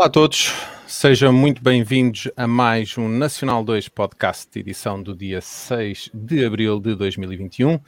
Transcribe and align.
Olá 0.00 0.06
a 0.06 0.10
todos, 0.10 0.54
sejam 0.86 1.30
muito 1.30 1.62
bem-vindos 1.62 2.26
a 2.34 2.46
mais 2.46 2.96
um 2.96 3.06
Nacional 3.06 3.62
2 3.62 3.90
Podcast, 3.90 4.58
edição 4.58 5.02
do 5.02 5.14
dia 5.14 5.42
6 5.42 6.10
de 6.14 6.42
abril 6.42 6.80
de 6.80 6.94
2021. 6.94 7.78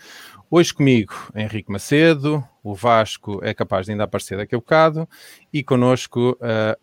Hoje 0.51 0.75
comigo, 0.75 1.15
Henrique 1.35 1.73
Macedo, 1.73 2.47
o 2.63 2.75
Vasco 2.75 3.41
é 3.43 3.55
capaz 3.55 3.87
de 3.87 3.93
ainda 3.93 4.05
aparecer 4.05 4.37
daqui 4.37 4.55
a 4.55 4.59
bocado, 4.59 5.09
e 5.51 5.65
connosco 5.65 6.33
uh, 6.33 6.79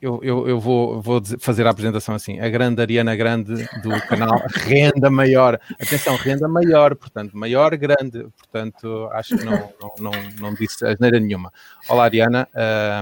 eu, 0.00 0.20
eu, 0.22 0.48
eu, 0.48 0.60
vou, 0.60 1.02
vou 1.02 1.20
fazer 1.40 1.66
a 1.66 1.70
apresentação 1.70 2.14
assim, 2.14 2.38
a 2.38 2.48
grande 2.48 2.80
Ariana 2.80 3.16
Grande 3.16 3.68
do 3.82 4.00
canal 4.06 4.40
Renda 4.62 5.10
Maior. 5.10 5.58
Atenção, 5.72 6.14
renda 6.14 6.46
maior, 6.46 6.94
portanto, 6.94 7.36
maior, 7.36 7.76
grande, 7.76 8.28
portanto, 8.38 9.08
acho 9.10 9.36
que 9.36 9.44
não, 9.44 9.72
não, 9.80 9.94
não, 9.98 10.12
não 10.38 10.54
disse 10.54 10.86
asneira 10.86 11.18
nenhuma. 11.18 11.52
Olá, 11.88 12.04
Ariana. 12.04 12.48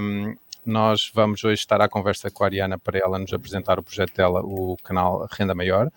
Um, 0.01 0.34
nós 0.71 1.11
vamos 1.13 1.45
hoje 1.45 1.61
estar 1.61 1.81
à 1.81 1.89
conversa 1.89 2.31
com 2.31 2.45
a 2.45 2.47
Ariana 2.47 2.79
para 2.79 2.99
ela 2.99 3.19
nos 3.19 3.33
apresentar 3.33 3.79
o 3.79 3.83
projeto 3.83 4.15
dela, 4.15 4.41
o 4.41 4.77
canal 4.83 5.27
Renda 5.31 5.55
Maior. 5.55 5.91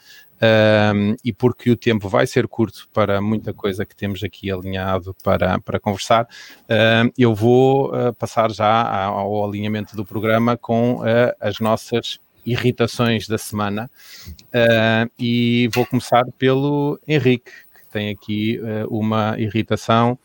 Um, 0.43 1.15
e 1.23 1.31
porque 1.31 1.71
o 1.71 1.77
tempo 1.77 2.09
vai 2.09 2.27
ser 2.27 2.49
curto 2.49 2.89
para 2.91 3.21
muita 3.21 3.53
coisa 3.53 3.85
que 3.85 3.95
temos 3.95 4.21
aqui 4.23 4.51
alinhado 4.51 5.15
para, 5.23 5.57
para 5.59 5.79
conversar, 5.79 6.27
um, 6.69 7.09
eu 7.17 7.33
vou 7.33 7.95
uh, 7.95 8.13
passar 8.13 8.51
já 8.51 9.05
ao 9.05 9.45
alinhamento 9.45 9.95
do 9.95 10.03
programa 10.03 10.57
com 10.57 10.95
uh, 10.95 11.33
as 11.39 11.61
nossas 11.61 12.19
irritações 12.45 13.25
da 13.25 13.37
semana 13.37 13.89
uh, 14.27 15.09
e 15.17 15.69
vou 15.73 15.85
começar 15.85 16.25
pelo 16.37 16.99
Henrique, 17.07 17.51
que 17.73 17.87
tem 17.89 18.09
aqui 18.09 18.59
uma 18.89 19.39
irritação 19.39 20.19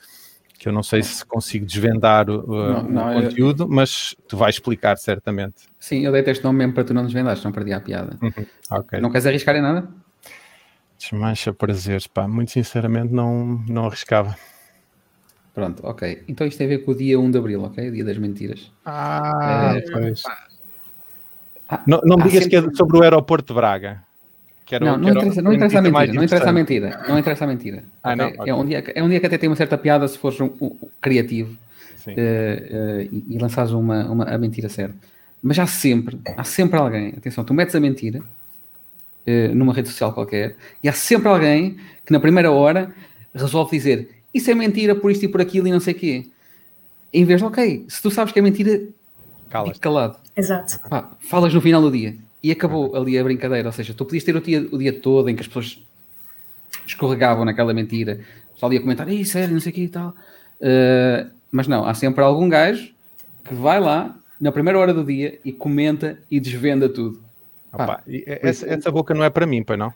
que 0.58 0.68
eu 0.68 0.72
não 0.72 0.82
sei 0.82 1.04
se 1.04 1.24
consigo 1.24 1.64
desvendar 1.64 2.28
o, 2.28 2.44
não, 2.44 2.82
não, 2.82 3.10
o 3.10 3.22
conteúdo, 3.22 3.62
eu... 3.62 3.68
mas 3.68 4.16
tu 4.26 4.36
vais 4.36 4.56
explicar 4.56 4.98
certamente. 4.98 5.68
Sim, 5.78 6.04
eu 6.04 6.10
dei 6.10 6.22
este 6.26 6.42
nome 6.42 6.58
mesmo 6.58 6.74
para 6.74 6.82
tu 6.82 6.92
não 6.92 7.04
desvendares, 7.04 7.42
não 7.44 7.52
perdi 7.52 7.72
a 7.72 7.80
piada. 7.80 8.18
Uhum. 8.20 8.78
Okay. 8.80 9.00
Não 9.00 9.08
queres 9.08 9.24
arriscar 9.24 9.54
em 9.54 9.62
nada? 9.62 9.88
Desmancha 10.98 11.52
prazeres, 11.52 12.08
pá, 12.08 12.26
muito 12.26 12.50
sinceramente 12.50 13.14
não, 13.14 13.62
não 13.68 13.86
arriscava. 13.86 14.36
Pronto, 15.54 15.80
ok. 15.86 16.24
Então 16.26 16.44
isto 16.44 16.58
tem 16.58 16.66
a 16.66 16.70
ver 16.70 16.78
com 16.78 16.90
o 16.90 16.94
dia 16.94 17.18
1 17.20 17.30
de 17.30 17.38
Abril, 17.38 17.62
ok? 17.62 17.88
O 17.88 17.92
dia 17.92 18.04
das 18.04 18.18
mentiras. 18.18 18.72
Ah, 18.84 19.74
é, 19.76 19.80
pois. 19.92 20.22
Ah, 21.68 21.82
não 21.86 22.00
não 22.02 22.16
digas 22.16 22.44
sempre... 22.44 22.48
que 22.48 22.56
é 22.56 22.74
sobre 22.74 22.98
o 22.98 23.02
aeroporto 23.02 23.54
de 23.54 23.60
Braga. 23.60 24.02
Era, 24.70 24.84
não, 24.84 24.98
não, 24.98 25.08
interessa, 25.08 25.42
não 25.42 25.52
interessa 25.52 25.78
a 25.78 25.82
mentira, 25.82 26.12
não 26.12 26.22
interessa 26.22 26.48
a 26.48 26.52
mentira, 26.52 27.04
não 27.08 27.18
interessa 27.18 27.44
a 27.44 27.46
mentira. 27.46 27.84
Ah, 28.02 28.14
não? 28.14 28.28
Okay. 28.28 28.50
É, 28.50 28.54
um 28.54 28.64
dia, 28.66 28.84
é 28.94 29.02
um 29.02 29.08
dia 29.08 29.20
que 29.20 29.26
até 29.26 29.38
tem 29.38 29.48
uma 29.48 29.56
certa 29.56 29.78
piada 29.78 30.06
se 30.06 30.18
fores 30.18 30.38
um, 30.40 30.50
um, 30.60 30.76
criativo 31.00 31.56
uh, 32.06 32.10
uh, 32.10 33.02
e, 33.10 33.24
e 33.30 33.38
lançares 33.38 33.70
uma, 33.70 34.04
uma, 34.10 34.24
a 34.24 34.36
mentira 34.36 34.68
certa. 34.68 34.94
Mas 35.42 35.58
há 35.58 35.66
sempre, 35.66 36.18
há 36.36 36.44
sempre 36.44 36.78
alguém, 36.78 37.14
atenção, 37.16 37.44
tu 37.44 37.54
metes 37.54 37.74
a 37.74 37.80
mentira 37.80 38.18
uh, 38.18 39.54
numa 39.54 39.72
rede 39.72 39.88
social 39.88 40.12
qualquer 40.12 40.56
e 40.82 40.88
há 40.88 40.92
sempre 40.92 41.28
alguém 41.28 41.78
que 42.04 42.12
na 42.12 42.20
primeira 42.20 42.50
hora 42.50 42.92
resolve 43.34 43.70
dizer 43.70 44.10
isso 44.34 44.50
é 44.50 44.54
mentira 44.54 44.94
por 44.94 45.10
isto 45.10 45.24
e 45.24 45.28
por 45.28 45.40
aquilo 45.40 45.66
e 45.66 45.72
não 45.72 45.80
sei 45.80 45.94
o 45.94 45.96
quê. 45.96 46.26
Em 47.10 47.24
vez 47.24 47.40
de, 47.40 47.46
ok, 47.46 47.86
se 47.88 48.02
tu 48.02 48.10
sabes 48.10 48.34
que 48.34 48.38
é 48.38 48.42
mentira, 48.42 48.82
calado. 49.80 50.18
Exato. 50.36 50.78
Pá, 50.90 51.10
falas 51.20 51.54
no 51.54 51.60
final 51.62 51.80
do 51.80 51.90
dia 51.90 52.14
e 52.42 52.50
acabou 52.50 52.94
ali 52.96 53.18
a 53.18 53.24
brincadeira. 53.24 53.68
Ou 53.68 53.72
seja, 53.72 53.94
tu 53.94 54.04
podias 54.04 54.24
ter 54.24 54.36
o 54.36 54.40
dia, 54.40 54.66
o 54.70 54.78
dia 54.78 54.92
todo 54.92 55.28
em 55.28 55.34
que 55.34 55.42
as 55.42 55.48
pessoas 55.48 55.82
escorregavam 56.86 57.44
naquela 57.44 57.74
mentira, 57.74 58.20
só 58.54 58.70
ia 58.72 58.80
comentar, 58.80 59.08
ei, 59.08 59.24
sério, 59.24 59.54
não 59.54 59.60
sei 59.60 59.72
o 59.72 59.74
que 59.74 59.82
e 59.82 59.88
tal. 59.88 60.14
Uh, 60.60 61.30
mas 61.50 61.68
não, 61.68 61.86
há 61.86 61.94
sempre 61.94 62.22
algum 62.22 62.48
gajo 62.48 62.90
que 63.44 63.54
vai 63.54 63.80
lá 63.80 64.16
na 64.40 64.52
primeira 64.52 64.78
hora 64.78 64.92
do 64.92 65.04
dia 65.04 65.38
e 65.44 65.52
comenta 65.52 66.18
e 66.30 66.40
desvenda 66.40 66.88
tudo. 66.88 67.22
Opa, 67.72 68.02
essa, 68.26 68.66
essa, 68.66 68.90
boca 68.90 69.14
não 69.14 69.24
é 69.24 69.30
para 69.30 69.46
mim, 69.46 69.62
pois 69.62 69.78
não? 69.78 69.92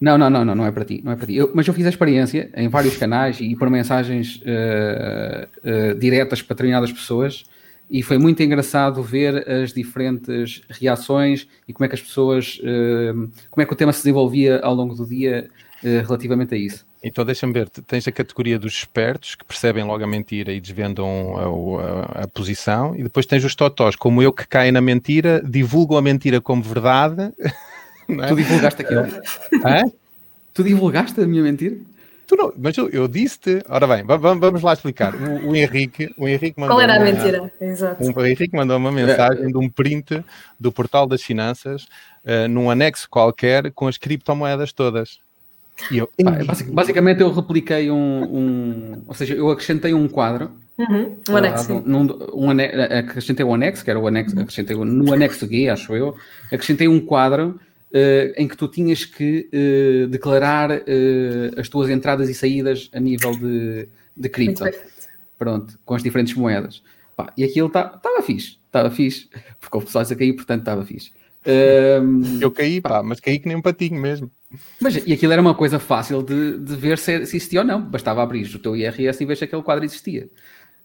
Não, 0.00 0.16
não, 0.16 0.30
não, 0.30 0.44
não, 0.44 0.54
não 0.54 0.66
é 0.66 0.70
para 0.70 0.84
ti, 0.84 1.00
não 1.04 1.12
é 1.12 1.16
para 1.16 1.26
ti. 1.26 1.36
Eu, 1.36 1.50
mas 1.52 1.66
eu 1.66 1.74
fiz 1.74 1.84
a 1.84 1.88
experiência 1.88 2.50
em 2.54 2.68
vários 2.68 2.96
canais 2.96 3.40
e 3.40 3.56
por 3.56 3.68
mensagens 3.68 4.36
uh, 4.36 5.48
uh, 5.64 5.98
diretas 5.98 6.40
para 6.40 6.54
determinadas 6.54 6.92
pessoas 6.92 7.44
e 7.90 8.02
foi 8.02 8.18
muito 8.18 8.42
engraçado 8.42 9.02
ver 9.02 9.48
as 9.48 9.72
diferentes 9.72 10.62
reações 10.68 11.48
e 11.66 11.72
como 11.72 11.84
é 11.86 11.88
que 11.88 11.94
as 11.94 12.02
pessoas, 12.02 12.60
uh, 12.60 13.30
como 13.50 13.62
é 13.62 13.66
que 13.66 13.72
o 13.72 13.76
tema 13.76 13.92
se 13.92 14.00
desenvolvia 14.00 14.60
ao 14.60 14.74
longo 14.74 14.94
do 14.94 15.06
dia 15.06 15.48
relativamente 15.80 16.52
a 16.56 16.58
isso. 16.58 16.84
Então 17.02 17.24
deixa-me 17.24 17.52
ver, 17.52 17.68
tens 17.68 18.08
a 18.08 18.12
categoria 18.12 18.58
dos 18.58 18.72
espertos 18.72 19.36
que 19.36 19.44
percebem 19.44 19.84
logo 19.84 20.02
a 20.02 20.06
mentira 20.06 20.52
e 20.52 20.60
desvendam 20.60 21.36
a, 21.36 22.20
a, 22.20 22.24
a, 22.24 22.28
posição, 22.28 22.96
e 22.96 23.04
depois 23.04 23.24
tens 23.24 23.44
os 23.44 23.54
totós, 23.54 23.94
como 23.94 24.20
eu 24.20 24.32
que 24.32 24.46
caem 24.46 24.72
na 24.72 24.80
mentira, 24.80 25.40
divulgam 25.48 25.96
a 25.96 26.02
mentira 26.02 26.40
como 26.40 26.62
verdade. 26.62 27.32
É? 28.10 28.28
Tu 28.28 28.36
divulgaste 28.36 28.80
aquilo. 28.80 29.00
É? 29.66 29.82
Tu 30.54 30.64
divulgaste 30.64 31.20
a 31.20 31.26
minha 31.26 31.42
mentira? 31.42 31.76
Tu 32.28 32.36
não, 32.36 32.52
mas 32.58 32.76
eu, 32.76 32.90
eu 32.90 33.08
disse-te. 33.08 33.64
Ora 33.70 33.86
bem, 33.86 34.04
vamos, 34.04 34.60
lá 34.60 34.74
explicar. 34.74 35.14
O, 35.14 35.48
o, 35.48 35.56
Henrique, 35.56 36.14
o 36.14 36.28
Henrique 36.28 36.60
mandou. 36.60 36.76
Qual 36.76 36.80
era 36.82 36.96
a 36.96 36.98
uma, 36.98 37.04
mentira? 37.06 37.50
Exato. 37.58 38.04
o 38.04 38.26
Henrique 38.26 38.54
mandou 38.54 38.76
uma 38.76 38.92
mensagem 38.92 39.48
de 39.48 39.56
um 39.56 39.66
print 39.66 40.22
do 40.60 40.70
portal 40.70 41.06
das 41.06 41.22
finanças 41.22 41.88
uh, 42.26 42.46
num 42.46 42.70
anexo 42.70 43.08
qualquer 43.08 43.72
com 43.72 43.88
as 43.88 43.96
criptomoedas 43.96 44.72
todas. 44.74 45.20
Eu, 45.90 46.10
basicamente 46.70 47.22
eu 47.22 47.32
repliquei 47.32 47.90
um, 47.90 47.96
um, 47.96 49.02
ou 49.06 49.14
seja, 49.14 49.34
eu 49.34 49.48
acrescentei 49.48 49.94
um 49.94 50.06
quadro. 50.06 50.50
Uhum, 50.76 51.16
um 51.30 51.36
anexo. 51.36 51.76
Uh, 51.76 51.82
num, 51.86 52.06
um 52.34 52.50
ane 52.50 52.64
acrescentei 52.64 53.46
um 53.46 53.54
anexo, 53.54 53.82
que 53.82 53.90
era 53.90 53.98
o 53.98 54.06
anexo, 54.06 54.38
acrescentei 54.38 54.76
no 54.76 55.14
anexo 55.14 55.48
G, 55.48 55.70
acho 55.70 55.96
eu, 55.96 56.14
acrescentei 56.52 56.88
um 56.88 57.00
quadro 57.00 57.58
uh, 57.92 58.32
em 58.36 58.46
que 58.46 58.56
tu 58.56 58.68
tinhas 58.68 59.04
que 59.04 59.48
uh, 59.52 60.06
declarar 60.08 60.70
as 61.56 61.68
tuas 61.68 61.90
entradas 61.90 62.28
e 62.28 62.34
saídas 62.34 62.90
a 62.92 63.00
nível 63.00 63.32
de, 63.32 63.88
de 64.16 64.28
cripto. 64.28 64.64
Pronto, 65.38 65.78
com 65.84 65.94
as 65.94 66.02
diferentes 66.02 66.34
moedas. 66.34 66.82
Pá, 67.16 67.32
e 67.36 67.44
aquilo 67.44 67.68
estava 67.68 67.98
tá, 67.98 68.22
fixe, 68.22 68.58
estava 68.66 68.90
fixe, 68.90 69.28
porque 69.60 69.76
houve 69.76 69.86
pessoas 69.86 70.10
a 70.10 70.16
cair, 70.16 70.32
portanto 70.34 70.60
estava 70.60 70.84
fixe. 70.84 71.12
Um, 71.46 72.40
eu 72.40 72.50
caí, 72.50 72.80
pá, 72.80 73.02
mas 73.02 73.20
caí 73.20 73.38
que 73.38 73.48
nem 73.48 73.56
um 73.56 73.62
patinho 73.62 74.00
mesmo. 74.00 74.30
Mas 74.80 74.96
e 75.06 75.12
aquilo 75.12 75.32
era 75.32 75.40
uma 75.40 75.54
coisa 75.54 75.78
fácil 75.78 76.22
de, 76.22 76.58
de 76.58 76.76
ver 76.76 76.98
se, 76.98 77.26
se 77.26 77.36
existia 77.36 77.60
ou 77.60 77.66
não. 77.66 77.80
Bastava 77.80 78.22
abrir 78.22 78.44
o 78.54 78.58
teu 78.58 78.76
IRS 78.76 79.22
e 79.22 79.26
ver 79.26 79.36
se 79.36 79.44
aquele 79.44 79.62
quadro 79.62 79.84
existia. 79.84 80.28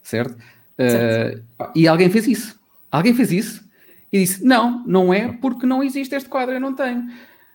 Certo? 0.02 0.36
certo. 0.78 1.44
Uh, 1.60 1.72
e 1.76 1.88
alguém 1.88 2.10
fez 2.10 2.28
isso. 2.28 2.60
Alguém 2.92 3.14
fez 3.14 3.32
isso 3.32 3.64
e 4.14 4.20
disse: 4.20 4.46
Não, 4.46 4.86
não 4.86 5.12
é 5.12 5.34
porque 5.34 5.66
não 5.66 5.84
existe 5.84 6.14
este 6.14 6.30
quadro, 6.30 6.54
eu 6.54 6.62
não 6.62 6.76
tenho. 6.76 7.10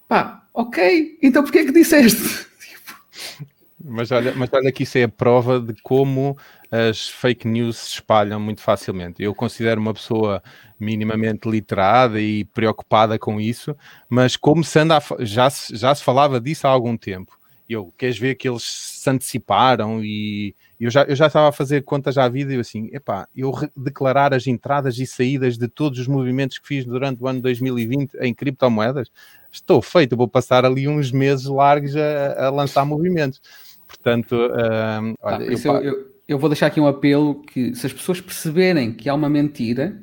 Pá, 0.08 0.44
ok, 0.52 1.16
então 1.22 1.44
porquê 1.44 1.60
é 1.60 1.64
que 1.64 1.72
disseste? 1.72 2.48
Mas 3.80 4.10
olha, 4.10 4.34
mas 4.34 4.50
olha 4.52 4.72
que 4.72 4.82
isso 4.82 4.98
é 4.98 5.04
a 5.04 5.08
prova 5.08 5.60
de 5.60 5.72
como 5.82 6.36
as 6.70 7.08
fake 7.08 7.46
news 7.46 7.76
se 7.76 7.88
espalham 7.90 8.40
muito 8.40 8.60
facilmente. 8.60 9.22
Eu 9.22 9.32
considero 9.32 9.80
uma 9.80 9.94
pessoa 9.94 10.42
minimamente 10.80 11.48
literada 11.48 12.20
e 12.20 12.44
preocupada 12.44 13.18
com 13.20 13.40
isso, 13.40 13.76
mas 14.08 14.36
anda 14.76 14.98
a, 14.98 15.24
já, 15.24 15.48
já 15.70 15.94
se 15.94 16.02
falava 16.02 16.40
disso 16.40 16.66
há 16.66 16.70
algum 16.70 16.96
tempo. 16.96 17.37
Eu, 17.68 17.92
queres 17.98 18.18
ver 18.18 18.34
que 18.34 18.48
eles 18.48 18.62
se 18.62 19.10
anteciparam 19.10 20.02
e 20.02 20.54
eu 20.80 20.90
já, 20.90 21.02
eu 21.02 21.14
já 21.14 21.26
estava 21.26 21.48
a 21.48 21.52
fazer 21.52 21.82
contas 21.82 22.16
à 22.16 22.28
vida 22.28 22.52
e 22.52 22.56
eu 22.56 22.60
assim, 22.60 22.88
epá, 22.92 23.28
eu 23.36 23.52
declarar 23.76 24.32
as 24.32 24.46
entradas 24.46 24.98
e 24.98 25.06
saídas 25.06 25.58
de 25.58 25.68
todos 25.68 25.98
os 25.98 26.06
movimentos 26.06 26.58
que 26.58 26.66
fiz 26.66 26.84
durante 26.84 27.22
o 27.22 27.26
ano 27.28 27.42
2020 27.42 28.14
em 28.20 28.32
criptomoedas, 28.32 29.10
estou 29.52 29.82
feito, 29.82 30.16
vou 30.16 30.28
passar 30.28 30.64
ali 30.64 30.88
uns 30.88 31.12
meses 31.12 31.46
largos 31.46 31.94
a, 31.94 32.46
a 32.46 32.50
lançar 32.50 32.84
movimentos. 32.86 33.40
Portanto, 33.86 34.32
uh, 34.32 35.14
olha, 35.20 35.38
ah, 35.38 35.42
eu, 35.42 35.82
eu, 35.82 36.12
eu 36.28 36.38
vou 36.38 36.48
deixar 36.48 36.66
aqui 36.66 36.80
um 36.80 36.86
apelo 36.86 37.42
que 37.42 37.74
se 37.74 37.86
as 37.86 37.92
pessoas 37.92 38.20
perceberem 38.20 38.92
que 38.92 39.08
há 39.08 39.14
uma 39.14 39.28
mentira 39.28 39.98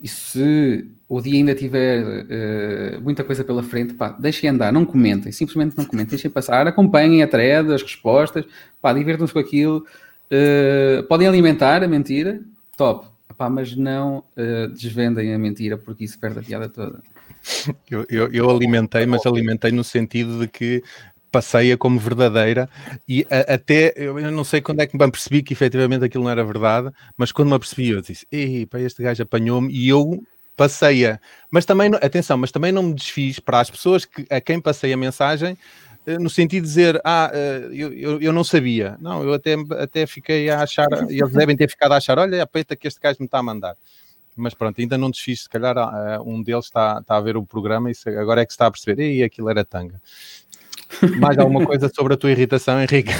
e 0.00 0.08
se 0.08 0.88
o 1.08 1.20
dia 1.20 1.34
ainda 1.34 1.54
tiver 1.54 2.02
uh, 2.02 3.00
muita 3.00 3.22
coisa 3.22 3.44
pela 3.44 3.62
frente, 3.62 3.94
pá, 3.94 4.10
deixem 4.10 4.50
andar, 4.50 4.72
não 4.72 4.84
comentem, 4.84 5.30
simplesmente 5.30 5.76
não 5.76 5.84
comentem, 5.84 6.10
deixem 6.10 6.30
passar, 6.30 6.66
acompanhem 6.66 7.22
a 7.22 7.28
thread, 7.28 7.72
as 7.72 7.82
respostas, 7.82 8.44
pá, 8.82 8.92
divertam-se 8.92 9.32
com 9.32 9.38
aquilo, 9.38 9.86
uh, 10.30 11.02
podem 11.04 11.28
alimentar 11.28 11.82
a 11.84 11.88
mentira, 11.88 12.40
top, 12.76 13.06
pá, 13.36 13.48
mas 13.48 13.76
não 13.76 14.24
uh, 14.36 14.68
desvendem 14.68 15.32
a 15.32 15.38
mentira 15.38 15.78
porque 15.78 16.04
isso 16.04 16.18
perde 16.18 16.40
a 16.40 16.42
piada 16.42 16.68
toda. 16.68 17.00
Eu, 17.88 18.04
eu, 18.10 18.32
eu 18.32 18.50
alimentei, 18.50 19.06
mas 19.06 19.24
alimentei 19.24 19.70
no 19.70 19.84
sentido 19.84 20.40
de 20.40 20.48
que 20.48 20.82
passei-a 21.30 21.76
como 21.76 22.00
verdadeira 22.00 22.68
e 23.06 23.24
a, 23.30 23.54
até, 23.54 23.92
eu 23.94 24.18
não 24.32 24.42
sei 24.42 24.60
quando 24.60 24.80
é 24.80 24.86
que 24.86 24.96
me 24.96 25.10
percebi 25.10 25.42
que 25.42 25.52
efetivamente 25.52 26.04
aquilo 26.04 26.24
não 26.24 26.30
era 26.30 26.42
verdade, 26.42 26.90
mas 27.16 27.30
quando 27.30 27.48
me 27.48 27.54
apercebi 27.54 27.90
eu 27.90 28.00
disse, 28.00 28.26
ei, 28.32 28.66
pá, 28.66 28.80
este 28.80 29.02
gajo 29.02 29.22
apanhou-me 29.22 29.72
e 29.72 29.88
eu 29.88 30.20
passei-a. 30.56 31.20
Mas 31.50 31.64
também, 31.64 31.90
atenção, 31.94 32.36
mas 32.38 32.50
também 32.50 32.72
não 32.72 32.82
me 32.84 32.94
desfiz 32.94 33.38
para 33.38 33.60
as 33.60 33.70
pessoas 33.70 34.04
que, 34.04 34.26
a 34.30 34.40
quem 34.40 34.60
passei 34.60 34.92
a 34.92 34.96
mensagem 34.96 35.56
eh, 36.06 36.18
no 36.18 36.30
sentido 36.30 36.62
de 36.62 36.68
dizer, 36.68 37.00
ah, 37.04 37.30
eh, 37.32 37.68
eu, 37.72 37.92
eu, 37.92 38.20
eu, 38.20 38.32
não 38.32 38.44
sabia. 38.44 38.96
Não, 39.00 39.22
eu 39.22 39.34
até, 39.34 39.54
até 39.78 40.06
fiquei 40.06 40.48
a 40.48 40.62
achar, 40.62 40.88
eles 41.08 41.32
devem 41.32 41.56
ter 41.56 41.68
ficado 41.68 41.92
a 41.92 41.96
achar, 41.96 42.18
olha 42.18 42.42
a 42.42 42.46
peita 42.46 42.76
que 42.76 42.86
este 42.88 43.00
gajo 43.00 43.18
me 43.20 43.26
está 43.26 43.38
a 43.38 43.42
mandar. 43.42 43.76
mas 44.34 44.54
pronto, 44.54 44.80
ainda 44.80 44.96
não 44.96 45.10
desfiz, 45.10 45.42
se 45.42 45.48
calhar 45.48 45.76
um 46.22 46.42
deles 46.42 46.66
está, 46.66 46.98
está 47.00 47.16
a 47.16 47.20
ver 47.20 47.36
o 47.36 47.44
programa 47.44 47.90
e 47.90 47.94
agora 48.18 48.42
é 48.42 48.46
que 48.46 48.52
está 48.52 48.66
a 48.66 48.70
perceber, 48.70 49.02
e 49.02 49.22
aquilo 49.22 49.50
era 49.50 49.64
tanga. 49.64 50.00
Mais 51.18 51.38
alguma 51.38 51.64
coisa 51.66 51.90
sobre 51.94 52.14
a 52.14 52.16
tua 52.16 52.30
irritação, 52.30 52.80
Henrique? 52.80 53.12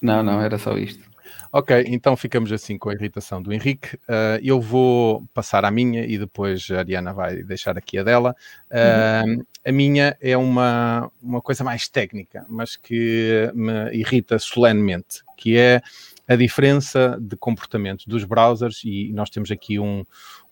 Não, 0.00 0.22
não, 0.22 0.40
era 0.40 0.58
só 0.58 0.78
isto. 0.78 1.09
Ok, 1.52 1.84
então 1.88 2.16
ficamos 2.16 2.52
assim 2.52 2.78
com 2.78 2.90
a 2.90 2.94
irritação 2.94 3.42
do 3.42 3.52
Henrique. 3.52 3.96
Uh, 3.96 4.38
eu 4.40 4.60
vou 4.60 5.26
passar 5.34 5.64
à 5.64 5.70
minha 5.70 6.04
e 6.04 6.16
depois 6.16 6.68
a 6.70 6.78
Ariana 6.78 7.12
vai 7.12 7.42
deixar 7.42 7.76
aqui 7.76 7.98
a 7.98 8.04
dela. 8.04 8.36
Uh, 8.70 9.28
uhum. 9.28 9.44
A 9.66 9.72
minha 9.72 10.16
é 10.20 10.36
uma, 10.36 11.10
uma 11.20 11.40
coisa 11.40 11.64
mais 11.64 11.88
técnica, 11.88 12.46
mas 12.48 12.76
que 12.76 13.50
me 13.52 13.92
irrita 13.92 14.38
solenemente, 14.38 15.22
que 15.36 15.58
é 15.58 15.82
a 16.30 16.36
diferença 16.36 17.18
de 17.20 17.34
comportamento 17.34 18.04
dos 18.08 18.22
browsers 18.22 18.82
e 18.84 19.12
nós 19.12 19.28
temos 19.28 19.50
aqui 19.50 19.80
um, 19.80 20.04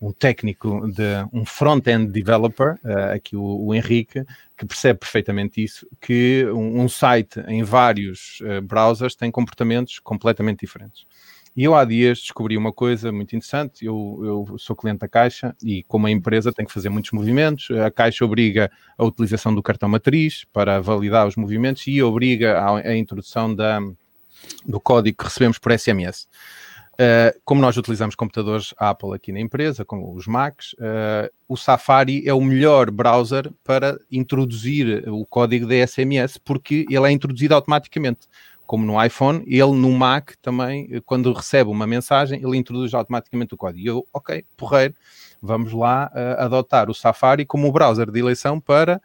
um 0.03 0.11
técnico, 0.11 0.91
de 0.91 1.25
um 1.33 1.45
front-end 1.45 2.11
developer, 2.11 2.81
uh, 2.85 3.15
aqui 3.15 3.37
o, 3.37 3.67
o, 3.67 3.73
Henrique, 3.73 4.25
que 4.57 4.67
percebe 4.67 4.99
perfeitamente 4.99 5.63
isso, 5.63 5.87
que 6.01 6.45
um, 6.47 6.81
um 6.81 6.89
site 6.89 7.39
em 7.47 7.63
vários 7.63 8.41
uh, 8.41 8.61
browsers 8.61 9.15
tem 9.15 9.31
comportamentos 9.31 10.01
completamente 10.01 10.59
diferentes. 10.59 11.07
E 11.55 11.63
eu 11.63 11.77
há 11.77 11.85
dias 11.85 12.19
descobri 12.19 12.57
uma 12.57 12.73
coisa 12.73 13.13
muito 13.13 13.37
interessante. 13.37 13.85
Eu, 13.85 14.47
eu, 14.51 14.59
sou 14.59 14.75
cliente 14.75 14.99
da 14.99 15.09
Caixa 15.09 15.55
e, 15.63 15.85
como 15.85 16.09
a 16.09 16.11
empresa, 16.11 16.53
tem 16.53 16.67
que 16.67 16.73
fazer 16.73 16.89
muitos 16.89 17.13
movimentos. 17.13 17.69
A 17.71 17.91
Caixa 17.91 18.25
obriga 18.25 18.69
a 18.97 19.05
utilização 19.05 19.55
do 19.55 19.63
cartão 19.63 19.89
matriz 19.89 20.45
para 20.53 20.81
validar 20.81 21.27
os 21.27 21.37
movimentos 21.37 21.85
e 21.87 22.03
obriga 22.03 22.59
a, 22.59 22.79
a 22.79 22.97
introdução 22.97 23.53
da, 23.53 23.81
do 24.65 24.81
código 24.81 25.19
que 25.19 25.25
recebemos 25.25 25.59
por 25.59 25.77
SMS. 25.77 26.25
Uh, 26.25 27.01
eh, 27.01 27.37
como 27.45 27.61
nós 27.61 27.77
utilizamos 27.77 28.17
computadores 28.17 28.75
Apple 28.77 29.15
aqui 29.15 29.31
na 29.31 29.39
empresa, 29.39 29.85
como 29.85 30.13
os 30.13 30.27
Macs, 30.27 30.73
uh, 30.75 31.33
o 31.47 31.57
Safari 31.57 32.29
é 32.29 32.35
o 32.35 32.41
melhor 32.41 32.91
browser 32.91 33.53
para 33.63 33.97
introduzir 34.11 35.09
o 35.09 35.25
código 35.25 35.67
da 35.67 35.87
SMS, 35.87 36.39
porque 36.39 36.85
ele 36.91 37.07
é 37.07 37.13
introduzido 37.13 37.55
automaticamente. 37.55 38.27
Como 38.67 38.85
no 38.85 39.03
iPhone, 39.03 39.45
ele 39.47 39.73
no 39.73 39.91
Mac 39.93 40.33
também, 40.43 41.01
quando 41.07 41.33
recebe 41.33 41.71
uma 41.71 41.87
mensagem, 41.87 42.43
ele 42.43 42.59
introduz 42.59 42.93
automaticamente 42.93 43.55
o 43.55 43.57
código. 43.57 43.83
E 43.83 43.87
eu, 43.87 44.07
ok, 44.13 44.45
porreiro, 44.59 44.95
vamos 45.41 45.73
lá 45.73 46.11
uh, 46.13 46.43
adotar 46.43 46.91
o 46.91 46.95
Safari 46.95 47.47
como 47.47 47.67
o 47.67 47.73
browser 47.73 48.11
de 48.11 48.19
eleição 48.19 48.61
para 48.61 49.01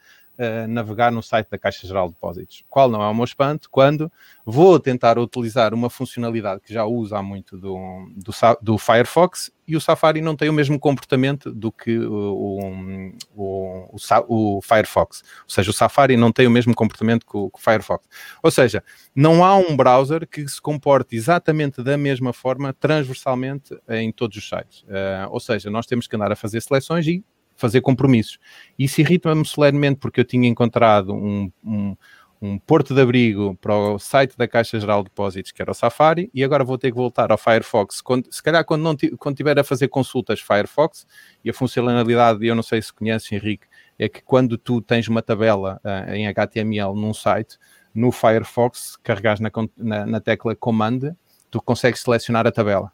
navegar 0.67 1.11
no 1.11 1.21
site 1.21 1.49
da 1.49 1.57
Caixa 1.57 1.85
Geral 1.85 2.07
de 2.07 2.13
Depósitos. 2.13 2.63
Qual 2.69 2.89
não 2.89 3.01
é 3.01 3.07
o 3.07 3.13
meu 3.13 3.23
espanto 3.23 3.69
quando 3.69 4.11
vou 4.45 4.79
tentar 4.79 5.17
utilizar 5.19 5.73
uma 5.73 5.89
funcionalidade 5.89 6.61
que 6.61 6.73
já 6.73 6.85
uso 6.85 7.15
há 7.15 7.21
muito 7.21 7.57
do, 7.57 7.75
do, 8.15 8.31
do 8.61 8.77
Firefox 8.77 9.51
e 9.67 9.75
o 9.75 9.81
Safari 9.81 10.21
não 10.21 10.35
tem 10.35 10.49
o 10.49 10.53
mesmo 10.53 10.77
comportamento 10.77 11.51
do 11.51 11.71
que 11.71 11.97
o, 11.97 13.13
o, 13.35 13.95
o, 13.95 14.57
o, 14.57 14.61
Firefox. 14.61 15.23
Ou 15.43 15.49
seja, 15.49 15.69
o 15.71 15.73
Safari 15.73 16.17
não 16.17 16.31
tem 16.31 16.47
o 16.47 16.51
mesmo 16.51 16.75
comportamento 16.75 17.25
que 17.25 17.37
o, 17.37 17.49
que 17.49 17.57
o, 17.57 17.61
Firefox. 17.61 18.05
Ou 18.41 18.51
seja, 18.51 18.83
não 19.15 19.43
há 19.43 19.55
um 19.55 19.75
browser 19.75 20.27
que 20.27 20.45
se 20.47 20.61
comporte 20.61 21.15
exatamente 21.15 21.81
da 21.81 21.97
mesma 21.97 22.33
forma, 22.33 22.73
transversalmente, 22.73 23.77
em 23.89 24.11
todos 24.11 24.37
os 24.37 24.49
sites. 24.49 24.83
Uh, 24.83 25.29
ou 25.29 25.39
seja, 25.39 25.69
nós 25.69 25.85
temos 25.85 26.07
que 26.07 26.15
andar 26.15 26.31
a 26.31 26.35
fazer 26.35 26.61
seleções 26.61 27.07
e 27.07 27.23
fazer 27.55 27.81
compromissos. 27.81 28.37
Isso 28.77 29.01
irrita-me 29.01 29.45
solenemente 29.45 29.99
porque 29.99 30.19
eu 30.19 30.25
tinha 30.25 30.47
encontrado 30.47 31.13
um, 31.13 31.51
um, 31.63 31.95
um, 32.41 32.57
porto 32.57 32.93
de 32.93 33.01
abrigo 33.01 33.55
para 33.61 33.75
o 33.75 33.99
site 33.99 34.37
da 34.37 34.47
Caixa 34.47 34.79
Geral 34.79 35.03
de 35.03 35.09
Depósitos, 35.09 35.51
que 35.51 35.61
era 35.61 35.71
o 35.71 35.73
Safari, 35.73 36.29
e 36.33 36.43
agora 36.43 36.63
vou 36.63 36.77
ter 36.77 36.91
que 36.91 36.97
voltar 36.97 37.31
ao 37.31 37.37
Firefox. 37.37 38.01
Quando, 38.01 38.27
se 38.31 38.41
calhar 38.41 38.65
quando, 38.65 38.81
não 38.81 38.95
quando 39.17 39.35
tiver 39.35 39.57
a 39.57 39.63
fazer 39.63 39.87
consultas 39.87 40.41
Firefox, 40.41 41.07
e 41.43 41.49
a 41.49 41.53
funcionalidade, 41.53 42.45
eu 42.45 42.55
não 42.55 42.63
sei 42.63 42.81
se 42.81 42.91
conheces, 42.91 43.31
Henrique, 43.31 43.67
é 43.97 44.09
que 44.09 44.21
quando 44.21 44.57
tu 44.57 44.81
tens 44.81 45.07
uma 45.07 45.21
tabela 45.21 45.79
uh, 45.83 46.11
em 46.13 46.27
HTML 46.27 46.93
num 46.95 47.13
site, 47.13 47.57
no 47.93 48.11
Firefox, 48.11 48.97
carregas 49.03 49.39
na, 49.39 49.51
na, 49.77 50.05
na 50.05 50.19
tecla 50.19 50.55
Command, 50.55 51.15
tu 51.51 51.61
consegues 51.61 52.01
selecionar 52.01 52.47
a 52.47 52.51
tabela. 52.51 52.91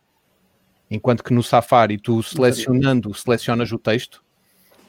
Enquanto 0.92 1.24
que 1.24 1.34
no 1.34 1.42
Safari, 1.42 1.98
tu 1.98 2.22
selecionando, 2.22 3.14
selecionas 3.14 3.72
o 3.72 3.78
texto, 3.78 4.24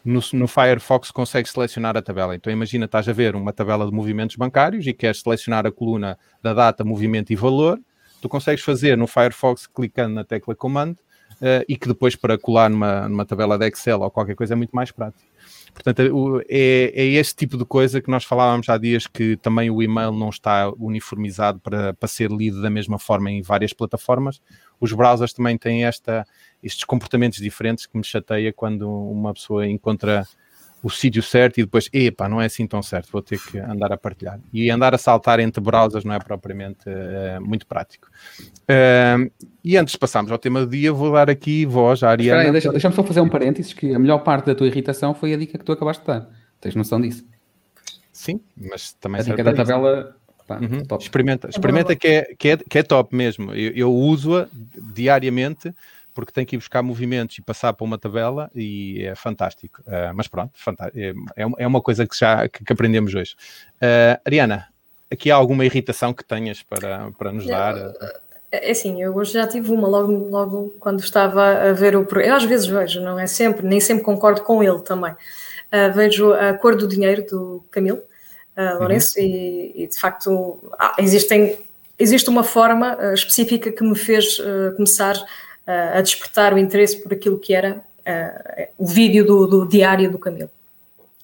no, 0.05 0.21
no, 0.33 0.49
Firefox 0.49 1.11
consegue 1.11 1.49
selecionar 1.49 1.97
a 1.97 2.03
tabela. 2.03 2.35
Então 2.35 2.53
imagina, 2.53 2.87
estás 2.87 3.09
a 3.09 3.13
ver 3.13 3.35
uma 3.37 3.53
tabela 3.53 3.87
de 3.87 3.93
movimentos 3.93 4.37
bancários 4.37 4.87
e 4.87 4.93
queres 4.93 5.21
selecionar 5.21 5.67
a 5.67 5.73
coluna 5.73 6.19
da 6.43 6.55
data, 6.55 6.85
movimento 6.85 7.33
e 7.33 7.37
valor. 7.37 7.81
Tu 8.21 8.29
consegues 8.29 8.63
fazer 8.63 8.97
no 8.97 9.07
Firefox 9.07 9.67
clicando 9.67 10.15
na 10.15 10.25
tecla 10.25 10.55
Command 10.55 10.93
uh, 10.93 11.65
e 11.69 11.77
que 11.77 11.89
depois 11.89 12.17
para 12.17 12.39
colar 12.39 12.69
numa, 12.69 13.09
numa 13.09 13.25
tabela 13.25 13.59
de 13.59 13.67
Excel 13.67 14.01
ou 14.01 14.11
qualquer 14.11 14.35
coisa 14.35 14.55
é 14.55 14.57
muito 14.57 14.75
mais 14.75 14.91
prático. 14.91 15.25
Portanto, 15.73 16.43
é, 16.49 16.93
é 16.95 17.05
este 17.05 17.37
tipo 17.37 17.57
de 17.57 17.65
coisa 17.65 18.01
que 18.01 18.11
nós 18.11 18.25
falávamos 18.25 18.69
há 18.69 18.77
dias 18.77 19.07
que 19.07 19.37
também 19.37 19.71
o 19.71 19.83
e-mail 19.83 20.13
não 20.13 20.29
está 20.29 20.71
uniformizado 20.77 21.61
para, 21.61 21.95
para 21.95 22.09
ser 22.09 22.31
lido 22.31 22.61
da 22.61 22.69
mesma 22.69 22.99
forma 22.99 23.31
em 23.31 23.41
várias 23.41 23.73
plataformas. 23.73 24.41
Os 24.81 24.93
browsers 24.93 25.33
também 25.33 25.59
têm 25.59 25.85
esta, 25.85 26.27
estes 26.63 26.85
comportamentos 26.85 27.39
diferentes 27.39 27.87
que 27.87 27.97
me 27.97 28.05
chateia 28.05 28.53
quando 28.53 28.91
uma 28.91 29.35
pessoa 29.35 29.67
encontra 29.67 30.27
o 30.83 30.89
sítio 30.89 31.23
certo 31.23 31.59
e 31.59 31.63
depois, 31.63 31.91
epá, 31.93 32.29
não 32.29 32.41
é 32.41 32.47
assim 32.47 32.67
tão 32.67 32.83
certo, 32.83 33.13
vou 33.13 33.21
ter 33.21 33.39
que 33.39 33.59
andar 33.59 33.93
a 33.93 33.99
partilhar. 33.99 34.41
E 34.53 34.71
andar 34.71 34.95
a 34.95 34.99
saltar 34.99 35.39
entre 35.39 35.63
browsers 35.63 36.05
não 36.05 36.15
é 36.15 36.19
propriamente 36.19 36.89
uh, 36.89 37.41
muito 37.41 37.67
prático. 37.67 38.09
Uh, 38.63 39.31
e 39.63 39.77
antes 39.77 39.93
de 39.93 39.99
passarmos 39.99 40.33
ao 40.33 40.39
tema 40.39 40.61
do 40.61 40.67
dia, 40.67 40.91
vou 40.93 41.13
dar 41.13 41.29
aqui 41.29 41.67
voz 41.67 42.03
à 42.03 42.11
Ariana. 42.11 42.51
Deixa-me 42.51 42.73
deixa 42.73 42.91
só 42.93 43.05
fazer 43.05 43.21
um 43.21 43.29
parênteses, 43.29 43.75
que 43.75 43.95
a 43.95 43.99
melhor 43.99 44.21
parte 44.21 44.47
da 44.47 44.55
tua 44.55 44.67
irritação 44.67 45.15
foi 45.15 45.35
a 45.35 45.37
dica 45.37 45.59
que 45.59 45.65
tu 45.65 45.73
acabaste 45.73 46.01
de 46.03 46.07
dar. 46.07 46.31
Tens 46.61 46.75
noção 46.75 46.99
disso? 46.99 47.27
Sim, 48.11 48.41
mas 48.57 48.95
também... 48.95 49.21
A 49.21 49.25
dica 49.25 49.45
da 49.45 49.53
tabela... 49.53 50.17
Pá, 50.51 50.59
uhum. 50.59 50.99
Experimenta, 50.99 51.49
experimenta 51.49 51.95
que 51.95 52.09
é, 52.09 52.35
que, 52.37 52.49
é, 52.49 52.57
que 52.57 52.79
é 52.79 52.83
top 52.83 53.15
mesmo. 53.15 53.55
Eu, 53.55 53.71
eu 53.71 53.95
uso-a 53.95 54.49
diariamente 54.93 55.73
porque 56.13 56.33
tem 56.33 56.45
que 56.45 56.57
ir 56.57 56.59
buscar 56.59 56.83
movimentos 56.83 57.39
e 57.39 57.43
passar 57.43 57.73
para 57.73 57.85
uma 57.85 57.97
tabela 57.97 58.51
e 58.53 59.01
é 59.05 59.15
fantástico. 59.15 59.81
Uh, 59.83 60.13
mas 60.13 60.27
pronto, 60.27 60.51
é, 60.97 61.11
é, 61.37 61.47
é 61.57 61.67
uma 61.69 61.81
coisa 61.81 62.05
que 62.05 62.19
já 62.19 62.49
que, 62.49 62.65
que 62.65 62.73
aprendemos 62.73 63.15
hoje. 63.15 63.37
Uh, 63.77 64.21
Ariana, 64.27 64.67
aqui 65.09 65.31
há 65.31 65.37
alguma 65.37 65.65
irritação 65.65 66.13
que 66.13 66.25
tenhas 66.25 66.65
para, 66.65 67.13
para 67.17 67.31
nos 67.31 67.47
dar? 67.47 67.77
É 68.51 68.73
assim, 68.73 69.01
eu 69.01 69.15
hoje 69.15 69.35
já 69.35 69.47
tive 69.47 69.71
uma 69.71 69.87
logo, 69.87 70.13
logo 70.29 70.75
quando 70.81 70.99
estava 70.99 71.71
a 71.71 71.73
ver 71.73 71.95
o 71.95 72.05
programa. 72.05 72.39
Às 72.39 72.45
vezes 72.45 72.67
vejo, 72.67 73.01
não 73.01 73.21
é 73.21 73.29
sempre, 73.29 73.65
nem 73.65 73.79
sempre 73.79 74.03
concordo 74.03 74.43
com 74.43 74.65
ele 74.65 74.81
também. 74.81 75.13
Uh, 75.13 75.95
vejo 75.95 76.33
a 76.33 76.55
cor 76.55 76.75
do 76.75 76.89
dinheiro 76.89 77.25
do 77.25 77.65
Camilo 77.71 78.03
uh, 78.57 78.79
Lourenço 78.79 79.19
uhum. 79.19 79.25
e, 79.25 79.73
e, 79.83 79.87
de 79.87 79.99
facto 79.99 80.59
ah, 80.79 80.95
existem, 80.99 81.59
existe 81.99 82.29
uma 82.29 82.45
forma 82.45 82.97
uh, 82.97 83.15
específica 83.15 83.71
que 83.71 83.83
me 83.83 83.97
fez 83.97 84.41
começar 84.77 85.17
a 85.67 86.01
despertar 86.01 86.53
o 86.53 86.59
interesse 86.59 87.01
por 87.01 87.13
aquilo 87.13 87.39
que 87.39 87.55
era 87.55 87.85
o 88.77 88.85
vídeo 88.87 89.25
do, 89.25 89.47
do 89.47 89.69
diário 89.69 90.11
do 90.11 90.19
Camilo. 90.19 90.51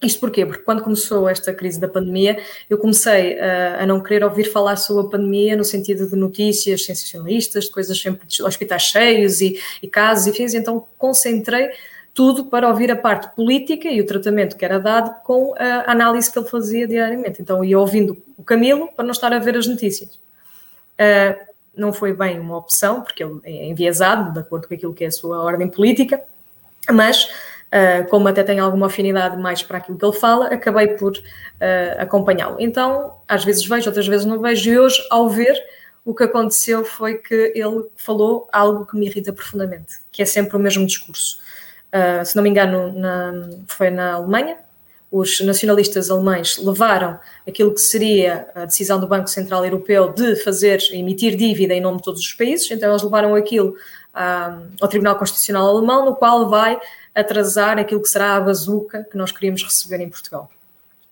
Isto 0.03 0.21
porquê? 0.21 0.45
Porque 0.45 0.63
quando 0.63 0.83
começou 0.83 1.27
esta 1.27 1.55
crise 1.55 1.81
da 1.81 1.89
pandemia, 1.89 2.39
eu 2.69 2.77
comecei 2.77 3.41
a, 3.41 3.83
a 3.83 3.87
não 3.87 4.01
querer 4.01 4.25
ouvir 4.25 4.45
falar 4.45 4.77
sobre 4.77 5.07
a 5.07 5.11
pandemia 5.11 5.57
no 5.57 5.65
sentido 5.65 6.07
de 6.07 6.15
notícias 6.15 6.85
sensacionalistas, 6.85 7.65
de 7.65 7.71
coisas 7.71 7.99
sempre 7.99 8.27
de 8.27 8.43
hospitais 8.43 8.83
cheios 8.83 9.41
e, 9.41 9.59
e 9.83 9.89
casos 9.89 10.27
e 10.27 10.33
fins, 10.33 10.53
então 10.53 10.87
concentrei 10.99 11.71
tudo 12.17 12.47
para 12.47 12.67
ouvir 12.67 12.91
a 12.91 12.97
parte 12.97 13.29
política 13.37 13.89
e 13.89 14.01
o 14.01 14.07
tratamento 14.07 14.57
que 14.57 14.65
era 14.65 14.81
dado 14.81 15.15
com 15.23 15.55
a 15.59 15.93
análise 15.93 16.33
que 16.33 16.39
ele 16.39 16.49
fazia 16.49 16.89
diariamente. 16.89 17.43
Então 17.43 17.63
ia 17.63 17.79
ouvindo 17.79 18.17
o 18.39 18.43
Camilo 18.43 18.89
para 18.97 19.05
não 19.05 19.13
estar 19.13 19.31
a 19.35 19.39
ver 19.39 19.55
as 19.55 19.67
notícias. 19.67 20.15
Uh, 20.15 21.37
não 21.77 21.93
foi 21.93 22.15
bem 22.15 22.41
uma 22.41 22.57
opção, 22.57 23.03
porque 23.03 23.23
ele 23.23 23.39
é 23.45 23.67
enviesado, 23.67 24.33
de 24.33 24.39
acordo 24.39 24.67
com 24.67 24.73
aquilo 24.73 24.95
que 24.95 25.05
é 25.05 25.09
a 25.09 25.11
sua 25.11 25.43
ordem 25.43 25.69
política, 25.69 26.23
mas, 26.91 27.25
uh, 27.25 28.09
como 28.09 28.27
até 28.29 28.43
tem 28.43 28.61
alguma 28.61 28.87
afinidade 28.87 29.37
mais 29.37 29.63
para 29.63 29.77
aquilo 29.77 29.99
que 29.99 30.05
ele 30.07 30.17
fala, 30.17 30.47
acabei 30.47 30.89
por 30.89 31.13
uh, 31.13 31.21
acompanhá-lo. 31.99 32.57
Então, 32.59 33.13
às 33.29 33.45
vezes 33.45 33.67
vejo, 33.67 33.91
outras 33.91 34.09
vezes 34.09 34.25
não 34.25 34.41
vejo, 34.41 34.71
e 34.71 34.79
hoje, 34.79 35.07
ao 35.11 35.29
ver, 35.29 35.63
o 36.03 36.15
que 36.15 36.25
aconteceu 36.25 36.83
foi 36.83 37.19
que 37.19 37.53
ele 37.55 37.85
falou 37.95 38.49
algo 38.51 38.87
que 38.87 38.97
me 38.97 39.05
irrita 39.05 39.35
profundamente, 39.35 39.97
que 40.11 40.23
é 40.23 40.25
sempre 40.25 40.57
o 40.57 40.59
mesmo 40.59 40.87
discurso. 40.87 41.45
Uh, 41.93 42.25
se 42.25 42.37
não 42.37 42.43
me 42.43 42.51
engano, 42.51 42.93
na, 42.93 43.49
foi 43.69 43.91
na 43.91 44.15
Alemanha, 44.15 44.59
os 45.11 45.41
nacionalistas 45.41 46.11
alemães 46.11 46.59
levaram 46.59 47.19
aquilo 47.47 47.73
que 47.73 47.81
seria 47.81 48.49
a 48.55 48.65
decisão 48.65 49.01
do 49.01 49.07
Banco 49.07 49.29
Central 49.29 49.65
Europeu 49.65 50.13
de 50.13 50.37
fazer, 50.37 50.81
emitir 50.93 51.37
dívida 51.37 51.75
em 51.75 51.81
nome 51.81 51.99
de 51.99 52.03
todos 52.03 52.21
os 52.21 52.33
países, 52.35 52.71
então 52.71 52.91
eles 52.91 53.03
levaram 53.03 53.35
aquilo 53.35 53.77
ah, 54.13 54.59
ao 54.81 54.89
Tribunal 54.89 55.17
Constitucional 55.17 55.69
Alemão, 55.69 56.05
no 56.05 56.17
qual 56.17 56.51
vai 56.51 56.79
atrasar 57.15 57.79
aquilo 57.79 58.03
que 58.03 58.09
será 58.09 58.37
a 58.37 58.41
bazuca 58.41 59.07
que 59.11 59.17
nós 59.17 59.33
queríamos 59.33 59.63
receber 59.63 60.01
em 60.01 60.11
Portugal. 60.11 60.51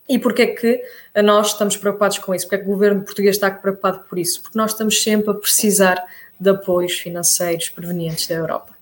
E 0.07 0.19
porquê 0.19 0.43
é 0.43 0.47
que 0.49 0.83
nós 1.23 1.49
estamos 1.49 1.77
preocupados 1.79 2.19
com 2.19 2.35
isso? 2.35 2.45
Porquê 2.45 2.57
é 2.57 2.59
que 2.59 2.65
o 2.65 2.73
governo 2.73 3.03
português 3.03 3.37
está 3.37 3.51
preocupado 3.51 4.01
por 4.01 4.19
isso? 4.19 4.43
Porque 4.43 4.59
nós 4.59 4.73
estamos 4.73 5.03
sempre 5.03 5.31
a 5.31 5.35
precisar 5.35 6.05
de 6.39 6.51
apoios 6.51 6.95
financeiros 6.95 7.69
provenientes 7.69 8.27
da 8.27 8.35
Europa. 8.35 8.75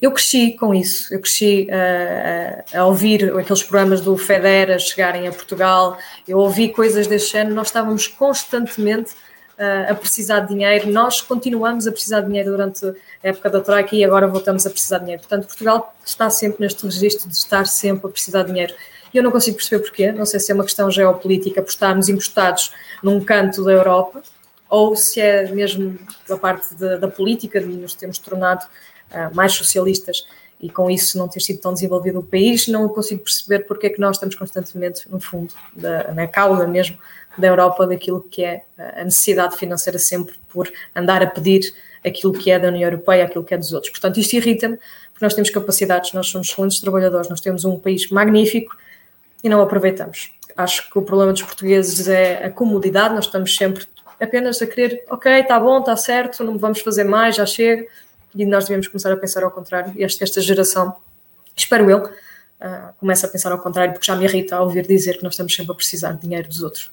Eu 0.00 0.10
cresci 0.10 0.52
com 0.52 0.74
isso, 0.74 1.12
eu 1.14 1.20
cresci 1.20 1.68
uh, 1.70 2.78
a 2.78 2.84
ouvir 2.86 3.36
aqueles 3.38 3.62
programas 3.62 4.00
do 4.00 4.16
Federa 4.16 4.78
chegarem 4.78 5.28
a 5.28 5.32
Portugal, 5.32 5.98
eu 6.26 6.38
ouvi 6.38 6.70
coisas 6.70 7.06
deste 7.06 7.36
ano, 7.36 7.54
nós 7.54 7.68
estávamos 7.68 8.08
constantemente 8.08 9.12
uh, 9.12 9.92
a 9.92 9.94
precisar 9.94 10.40
de 10.40 10.48
dinheiro, 10.48 10.90
nós 10.90 11.20
continuamos 11.20 11.86
a 11.86 11.92
precisar 11.92 12.20
de 12.20 12.28
dinheiro 12.28 12.50
durante 12.50 12.86
a 12.86 12.94
época 13.22 13.50
da 13.50 13.60
Troika 13.60 13.94
e 13.94 14.04
agora 14.04 14.26
voltamos 14.26 14.66
a 14.66 14.70
precisar 14.70 14.98
de 14.98 15.04
dinheiro. 15.04 15.22
Portanto, 15.22 15.46
Portugal 15.46 15.94
está 16.04 16.28
sempre 16.30 16.62
neste 16.62 16.84
registro 16.84 17.28
de 17.28 17.36
estar 17.36 17.66
sempre 17.66 18.06
a 18.08 18.10
precisar 18.10 18.42
de 18.42 18.48
dinheiro. 18.48 18.74
Eu 19.12 19.22
não 19.22 19.30
consigo 19.30 19.56
perceber 19.56 19.84
porquê, 19.84 20.10
não 20.10 20.26
sei 20.26 20.40
se 20.40 20.50
é 20.50 20.54
uma 20.54 20.64
questão 20.64 20.90
geopolítica 20.90 21.62
por 21.62 21.70
estarmos 21.70 22.08
encostados 22.08 22.72
num 23.00 23.22
canto 23.24 23.62
da 23.62 23.70
Europa, 23.70 24.20
ou 24.74 24.96
se 24.96 25.20
é 25.20 25.48
mesmo 25.52 25.96
da 26.28 26.36
parte 26.36 26.74
de, 26.74 26.98
da 26.98 27.06
política, 27.06 27.60
de 27.60 27.66
nos 27.66 27.94
termos 27.94 28.18
tornado 28.18 28.64
uh, 28.64 29.32
mais 29.32 29.52
socialistas 29.52 30.26
e 30.60 30.68
com 30.68 30.90
isso 30.90 31.16
não 31.16 31.28
ter 31.28 31.38
sido 31.38 31.60
tão 31.60 31.72
desenvolvido 31.72 32.18
o 32.18 32.22
país, 32.24 32.66
não 32.66 32.88
consigo 32.88 33.22
perceber 33.22 33.60
porque 33.60 33.86
é 33.86 33.90
que 33.90 34.00
nós 34.00 34.16
estamos 34.16 34.34
constantemente, 34.34 35.08
no 35.08 35.20
fundo, 35.20 35.54
da, 35.76 36.12
na 36.12 36.26
cauda 36.26 36.66
mesmo 36.66 36.98
da 37.38 37.46
Europa, 37.46 37.86
daquilo 37.86 38.20
que 38.20 38.42
é 38.42 38.64
a 38.76 39.04
necessidade 39.04 39.56
financeira 39.56 39.96
sempre 39.96 40.34
por 40.48 40.68
andar 40.94 41.22
a 41.22 41.26
pedir 41.28 41.72
aquilo 42.04 42.32
que 42.32 42.50
é 42.50 42.58
da 42.58 42.66
União 42.66 42.90
Europeia, 42.90 43.24
aquilo 43.24 43.44
que 43.44 43.54
é 43.54 43.56
dos 43.56 43.72
outros. 43.72 43.92
Portanto, 43.92 44.18
isto 44.18 44.34
irrita-me, 44.34 44.76
porque 45.12 45.24
nós 45.24 45.34
temos 45.34 45.50
capacidades, 45.50 46.12
nós 46.12 46.26
somos 46.26 46.48
excelentes 46.48 46.80
trabalhadores, 46.80 47.28
nós 47.28 47.40
temos 47.40 47.64
um 47.64 47.78
país 47.78 48.10
magnífico 48.10 48.76
e 49.42 49.48
não 49.48 49.60
aproveitamos. 49.60 50.32
Acho 50.56 50.90
que 50.90 50.98
o 50.98 51.02
problema 51.02 51.32
dos 51.32 51.42
portugueses 51.42 52.08
é 52.08 52.44
a 52.46 52.50
comodidade, 52.50 53.14
nós 53.14 53.26
estamos 53.26 53.54
sempre 53.56 53.86
apenas 54.24 54.60
a 54.60 54.66
querer, 54.66 55.04
ok, 55.10 55.40
está 55.40 55.58
bom, 55.58 55.78
está 55.78 55.96
certo, 55.96 56.42
não 56.42 56.58
vamos 56.58 56.80
fazer 56.80 57.04
mais, 57.04 57.36
já 57.36 57.46
chega, 57.46 57.86
e 58.34 58.44
nós 58.44 58.64
devemos 58.64 58.88
começar 58.88 59.12
a 59.12 59.16
pensar 59.16 59.44
ao 59.44 59.50
contrário. 59.50 59.92
E 59.96 60.02
esta, 60.04 60.24
esta 60.24 60.40
geração, 60.40 60.96
espero 61.56 61.88
eu, 61.90 61.98
uh, 62.04 62.92
começa 62.98 63.26
a 63.26 63.30
pensar 63.30 63.52
ao 63.52 63.58
contrário, 63.58 63.92
porque 63.92 64.06
já 64.06 64.16
me 64.16 64.24
irrita 64.24 64.60
ouvir 64.60 64.86
dizer 64.86 65.18
que 65.18 65.22
nós 65.22 65.34
estamos 65.34 65.54
sempre 65.54 65.72
a 65.72 65.74
precisar 65.74 66.12
de 66.12 66.22
dinheiro 66.22 66.48
dos 66.48 66.62
outros. 66.62 66.90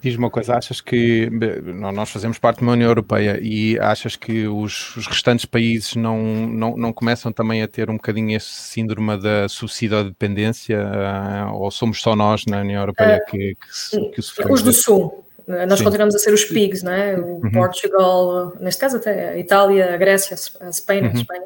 Diz 0.00 0.16
uma 0.16 0.30
coisa, 0.30 0.56
achas 0.56 0.80
que 0.80 1.28
nós 1.30 2.10
fazemos 2.10 2.38
parte 2.38 2.58
de 2.58 2.62
uma 2.62 2.72
União 2.72 2.88
Europeia 2.88 3.38
e 3.40 3.78
achas 3.78 4.16
que 4.16 4.48
os, 4.48 4.96
os, 4.96 5.06
restantes 5.06 5.44
países 5.44 5.94
não, 5.94 6.18
não, 6.48 6.76
não 6.76 6.92
começam 6.92 7.30
também 7.30 7.62
a 7.62 7.68
ter 7.68 7.90
um 7.90 7.94
bocadinho 7.94 8.34
esse 8.34 8.48
síndrome 8.48 9.16
da 9.18 9.48
subsidiodependência 9.48 10.78
uh, 10.78 11.54
ou 11.54 11.70
somos 11.70 12.00
só 12.00 12.16
nós 12.16 12.46
na 12.46 12.60
União 12.60 12.80
Europeia 12.80 13.18
uh, 13.18 13.30
que, 13.30 13.54
que, 13.90 14.10
que 14.10 14.22
sofremos? 14.22 14.60
Os 14.60 14.62
do 14.62 14.72
Sul, 14.72 15.24
nós 15.66 15.78
Sim. 15.78 15.84
continuamos 15.84 16.14
a 16.14 16.18
ser 16.18 16.32
os 16.32 16.44
PIGs, 16.44 16.82
não 16.82 16.92
é? 16.92 17.16
O 17.16 17.40
uhum. 17.42 17.50
Portugal, 17.50 18.52
neste 18.60 18.80
caso 18.80 18.96
até 18.96 19.30
a 19.30 19.38
Itália, 19.38 19.94
a 19.94 19.96
Grécia, 19.96 20.36
a 20.60 20.68
Espanha, 20.68 21.02
uhum. 21.02 21.08
a 21.08 21.12
Espanha. 21.12 21.42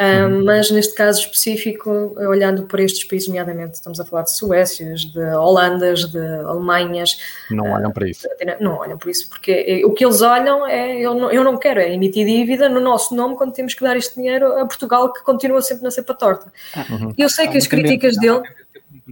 uhum. 0.00 0.44
Mas 0.44 0.70
neste 0.70 0.94
caso 0.94 1.20
específico, 1.20 2.14
olhando 2.16 2.64
para 2.64 2.82
estes 2.82 3.04
países, 3.04 3.28
nomeadamente, 3.28 3.74
estamos 3.74 4.00
a 4.00 4.04
falar 4.04 4.22
de 4.22 4.36
Suécias, 4.36 5.04
de 5.04 5.20
Holandas, 5.20 6.10
de 6.10 6.18
Alemanhas. 6.18 7.18
Não 7.50 7.70
olham 7.70 7.92
para 7.92 8.08
isso. 8.08 8.26
Não 8.60 8.76
olham 8.76 8.98
para 8.98 9.10
isso, 9.10 9.28
porque 9.28 9.82
o 9.84 9.92
que 9.92 10.04
eles 10.04 10.22
olham 10.22 10.66
é: 10.66 10.98
eu 10.98 11.14
não, 11.14 11.30
eu 11.30 11.44
não 11.44 11.56
quero 11.56 11.80
é 11.80 11.92
emitir 11.92 12.26
dívida 12.26 12.68
no 12.68 12.80
nosso 12.80 13.14
nome 13.14 13.36
quando 13.36 13.52
temos 13.52 13.74
que 13.74 13.84
dar 13.84 13.96
este 13.96 14.14
dinheiro 14.14 14.58
a 14.58 14.66
Portugal, 14.66 15.12
que 15.12 15.22
continua 15.22 15.60
sempre 15.62 15.84
na 15.84 15.90
cepa 15.90 16.14
torta. 16.14 16.52
Uhum. 16.90 17.12
Eu 17.18 17.28
sei 17.28 17.48
que 17.48 17.58
as 17.58 17.66
críticas 17.66 18.16
dele. 18.16 18.42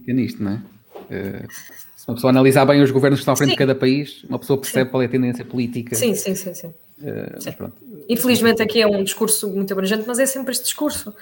Nisto, 0.06 0.42
não 0.42 0.52
é? 0.52 0.54
Uh 1.10 1.87
uma 2.08 2.14
pessoa 2.14 2.30
analisar 2.30 2.64
bem 2.64 2.80
os 2.80 2.90
governos 2.90 3.18
que 3.18 3.22
estão 3.22 3.34
à 3.34 3.36
frente 3.36 3.50
sim. 3.50 3.54
de 3.54 3.58
cada 3.58 3.74
país, 3.74 4.24
uma 4.24 4.38
pessoa 4.38 4.58
percebe 4.58 4.86
sim. 4.86 4.90
qual 4.90 5.02
é 5.02 5.06
a 5.06 5.08
tendência 5.10 5.44
política. 5.44 5.94
Sim, 5.94 6.14
sim, 6.14 6.34
sim. 6.34 6.54
sim. 6.54 6.68
Uh, 6.98 7.40
sim. 7.40 7.54
Infelizmente 8.08 8.62
aqui 8.62 8.80
é 8.80 8.86
um 8.86 9.04
discurso 9.04 9.48
muito 9.50 9.72
abrangente, 9.72 10.04
mas 10.06 10.18
é 10.18 10.24
sempre 10.24 10.52
este 10.52 10.64
discurso. 10.64 11.14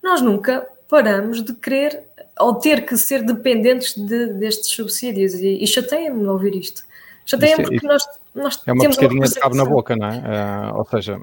Nós 0.00 0.22
nunca 0.22 0.66
paramos 0.88 1.42
de 1.42 1.52
querer 1.54 2.04
ou 2.38 2.54
ter 2.54 2.86
que 2.86 2.96
ser 2.96 3.24
dependentes 3.24 3.94
de, 3.96 4.34
destes 4.34 4.70
subsídios 4.70 5.34
e, 5.34 5.62
e 5.62 5.66
chateia-me 5.66 6.24
ouvir 6.26 6.54
isto. 6.54 6.84
Chateia-me 7.26 7.64
porque 7.64 7.86
nós, 7.86 8.04
nós 8.34 8.62
é 8.66 8.72
uma 8.72 8.84
pescadinha 8.84 9.26
de 9.26 9.34
cabo 9.34 9.56
na 9.56 9.64
boca, 9.64 9.96
não 9.96 10.06
é? 10.06 10.18
Uh, 10.18 10.78
ou 10.78 10.84
seja, 10.84 11.20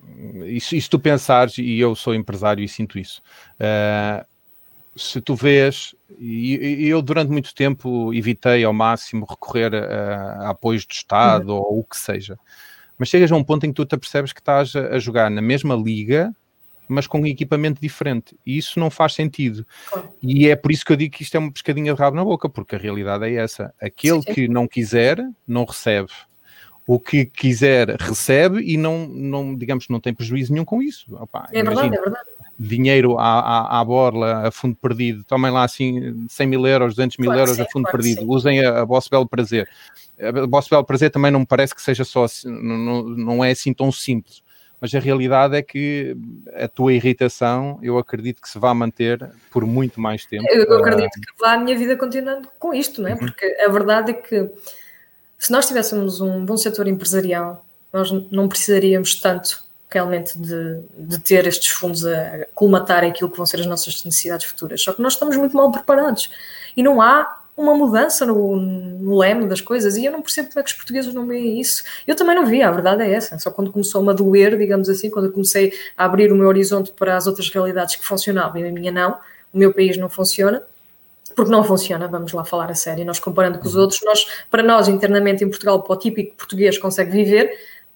isso, 0.48 0.76
isso 0.76 0.90
tu 0.90 1.00
pensares, 1.00 1.58
e 1.58 1.80
eu 1.80 1.96
sou 1.96 2.14
empresário 2.14 2.64
e 2.64 2.68
sinto 2.68 3.00
isso, 3.00 3.22
uh, 3.60 4.26
se 4.96 5.22
tu 5.22 5.36
vês, 5.36 5.96
e, 6.20 6.88
eu 6.88 7.02
durante 7.02 7.32
muito 7.32 7.54
tempo 7.56 8.14
evitei 8.14 8.64
ao 8.64 8.74
máximo 8.74 9.26
recorrer 9.30 9.74
a, 9.74 10.48
a 10.48 10.50
apoios 10.50 10.86
do 10.86 10.92
Estado 10.92 11.54
uhum. 11.54 11.60
ou 11.60 11.80
o 11.80 11.84
que 11.84 11.98
seja, 11.98 12.38
mas 12.98 13.10
chegas 13.10 13.32
a 13.32 13.36
um 13.36 13.44
ponto 13.44 13.66
em 13.66 13.70
que 13.70 13.76
tu 13.76 13.86
te 13.86 13.98
percebes 13.98 14.34
que 14.34 14.42
estás 14.42 14.76
a, 14.76 15.00
jogar 15.00 15.32
na 15.32 15.42
mesma 15.42 15.76
liga, 15.76 16.32
mas 16.88 17.08
com 17.08 17.22
um 17.22 17.26
equipamento 17.26 17.80
diferente, 17.80 18.38
e 18.46 18.58
isso 18.58 18.80
não 18.80 18.90
faz 18.90 19.14
sentido. 19.14 19.66
E 20.22 20.50
é 20.50 20.58
por 20.58 20.72
isso 20.72 20.84
que 20.84 20.92
eu 20.92 20.98
digo 20.98 21.16
que 21.16 21.24
isto 21.24 21.36
é 21.36 21.40
uma 21.40 21.52
pescadinha 21.52 21.94
de 21.94 22.00
rabo 22.00 22.18
na 22.18 22.26
boca, 22.26 22.50
porque 22.50 22.76
a 22.76 22.78
realidade 22.78 23.26
é 23.26 23.36
essa: 23.36 23.74
aquele 23.82 24.22
sim. 24.22 24.34
que 24.34 24.48
não 24.48 24.68
quiser, 24.68 25.26
não 25.48 25.64
recebe. 25.64 26.12
O 26.86 27.00
que 27.00 27.26
quiser 27.26 27.96
recebe 27.98 28.60
e 28.62 28.76
não, 28.76 29.08
não 29.08 29.56
digamos, 29.56 29.88
não 29.88 30.02
tem 30.02 30.14
prejuízo 30.14 30.52
nenhum 30.52 30.66
com 30.66 30.82
isso. 30.82 31.16
Opa, 31.16 31.48
é 31.54 31.60
imagina, 31.62 31.82
verdade, 31.82 31.96
é 31.96 32.02
verdade 32.02 32.31
dinheiro 32.62 33.18
à, 33.18 33.40
à, 33.40 33.80
à, 33.80 33.86
borla, 33.86 34.48
a 34.48 34.52
fundo 34.52 34.76
perdido, 34.76 35.24
tomem 35.24 35.52
lá 35.52 35.64
assim 35.64 36.26
100 36.30 36.48
mil 36.48 36.68
euros, 36.68 36.96
200 36.96 37.18
mil 37.18 37.28
claro 37.28 37.42
euros 37.42 37.56
sim, 37.56 37.62
a 37.64 37.66
fundo 37.66 37.84
claro 37.84 37.98
perdido, 37.98 38.30
usem 38.30 38.64
a, 38.64 38.82
a 38.82 38.86
vosso 38.86 39.10
belo 39.10 39.28
prazer. 39.28 39.68
A 40.20 40.46
vosso 40.46 40.70
belo 40.70 40.84
prazer 40.84 41.10
também 41.10 41.32
não 41.32 41.40
me 41.40 41.46
parece 41.46 41.74
que 41.74 41.82
seja 41.82 42.06
só, 42.06 42.26
assim, 42.26 42.48
não, 42.50 43.04
não 43.04 43.44
é 43.44 43.52
assim 43.52 43.74
tão 43.74 43.92
simples, 43.92 44.44
mas 44.80 44.94
a 44.94 45.00
realidade 45.00 45.56
é 45.56 45.62
que 45.64 46.16
a 46.54 46.68
tua 46.68 46.94
irritação, 46.94 47.80
eu 47.82 47.98
acredito 47.98 48.42
que 48.42 48.50
se 48.50 48.60
vai 48.60 48.74
manter 48.76 49.28
por 49.50 49.66
muito 49.66 50.00
mais 50.00 50.26
tempo. 50.26 50.46
Eu 50.50 50.80
acredito 50.80 51.20
que 51.20 51.40
vá 51.40 51.54
a 51.54 51.58
minha 51.58 51.76
vida 51.76 51.98
continuando 51.98 52.48
com 52.60 52.74
isto, 52.74 53.02
não 53.02 53.10
é? 53.10 53.14
Uhum. 53.14 53.20
Porque 53.20 53.46
a 53.66 53.70
verdade 53.70 54.12
é 54.12 54.14
que 54.14 54.52
se 55.40 55.52
nós 55.52 55.68
tivéssemos 55.68 56.22
um 56.22 56.46
bom 56.46 56.58
setor 56.58 56.88
empresarial, 56.88 57.66
nós 57.92 58.12
não 58.32 58.48
precisaríamos 58.48 59.20
tanto 59.20 59.71
realmente 59.92 60.38
de, 60.38 60.82
de, 60.98 61.20
ter 61.20 61.46
estes 61.46 61.70
fundos 61.70 62.06
a 62.06 62.46
colmatar 62.54 63.04
aquilo 63.04 63.30
que 63.30 63.38
vão 63.38 63.46
ser 63.46 63.60
as 63.60 63.66
nossas 63.66 64.04
necessidades 64.04 64.46
futuras. 64.46 64.82
Só 64.82 64.94
que 64.94 65.02
nós 65.02 65.14
estamos 65.14 65.36
muito 65.36 65.56
mal 65.56 65.72
preparados 65.72 66.32
e 66.76 66.82
não 66.82 67.02
há 67.02 67.42
uma 67.56 67.76
mudança 67.76 68.26
no, 68.26 68.56
no 68.56 69.18
leme 69.18 69.46
das 69.48 69.62
coisas 69.62 69.98
e 69.98 70.06
eu 70.06 70.12
não 70.12 70.22
percebo 70.22 70.50
como 70.50 70.60
é 70.60 70.64
que 70.64 70.70
os 70.70 70.76
portugueses 70.76 71.14
não 71.14 71.28
veem 71.28 71.60
isso. 71.60 71.84
Eu 72.08 72.16
também 72.16 72.36
não 72.36 72.46
vi, 72.46 72.64
a 72.64 72.72
verdade 72.72 73.04
é 73.04 73.12
essa. 73.12 73.38
Só 73.38 73.52
quando 73.52 73.72
começou 73.72 74.10
a 74.10 74.14
doer, 74.14 74.58
digamos 74.58 74.90
assim, 74.90 75.10
quando 75.10 75.26
eu 75.26 75.32
comecei 75.32 75.74
a 75.98 76.06
abrir 76.06 76.32
o 76.32 76.36
meu 76.36 76.48
horizonte 76.48 76.92
para 76.92 77.16
as 77.16 77.28
outras 77.28 77.50
realidades 77.50 77.96
que 77.96 78.06
funcionavam 78.06 78.62
e 78.62 78.68
a 78.68 78.72
minha 78.72 78.92
não, 78.92 79.18
o 79.54 79.58
meu 79.58 79.74
país 79.74 79.98
não 79.98 80.10
funciona, 80.10 80.64
porque 81.36 81.52
não 81.52 81.64
funciona, 81.64 82.08
vamos 82.08 82.32
lá 82.34 82.44
falar 82.44 82.72
a 82.72 82.76
sério. 82.76 83.06
Nós 83.06 83.20
comparando 83.20 83.60
com 83.60 83.68
os 83.68 83.76
uhum. 83.76 83.82
outros, 83.82 84.02
nós, 84.04 84.26
para 84.50 84.64
nós 84.64 84.88
internamente 84.88 85.44
em 85.44 85.50
Portugal, 85.50 85.82
para 85.84 85.94
o 85.94 86.00
típico 86.00 86.36
português 86.36 86.78
consegue 86.78 87.12
viver, 87.12 87.52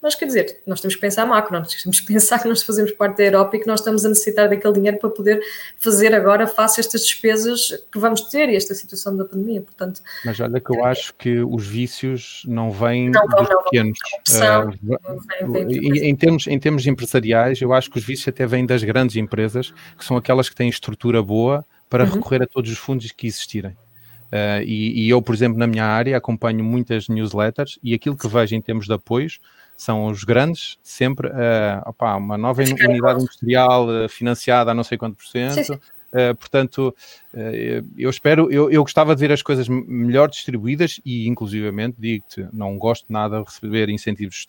mas 0.05 0.13
quer 0.13 0.27
dizer, 0.27 0.61
nós 0.67 0.79
temos 0.79 0.93
que 0.93 1.01
pensar 1.01 1.25
macro, 1.25 1.57
nós 1.57 1.81
temos 1.81 1.99
que 1.99 2.05
pensar 2.05 2.37
que 2.37 2.47
nós 2.47 2.61
fazemos 2.61 2.91
parte 2.91 3.17
da 3.17 3.23
Europa 3.23 3.57
e 3.57 3.59
que 3.59 3.65
nós 3.65 3.79
estamos 3.79 4.05
a 4.05 4.09
necessitar 4.09 4.47
daquele 4.47 4.75
dinheiro 4.75 4.99
para 4.99 5.09
poder 5.09 5.41
fazer 5.77 6.13
agora 6.13 6.45
face 6.45 6.79
a 6.79 6.81
estas 6.81 7.01
despesas 7.01 7.83
que 7.91 7.97
vamos 7.97 8.21
ter 8.21 8.47
e 8.49 8.55
esta 8.55 8.75
situação 8.75 9.17
da 9.17 9.25
pandemia, 9.25 9.61
portanto... 9.61 10.03
Mas 10.23 10.39
olha 10.39 10.59
que 10.59 10.69
eu 10.69 10.85
é, 10.85 10.91
acho 10.91 11.11
que 11.15 11.39
os 11.39 11.65
vícios 11.65 12.43
não 12.47 12.69
vêm 12.69 13.09
não, 13.09 13.25
dos 13.25 13.49
não, 13.49 13.63
pequenos. 13.63 13.97
Uh, 14.29 15.49
vem, 15.51 15.67
vem 15.67 15.87
em, 15.87 16.09
em, 16.09 16.15
termos, 16.15 16.45
em 16.45 16.59
termos 16.59 16.85
empresariais, 16.85 17.59
eu 17.59 17.73
acho 17.73 17.89
que 17.89 17.97
os 17.97 18.05
vícios 18.05 18.27
até 18.27 18.45
vêm 18.45 18.63
das 18.63 18.83
grandes 18.83 19.15
empresas, 19.15 19.73
que 19.97 20.05
são 20.05 20.15
aquelas 20.15 20.47
que 20.47 20.55
têm 20.55 20.69
estrutura 20.69 21.23
boa 21.23 21.65
para 21.89 22.03
uhum. 22.03 22.11
recorrer 22.11 22.43
a 22.43 22.47
todos 22.47 22.71
os 22.71 22.77
fundos 22.77 23.11
que 23.11 23.25
existirem. 23.25 23.71
Uh, 23.71 24.61
e, 24.63 25.05
e, 25.05 25.09
eu, 25.09 25.19
por 25.19 25.33
exemplo, 25.33 25.57
na 25.57 25.65
minha 25.65 25.85
área, 25.85 26.15
acompanho 26.15 26.63
muitas 26.63 27.09
newsletters 27.09 27.79
e 27.81 27.95
aquilo 27.95 28.15
que 28.15 28.27
vejo 28.27 28.55
em 28.55 28.61
termos 28.61 28.85
de 28.85 28.93
apoios 28.93 29.39
são 29.77 30.05
os 30.05 30.23
grandes, 30.23 30.77
sempre 30.81 31.27
uh, 31.27 31.81
opa, 31.85 32.15
uma 32.15 32.37
nova 32.37 32.61
unidade 32.61 33.21
industrial 33.21 33.87
uh, 33.87 34.09
financiada 34.09 34.71
a 34.71 34.73
não 34.73 34.83
sei 34.83 34.97
quanto 34.97 35.15
por 35.15 35.25
cento. 35.25 35.73
Uh, 36.13 36.33
portanto, 36.35 36.95
uh, 37.33 37.85
eu 37.97 38.09
espero, 38.09 38.49
eu, 38.49 38.71
eu 38.71 38.81
gostava 38.81 39.13
de 39.13 39.19
ver 39.19 39.33
as 39.33 39.41
coisas 39.41 39.67
melhor 39.67 40.29
distribuídas 40.29 41.01
e, 41.05 41.27
inclusivamente, 41.27 41.97
digo-te, 41.99 42.47
não 42.53 42.77
gosto 42.77 43.11
nada 43.11 43.39
de 43.39 43.45
receber 43.45 43.89
incentivos 43.89 44.35
de 44.35 44.39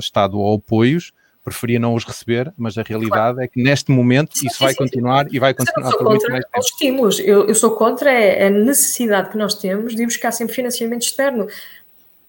Estado 0.00 0.40
ou, 0.40 0.56
apoios, 0.56 1.12
preferia 1.44 1.78
não 1.78 1.94
os 1.94 2.04
receber, 2.04 2.52
mas 2.56 2.76
a 2.78 2.82
realidade 2.82 3.34
claro. 3.34 3.42
é 3.42 3.46
que 3.46 3.62
neste 3.62 3.92
momento 3.92 4.36
sim, 4.36 4.46
isso 4.46 4.56
sim, 4.56 4.64
vai 4.64 4.72
sim, 4.72 4.78
continuar 4.78 5.26
e 5.30 5.38
vai 5.38 5.54
continuar 5.54 5.92
por 5.92 6.08
muito 6.08 6.28
mais 6.30 6.44
tempo. 6.46 6.58
Os 6.58 6.66
estímulos, 6.66 7.20
eu, 7.20 7.46
eu 7.46 7.54
sou 7.54 7.76
contra 7.76 8.10
a 8.46 8.50
necessidade 8.50 9.30
que 9.30 9.36
nós 9.36 9.54
temos 9.54 9.94
de 9.94 10.04
buscar 10.04 10.32
sempre 10.32 10.54
financiamento 10.54 11.02
externo. 11.02 11.46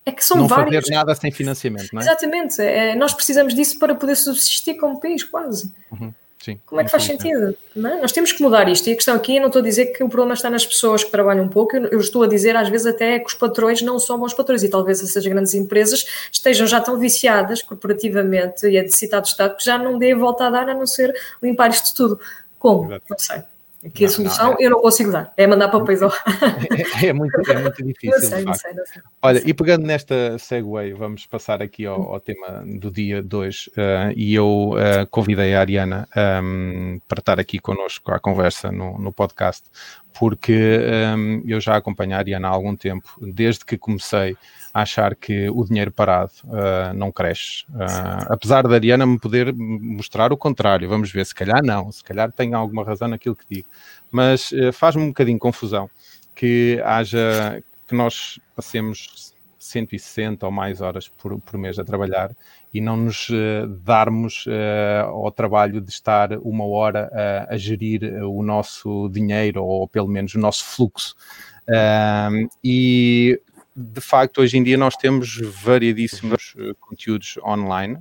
É 0.05 0.12
que 0.12 0.24
são 0.24 0.38
não 0.38 0.47
vários. 0.47 0.75
fazer 0.75 0.93
nada 0.93 1.15
sem 1.15 1.31
financiamento, 1.31 1.89
não 1.91 2.01
é? 2.01 2.03
Exatamente. 2.03 2.62
É, 2.62 2.95
nós 2.95 3.13
precisamos 3.13 3.55
disso 3.55 3.79
para 3.79 3.95
poder 3.95 4.15
subsistir 4.15 4.75
como 4.75 5.00
país, 5.00 5.24
quase. 5.24 5.74
Uhum. 5.91 6.13
Sim, 6.45 6.59
Como 6.63 6.79
é 6.79 6.83
que 6.83 6.91
faz 6.91 7.03
sentido? 7.03 7.57
É? 7.75 7.79
Nós 8.00 8.12
temos 8.12 8.31
que 8.31 8.43
mudar 8.43 8.69
isto. 8.69 8.88
E 8.88 8.93
a 8.93 8.95
questão 8.95 9.15
aqui, 9.15 9.39
não 9.39 9.47
estou 9.47 9.62
a 9.62 9.63
dizer 9.63 9.88
que 9.88 10.03
o 10.03 10.07
problema 10.07 10.35
está 10.35 10.47
nas 10.47 10.63
pessoas 10.63 11.03
que 11.03 11.09
trabalham 11.09 11.45
um 11.45 11.50
pouco, 11.50 11.75
eu, 11.75 12.00
estou 12.00 12.21
a 12.21 12.27
dizer 12.27 12.55
às 12.55 12.69
vezes 12.69 12.85
até 12.85 13.17
que 13.17 13.25
os 13.25 13.33
patrões 13.33 13.81
não 13.81 13.97
são 13.97 14.19
bons 14.19 14.31
patrões 14.31 14.62
e 14.62 14.69
talvez 14.69 15.01
essas 15.01 15.25
grandes 15.25 15.55
empresas 15.55 16.05
estejam 16.31 16.67
já 16.67 16.79
tão 16.79 17.00
viciadas 17.00 17.63
corporativamente 17.63 18.67
e 18.67 18.77
a 18.77 18.83
necessidade 18.83 19.24
do 19.24 19.29
Estado 19.29 19.57
que 19.57 19.65
já 19.65 19.79
não 19.79 19.97
dê 19.97 20.13
volta 20.13 20.45
a 20.45 20.50
dar 20.51 20.69
a 20.69 20.75
não 20.75 20.85
ser 20.85 21.15
limpar 21.41 21.71
isto 21.71 21.95
tudo. 21.95 22.19
Como? 22.59 22.85
Exato. 22.85 23.05
Não 23.09 23.17
sei. 23.17 23.43
Que 23.93 24.03
não, 24.03 24.09
a 24.09 24.13
solução 24.13 24.45
não, 24.51 24.53
é... 24.53 24.65
eu 24.65 24.69
não 24.71 24.81
consigo 24.81 25.11
dar, 25.11 25.33
é 25.37 25.45
mandar 25.45 25.69
papéis 25.69 26.01
ao. 26.01 26.09
é, 26.09 27.05
é, 27.07 27.13
muito, 27.13 27.51
é 27.51 27.61
muito 27.61 27.83
difícil. 27.83 28.19
sei, 28.21 28.43
não 28.43 28.53
sei, 28.53 28.73
não 28.73 28.85
sei. 28.85 29.01
Olha, 29.21 29.41
e 29.45 29.53
pegando 29.53 29.85
nesta 29.85 30.37
segue, 30.39 30.93
vamos 30.93 31.25
passar 31.25 31.61
aqui 31.61 31.85
ao, 31.85 32.13
ao 32.13 32.19
tema 32.19 32.63
do 32.65 32.89
dia 32.91 33.21
2. 33.21 33.67
Uh, 33.67 33.71
e 34.15 34.33
eu 34.33 34.71
uh, 34.71 35.07
convidei 35.09 35.55
a 35.55 35.59
Ariana 35.59 36.07
um, 36.43 36.99
para 37.07 37.19
estar 37.19 37.39
aqui 37.39 37.59
connosco 37.59 38.11
à 38.11 38.19
conversa 38.19 38.71
no, 38.71 38.97
no 38.97 39.13
podcast, 39.13 39.63
porque 40.17 40.79
um, 41.15 41.43
eu 41.45 41.60
já 41.60 41.75
acompanho 41.75 42.15
a 42.15 42.17
Ariana 42.17 42.48
há 42.48 42.51
algum 42.51 42.75
tempo, 42.75 43.10
desde 43.22 43.65
que 43.65 43.77
comecei 43.77 44.38
a 44.74 44.81
achar 44.81 45.15
que 45.15 45.50
o 45.50 45.65
dinheiro 45.65 45.91
parado 45.91 46.31
uh, 46.45 46.93
não 46.93 47.12
cresce. 47.12 47.65
Uh, 47.69 48.25
apesar 48.29 48.67
da 48.67 48.75
Ariana 48.75 49.05
me 49.05 49.19
poder 49.19 49.53
mostrar 49.53 50.31
o 50.31 50.38
contrário, 50.38 50.88
vamos 50.88 51.12
ver, 51.12 51.25
se 51.25 51.36
calhar 51.36 51.62
não, 51.63 51.91
se 51.91 52.03
calhar 52.03 52.31
tem 52.31 52.53
alguma 52.53 52.84
razão 52.84 53.07
naquilo 53.10 53.36
que 53.36 53.45
digo, 53.50 53.67
mas 54.12 54.51
uh, 54.51 54.72
faz-me 54.72 55.03
um 55.03 55.07
bocadinho 55.07 55.38
confusão 55.38 55.89
que 56.34 56.81
haja, 56.84 57.62
que 57.88 57.95
nós 57.95 58.39
passemos 58.55 59.34
160 59.65 60.45
ou 60.45 60.51
mais 60.51 60.81
horas 60.81 61.07
por, 61.07 61.39
por 61.39 61.57
mês 61.57 61.77
a 61.79 61.84
trabalhar 61.84 62.31
e 62.74 62.81
não 62.81 62.98
nos 62.98 63.29
uh, 63.29 63.67
darmos 63.84 64.45
uh, 64.48 65.05
ao 65.07 65.31
trabalho 65.31 65.79
de 65.79 65.89
estar 65.89 66.34
uma 66.39 66.65
hora 66.65 67.10
uh, 67.12 67.53
a 67.53 67.57
gerir 67.57 68.03
o 68.24 68.43
nosso 68.43 69.07
dinheiro 69.10 69.63
ou 69.63 69.88
pelo 69.88 70.07
menos 70.07 70.36
o 70.36 70.39
nosso 70.39 70.65
fluxo. 70.65 71.15
e 72.63 73.41
de 73.77 74.00
facto, 74.00 74.39
hoje 74.39 74.57
em 74.57 74.63
dia 74.63 74.77
nós 74.77 74.95
temos 74.95 75.38
variedíssimos 75.62 76.55
conteúdos 76.79 77.38
online 77.43 77.98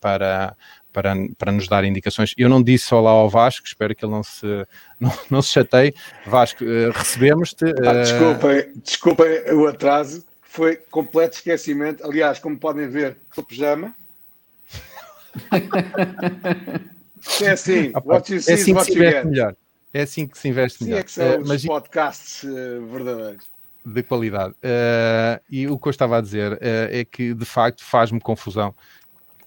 para, 0.00 0.56
para, 0.92 1.14
para 1.38 1.52
nos 1.52 1.68
dar 1.68 1.84
indicações. 1.84 2.34
Eu 2.36 2.48
não 2.48 2.60
disse 2.60 2.92
olá 2.92 3.12
ao 3.12 3.30
Vasco, 3.30 3.64
espero 3.64 3.94
que 3.94 4.04
ele 4.04 4.10
não 4.10 4.24
se, 4.24 4.46
não, 4.98 5.12
não 5.30 5.40
se 5.40 5.52
chateie. 5.52 5.94
Vasco, 6.26 6.64
recebemos-te. 6.92 7.64
Ah, 7.86 7.92
desculpem, 7.92 8.72
desculpem 8.82 9.52
o 9.52 9.68
atraso, 9.68 10.24
foi 10.48 10.76
completo 10.76 11.36
esquecimento. 11.36 12.04
Aliás, 12.04 12.38
como 12.38 12.58
podem 12.58 12.88
ver, 12.88 13.18
o 13.36 13.42
pijama. 13.42 13.94
é 17.42 17.50
assim, 17.50 17.92
what 18.04 18.32
you 18.32 18.40
see 18.40 18.52
é 18.52 18.54
assim 18.54 18.72
is 18.72 18.76
what 18.76 18.90
you 18.90 18.98
get. 18.98 19.24
Melhor. 19.24 19.54
É 19.92 20.02
assim 20.02 20.26
que 20.26 20.36
se 20.36 20.48
investe 20.48 20.84
melhor. 20.84 20.96
Sim, 20.96 21.00
é 21.00 21.04
que 21.04 21.12
são 21.12 21.42
os 21.42 21.48
mas... 21.48 21.64
podcasts 21.64 22.42
verdadeiros 22.42 23.48
de 23.84 24.02
qualidade. 24.02 24.54
Uh, 24.54 25.40
e 25.50 25.66
o 25.66 25.78
que 25.78 25.88
eu 25.88 25.90
estava 25.90 26.18
a 26.18 26.20
dizer 26.20 26.52
uh, 26.52 26.58
é 26.60 27.04
que, 27.04 27.32
de 27.32 27.44
facto, 27.44 27.82
faz-me 27.82 28.20
confusão. 28.20 28.74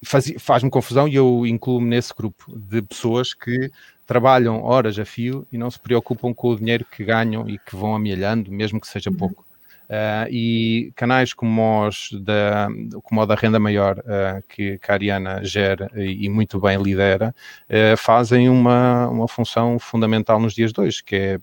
Faz, 0.03 0.33
faz-me 0.39 0.69
confusão 0.69 1.07
e 1.07 1.15
eu 1.15 1.45
incluo-me 1.45 1.87
nesse 1.87 2.13
grupo 2.13 2.57
de 2.57 2.81
pessoas 2.81 3.35
que 3.35 3.69
trabalham 4.07 4.63
horas 4.63 4.97
a 4.97 5.05
fio 5.05 5.45
e 5.51 5.57
não 5.57 5.69
se 5.69 5.79
preocupam 5.79 6.33
com 6.33 6.49
o 6.49 6.55
dinheiro 6.55 6.85
que 6.85 7.03
ganham 7.03 7.47
e 7.47 7.59
que 7.59 7.75
vão 7.75 7.93
amelhando, 7.93 8.51
mesmo 8.51 8.81
que 8.81 8.87
seja 8.87 9.11
uhum. 9.11 9.15
pouco. 9.15 9.45
Uh, 9.91 10.23
e 10.31 10.93
canais 10.95 11.33
como, 11.33 11.85
os 11.85 12.11
da, 12.23 12.69
como 13.03 13.19
o 13.19 13.25
da 13.25 13.35
Renda 13.35 13.59
Maior, 13.59 13.99
uh, 13.99 14.41
que, 14.47 14.77
que, 14.77 14.89
a 14.89 14.93
Ariana 14.93 15.43
gera 15.43 15.91
e, 15.93 16.27
e 16.27 16.29
muito 16.29 16.61
bem 16.61 16.81
lidera, 16.81 17.35
uh, 17.69 17.97
fazem 17.97 18.47
uma, 18.47 19.09
uma 19.09 19.27
função 19.27 19.77
fundamental 19.77 20.39
nos 20.39 20.53
dias 20.53 20.71
de 20.71 20.79
hoje, 20.79 21.03
que 21.03 21.15
é 21.17 21.39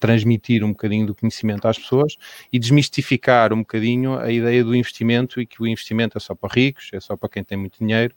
transmitir 0.00 0.64
um 0.64 0.70
bocadinho 0.70 1.06
do 1.06 1.14
conhecimento 1.14 1.68
às 1.68 1.78
pessoas 1.78 2.16
e 2.50 2.58
desmistificar 2.58 3.52
um 3.52 3.58
bocadinho 3.58 4.18
a 4.18 4.32
ideia 4.32 4.64
do 4.64 4.74
investimento 4.74 5.38
e 5.38 5.44
que 5.44 5.62
o 5.62 5.66
investimento 5.66 6.16
é 6.16 6.20
só 6.22 6.34
para 6.34 6.54
ricos, 6.54 6.88
é 6.94 7.00
só 7.00 7.18
para 7.18 7.28
quem 7.28 7.44
tem 7.44 7.58
muito 7.58 7.78
dinheiro. 7.78 8.14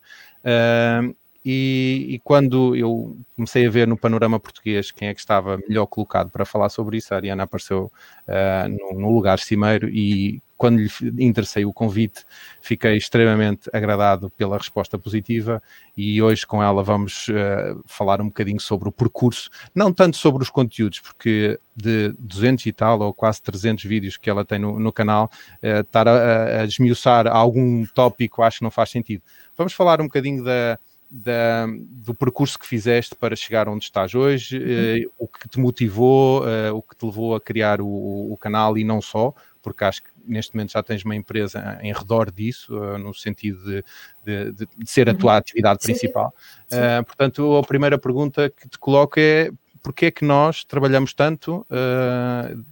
E, 1.49 2.05
e, 2.09 2.19
quando 2.19 2.75
eu 2.75 3.15
comecei 3.33 3.65
a 3.65 3.69
ver 3.69 3.87
no 3.87 3.95
panorama 3.95 4.37
português 4.37 4.91
quem 4.91 5.07
é 5.07 5.13
que 5.13 5.21
estava 5.21 5.57
melhor 5.65 5.85
colocado 5.85 6.29
para 6.29 6.43
falar 6.43 6.67
sobre 6.67 6.97
isso, 6.97 7.13
a 7.13 7.15
Ariana 7.15 7.43
apareceu 7.43 7.89
uh, 8.27 8.67
no, 8.67 8.99
no, 8.99 9.09
lugar 9.15 9.39
cimeiro 9.39 9.87
e 9.87 10.41
quando 10.57 10.79
lhe 10.79 10.89
interessei 11.23 11.63
o 11.63 11.71
convite, 11.71 12.25
fiquei 12.59 12.97
extremamente 12.97 13.69
agradado 13.71 14.29
pela 14.31 14.57
resposta 14.57 14.99
positiva 14.99 15.63
e 15.95 16.21
hoje 16.21 16.45
com 16.45 16.61
ela 16.61 16.83
vamos 16.83 17.29
uh, 17.29 17.81
falar 17.85 18.19
um 18.19 18.25
bocadinho 18.25 18.59
sobre 18.59 18.89
o 18.89 18.91
percurso, 18.91 19.49
não 19.73 19.93
tanto 19.93 20.17
sobre 20.17 20.43
os 20.43 20.49
conteúdos, 20.49 20.99
porque 20.99 21.57
de 21.73 22.13
200 22.19 22.65
e 22.65 22.73
tal 22.73 22.99
ou 22.99 23.13
quase 23.13 23.41
300 23.41 23.85
vídeos 23.85 24.17
que 24.17 24.29
ela 24.29 24.43
tem 24.43 24.59
no, 24.59 24.77
no 24.77 24.91
canal, 24.91 25.31
uh, 25.63 25.79
estar 25.79 26.09
a, 26.09 26.63
a 26.63 26.65
desmiuçar 26.65 27.25
algum 27.25 27.85
tópico 27.85 28.43
acho 28.43 28.57
que 28.57 28.65
não 28.65 28.71
faz 28.71 28.89
sentido. 28.89 29.23
Vamos 29.55 29.71
falar 29.71 30.01
um 30.01 30.05
bocadinho 30.05 30.43
da, 30.43 30.77
da, 31.09 31.65
do 31.89 32.13
percurso 32.13 32.59
que 32.59 32.67
fizeste 32.67 33.15
para 33.15 33.35
chegar 33.35 33.69
onde 33.69 33.85
estás 33.85 34.13
hoje, 34.13 34.57
uh, 34.57 35.11
o 35.17 35.27
que 35.27 35.47
te 35.47 35.59
motivou, 35.59 36.43
uh, 36.43 36.75
o 36.75 36.81
que 36.81 36.95
te 36.95 37.05
levou 37.05 37.35
a 37.35 37.41
criar 37.41 37.79
o, 37.79 38.31
o, 38.31 38.37
canal 38.37 38.77
e 38.77 38.83
não 38.83 39.01
só, 39.01 39.33
porque 39.61 39.85
acho 39.85 40.03
que 40.03 40.09
neste 40.25 40.53
momento 40.53 40.73
já 40.73 40.83
tens 40.83 41.05
uma 41.05 41.15
empresa 41.15 41.79
em 41.81 41.93
redor 41.93 42.29
disso, 42.29 42.77
uh, 42.77 42.97
no 42.97 43.13
sentido 43.13 43.63
de, 43.63 43.83
de, 44.25 44.51
de, 44.53 44.67
ser 44.85 45.09
a 45.09 45.15
tua 45.15 45.31
uhum. 45.31 45.37
atividade 45.37 45.81
Sim. 45.81 45.93
principal. 45.93 46.33
Sim. 46.67 46.77
portanto, 47.05 47.57
a 47.57 47.63
primeira 47.63 47.97
pergunta 47.97 48.49
que 48.49 48.67
te 48.67 48.77
coloco 48.77 49.17
é 49.17 49.49
porque 49.87 50.07
é 50.07 50.11
que 50.11 50.25
nós 50.25 50.65
trabalhamos 50.65 51.13
tanto 51.13 51.65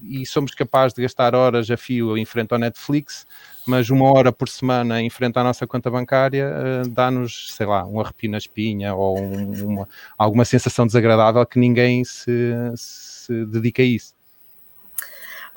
e 0.04 0.26
somos 0.26 0.54
capazes 0.54 0.94
de 0.94 1.02
gastar 1.02 1.34
horas 1.34 1.72
a 1.72 1.78
fio 1.78 2.18
em 2.18 2.26
frente 2.26 2.52
ao 2.52 2.60
Netflix 2.60 3.26
mas 3.66 3.90
uma 3.90 4.12
hora 4.12 4.32
por 4.32 4.48
semana 4.48 5.02
em 5.02 5.10
frente 5.10 5.38
à 5.38 5.44
nossa 5.44 5.66
conta 5.66 5.90
bancária 5.90 6.50
uh, 6.50 6.90
dá-nos, 6.90 7.52
sei 7.54 7.66
lá, 7.66 7.86
um 7.86 8.00
arrepio 8.00 8.30
na 8.30 8.38
espinha 8.38 8.94
ou 8.94 9.20
um, 9.20 9.66
uma, 9.66 9.90
alguma 10.18 10.46
sensação 10.46 10.86
desagradável 10.86 11.46
que 11.46 11.58
ninguém 11.58 12.04
se, 12.04 12.54
se 12.76 13.46
dedica 13.46 13.82
a 13.82 13.86
isso. 13.86 14.14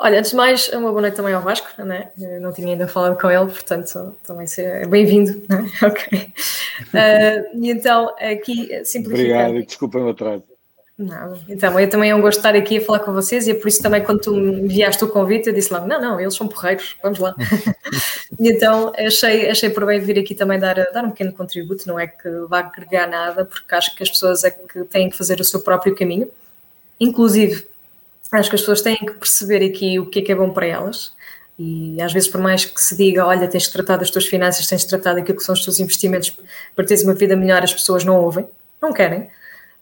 Olha, 0.01 0.21
antes 0.21 0.31
de 0.31 0.37
mais, 0.37 0.68
uma 0.68 0.90
boa 0.90 1.01
noite 1.03 1.16
também 1.16 1.35
ao 1.35 1.42
Vasco, 1.42 1.83
né? 1.83 2.12
Eu 2.16 2.40
não 2.40 2.53
tinha 2.53 2.68
ainda 2.68 2.87
falado 2.87 3.21
com 3.21 3.29
ele, 3.29 3.47
portanto, 3.47 4.16
também 4.25 4.47
é 4.57 4.87
bem-vindo, 4.87 5.42
né? 5.49 5.68
Ok. 5.83 6.33
Uh, 6.94 7.59
e 7.61 7.71
então, 7.71 8.14
aqui, 8.21 8.68
simplificando... 8.85 9.49
Obrigado, 9.49 9.66
desculpa 9.66 9.99
o 9.99 10.11
atraso. 10.11 10.44
Não, 10.99 11.39
então, 11.49 11.79
eu 11.79 11.89
também 11.89 12.11
é 12.11 12.15
um 12.15 12.21
gosto 12.21 12.41
de 12.41 12.49
estar 12.49 12.59
aqui 12.59 12.79
a 12.79 12.81
falar 12.85 12.99
com 12.99 13.13
vocês 13.13 13.47
e 13.47 13.53
é 13.53 13.55
por 13.55 13.69
isso 13.69 13.81
também 13.81 14.03
quando 14.03 14.21
tu 14.21 14.35
me 14.35 14.63
enviaste 14.63 15.05
o 15.05 15.09
convite 15.09 15.47
eu 15.47 15.53
disse 15.53 15.73
logo, 15.73 15.87
não, 15.87 16.01
não, 16.01 16.21
eles 16.21 16.35
são 16.35 16.49
porreiros, 16.49 16.97
vamos 17.01 17.21
lá. 17.21 17.37
então 18.41 18.93
achei, 18.97 19.49
achei 19.49 19.71
por 19.71 19.87
bem 19.87 20.01
vir 20.01 20.19
aqui 20.19 20.35
também 20.35 20.59
dar, 20.59 20.75
dar 20.93 21.05
um 21.05 21.11
pequeno 21.11 21.33
contributo, 21.33 21.87
não 21.87 22.01
é 22.01 22.09
que 22.09 22.29
vá 22.49 22.59
agregar 22.59 23.07
nada, 23.07 23.45
porque 23.45 23.73
acho 23.77 23.95
que 23.95 24.03
as 24.03 24.11
pessoas 24.11 24.43
é 24.43 24.51
que 24.51 24.83
têm 24.87 25.09
que 25.09 25.17
fazer 25.17 25.39
o 25.39 25.45
seu 25.45 25.61
próprio 25.61 25.95
caminho, 25.95 26.29
inclusive 26.99 27.65
acho 28.33 28.51
que 28.51 28.57
as 28.57 28.61
pessoas 28.61 28.83
têm 28.83 28.97
que 28.97 29.13
perceber 29.13 29.65
aqui 29.65 30.01
o 30.01 30.07
que 30.07 30.19
é 30.19 30.23
que 30.23 30.33
é 30.33 30.35
bom 30.35 30.51
para 30.51 30.67
elas, 30.67 31.13
e 31.57 32.01
às 32.03 32.13
vezes, 32.13 32.29
por 32.29 32.41
mais 32.41 32.65
que 32.65 32.81
se 32.81 32.97
diga, 32.97 33.25
olha, 33.25 33.47
tens 33.47 33.65
de 33.65 33.73
tratar 33.73 33.97
das 33.97 34.11
tuas 34.11 34.27
finanças, 34.27 34.67
tens 34.67 34.83
de 34.83 34.89
tratar 34.89 35.15
daquilo 35.15 35.39
que 35.39 35.45
são 35.45 35.53
os 35.53 35.65
teus 35.65 35.79
investimentos 35.79 36.37
para 36.75 36.85
teres 36.85 37.05
uma 37.05 37.15
vida 37.15 37.37
melhor, 37.37 37.63
as 37.63 37.73
pessoas 37.73 38.05
não 38.05 38.17
ouvem, 38.21 38.49
não 38.81 38.93
querem. 38.93 39.29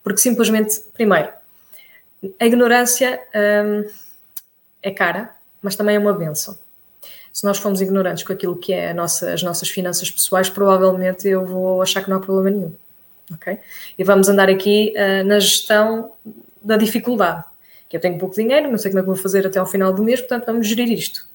Porque 0.07 0.21
simplesmente, 0.21 0.79
primeiro, 0.93 1.27
a 2.39 2.45
ignorância 2.45 3.19
hum, 3.35 3.83
é 4.81 4.89
cara, 4.89 5.35
mas 5.61 5.75
também 5.75 5.97
é 5.97 5.99
uma 5.99 6.13
benção. 6.13 6.57
Se 7.33 7.43
nós 7.43 7.57
formos 7.57 7.81
ignorantes 7.81 8.23
com 8.23 8.31
aquilo 8.31 8.55
que 8.55 8.71
é 8.71 8.93
nossa, 8.93 9.33
as 9.33 9.43
nossas 9.43 9.67
finanças 9.67 10.09
pessoais, 10.09 10.49
provavelmente 10.49 11.27
eu 11.27 11.45
vou 11.45 11.81
achar 11.81 12.01
que 12.01 12.09
não 12.09 12.15
há 12.15 12.19
problema 12.21 12.55
nenhum. 12.55 12.73
Okay? 13.33 13.59
E 13.97 14.03
vamos 14.05 14.29
andar 14.29 14.49
aqui 14.49 14.93
uh, 14.95 15.25
na 15.25 15.41
gestão 15.41 16.13
da 16.61 16.77
dificuldade. 16.77 17.43
Que 17.89 17.97
eu 17.97 17.99
tenho 17.99 18.17
pouco 18.17 18.33
dinheiro, 18.33 18.71
não 18.71 18.77
sei 18.77 18.91
como 18.91 18.99
é 18.99 19.01
que 19.01 19.07
vou 19.07 19.15
fazer 19.17 19.45
até 19.45 19.59
ao 19.59 19.67
final 19.67 19.91
do 19.91 20.01
mês, 20.01 20.21
portanto 20.21 20.45
vamos 20.45 20.67
gerir 20.67 20.89
isto. 20.89 21.27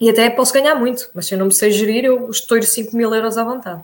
E 0.00 0.08
até 0.08 0.30
posso 0.30 0.52
ganhar 0.52 0.76
muito, 0.76 1.10
mas 1.12 1.26
se 1.26 1.34
eu 1.34 1.38
não 1.40 1.46
me 1.46 1.52
sei 1.52 1.72
gerir, 1.72 2.04
eu 2.04 2.30
estouro 2.30 2.62
5 2.62 2.96
mil 2.96 3.12
euros 3.12 3.36
à 3.36 3.42
vontade. 3.42 3.82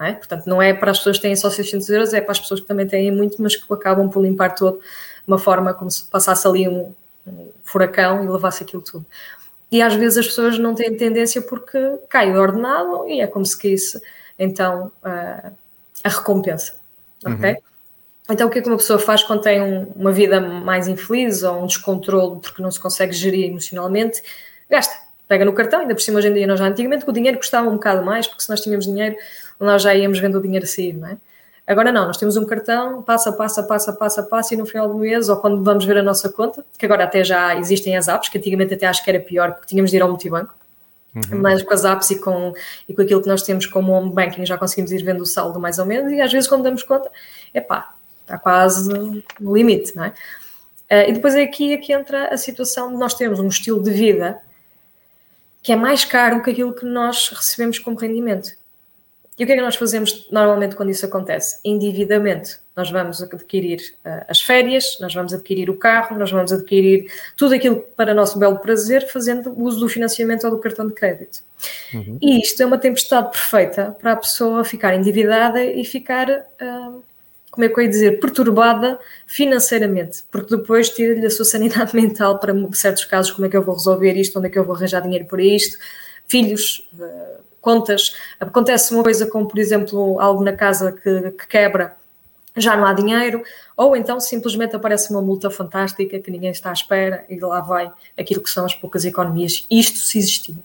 Não 0.00 0.06
é? 0.06 0.14
Portanto, 0.14 0.46
não 0.46 0.62
é 0.62 0.72
para 0.72 0.90
as 0.92 0.98
pessoas 0.98 1.18
que 1.18 1.22
têm 1.22 1.36
só 1.36 1.50
600 1.50 1.90
euros, 1.90 2.14
é 2.14 2.22
para 2.22 2.32
as 2.32 2.40
pessoas 2.40 2.60
que 2.60 2.66
também 2.66 2.86
têm 2.86 3.10
muito, 3.12 3.40
mas 3.42 3.54
que 3.54 3.70
acabam 3.70 4.08
por 4.08 4.22
limpar 4.22 4.54
todo 4.54 4.78
de 4.78 4.82
uma 5.28 5.38
forma 5.38 5.74
como 5.74 5.90
se 5.90 6.06
passasse 6.06 6.48
ali 6.48 6.66
um, 6.66 6.94
um 7.26 7.50
furacão 7.62 8.24
e 8.24 8.28
levasse 8.28 8.62
aquilo 8.62 8.80
tudo. 8.80 9.04
E 9.70 9.82
às 9.82 9.94
vezes 9.94 10.16
as 10.16 10.26
pessoas 10.26 10.58
não 10.58 10.74
têm 10.74 10.96
tendência 10.96 11.42
porque 11.42 11.78
cai 12.08 12.32
o 12.32 12.40
ordenado 12.40 13.06
e 13.06 13.20
é 13.20 13.26
como 13.26 13.44
se 13.44 13.56
quisse 13.58 14.00
então 14.38 14.90
a, 15.04 15.52
a 16.02 16.08
recompensa. 16.08 16.74
Ok? 17.24 17.50
Uhum. 17.50 17.56
Então, 18.30 18.48
o 18.48 18.50
que 18.50 18.60
é 18.60 18.62
que 18.62 18.68
uma 18.68 18.76
pessoa 18.76 18.98
faz 18.98 19.22
quando 19.22 19.42
tem 19.42 19.60
um, 19.60 19.92
uma 19.94 20.12
vida 20.12 20.40
mais 20.40 20.88
infeliz 20.88 21.42
ou 21.42 21.62
um 21.62 21.66
descontrole 21.66 22.40
porque 22.40 22.62
não 22.62 22.70
se 22.70 22.80
consegue 22.80 23.12
gerir 23.12 23.50
emocionalmente? 23.50 24.22
Gasta, 24.70 24.94
pega 25.28 25.44
no 25.44 25.52
cartão, 25.52 25.80
ainda 25.80 25.94
por 25.94 26.00
cima 26.00 26.18
hoje 26.18 26.28
em 26.28 26.34
dia, 26.34 26.46
nós 26.46 26.58
já 26.58 26.66
antigamente 26.66 27.04
o 27.06 27.12
dinheiro 27.12 27.36
custava 27.36 27.68
um 27.68 27.74
bocado 27.74 28.04
mais, 28.04 28.26
porque 28.26 28.42
se 28.42 28.48
nós 28.48 28.60
tínhamos 28.60 28.86
dinheiro, 28.86 29.16
nós 29.64 29.82
já 29.82 29.94
íamos 29.94 30.18
vendo 30.18 30.38
o 30.38 30.42
dinheiro 30.42 30.66
sair, 30.66 30.94
não 30.94 31.08
é? 31.08 31.18
Agora 31.66 31.92
não, 31.92 32.06
nós 32.06 32.16
temos 32.16 32.36
um 32.36 32.44
cartão, 32.44 33.02
passa, 33.02 33.32
passa, 33.32 33.62
passa, 33.62 33.92
passa, 33.92 34.22
passa, 34.22 34.54
e 34.54 34.56
no 34.56 34.66
final 34.66 34.88
do 34.88 34.94
mês, 34.98 35.28
ou 35.28 35.36
quando 35.36 35.62
vamos 35.62 35.84
ver 35.84 35.98
a 35.98 36.02
nossa 36.02 36.28
conta, 36.28 36.64
que 36.76 36.84
agora 36.84 37.04
até 37.04 37.22
já 37.22 37.54
existem 37.56 37.96
as 37.96 38.08
apps, 38.08 38.28
que 38.28 38.38
antigamente 38.38 38.74
até 38.74 38.86
acho 38.86 39.04
que 39.04 39.10
era 39.10 39.20
pior, 39.20 39.52
porque 39.52 39.68
tínhamos 39.68 39.90
de 39.90 39.96
ir 39.96 40.02
ao 40.02 40.08
multibanco, 40.08 40.52
Uhum. 41.14 41.40
Mas 41.40 41.62
com 41.62 41.74
as 41.74 41.84
apps 41.84 42.10
e 42.10 42.20
com, 42.20 42.54
e 42.88 42.94
com 42.94 43.02
aquilo 43.02 43.20
que 43.20 43.28
nós 43.28 43.42
temos 43.42 43.66
como 43.66 43.92
home 43.92 44.12
banking 44.12 44.46
já 44.46 44.56
conseguimos 44.56 44.92
ir 44.92 45.02
vendo 45.02 45.22
o 45.22 45.26
saldo 45.26 45.58
mais 45.58 45.78
ou 45.78 45.86
menos 45.86 46.12
e 46.12 46.20
às 46.20 46.32
vezes 46.32 46.48
quando 46.48 46.62
damos 46.62 46.82
conta, 46.82 47.10
epá, 47.52 47.94
está 48.22 48.38
quase 48.38 48.88
no 49.40 49.52
limite, 49.52 49.94
não 49.96 50.04
é? 50.04 50.08
Uh, 50.90 51.10
e 51.10 51.12
depois 51.12 51.34
é 51.34 51.42
aqui, 51.42 51.74
aqui 51.74 51.92
entra 51.92 52.28
a 52.28 52.36
situação 52.36 52.92
de 52.92 52.96
nós 52.96 53.14
termos 53.14 53.40
um 53.40 53.48
estilo 53.48 53.82
de 53.82 53.90
vida 53.90 54.40
que 55.62 55.72
é 55.72 55.76
mais 55.76 56.04
caro 56.04 56.42
que 56.42 56.50
aquilo 56.50 56.72
que 56.72 56.86
nós 56.86 57.28
recebemos 57.28 57.78
como 57.78 57.98
rendimento. 57.98 58.50
E 59.40 59.44
o 59.44 59.46
que 59.46 59.54
é 59.54 59.56
que 59.56 59.62
nós 59.62 59.76
fazemos 59.76 60.28
normalmente 60.30 60.76
quando 60.76 60.90
isso 60.90 61.06
acontece? 61.06 61.58
Endividamento. 61.64 62.58
Nós 62.76 62.90
vamos 62.90 63.22
adquirir 63.22 63.80
uh, 64.04 64.22
as 64.28 64.42
férias, 64.42 64.98
nós 65.00 65.14
vamos 65.14 65.32
adquirir 65.32 65.70
o 65.70 65.78
carro, 65.78 66.18
nós 66.18 66.30
vamos 66.30 66.52
adquirir 66.52 67.10
tudo 67.38 67.54
aquilo 67.54 67.76
para 67.96 68.12
nosso 68.12 68.38
belo 68.38 68.58
prazer, 68.58 69.08
fazendo 69.08 69.58
uso 69.58 69.80
do 69.80 69.88
financiamento 69.88 70.44
ou 70.44 70.50
do 70.50 70.58
cartão 70.58 70.86
de 70.86 70.92
crédito. 70.92 71.42
Uhum. 71.94 72.18
E 72.20 72.38
isto 72.42 72.62
é 72.62 72.66
uma 72.66 72.76
tempestade 72.76 73.30
perfeita 73.30 73.96
para 73.98 74.12
a 74.12 74.16
pessoa 74.16 74.62
ficar 74.62 74.94
endividada 74.94 75.64
e 75.64 75.86
ficar, 75.86 76.28
uh, 76.28 77.02
como 77.50 77.64
é 77.64 77.68
que 77.70 77.80
eu 77.80 77.82
ia 77.82 77.88
dizer, 77.88 78.20
perturbada 78.20 78.98
financeiramente, 79.26 80.22
porque 80.30 80.54
depois 80.54 80.90
tira-lhe 80.90 81.24
a 81.24 81.30
sua 81.30 81.46
sanidade 81.46 81.96
mental 81.96 82.38
para 82.38 82.54
certos 82.74 83.06
casos, 83.06 83.32
como 83.32 83.46
é 83.46 83.48
que 83.48 83.56
eu 83.56 83.62
vou 83.62 83.74
resolver 83.74 84.12
isto, 84.18 84.38
onde 84.38 84.48
é 84.48 84.50
que 84.50 84.58
eu 84.58 84.64
vou 84.64 84.74
arranjar 84.74 85.00
dinheiro 85.00 85.24
para 85.24 85.40
isto, 85.42 85.78
filhos. 86.26 86.86
Uh, 86.92 87.49
contas, 87.60 88.16
acontece 88.38 88.94
uma 88.94 89.02
coisa 89.02 89.26
como, 89.26 89.46
por 89.46 89.58
exemplo, 89.58 90.20
algo 90.20 90.42
na 90.42 90.52
casa 90.52 90.92
que, 90.92 91.30
que 91.32 91.46
quebra, 91.46 91.96
já 92.56 92.76
não 92.76 92.84
há 92.84 92.92
dinheiro, 92.92 93.42
ou 93.76 93.96
então 93.96 94.18
simplesmente 94.18 94.74
aparece 94.74 95.10
uma 95.10 95.22
multa 95.22 95.50
fantástica 95.50 96.18
que 96.18 96.30
ninguém 96.30 96.50
está 96.50 96.70
à 96.70 96.72
espera 96.72 97.24
e 97.28 97.38
lá 97.38 97.60
vai 97.60 97.90
aquilo 98.18 98.42
que 98.42 98.50
são 98.50 98.64
as 98.64 98.74
poucas 98.74 99.04
economias, 99.04 99.66
isto 99.70 99.98
se 99.98 100.18
existir. 100.18 100.56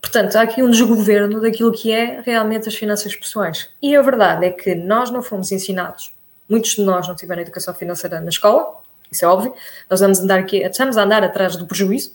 Portanto, 0.00 0.36
há 0.36 0.42
aqui 0.42 0.62
um 0.62 0.70
desgoverno 0.70 1.40
daquilo 1.40 1.72
que 1.72 1.92
é 1.92 2.20
realmente 2.24 2.68
as 2.68 2.74
finanças 2.74 3.14
pessoais. 3.16 3.68
E 3.82 3.96
a 3.96 4.02
verdade 4.02 4.46
é 4.46 4.50
que 4.50 4.74
nós 4.74 5.10
não 5.10 5.22
fomos 5.22 5.50
ensinados, 5.50 6.14
muitos 6.48 6.72
de 6.72 6.82
nós 6.82 7.06
não 7.08 7.16
tiveram 7.16 7.42
educação 7.42 7.74
financeira 7.74 8.20
na 8.20 8.28
escola, 8.28 8.78
isso 9.10 9.24
é 9.24 9.28
óbvio, 9.28 9.54
nós 9.88 10.00
vamos 10.00 10.20
andar 10.20 10.38
aqui, 10.38 10.58
estamos 10.58 10.96
a 10.96 11.02
andar 11.02 11.24
atrás 11.24 11.56
do 11.56 11.66
prejuízo 11.66 12.14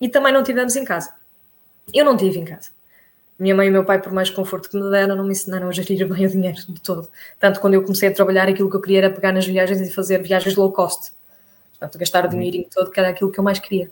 e 0.00 0.08
também 0.08 0.32
não 0.32 0.42
tivemos 0.42 0.76
em 0.76 0.84
casa. 0.84 1.14
Eu 1.92 2.04
não 2.04 2.16
tive 2.16 2.38
em 2.38 2.44
casa. 2.44 2.70
Minha 3.38 3.54
mãe 3.54 3.66
e 3.66 3.70
meu 3.70 3.84
pai, 3.84 4.00
por 4.00 4.12
mais 4.12 4.30
conforto 4.30 4.70
que 4.70 4.76
me 4.76 4.90
deram, 4.90 5.16
não 5.16 5.24
me 5.24 5.32
ensinaram 5.32 5.68
a 5.68 5.72
gerir 5.72 6.06
bem 6.06 6.24
o 6.24 6.28
dinheiro 6.28 6.58
de 6.68 6.80
todo. 6.80 7.08
Tanto 7.38 7.60
quando 7.60 7.74
eu 7.74 7.82
comecei 7.82 8.08
a 8.08 8.12
trabalhar, 8.12 8.48
aquilo 8.48 8.70
que 8.70 8.76
eu 8.76 8.80
queria 8.80 8.98
era 8.98 9.10
pegar 9.10 9.32
nas 9.32 9.44
viagens 9.44 9.80
e 9.80 9.92
fazer 9.92 10.22
viagens 10.22 10.54
low 10.54 10.70
cost. 10.72 11.12
Portanto, 11.72 11.98
gastar 11.98 12.24
o 12.24 12.26
uhum. 12.26 12.30
dinheirinho 12.30 12.66
todo, 12.72 12.90
que 12.90 13.00
era 13.00 13.08
aquilo 13.08 13.32
que 13.32 13.38
eu 13.38 13.44
mais 13.44 13.58
queria. 13.58 13.90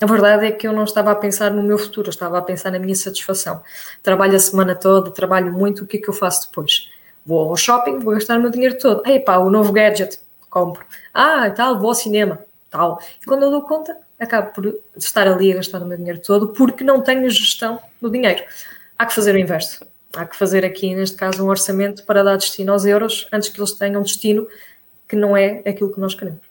A 0.00 0.06
verdade 0.06 0.46
é 0.46 0.50
que 0.50 0.66
eu 0.66 0.72
não 0.72 0.84
estava 0.84 1.10
a 1.10 1.14
pensar 1.14 1.50
no 1.50 1.62
meu 1.62 1.76
futuro, 1.76 2.08
eu 2.08 2.10
estava 2.10 2.38
a 2.38 2.42
pensar 2.42 2.72
na 2.72 2.78
minha 2.78 2.94
satisfação. 2.94 3.60
Trabalho 4.02 4.34
a 4.34 4.38
semana 4.38 4.74
toda, 4.74 5.10
trabalho 5.10 5.52
muito, 5.52 5.84
o 5.84 5.86
que 5.86 5.98
é 5.98 6.00
que 6.00 6.08
eu 6.08 6.14
faço 6.14 6.48
depois? 6.48 6.88
Vou 7.24 7.50
ao 7.50 7.56
shopping, 7.56 7.98
vou 7.98 8.14
gastar 8.14 8.38
o 8.38 8.40
meu 8.40 8.50
dinheiro 8.50 8.78
todo. 8.78 9.06
Ei 9.06 9.20
pá, 9.20 9.36
o 9.36 9.50
novo 9.50 9.72
gadget, 9.72 10.18
compro. 10.48 10.82
Ah, 11.12 11.50
tal, 11.50 11.78
vou 11.78 11.90
ao 11.90 11.94
cinema, 11.94 12.38
tal. 12.70 12.98
E 13.20 13.26
quando 13.26 13.42
eu 13.42 13.50
dou 13.50 13.60
conta, 13.60 13.94
acabo 14.20 14.52
por 14.52 14.80
estar 14.96 15.26
ali 15.26 15.50
a 15.52 15.56
gastar 15.56 15.82
o 15.82 15.86
meu 15.86 15.96
dinheiro 15.96 16.20
todo 16.20 16.48
porque 16.48 16.84
não 16.84 17.00
tenho 17.00 17.28
gestão 17.30 17.80
do 18.00 18.10
dinheiro. 18.10 18.44
Há 18.98 19.06
que 19.06 19.14
fazer 19.14 19.34
o 19.34 19.38
inverso. 19.38 19.84
Há 20.14 20.26
que 20.26 20.36
fazer 20.36 20.64
aqui, 20.64 20.94
neste 20.94 21.16
caso, 21.16 21.44
um 21.44 21.48
orçamento 21.48 22.04
para 22.04 22.22
dar 22.22 22.36
destino 22.36 22.72
aos 22.72 22.84
euros 22.84 23.26
antes 23.32 23.48
que 23.48 23.60
eles 23.60 23.72
tenham 23.72 24.02
destino 24.02 24.46
que 25.08 25.16
não 25.16 25.36
é 25.36 25.62
aquilo 25.66 25.92
que 25.92 26.00
nós 26.00 26.14
queremos. 26.14 26.49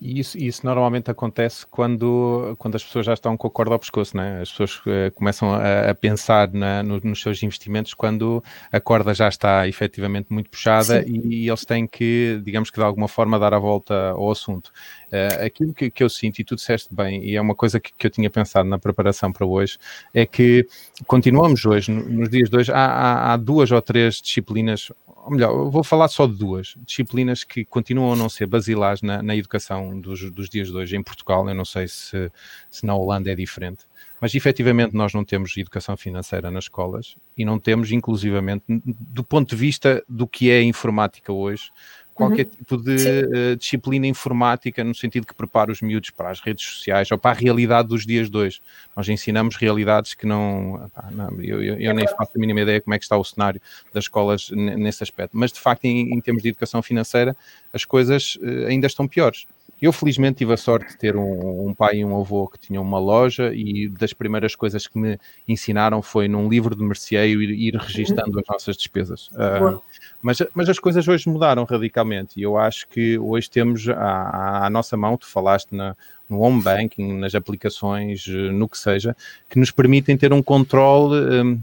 E 0.00 0.18
isso, 0.18 0.38
isso 0.38 0.64
normalmente 0.64 1.10
acontece 1.10 1.66
quando, 1.66 2.56
quando 2.58 2.74
as 2.74 2.82
pessoas 2.82 3.04
já 3.04 3.12
estão 3.12 3.36
com 3.36 3.46
a 3.46 3.50
corda 3.50 3.74
ao 3.74 3.78
pescoço, 3.78 4.16
né? 4.16 4.40
As 4.40 4.50
pessoas 4.50 4.76
uh, 4.78 5.12
começam 5.14 5.52
a, 5.52 5.90
a 5.90 5.94
pensar 5.94 6.50
na, 6.52 6.82
no, 6.82 6.98
nos 7.04 7.20
seus 7.20 7.42
investimentos 7.42 7.92
quando 7.92 8.42
a 8.72 8.80
corda 8.80 9.12
já 9.12 9.28
está 9.28 9.68
efetivamente 9.68 10.28
muito 10.30 10.48
puxada 10.48 11.04
e, 11.06 11.42
e, 11.44 11.48
eles 11.48 11.66
têm 11.66 11.86
que, 11.86 12.40
digamos 12.42 12.70
que 12.70 12.78
de 12.78 12.84
alguma 12.84 13.08
forma, 13.08 13.38
dar 13.38 13.52
a 13.52 13.58
volta 13.58 14.10
ao 14.10 14.30
assunto. 14.30 14.72
Uh, 15.12 15.44
aquilo 15.44 15.74
que, 15.74 15.90
que, 15.90 16.02
eu 16.02 16.08
sinto, 16.08 16.38
e 16.38 16.44
tu 16.44 16.56
disseste 16.56 16.94
bem, 16.94 17.22
e 17.22 17.36
é 17.36 17.40
uma 17.40 17.54
coisa 17.54 17.78
que, 17.78 17.92
que, 17.92 18.06
eu 18.06 18.10
tinha 18.10 18.30
pensado 18.30 18.66
na 18.66 18.78
preparação 18.78 19.30
para 19.30 19.44
hoje, 19.44 19.76
é 20.14 20.24
que 20.24 20.66
continuamos 21.06 21.66
hoje, 21.66 21.92
nos 21.92 22.30
dias 22.30 22.48
de 22.48 22.56
hoje, 22.56 22.72
há, 22.72 22.86
há, 22.86 23.32
há 23.34 23.36
duas 23.36 23.70
ou 23.70 23.82
três 23.82 24.14
disciplinas 24.22 24.90
ou 25.24 25.30
melhor, 25.30 25.70
vou 25.70 25.84
falar 25.84 26.08
só 26.08 26.26
de 26.26 26.34
duas 26.34 26.74
disciplinas 26.86 27.44
que 27.44 27.64
continuam 27.64 28.12
a 28.12 28.16
não 28.16 28.28
ser 28.28 28.46
basilares 28.46 29.02
na, 29.02 29.22
na 29.22 29.36
educação 29.36 30.00
dos, 30.00 30.30
dos, 30.30 30.48
dias 30.48 30.68
de 30.68 30.76
hoje 30.76 30.96
em 30.96 31.02
Portugal. 31.02 31.48
Eu 31.48 31.54
não 31.54 31.64
sei 31.64 31.88
se, 31.88 32.30
se 32.70 32.86
na 32.86 32.94
Holanda 32.94 33.30
é 33.30 33.34
diferente, 33.34 33.84
mas 34.20 34.34
efetivamente 34.34 34.94
nós 34.94 35.12
não 35.12 35.24
temos 35.24 35.56
educação 35.56 35.96
financeira 35.96 36.50
nas 36.50 36.64
escolas 36.64 37.16
e 37.36 37.44
não 37.44 37.58
temos, 37.58 37.92
inclusivamente, 37.92 38.64
do 38.68 39.22
ponto 39.22 39.50
de 39.50 39.56
vista 39.56 40.02
do 40.08 40.26
que 40.26 40.50
é 40.50 40.62
informática 40.62 41.32
hoje, 41.32 41.70
qualquer 42.14 42.46
uhum. 42.46 42.50
tipo 42.50 42.76
de 42.76 42.96
uh, 42.96 43.56
disciplina 43.56 44.06
informática, 44.06 44.84
no 44.84 44.94
sentido 44.94 45.26
que 45.26 45.34
prepara 45.34 45.72
os 45.72 45.80
miúdos 45.80 46.10
para 46.10 46.30
as 46.30 46.40
redes 46.40 46.64
sociais 46.64 47.10
ou 47.10 47.18
para 47.18 47.30
a 47.30 47.34
realidade 47.34 47.88
dos 47.88 48.04
dias 48.04 48.28
de 48.28 48.36
hoje. 48.36 48.60
Nós 48.96 49.08
ensinamos 49.08 49.56
realidades 49.56 50.14
que 50.14 50.26
não. 50.26 50.90
Pá, 50.94 51.08
não 51.10 51.30
eu, 51.40 51.62
eu, 51.62 51.78
eu, 51.78 51.94
nem 51.94 52.06
faço 52.06 52.32
a 52.36 52.38
mínima 52.38 52.60
ideia 52.60 52.80
como 52.80 52.94
é 52.94 52.98
que 52.98 53.04
está 53.04 53.16
o 53.16 53.24
cenário 53.24 53.60
das 53.92 54.04
escolas 54.04 54.50
nesse 54.50 55.02
aspecto. 55.02 55.36
Mas, 55.36 55.52
de 55.52 55.60
facto, 55.60 55.84
em, 55.84 56.14
em 56.14 56.20
termos 56.20 56.42
de 56.42 56.50
educação 56.50 56.82
financeira, 56.82 57.36
as 57.72 57.84
coisas 57.84 58.36
uh, 58.36 58.66
ainda 58.66 58.86
estão 58.86 59.08
piores. 59.08 59.46
Eu, 59.80 59.92
felizmente, 59.92 60.38
tive 60.38 60.52
a 60.52 60.56
sorte 60.56 60.90
de 60.90 60.98
ter 60.98 61.16
um, 61.16 61.68
um, 61.68 61.74
pai 61.74 61.98
e 61.98 62.04
um 62.04 62.20
avô 62.20 62.46
que 62.46 62.58
tinham 62.58 62.82
uma 62.82 62.98
loja 62.98 63.50
e 63.54 63.88
das 63.88 64.12
primeiras 64.12 64.54
coisas 64.54 64.86
que 64.86 64.98
me 64.98 65.18
ensinaram 65.48 66.02
foi 66.02 66.28
num 66.28 66.48
livro 66.48 66.76
de 66.76 66.82
merceeiro 66.82 67.40
ir, 67.42 67.50
ir 67.50 67.76
registando 67.76 68.38
as 68.38 68.46
nossas 68.46 68.76
despesas. 68.76 69.28
Uh, 69.28 69.80
mas, 70.20 70.42
mas 70.54 70.68
as 70.68 70.78
coisas 70.78 71.08
hoje 71.08 71.28
mudaram 71.28 71.64
radicalmente 71.64 72.38
e 72.38 72.42
eu 72.42 72.58
acho 72.58 72.86
que 72.88 73.18
hoje 73.18 73.48
temos 73.48 73.88
à, 73.88 74.66
à 74.66 74.70
nossa 74.70 74.96
mão, 74.98 75.16
tu 75.16 75.26
falaste 75.26 75.74
na, 75.74 75.96
no 76.28 76.40
home 76.40 76.62
banking, 76.62 77.18
nas 77.18 77.34
aplicações, 77.34 78.26
no 78.26 78.68
que 78.68 78.76
seja, 78.76 79.16
que 79.48 79.58
nos 79.58 79.70
permitem 79.70 80.16
ter 80.16 80.32
um 80.32 80.42
controle. 80.42 81.40
Um, 81.40 81.60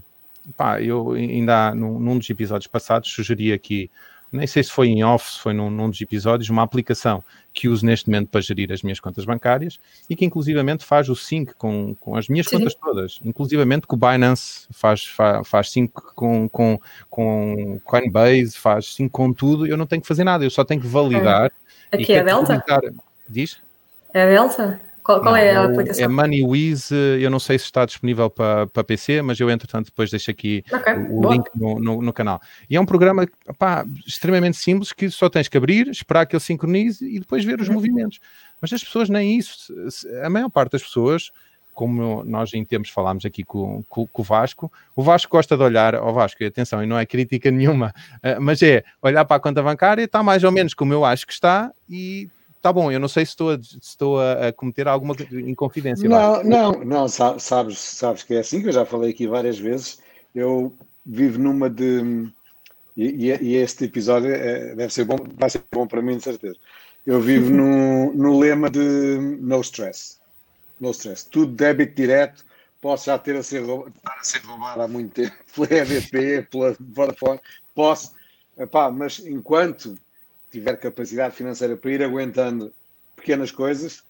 pá, 0.56 0.82
eu 0.82 1.12
ainda 1.12 1.76
num, 1.76 2.00
num 2.00 2.18
dos 2.18 2.30
episódios 2.30 2.68
passados 2.68 3.12
sugeri 3.12 3.54
aqui 3.54 3.92
nem 4.32 4.46
sei 4.46 4.64
se 4.64 4.72
foi 4.72 4.90
em 4.90 5.04
off, 5.04 5.34
se 5.34 5.40
foi 5.40 5.54
num, 5.54 5.70
num, 5.70 5.90
dos 5.90 6.02
episódios, 6.02 6.50
uma 6.50 6.64
aplicação 6.64 7.24
que 7.54 7.68
uso 7.68 7.86
neste 7.86 8.10
momento 8.10 8.30
para 8.30 8.42
gerir 8.42 8.72
as 8.72 8.82
minhas 8.82 9.00
contas 9.00 9.26
bancárias 9.26 9.80
e 10.10 10.16
que 10.16 10.26
inclusivamente 10.26 10.84
faz 10.84 11.10
o 11.10 11.16
sync 11.16 11.54
com, 11.56 11.96
com 11.96 12.16
as 12.16 12.28
minhas 12.28 12.48
Sim. 12.48 12.58
contas 12.58 12.76
todas, 12.76 13.20
inclusivamente 13.24 13.88
com 13.88 13.96
o 13.96 14.00
Binance, 14.00 14.68
faz, 14.72 15.06
faz, 15.06 15.48
faz 15.48 15.72
sync 15.72 15.92
com, 16.16 16.48
com, 16.50 16.80
com 17.10 17.80
Coinbase, 17.84 18.58
faz 18.58 18.94
sync 18.94 19.10
com 19.10 19.34
tudo, 19.34 19.66
eu 19.66 19.78
não 19.78 19.86
tenho 19.86 20.02
que 20.02 20.08
fazer 20.08 20.24
nada, 20.24 20.44
eu 20.44 20.52
só 20.52 20.64
tenho 20.64 20.82
que 20.82 20.88
validar. 20.88 21.52
Aqui 21.92 22.14
é 22.14 22.20
a 22.20 22.24
Delta? 22.24 22.64
Diz? 23.30 23.62
É 24.14 24.24
a 24.24 24.26
Delta? 24.28 24.87
Qual, 25.08 25.22
qual 25.22 25.36
não, 25.36 25.38
é 25.38 25.52
a 25.56 25.64
aplicação? 25.64 26.04
É 26.04 26.08
MoneyWiz, 26.10 26.92
eu 26.92 27.30
não 27.30 27.40
sei 27.40 27.58
se 27.58 27.64
está 27.64 27.86
disponível 27.86 28.30
para, 28.30 28.68
para 28.68 28.84
PC, 28.84 29.22
mas 29.22 29.40
eu, 29.40 29.50
entretanto, 29.50 29.86
depois 29.86 30.12
deixo 30.12 30.30
aqui 30.30 30.66
okay, 30.70 30.96
o, 31.10 31.26
o 31.26 31.32
link 31.32 31.46
no, 31.56 31.80
no, 31.80 32.02
no, 32.02 32.12
canal. 32.12 32.42
E 32.70 32.76
é 32.76 32.82
um 32.82 32.86
programa 32.86 33.26
pá, 33.58 33.86
extremamente 34.06 34.58
simples 34.58 34.92
que 34.92 35.10
só 35.10 35.30
tens 35.30 35.48
que 35.48 35.56
abrir, 35.56 35.88
esperar 35.88 36.26
que 36.26 36.36
ele 36.36 36.44
sincronize 36.44 37.06
e 37.06 37.22
depois 37.22 37.46
ver 37.46 37.62
os 37.62 37.70
uhum. 37.70 37.76
movimentos. 37.76 38.20
Mas 38.60 38.74
as 38.74 38.84
pessoas 38.84 39.08
nem 39.08 39.38
isso. 39.38 39.74
A 40.24 40.30
maior 40.30 40.50
parte 40.50 40.74
das 40.74 40.84
pessoas, 40.84 41.32
como 41.74 42.26
nós 42.26 42.54
em 42.54 42.66
tempos 42.66 42.90
falámos 42.90 43.24
aqui 43.24 43.46
com, 43.46 43.86
com, 43.88 44.06
com, 44.08 44.22
o 44.22 44.26
Vasco, 44.26 44.70
o 44.94 45.02
Vasco 45.02 45.32
gosta 45.32 45.56
de 45.56 45.64
olhar 45.64 45.96
ao 45.96 46.14
Vasco, 46.14 46.44
e 46.44 46.48
atenção, 46.48 46.84
e 46.84 46.86
não 46.86 47.00
é 47.00 47.06
crítica 47.06 47.50
nenhuma, 47.50 47.94
eh, 48.22 48.40
mas 48.40 48.62
é 48.62 48.84
olhar 49.02 49.24
para 49.24 49.38
a 49.38 49.40
conta 49.40 49.64
bancária, 49.64 50.04
está 50.04 50.22
mais 50.22 50.44
ou 50.44 50.52
menos 50.52 50.74
como 50.74 50.92
eu 50.92 51.06
acho 51.06 51.26
que 51.26 51.32
está, 51.32 51.72
e 51.90 52.28
tá 52.62 52.72
bom, 52.72 52.92
eu 52.92 53.00
não 53.00 53.08
sei 53.08 53.26
se 53.26 53.32
estou 53.32 53.52
a, 53.52 53.56
estou 53.56 54.20
a, 54.20 54.52
cometer 54.52 54.88
alguma 54.88 55.16
inconfidência. 55.32 56.08
Não, 56.08 56.44
não, 56.44 56.72
não, 56.84 57.08
sabes, 57.08 57.80
sabes 57.80 58.24
que 58.24 58.36
é 58.36 58.40
assim, 58.40 58.62
que 58.62 58.68
eu 58.68 58.74
já 58.74 58.86
falei 58.86 59.12
aqui 59.12 59.28
várias 59.28 59.58
vezes. 59.58 60.00
Eu 60.34 60.74
vivo 61.06 61.40
numa 61.40 61.70
de. 61.70 62.30
E, 62.96 63.28
e 63.30 63.56
este 63.56 63.86
episódio 63.86 64.34
é, 64.34 64.76
deve 64.76 64.92
ser 64.92 65.06
bom, 65.06 65.18
vai 65.36 65.50
ser 65.50 65.64
bom 65.72 65.86
para 65.88 66.02
mim, 66.02 66.18
de 66.18 66.24
certeza. 66.24 66.58
Eu 67.06 67.22
vivo 67.22 67.50
no, 67.54 68.14
no 68.14 68.40
lema 68.40 68.70
de 68.70 68.80
no 69.40 69.62
stress. 69.62 70.18
No 70.80 70.92
stress. 70.92 71.28
Tudo 71.30 71.54
débito 71.54 71.96
direto. 71.96 72.46
Posso 72.82 73.06
já 73.06 73.18
ter 73.18 73.36
a 73.36 73.44
ser, 73.44 73.66
roubado, 73.66 73.94
a 74.06 74.24
ser 74.24 74.40
roubado 74.44 74.82
há 74.82 74.88
muito 74.88 75.14
tempo 75.14 75.36
pela 75.56 75.82
EDP, 75.82 76.48
pela 76.50 76.76
Vodafone. 76.80 77.40
Posso. 77.74 78.14
Epá, 78.58 78.90
mas 78.92 79.20
enquanto 79.20 79.96
tiver 80.52 80.76
capacidade 80.78 81.36
financeira 81.36 81.76
para 81.76 81.92
ir 81.92 82.04
aguentando 82.04 82.74
pequenas 83.16 83.52
coisas, 83.52 84.04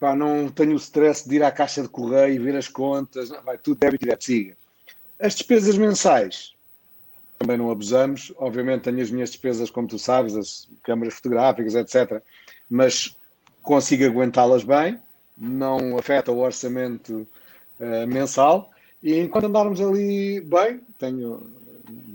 pá, 0.00 0.14
não 0.14 0.48
tenho 0.48 0.72
o 0.72 0.76
stress 0.76 1.28
de 1.28 1.36
ir 1.36 1.42
à 1.42 1.50
caixa 1.50 1.82
de 1.82 1.88
correio 1.88 2.34
e 2.34 2.38
ver 2.38 2.56
as 2.56 2.68
contas, 2.68 3.28
vai 3.44 3.58
tudo 3.58 3.78
débito 3.78 4.04
direto, 4.04 4.24
siga. 4.24 4.56
As 5.20 5.34
despesas 5.34 5.76
mensais, 5.76 6.54
também 7.38 7.56
não 7.56 7.70
abusamos. 7.70 8.32
Obviamente 8.36 8.82
tenho 8.82 9.00
as 9.00 9.10
minhas 9.10 9.30
despesas, 9.30 9.70
como 9.70 9.88
tu 9.88 9.98
sabes, 9.98 10.34
as 10.34 10.68
câmaras 10.82 11.14
fotográficas, 11.14 11.74
etc. 11.74 12.22
Mas 12.68 13.16
consigo 13.62 14.04
aguentá-las 14.04 14.64
bem, 14.64 14.98
não 15.36 15.98
afeta 15.98 16.32
o 16.32 16.38
orçamento 16.38 17.26
uh, 17.80 18.06
mensal. 18.06 18.70
E 19.02 19.18
enquanto 19.18 19.44
andarmos 19.44 19.80
ali 19.80 20.40
bem, 20.40 20.80
tenho, 20.98 21.50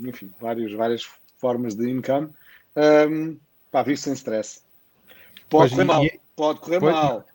enfim, 0.03 0.31
vários, 0.39 0.73
várias 0.73 1.07
formas 1.37 1.75
de 1.75 1.89
income, 1.89 2.29
um, 2.75 3.37
pá, 3.71 3.83
vivo 3.83 3.97
sem 3.97 4.13
stress. 4.13 4.61
Pode 5.49 5.69
pois, 5.69 5.71
correr 5.71 5.83
mal, 5.83 6.05
pode 6.35 6.59
correr 6.59 6.79
pois, 6.79 6.93
mal. 6.93 7.25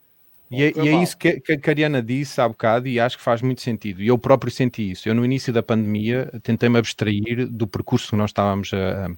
E 0.50 0.62
é, 0.62 0.72
e 0.76 0.88
é, 0.88 1.02
isso 1.02 1.16
que, 1.16 1.40
que, 1.40 1.52
a 1.52 1.72
Ariana 1.72 2.02
disse 2.02 2.40
há 2.40 2.48
bocado 2.48 2.86
e 2.86 3.00
acho 3.00 3.16
que 3.16 3.24
faz 3.24 3.42
muito 3.42 3.60
sentido. 3.60 4.02
E 4.02 4.06
eu 4.06 4.16
próprio 4.16 4.52
senti 4.52 4.90
isso. 4.90 5.08
Eu, 5.08 5.14
no 5.14 5.24
início 5.24 5.52
da 5.52 5.62
pandemia, 5.62 6.30
tentei-me 6.42 6.78
abstrair 6.78 7.46
do 7.48 7.66
percurso 7.66 8.10
que 8.10 8.16
nós 8.16 8.30
estávamos 8.30 8.70
a, 8.72 9.10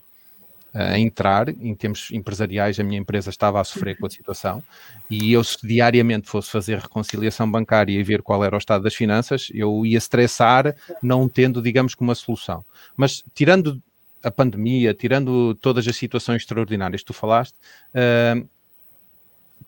a, 0.73 0.99
entrar 0.99 1.49
em 1.51 1.75
termos 1.75 2.11
empresariais. 2.11 2.81
A 2.81 2.85
minha 2.85 2.99
empresa 2.99 3.29
estava 3.29 3.61
a 3.61 3.65
sofrer 3.65 3.99
com 3.99 4.07
a 4.07 4.11
situação 4.11 4.63
e 5.11 5.33
eu, 5.33 5.45
se 5.45 5.59
diariamente 5.67 6.29
fosse 6.29 6.51
fazer 6.51 6.79
reconciliação 6.79 7.51
bancária 7.51 7.93
e 7.93 8.03
ver 8.03 8.23
qual 8.23 8.43
era 8.43 8.55
o 8.55 8.59
estado 8.59 8.85
das 8.85 8.95
finanças, 8.95 9.49
eu 9.53 9.85
ia 9.85 9.99
estressar, 9.99 10.75
não 11.03 11.29
tendo, 11.29 11.61
digamos, 11.61 11.95
como 11.95 12.09
uma 12.09 12.15
solução. 12.15 12.65
Mas 12.97 13.23
tirando 13.35 13.83
a 14.23 14.31
pandemia, 14.31 14.95
tirando 14.95 15.55
todas 15.57 15.87
as 15.87 15.97
situações 15.97 16.43
extraordinárias 16.43 17.01
que 17.03 17.07
tu 17.07 17.13
falaste, 17.13 17.55
uh, 17.95 18.47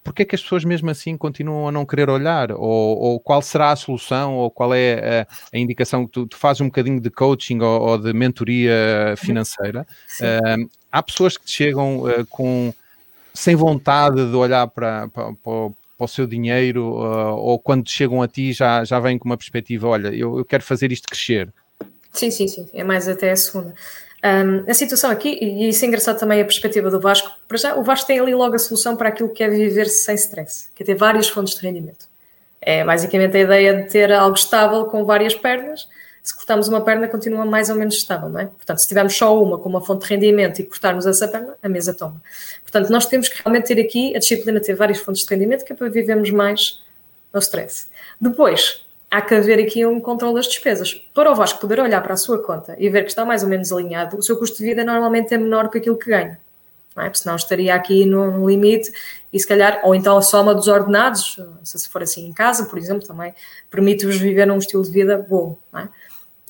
porque 0.02 0.22
é 0.22 0.24
que 0.24 0.34
as 0.34 0.42
pessoas 0.42 0.64
mesmo 0.64 0.88
assim 0.90 1.16
continuam 1.16 1.68
a 1.68 1.72
não 1.72 1.84
querer 1.84 2.08
olhar? 2.08 2.52
Ou, 2.52 2.98
ou 2.98 3.20
qual 3.20 3.42
será 3.42 3.72
a 3.72 3.76
solução? 3.76 4.36
Ou 4.36 4.50
qual 4.50 4.72
é 4.72 5.26
a, 5.52 5.56
a 5.56 5.58
indicação 5.58 6.06
que 6.06 6.12
tu, 6.12 6.26
tu, 6.26 6.36
fazes 6.36 6.62
um 6.62 6.66
bocadinho 6.66 7.00
de 7.00 7.10
coaching 7.10 7.60
ou, 7.60 7.82
ou 7.82 7.98
de 7.98 8.12
mentoria 8.14 9.14
financeira? 9.18 9.86
Uh, 10.20 10.70
há 10.90 11.02
pessoas 11.02 11.36
que 11.36 11.50
chegam 11.50 12.04
uh, 12.04 12.26
com 12.26 12.72
sem 13.34 13.54
vontade 13.54 14.16
de 14.16 14.34
olhar 14.34 14.66
para, 14.68 15.08
para, 15.08 15.32
para, 15.34 15.70
para 15.98 16.04
o 16.04 16.08
seu 16.08 16.26
dinheiro 16.26 16.84
uh, 16.94 17.36
ou 17.36 17.58
quando 17.58 17.88
chegam 17.88 18.22
a 18.22 18.28
ti 18.28 18.52
já, 18.52 18.84
já 18.84 18.98
vêm 18.98 19.18
com 19.18 19.28
uma 19.28 19.36
perspectiva, 19.36 19.88
olha, 19.88 20.08
eu, 20.08 20.38
eu 20.38 20.44
quero 20.44 20.62
fazer 20.62 20.90
isto 20.90 21.06
crescer. 21.06 21.52
Sim, 22.12 22.30
sim, 22.30 22.48
sim, 22.48 22.68
é 22.72 22.82
mais 22.82 23.06
até 23.06 23.30
a 23.30 23.36
segunda. 23.36 23.74
Um, 24.24 24.68
a 24.68 24.74
situação 24.74 25.10
aqui, 25.10 25.38
e 25.40 25.68
isso 25.68 25.84
é 25.84 25.88
engraçado 25.88 26.18
também 26.18 26.40
a 26.40 26.44
perspectiva 26.44 26.90
do 26.90 26.98
Vasco, 26.98 27.30
para 27.46 27.56
já 27.56 27.76
o 27.76 27.84
Vasco 27.84 28.06
tem 28.06 28.18
ali 28.18 28.34
logo 28.34 28.54
a 28.56 28.58
solução 28.58 28.96
para 28.96 29.10
aquilo 29.10 29.28
que 29.28 29.44
é 29.44 29.48
viver 29.48 29.86
sem 29.86 30.14
stress, 30.16 30.68
que 30.74 30.82
é 30.82 30.86
ter 30.86 30.94
várias 30.96 31.28
fontes 31.28 31.54
de 31.54 31.64
rendimento. 31.64 32.08
É 32.60 32.84
basicamente 32.84 33.36
a 33.36 33.40
ideia 33.40 33.82
de 33.82 33.88
ter 33.88 34.12
algo 34.12 34.36
estável 34.36 34.86
com 34.86 35.04
várias 35.04 35.34
pernas. 35.34 35.86
Se 36.20 36.34
cortarmos 36.34 36.68
uma 36.68 36.80
perna, 36.80 37.06
continua 37.06 37.46
mais 37.46 37.70
ou 37.70 37.76
menos 37.76 37.94
estável, 37.94 38.28
não 38.28 38.40
é? 38.40 38.46
Portanto, 38.46 38.78
se 38.78 38.88
tivermos 38.88 39.16
só 39.16 39.40
uma 39.40 39.56
com 39.56 39.68
uma 39.68 39.80
fonte 39.80 40.06
de 40.06 40.12
rendimento 40.12 40.58
e 40.58 40.64
cortarmos 40.64 41.06
essa 41.06 41.28
perna, 41.28 41.54
a 41.62 41.68
mesa 41.68 41.94
toma. 41.94 42.20
Portanto, 42.62 42.90
nós 42.90 43.06
temos 43.06 43.28
que 43.28 43.40
realmente 43.42 43.68
ter 43.68 43.80
aqui 43.80 44.14
a 44.14 44.18
disciplina 44.18 44.58
de 44.58 44.66
ter 44.66 44.74
várias 44.74 44.98
fontes 44.98 45.24
de 45.24 45.30
rendimento, 45.32 45.64
que 45.64 45.72
é 45.72 45.76
para 45.76 45.88
vivermos 45.88 46.30
mais 46.30 46.82
no 47.32 47.38
stress. 47.38 47.86
Depois, 48.20 48.84
há 49.10 49.22
que 49.22 49.34
haver 49.34 49.58
aqui 49.58 49.84
um 49.86 50.00
controle 50.00 50.34
das 50.34 50.46
despesas. 50.46 50.94
Para 51.14 51.30
o 51.30 51.34
Vasco 51.34 51.60
poder 51.60 51.80
olhar 51.80 52.02
para 52.02 52.14
a 52.14 52.16
sua 52.16 52.42
conta 52.42 52.76
e 52.78 52.88
ver 52.88 53.02
que 53.02 53.10
está 53.10 53.24
mais 53.24 53.42
ou 53.42 53.48
menos 53.48 53.72
alinhado, 53.72 54.18
o 54.18 54.22
seu 54.22 54.36
custo 54.36 54.58
de 54.58 54.64
vida 54.64 54.84
normalmente 54.84 55.34
é 55.34 55.38
menor 55.38 55.70
que 55.70 55.78
aquilo 55.78 55.96
que 55.96 56.10
ganha. 56.10 56.38
Não 56.94 57.04
é? 57.04 57.06
Porque 57.06 57.22
senão 57.22 57.36
estaria 57.36 57.74
aqui 57.74 58.04
num 58.04 58.48
limite 58.48 58.90
e 59.32 59.38
se 59.38 59.46
calhar, 59.46 59.80
ou 59.84 59.94
então 59.94 60.16
a 60.16 60.22
soma 60.22 60.54
dos 60.54 60.68
ordenados, 60.68 61.38
se 61.62 61.88
for 61.88 62.02
assim 62.02 62.26
em 62.26 62.32
casa, 62.32 62.66
por 62.66 62.78
exemplo, 62.78 63.06
também 63.06 63.34
permite-vos 63.70 64.16
viver 64.16 64.46
num 64.46 64.58
estilo 64.58 64.82
de 64.82 64.90
vida 64.90 65.24
bom. 65.28 65.58
É? 65.74 65.88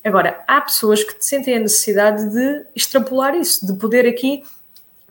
Agora, 0.03 0.43
há 0.47 0.59
pessoas 0.61 1.03
que 1.03 1.13
sentem 1.23 1.57
a 1.57 1.59
necessidade 1.59 2.29
de 2.29 2.65
extrapolar 2.75 3.35
isso, 3.35 3.65
de 3.65 3.73
poder 3.73 4.07
aqui 4.07 4.43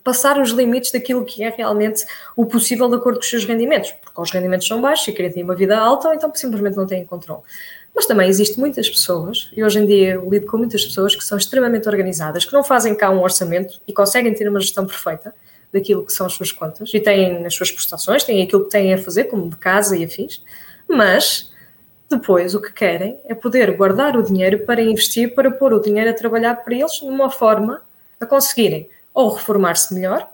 passar 0.09 0.41
os 0.41 0.53
limites 0.53 0.91
daquilo 0.91 1.23
que 1.23 1.43
é 1.43 1.51
realmente 1.51 2.03
o 2.35 2.47
possível 2.47 2.89
de 2.89 2.95
acordo 2.95 3.17
com 3.17 3.21
os 3.21 3.29
seus 3.29 3.45
rendimentos, 3.45 3.93
porque 3.93 4.19
os 4.19 4.31
rendimentos 4.31 4.67
são 4.67 4.81
baixos 4.81 5.07
e 5.07 5.13
querem 5.13 5.31
ter 5.31 5.43
uma 5.43 5.55
vida 5.55 5.77
alta, 5.77 6.09
ou 6.09 6.15
então 6.15 6.33
simplesmente 6.35 6.79
não 6.79 6.87
têm 6.87 7.05
controle. 7.05 7.43
Mas 7.95 8.07
também 8.07 8.27
existem 8.27 8.59
muitas 8.59 8.89
pessoas, 8.89 9.51
e 9.55 9.63
hoje 9.63 9.81
em 9.81 9.85
dia 9.85 10.15
eu 10.15 10.31
lido 10.31 10.47
com 10.47 10.57
muitas 10.57 10.83
pessoas 10.83 11.15
que 11.15 11.23
são 11.23 11.37
extremamente 11.37 11.87
organizadas, 11.87 12.47
que 12.47 12.55
não 12.55 12.65
fazem 12.65 12.95
cá 12.95 13.11
um 13.11 13.21
orçamento 13.21 13.83
e 13.87 13.93
conseguem 13.93 14.33
ter 14.33 14.49
uma 14.49 14.61
gestão 14.61 14.87
perfeita 14.87 15.35
daquilo 15.71 16.07
que 16.07 16.13
são 16.15 16.25
as 16.25 16.33
suas 16.33 16.51
contas 16.53 16.91
e 16.95 17.01
têm 17.01 17.45
as 17.45 17.53
suas 17.53 17.71
prestações, 17.71 18.25
têm 18.25 18.43
aquilo 18.43 18.65
que 18.65 18.71
têm 18.71 18.95
a 18.95 18.97
fazer, 18.97 19.25
como 19.25 19.51
de 19.51 19.57
casa 19.57 19.95
e 19.95 20.07
afins, 20.07 20.43
mas 20.89 21.53
depois 22.09 22.55
o 22.55 22.63
que 22.63 22.73
querem 22.73 23.21
é 23.27 23.35
poder 23.35 23.77
guardar 23.77 24.17
o 24.17 24.23
dinheiro 24.23 24.61
para 24.61 24.81
investir, 24.81 25.35
para 25.35 25.51
pôr 25.51 25.75
o 25.75 25.81
dinheiro 25.81 26.09
a 26.09 26.15
trabalhar 26.15 26.55
para 26.65 26.75
eles 26.75 26.93
de 26.93 27.05
uma 27.05 27.29
forma 27.29 27.83
a 28.19 28.25
conseguirem 28.25 28.89
ou 29.13 29.31
reformar-se 29.31 29.95
melhor, 29.95 30.29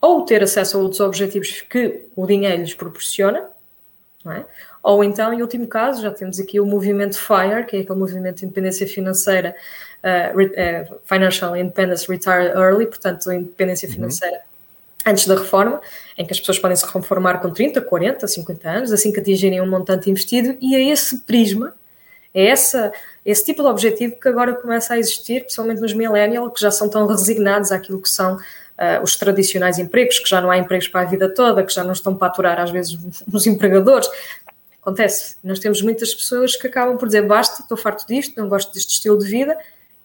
ou 0.00 0.24
ter 0.24 0.42
acesso 0.42 0.76
a 0.76 0.80
outros 0.80 1.00
objetivos 1.00 1.60
que 1.62 2.06
o 2.14 2.26
dinheiro 2.26 2.62
lhes 2.62 2.74
proporciona, 2.74 3.48
é? 4.26 4.44
ou 4.82 5.04
então, 5.04 5.32
em 5.32 5.40
último 5.40 5.66
caso, 5.66 6.02
já 6.02 6.10
temos 6.10 6.38
aqui 6.40 6.58
o 6.58 6.66
movimento 6.66 7.18
FIRE, 7.18 7.64
que 7.66 7.76
é 7.76 7.80
aquele 7.80 7.98
movimento 7.98 8.38
de 8.38 8.44
independência 8.44 8.86
financeira, 8.86 9.54
uh, 10.02 10.40
uh, 10.40 11.00
Financial 11.04 11.56
Independence 11.56 12.06
Retire 12.08 12.52
Early, 12.54 12.86
portanto, 12.86 13.30
independência 13.32 13.88
uhum. 13.88 13.94
financeira 13.94 14.36
uhum. 14.36 15.12
antes 15.12 15.26
da 15.26 15.34
reforma, 15.34 15.80
em 16.18 16.26
que 16.26 16.32
as 16.32 16.40
pessoas 16.40 16.58
podem 16.58 16.76
se 16.76 16.86
reformar 16.86 17.38
com 17.38 17.50
30, 17.50 17.80
40, 17.80 18.26
50 18.26 18.68
anos, 18.68 18.92
assim 18.92 19.12
que 19.12 19.20
atingirem 19.20 19.60
um 19.60 19.68
montante 19.68 20.10
investido, 20.10 20.56
e 20.60 20.74
é 20.74 20.82
esse 20.90 21.18
prisma, 21.18 21.74
é 22.36 22.48
essa 22.48 22.92
esse 23.24 23.44
tipo 23.44 23.60
de 23.60 23.68
objetivo 23.68 24.14
que 24.20 24.28
agora 24.28 24.54
começa 24.54 24.94
a 24.94 24.98
existir, 24.98 25.40
principalmente 25.40 25.80
nos 25.80 25.92
millennials, 25.92 26.52
que 26.52 26.60
já 26.60 26.70
são 26.70 26.88
tão 26.88 27.04
resignados 27.08 27.72
àquilo 27.72 28.00
que 28.00 28.08
são 28.08 28.36
uh, 28.36 29.02
os 29.02 29.16
tradicionais 29.16 29.80
empregos, 29.80 30.20
que 30.20 30.28
já 30.28 30.40
não 30.40 30.48
há 30.48 30.56
empregos 30.56 30.86
para 30.86 31.00
a 31.00 31.04
vida 31.04 31.28
toda, 31.28 31.64
que 31.64 31.74
já 31.74 31.82
não 31.82 31.92
estão 31.92 32.14
para 32.14 32.28
aturar 32.28 32.60
às 32.60 32.70
vezes 32.70 32.96
os 33.32 33.46
empregadores. 33.48 34.08
Acontece, 34.80 35.38
nós 35.42 35.58
temos 35.58 35.82
muitas 35.82 36.14
pessoas 36.14 36.54
que 36.54 36.68
acabam 36.68 36.96
por 36.96 37.06
dizer 37.06 37.22
basta, 37.22 37.62
estou 37.62 37.76
farto 37.76 38.06
disto, 38.06 38.40
não 38.40 38.48
gosto 38.48 38.72
deste 38.72 38.92
estilo 38.92 39.18
de 39.18 39.28
vida, 39.28 39.58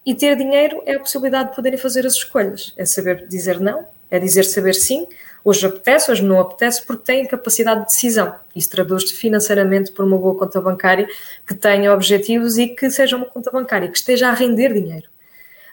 e 0.03 0.15
ter 0.15 0.35
dinheiro 0.35 0.81
é 0.87 0.95
a 0.95 0.99
possibilidade 0.99 1.49
de 1.49 1.55
poderem 1.55 1.77
fazer 1.77 2.07
as 2.07 2.13
escolhas, 2.13 2.73
é 2.75 2.85
saber 2.85 3.27
dizer 3.27 3.59
não, 3.59 3.85
é 4.09 4.17
dizer 4.17 4.45
saber 4.45 4.73
sim, 4.73 5.07
Hoje 5.43 5.65
apetece, 5.65 6.12
hoje 6.12 6.23
não 6.23 6.39
apetece, 6.39 6.86
porque 6.86 7.04
têm 7.04 7.25
capacidade 7.25 7.82
de 7.82 7.88
decisão. 7.88 8.36
Isso 8.56 8.69
traduz-se 8.69 9.13
financeiramente 9.13 9.91
por 9.91 10.06
uma 10.06 10.17
boa 10.17 10.38
conta 10.38 10.62
bancária 10.62 11.08
que 11.47 11.56
tenha 11.56 11.91
objetivos 11.93 12.58
e 12.58 12.67
que 12.67 12.89
seja 12.91 13.17
uma 13.17 13.25
conta 13.25 13.49
bancária 13.49 13.88
que 13.88 13.97
esteja 13.97 14.30
a 14.30 14.34
render 14.34 14.73
dinheiro. 14.73 15.10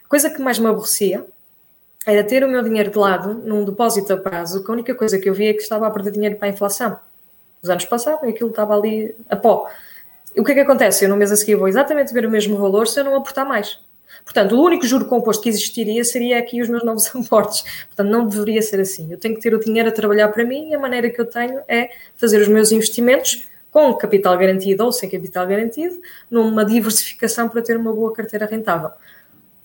A 0.03 0.07
coisa 0.09 0.29
que 0.29 0.41
mais 0.41 0.57
me 0.57 0.67
aborrecia 0.67 1.23
era 2.05 2.23
ter 2.23 2.43
o 2.43 2.49
meu 2.49 2.63
dinheiro 2.63 2.89
de 2.89 2.97
lado 2.97 3.35
num 3.35 3.63
depósito 3.63 4.11
a 4.11 4.17
prazo, 4.17 4.63
que 4.63 4.71
a 4.71 4.73
única 4.73 4.95
coisa 4.95 5.19
que 5.19 5.29
eu 5.29 5.33
via 5.33 5.51
é 5.51 5.53
que 5.53 5.61
estava 5.61 5.85
a 5.85 5.91
perder 5.91 6.11
dinheiro 6.11 6.35
para 6.37 6.47
a 6.47 6.51
inflação. 6.51 6.97
Os 7.61 7.69
anos 7.69 7.85
passavam 7.85 8.27
e 8.27 8.31
aquilo 8.31 8.49
estava 8.49 8.75
ali 8.75 9.15
a 9.29 9.35
pó. 9.35 9.69
E 10.35 10.41
o 10.41 10.43
que 10.43 10.51
é 10.51 10.55
que 10.55 10.61
acontece? 10.61 11.05
Eu 11.05 11.09
no 11.09 11.17
mês 11.17 11.31
a 11.31 11.35
seguir 11.35 11.55
vou 11.55 11.67
exatamente 11.67 12.13
ver 12.13 12.25
o 12.25 12.29
mesmo 12.29 12.57
valor 12.57 12.87
se 12.87 12.99
eu 12.99 13.03
não 13.03 13.15
aportar 13.15 13.45
mais. 13.45 13.79
Portanto, 14.29 14.55
o 14.55 14.63
único 14.63 14.85
juro 14.85 15.05
composto 15.05 15.41
que 15.41 15.49
existiria 15.49 16.03
seria 16.03 16.37
aqui 16.37 16.61
os 16.61 16.69
meus 16.69 16.83
novos 16.83 17.09
aportes. 17.15 17.63
Portanto, 17.87 18.09
não 18.11 18.27
deveria 18.27 18.61
ser 18.61 18.79
assim. 18.79 19.11
Eu 19.11 19.17
tenho 19.17 19.33
que 19.33 19.41
ter 19.41 19.55
o 19.55 19.59
dinheiro 19.59 19.89
a 19.89 19.91
trabalhar 19.91 20.27
para 20.27 20.45
mim 20.45 20.69
e 20.69 20.75
a 20.75 20.79
maneira 20.79 21.09
que 21.09 21.19
eu 21.19 21.25
tenho 21.25 21.61
é 21.67 21.89
fazer 22.15 22.39
os 22.39 22.47
meus 22.47 22.71
investimentos 22.71 23.47
com 23.71 23.91
capital 23.95 24.37
garantido 24.37 24.85
ou 24.85 24.91
sem 24.91 25.09
capital 25.09 25.47
garantido, 25.47 25.99
numa 26.29 26.63
diversificação 26.63 27.49
para 27.49 27.63
ter 27.63 27.75
uma 27.75 27.91
boa 27.91 28.13
carteira 28.13 28.45
rentável. 28.45 28.91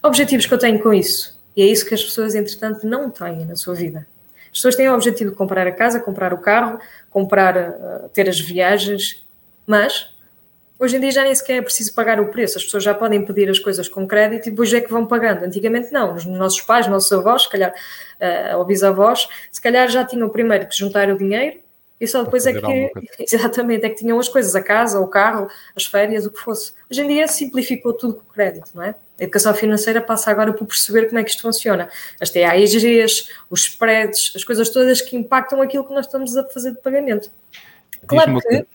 Objetivos 0.03 0.47
que 0.47 0.55
eu 0.55 0.59
tenho 0.59 0.83
com 0.83 0.95
isso. 0.95 1.39
E 1.55 1.63
é 1.63 1.67
isso 1.67 1.87
que 1.87 1.95
as 1.95 2.03
pessoas, 2.03 2.35
entretanto, 2.35 2.87
não 2.87 3.11
têm 3.11 3.45
na 3.45 3.57
sua 3.57 3.75
vida. 3.75 4.07
As 4.47 4.59
pessoas 4.59 4.77
têm 4.77 4.89
o 4.89 4.95
objetivo 4.95 5.31
de 5.31 5.37
comprar 5.37 5.67
a 5.67 5.73
casa, 5.73 6.01
comprar 6.01 6.33
o 6.33 6.39
carro, 6.39 6.79
comprar, 7.11 7.57
uh, 7.57 8.09
ter 8.15 8.31
as 8.31 8.41
viagens, 8.41 9.23
mas 9.67 10.14
Hoje 10.85 10.99
em 10.99 11.01
dia 11.01 11.13
já 11.13 11.25
nem 11.25 11.35
sequer 11.35 11.57
é 11.57 11.63
preciso 11.63 11.95
pagar 11.95 12.21
o 12.21 12.27
preço, 12.27 12.59
as 12.59 12.65
pessoas 12.65 12.85
já 12.85 12.93
podem 12.93 13.25
pedir 13.25 13.49
as 13.49 13.59
coisas 13.59 13.89
com 13.89 14.07
crédito 14.07 14.49
e 14.49 14.51
depois 14.51 14.71
é 14.71 14.83
que 14.83 14.91
vão 14.91 15.07
pagando. 15.07 15.43
Antigamente 15.43 15.91
não, 15.91 16.15
os 16.15 16.27
nossos 16.27 16.61
pais, 16.61 16.87
nossos 16.87 17.11
avós, 17.11 17.45
se 17.45 17.49
calhar, 17.49 17.73
uh, 17.73 18.59
ou 18.59 18.67
bisavós, 18.67 19.27
se 19.51 19.63
calhar 19.63 19.89
já 19.89 20.05
tinham 20.05 20.29
primeiro 20.29 20.67
que 20.69 20.77
juntar 20.77 21.09
o 21.09 21.17
dinheiro 21.17 21.59
e 21.99 22.07
só 22.07 22.23
depois 22.23 22.45
é 22.45 22.53
que, 22.53 22.93
exatamente, 23.19 23.87
é 23.87 23.89
que 23.89 23.95
tinham 23.95 24.19
as 24.19 24.29
coisas, 24.29 24.55
a 24.55 24.63
casa, 24.63 25.01
o 25.01 25.09
carro, 25.09 25.49
as 25.75 25.87
férias, 25.87 26.27
o 26.27 26.31
que 26.31 26.39
fosse. 26.39 26.75
Hoje 26.91 27.01
em 27.01 27.09
dia 27.09 27.29
simplificou 27.29 27.95
tudo 27.95 28.17
com 28.17 28.21
o 28.21 28.35
crédito, 28.35 28.71
não 28.75 28.83
é? 28.83 28.95
A 29.19 29.25
educação 29.25 29.55
financeira 29.55 30.03
passa 30.03 30.31
agora 30.31 30.53
por 30.53 30.67
perceber 30.67 31.07
como 31.07 31.19
é 31.19 31.25
que 31.25 31.31
isto 31.31 31.41
funciona. 31.41 31.89
As 32.21 32.29
TAIGs, 32.29 33.31
os 33.49 33.61
spreads, 33.63 34.33
as 34.37 34.45
coisas 34.45 34.69
todas 34.69 35.01
que 35.01 35.17
impactam 35.17 35.63
aquilo 35.63 35.85
que 35.85 35.95
nós 35.95 36.05
estamos 36.05 36.37
a 36.37 36.45
fazer 36.45 36.73
de 36.73 36.83
pagamento. 36.83 37.31
Claro 38.07 38.39
que 38.39 38.67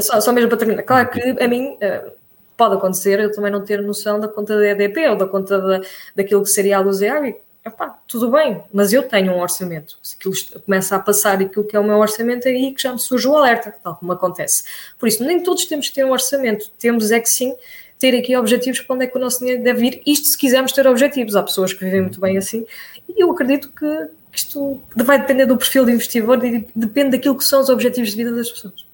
só, 0.00 0.20
só 0.20 0.32
mesmo 0.32 0.48
para 0.48 0.58
terminar, 0.58 0.82
claro 0.82 1.10
que 1.10 1.20
a 1.20 1.48
mim 1.48 1.76
uh, 1.76 2.12
pode 2.56 2.74
acontecer 2.74 3.20
eu 3.20 3.32
também 3.32 3.50
não 3.50 3.64
ter 3.64 3.80
noção 3.82 4.20
da 4.20 4.28
conta 4.28 4.56
da 4.56 4.66
EDP 4.68 5.08
ou 5.08 5.16
da 5.16 5.26
conta 5.26 5.58
da, 5.60 5.80
daquilo 6.14 6.42
que 6.42 6.50
seria 6.50 6.78
a 6.78 6.80
luz 6.80 7.00
e 7.00 7.08
água. 7.08 7.34
Epá, 7.66 7.98
tudo 8.06 8.30
bem, 8.30 8.62
mas 8.70 8.92
eu 8.92 9.02
tenho 9.02 9.32
um 9.32 9.40
orçamento. 9.40 9.98
Se 10.02 10.16
aquilo 10.16 10.34
começa 10.66 10.96
a 10.96 10.98
passar 10.98 11.40
aquilo 11.40 11.64
que 11.64 11.74
é 11.74 11.80
o 11.80 11.84
meu 11.84 11.96
orçamento, 11.96 12.46
é 12.46 12.50
aí 12.50 12.74
que 12.74 12.82
já 12.82 12.92
me 12.92 12.98
surge 12.98 13.26
o 13.26 13.34
alerta, 13.34 13.74
tal 13.82 13.96
como 13.96 14.12
acontece. 14.12 14.64
Por 14.98 15.08
isso, 15.08 15.24
nem 15.24 15.42
todos 15.42 15.64
temos 15.64 15.88
que 15.88 15.94
ter 15.94 16.04
um 16.04 16.10
orçamento. 16.10 16.70
Temos 16.78 17.10
é 17.10 17.18
que 17.18 17.28
sim 17.28 17.56
ter 17.98 18.14
aqui 18.18 18.36
objetivos 18.36 18.82
para 18.82 18.96
onde 18.96 19.04
é 19.06 19.08
que 19.08 19.16
o 19.16 19.20
nosso 19.20 19.38
dinheiro 19.38 19.62
deve 19.62 19.86
ir, 19.86 20.02
isto 20.04 20.28
se 20.28 20.36
quisermos 20.36 20.72
ter 20.72 20.86
objetivos. 20.86 21.34
Há 21.34 21.42
pessoas 21.42 21.72
que 21.72 21.82
vivem 21.82 22.02
muito 22.02 22.20
bem 22.20 22.36
assim, 22.36 22.66
e 23.08 23.22
eu 23.22 23.30
acredito 23.30 23.72
que 23.72 24.08
isto 24.30 24.82
vai 24.94 25.18
depender 25.18 25.46
do 25.46 25.56
perfil 25.56 25.86
do 25.86 25.90
investidor 25.90 26.44
e 26.44 26.68
depende 26.76 27.12
daquilo 27.12 27.38
que 27.38 27.44
são 27.44 27.62
os 27.62 27.70
objetivos 27.70 28.10
de 28.10 28.16
vida 28.16 28.32
das 28.32 28.50
pessoas. 28.50 28.84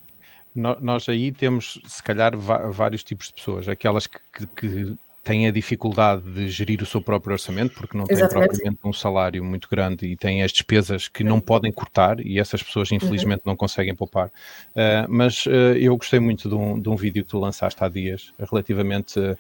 Nós 0.55 1.09
aí 1.09 1.31
temos, 1.31 1.81
se 1.87 2.03
calhar, 2.03 2.37
vários 2.37 3.05
tipos 3.05 3.29
de 3.29 3.35
pessoas. 3.35 3.69
Aquelas 3.69 4.07
que, 4.07 4.19
que, 4.33 4.47
que 4.47 4.97
têm 5.23 5.47
a 5.47 5.51
dificuldade 5.51 6.23
de 6.23 6.49
gerir 6.49 6.83
o 6.83 6.87
seu 6.87 7.01
próprio 7.01 7.35
orçamento, 7.35 7.75
porque 7.75 7.97
não 7.97 8.05
têm 8.05 8.17
Exatamente. 8.17 8.49
propriamente 8.49 8.81
um 8.85 8.93
salário 8.93 9.45
muito 9.45 9.69
grande 9.71 10.07
e 10.07 10.17
têm 10.17 10.43
as 10.43 10.51
despesas 10.51 11.09
que 11.09 11.23
não 11.23 11.41
podem 11.41 11.71
cortar, 11.71 12.21
e 12.21 12.39
essas 12.39 12.63
pessoas, 12.63 12.91
infelizmente, 12.91 13.43
uhum. 13.45 13.53
não 13.53 13.57
conseguem 13.57 13.95
poupar. 13.95 14.29
Uh, 14.29 15.07
mas 15.09 15.47
uh, 15.47 15.51
eu 15.79 15.97
gostei 15.97 16.21
muito 16.21 16.49
de 16.49 16.55
um, 16.55 16.81
de 16.81 16.89
um 16.89 16.97
vídeo 16.97 17.23
que 17.23 17.31
tu 17.31 17.39
lançaste 17.39 17.83
há 17.85 17.89
dias, 17.89 18.33
relativamente 18.39 19.21
uh, 19.21 19.37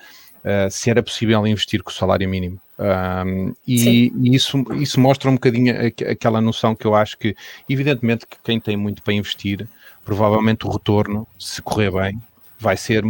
se 0.70 0.90
era 0.90 1.03
possível 1.03 1.46
investir 1.46 1.83
com 1.83 1.90
o 1.90 1.94
salário 1.94 2.29
mínimo. 2.29 2.61
Um, 2.79 3.55
e, 3.66 4.11
e, 4.23 4.35
isso, 4.35 4.64
isso 4.75 4.99
mostra 4.99 5.31
um 5.31 5.35
bocadinho 5.35 5.75
aquela 6.11 6.40
noção 6.40 6.75
que 6.75 6.87
eu 6.87 6.94
acho 6.94 7.18
que, 7.18 7.35
evidentemente, 7.68 8.27
que 8.27 8.38
quem 8.42 8.59
tem 8.59 8.77
muito 8.77 9.03
para 9.03 9.12
investir, 9.12 9.66
provavelmente 10.11 10.66
o 10.66 10.70
retorno, 10.70 11.25
se 11.38 11.62
correr 11.62 11.92
bem, 11.92 12.20
vai 12.59 12.77
ser 12.77 13.05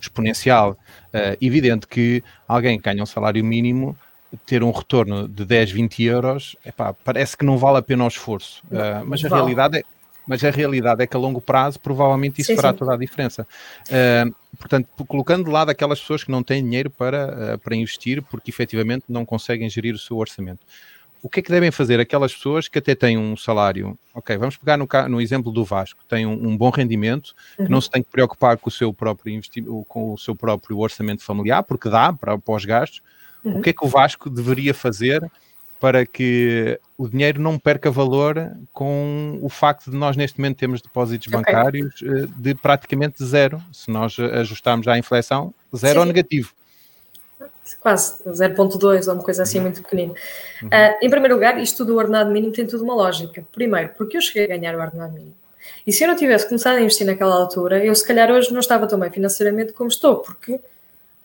exponencial. 0.00 0.70
Uh, 1.12 1.36
evidente 1.38 1.86
que 1.86 2.24
alguém 2.48 2.78
que 2.78 2.84
ganha 2.84 3.02
um 3.02 3.06
salário 3.06 3.44
mínimo 3.44 3.94
ter 4.46 4.62
um 4.62 4.70
retorno 4.70 5.28
de 5.28 5.44
10, 5.44 5.72
20 5.72 6.02
euros, 6.04 6.56
epá, 6.64 6.94
parece 6.94 7.36
que 7.36 7.44
não 7.44 7.58
vale 7.58 7.76
a 7.76 7.82
pena 7.82 8.04
o 8.04 8.08
esforço. 8.08 8.62
Uh, 8.70 9.04
mas 9.04 9.22
a 9.22 9.28
vale. 9.28 9.42
realidade 9.42 9.78
é, 9.80 9.84
mas 10.26 10.42
a 10.42 10.50
realidade 10.50 11.02
é 11.02 11.06
que 11.06 11.14
a 11.14 11.20
longo 11.20 11.42
prazo 11.42 11.78
provavelmente 11.78 12.40
isso 12.40 12.52
sim, 12.52 12.56
fará 12.56 12.70
sim. 12.70 12.78
toda 12.78 12.94
a 12.94 12.96
diferença. 12.96 13.46
Uh, 13.90 14.34
portanto, 14.56 14.88
colocando 15.06 15.44
de 15.44 15.50
lado 15.50 15.68
aquelas 15.68 16.00
pessoas 16.00 16.24
que 16.24 16.30
não 16.30 16.42
têm 16.42 16.64
dinheiro 16.64 16.88
para, 16.88 17.54
uh, 17.54 17.58
para 17.58 17.76
investir 17.76 18.22
porque 18.22 18.50
efetivamente 18.50 19.04
não 19.10 19.26
conseguem 19.26 19.68
gerir 19.68 19.94
o 19.94 19.98
seu 19.98 20.16
orçamento 20.16 20.64
o 21.22 21.28
que 21.28 21.40
é 21.40 21.42
que 21.42 21.50
devem 21.50 21.70
fazer 21.70 22.00
aquelas 22.00 22.32
pessoas 22.32 22.68
que 22.68 22.78
até 22.78 22.94
têm 22.94 23.18
um 23.18 23.36
salário? 23.36 23.98
Ok, 24.14 24.36
vamos 24.36 24.56
pegar 24.56 24.76
no, 24.76 24.88
no 25.08 25.20
exemplo 25.20 25.52
do 25.52 25.64
Vasco, 25.64 26.04
tem 26.08 26.26
um, 26.26 26.32
um 26.32 26.56
bom 26.56 26.70
rendimento, 26.70 27.34
uhum. 27.58 27.66
que 27.66 27.70
não 27.70 27.80
se 27.80 27.90
tem 27.90 28.02
que 28.02 28.10
preocupar 28.10 28.56
com 28.56 28.68
o 28.68 28.72
seu 28.72 28.92
próprio 28.92 29.34
investimento, 29.34 29.84
com 29.88 30.12
o 30.12 30.18
seu 30.18 30.34
próprio 30.34 30.78
orçamento 30.78 31.22
familiar, 31.22 31.62
porque 31.62 31.88
dá 31.88 32.12
para, 32.12 32.38
para 32.38 32.54
os 32.54 32.64
gastos. 32.64 33.02
Uhum. 33.44 33.58
O 33.58 33.62
que 33.62 33.70
é 33.70 33.72
que 33.72 33.84
o 33.84 33.88
Vasco 33.88 34.28
deveria 34.28 34.74
fazer 34.74 35.30
para 35.78 36.04
que 36.04 36.78
o 36.98 37.08
dinheiro 37.08 37.40
não 37.40 37.58
perca 37.58 37.90
valor 37.90 38.52
com 38.70 39.38
o 39.40 39.48
facto 39.48 39.90
de 39.90 39.96
nós 39.96 40.14
neste 40.14 40.38
momento 40.38 40.58
temos 40.58 40.82
depósitos 40.82 41.26
okay. 41.26 41.38
bancários 41.38 42.02
eh, 42.02 42.28
de 42.36 42.54
praticamente 42.54 43.24
zero, 43.24 43.62
se 43.72 43.90
nós 43.90 44.18
ajustarmos 44.18 44.86
à 44.86 44.98
inflação, 44.98 45.54
zero 45.74 45.94
Sim. 45.94 45.98
ou 46.00 46.04
negativo 46.04 46.52
quase 47.80 48.22
0.2 48.24 49.08
ou 49.08 49.14
uma 49.14 49.22
coisa 49.22 49.42
assim 49.42 49.58
uhum. 49.58 49.64
muito 49.64 49.82
pequenina. 49.82 50.14
Uhum. 50.62 50.68
Uh, 50.68 50.98
em 51.02 51.10
primeiro 51.10 51.34
lugar, 51.34 51.58
isto 51.60 51.84
do 51.84 51.96
ordenado 51.96 52.30
mínimo 52.30 52.52
tem 52.52 52.66
tudo 52.66 52.84
uma 52.84 52.94
lógica. 52.94 53.44
Primeiro, 53.52 53.90
porque 53.96 54.16
eu 54.16 54.20
cheguei 54.20 54.44
a 54.44 54.48
ganhar 54.48 54.74
o 54.74 54.80
ordenado 54.80 55.12
mínimo. 55.12 55.34
E 55.86 55.92
se 55.92 56.04
eu 56.04 56.08
não 56.08 56.16
tivesse 56.16 56.48
começado 56.48 56.76
a 56.76 56.80
investir 56.80 57.06
naquela 57.06 57.34
altura, 57.34 57.84
eu 57.84 57.94
se 57.94 58.06
calhar 58.06 58.30
hoje 58.30 58.52
não 58.52 58.60
estava 58.60 58.86
tão 58.86 58.98
bem 58.98 59.10
financeiramente 59.10 59.72
como 59.72 59.88
estou, 59.88 60.16
porque 60.16 60.60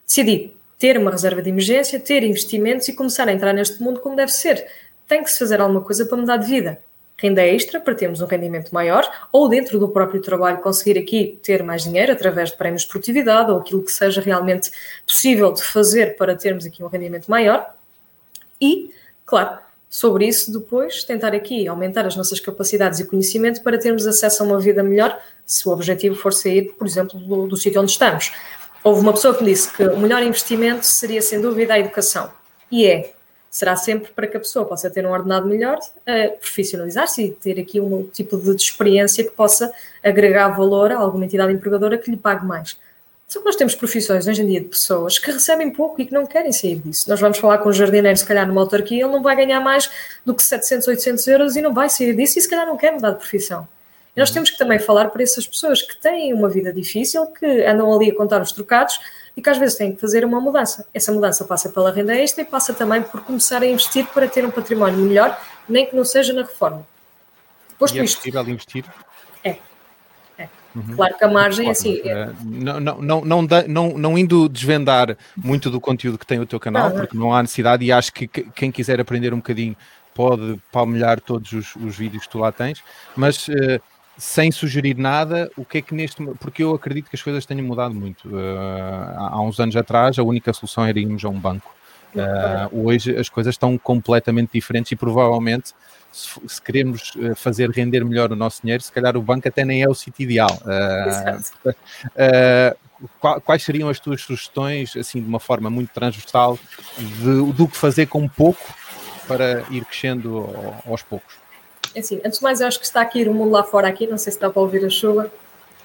decidi 0.06 0.56
ter 0.78 0.98
uma 0.98 1.12
reserva 1.12 1.42
de 1.42 1.50
emergência, 1.50 2.00
ter 2.00 2.24
investimentos 2.24 2.88
e 2.88 2.94
começar 2.94 3.28
a 3.28 3.34
entrar 3.34 3.54
neste 3.54 3.82
mundo 3.82 4.00
como 4.00 4.16
deve 4.16 4.32
ser. 4.32 4.66
Tem 5.08 5.24
que 5.24 5.32
se 5.32 5.40
fazer 5.40 5.62
alguma 5.62 5.82
coisa 5.82 6.06
para 6.06 6.18
mudar 6.18 6.38
de 6.38 6.48
vida 6.48 6.80
renda 7.18 7.42
extra 7.42 7.80
para 7.80 7.96
termos 7.96 8.22
um 8.22 8.26
rendimento 8.26 8.72
maior, 8.72 9.10
ou 9.32 9.48
dentro 9.48 9.80
do 9.80 9.88
próprio 9.88 10.22
trabalho 10.22 10.58
conseguir 10.60 11.00
aqui 11.00 11.40
ter 11.42 11.64
mais 11.64 11.84
dinheiro 11.84 12.12
através 12.12 12.52
de 12.52 12.58
prémios 12.58 12.82
de 12.82 12.90
produtividade 12.90 13.52
ou 13.52 13.58
aquilo 13.58 13.84
que 13.84 13.92
seja 13.92 14.22
realmente 14.22 14.72
possível 15.06 15.52
de 15.54 15.64
fazer 15.64 16.18
para 16.18 16.36
termos 16.36 16.66
aqui 16.66 16.84
um 16.84 16.88
rendimento 16.88 17.28
maior. 17.28 17.74
E, 18.60 18.92
claro, 19.26 19.60
sobre 19.90 20.28
isso 20.28 20.52
depois 20.52 21.04
tentar 21.04 21.34
aqui 21.34 21.68
aumentar 21.68 22.06
as 22.06 22.18
nossas 22.18 22.40
capacidades 22.40 23.00
e 23.00 23.06
conhecimento 23.06 23.64
para 23.64 23.78
termos 23.78 24.06
acesso 24.06 24.44
a 24.44 24.46
uma 24.46 24.60
vida 24.60 24.84
melhor, 24.84 25.18
se 25.46 25.68
o 25.70 25.72
objetivo 25.72 26.16
for 26.16 26.34
sair, 26.34 26.74
por 26.78 26.86
exemplo, 26.86 27.18
do, 27.20 27.48
do 27.48 27.56
sítio 27.56 27.82
onde 27.82 27.92
estamos. 27.92 28.34
Houve 28.84 29.02
uma 29.02 29.14
pessoa 29.14 29.34
que 29.34 29.44
me 29.44 29.52
disse 29.52 29.72
que 29.74 29.84
o 29.84 29.98
melhor 29.98 30.22
investimento 30.22 30.86
seria, 30.86 31.22
sem 31.22 31.42
dúvida, 31.42 31.74
a 31.74 31.80
educação. 31.80 32.32
E 32.70 32.86
é, 32.86 33.14
será 33.56 33.78
sempre 33.78 34.12
para 34.12 34.28
que 34.28 34.36
a 34.36 34.40
pessoa 34.42 34.66
possa 34.66 34.90
ter 34.90 35.08
um 35.08 35.12
ordenado 35.12 35.48
melhor, 35.48 35.78
uh, 35.78 36.38
profissionalizar-se 36.40 37.24
e 37.24 37.32
ter 37.32 37.58
aqui 37.58 37.80
um 37.80 38.04
tipo 38.04 38.36
de, 38.36 38.54
experiência 38.54 39.24
que 39.24 39.32
possa 39.32 39.72
agregar 40.04 40.50
valor 40.50 40.92
a 40.92 40.98
alguma 40.98 41.24
entidade 41.24 41.54
empregadora 41.54 41.98
que 41.98 42.12
lhe 42.12 42.18
pague 42.18 42.46
mais. 42.46 42.78
Só 43.30 43.40
que 43.40 43.46
nós 43.46 43.56
temos 43.56 43.74
profissões 43.74 44.28
hoje 44.28 44.42
em 44.42 44.48
dia 44.48 44.60
de 44.60 44.68
pessoas 44.68 45.18
que 45.18 45.32
recebem 45.32 45.72
pouco 45.72 46.02
e 46.02 46.06
que 46.06 46.14
não 46.14 46.26
querem 46.26 46.52
sair 46.52 46.76
disso. 46.80 47.10
Nós 47.10 47.22
vamos 47.22 47.38
falar 47.38 47.60
com 47.60 47.70
um 47.70 47.74
jardineiro, 47.74 48.18
se 48.18 48.26
calhar 48.26 48.46
numa 48.46 48.60
autarquia, 48.60 49.06
ele 49.06 49.14
não 49.14 49.24
vai 49.24 49.38
ganhar 49.38 49.62
mais 49.62 49.90
do 50.26 50.36
que 50.36 50.44
700, 50.44 50.90
800 50.90 51.28
euros 51.28 51.56
e 51.56 51.62
não 51.62 51.74
vai 51.74 51.90
sair 51.90 52.14
disso 52.14 52.38
e 52.38 52.42
se 52.42 52.50
calhar 52.50 52.68
não 52.68 52.76
quer 52.76 52.92
mudar 52.92 53.12
de 53.12 53.20
profissão. 53.20 53.66
E 54.14 54.20
nós 54.20 54.32
temos 54.32 54.50
que 54.50 54.58
também 54.58 54.80
falar 54.80 55.08
para 55.12 55.24
essas 55.24 55.48
pessoas 55.48 55.82
que 55.82 55.96
têm 55.96 56.34
uma 56.34 56.50
vida 56.50 56.74
difícil, 56.74 57.26
que 57.28 57.64
andam 57.64 57.94
ali 57.94 58.12
a 58.12 58.16
contar 58.16 58.42
os 58.42 58.52
trocados, 58.52 59.00
e 59.36 59.42
que 59.42 59.50
às 59.50 59.58
vezes 59.58 59.78
têm 59.78 59.94
que 59.94 60.00
fazer 60.00 60.24
uma 60.24 60.40
mudança. 60.40 60.88
Essa 60.94 61.12
mudança 61.12 61.44
passa 61.44 61.70
pela 61.70 61.92
renda 61.92 62.16
extra 62.16 62.44
e 62.44 62.46
passa 62.46 62.74
também 62.74 63.02
por 63.02 63.22
começar 63.22 63.62
a 63.62 63.66
investir 63.66 64.06
para 64.08 64.28
ter 64.28 64.46
um 64.46 64.52
património 64.52 65.00
melhor, 65.00 65.38
nem 65.68 65.86
que 65.86 65.96
não 65.96 66.06
seja 66.06 66.32
na 66.32 66.44
reforma. 66.44 66.88
Posto 67.78 67.98
e 67.98 68.00
é 68.00 68.04
isto, 68.06 68.18
possível 68.18 68.42
investir? 68.48 68.86
É. 69.44 69.58
é. 70.38 70.48
Uhum. 70.74 70.96
Claro 70.96 71.18
que 71.18 71.24
a 71.26 71.28
margem, 71.28 71.70
assim. 71.70 72.02
É... 72.06 72.30
Não, 72.44 72.80
não, 72.80 73.02
não, 73.02 73.26
não, 73.26 73.48
não, 73.68 73.98
não 73.98 74.18
indo 74.18 74.48
desvendar 74.48 75.18
muito 75.36 75.70
do 75.70 75.82
conteúdo 75.82 76.18
que 76.18 76.26
tem 76.26 76.40
o 76.40 76.46
teu 76.46 76.60
canal, 76.60 76.90
não, 76.90 76.96
porque 76.96 77.18
não 77.18 77.34
há 77.34 77.42
necessidade, 77.42 77.84
e 77.84 77.92
acho 77.92 78.14
que 78.14 78.28
quem 78.28 78.72
quiser 78.72 79.02
aprender 79.02 79.34
um 79.34 79.38
bocadinho 79.38 79.76
pode 80.14 80.58
palmilhar 80.72 81.20
todos 81.20 81.52
os, 81.52 81.76
os 81.76 81.98
vídeos 81.98 82.24
que 82.24 82.30
tu 82.30 82.40
lá 82.40 82.52
tens, 82.54 82.82
mas. 83.16 83.50
Uh, 83.50 83.82
sem 84.18 84.52
sugerir 84.52 84.98
nada, 84.98 85.52
o 85.58 85.66
que 85.66 85.80
é 85.80 85.82
que 85.82 85.94
neste 85.94 86.24
porque 86.40 86.64
eu 86.64 86.74
acredito 86.74 87.10
que 87.10 87.16
as 87.16 87.22
coisas 87.22 87.46
tenham 87.46 87.66
mudado 87.66 87.94
muito. 87.94 88.30
Uh, 88.30 89.18
há 89.18 89.42
uns 89.42 89.60
anos 89.60 89.76
atrás 89.76 90.18
a 90.18 90.24
única 90.24 90.54
solução 90.54 90.86
era 90.86 91.00
irmos 91.00 91.24
a 91.26 91.30
um 91.30 91.40
banco. 91.40 91.74
Uh, 92.16 92.86
hoje 92.86 93.16
as 93.18 93.28
coisas 93.28 93.56
estão 93.56 93.78
completamente 93.78 94.52
diferentes 94.54 94.90
e 94.92 94.96
provavelmente 94.96 95.74
se, 96.14 96.40
se, 96.48 96.62
queremos 96.62 97.12
eh, 97.22 97.36
fazer 97.36 97.70
render 97.70 98.06
melhor 98.06 98.32
o 98.32 98.38
nosso 98.38 98.62
dinheiro, 98.62 98.82
se 98.82 98.90
calhar 98.90 99.18
o 99.18 99.22
banco 99.22 99.50
até 99.50 99.66
nem 99.66 99.84
é 99.84 99.90
o 99.90 99.94
sítio 99.94 100.24
ideal. 100.24 100.58
Uh, 100.64 101.74
quais 103.44 103.64
seriam 103.64 103.90
as 103.90 104.00
tuas 104.00 104.22
sugestões, 104.22 104.96
assim, 104.96 105.22
de 105.22 105.28
uma 105.28 105.42
forma 105.42 105.70
muito 105.70 105.90
transversal, 105.94 106.58
de, 106.98 107.52
do 107.52 107.68
que 107.68 107.76
fazer 107.76 108.06
com 108.06 108.30
pouco 108.30 108.64
para 109.28 109.66
ir 109.70 109.84
crescendo 109.84 110.48
aos 110.88 111.04
poucos? 111.04 111.45
É 111.96 112.00
assim, 112.00 112.20
antes 112.26 112.40
de 112.40 112.44
mais, 112.44 112.60
eu 112.60 112.68
acho 112.68 112.78
que 112.78 112.86
está 112.86 113.02
aqui 113.02 113.24
o 113.24 113.34
mundo 113.34 113.52
lá 113.52 113.64
fora 113.64 113.88
aqui, 113.88 114.06
não 114.06 114.18
sei 114.18 114.34
se 114.34 114.38
está 114.38 114.50
para 114.50 114.62
ouvir 114.62 114.84
a 114.86 114.90
chuva. 114.90 115.32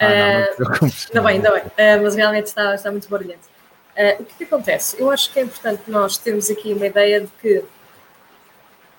Ah, 0.01 0.49
não, 0.59 0.67
não, 0.67 0.73
uh, 0.75 0.93
ainda 1.09 1.23
bem, 1.23 1.37
ainda 1.37 1.51
bem, 1.53 1.63
uh, 1.63 2.03
mas 2.03 2.15
realmente 2.17 2.47
está, 2.47 2.75
está 2.75 2.91
muito 2.91 3.09
barulhento. 3.09 3.49
Uh, 3.97 4.23
o 4.23 4.25
que, 4.25 4.39
que 4.39 4.45
acontece? 4.45 4.97
Eu 4.99 5.11
acho 5.11 5.33
que 5.33 5.39
é 5.39 5.43
importante 5.43 5.83
nós 5.87 6.17
termos 6.17 6.51
aqui 6.51 6.73
uma 6.73 6.87
ideia 6.87 7.21
de 7.21 7.29
que 7.41 7.63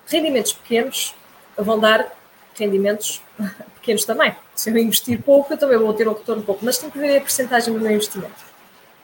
rendimentos 0.08 0.54
pequenos 0.54 1.15
vão 1.58 1.80
dar 1.80 2.08
rendimentos 2.58 3.21
pequenos 3.76 4.06
também. 4.06 4.34
Se 4.56 4.69
eu 4.69 4.78
investir 4.78 5.21
pouco, 5.21 5.52
eu 5.52 5.58
também 5.58 5.78
vou 5.78 5.94
ter 5.94 6.08
um 6.08 6.13
retorno 6.13 6.44
pouco, 6.44 6.63
mas 6.63 6.77
tem 6.77 6.90
que 6.90 6.98
ver 6.98 7.17
a 7.17 7.21
porcentagem 7.21 7.73
do 7.73 7.79
meu 7.79 7.92
investimento. 7.92 8.46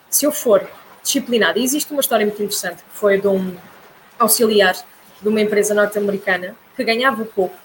Se 0.10 0.24
eu 0.26 0.32
for 0.32 0.66
disciplinado, 1.04 1.60
e 1.60 1.64
existe 1.64 1.92
uma 1.92 2.02
história 2.02 2.26
muito 2.26 2.42
interessante 2.42 2.84
que 2.84 2.92
foi 2.92 3.20
de 3.20 3.28
um 3.28 3.56
auxiliar 4.20 4.76
de 5.22 5.28
uma 5.28 5.42
empresa 5.42 5.74
norte-americana 5.74 6.56
que 6.76 6.84
ganhava 6.84 7.26
pouco 7.26 7.56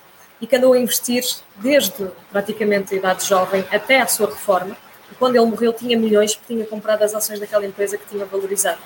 e 0.43 0.47
que 0.47 0.57
andou 0.57 0.72
a 0.72 0.78
investir 0.78 1.22
desde 1.57 2.09
praticamente 2.32 2.93
a 2.93 2.99
idade 2.99 3.24
jovem 3.24 3.64
até 3.70 4.01
à 4.01 4.07
sua 4.09 4.26
reforma. 4.26 4.76
E 5.11 5.14
quando 5.14 5.36
ele 5.36 5.47
morreu, 5.47 5.72
tinha 5.72 5.97
milhões 5.97 6.34
porque 6.34 6.53
tinha 6.53 6.66
comprado 6.66 7.05
as 7.05 7.14
ações 7.14 7.38
daquela 7.38 7.64
empresa 7.64 7.97
que 7.97 8.05
tinha 8.07 8.26
valorizado 8.26 8.78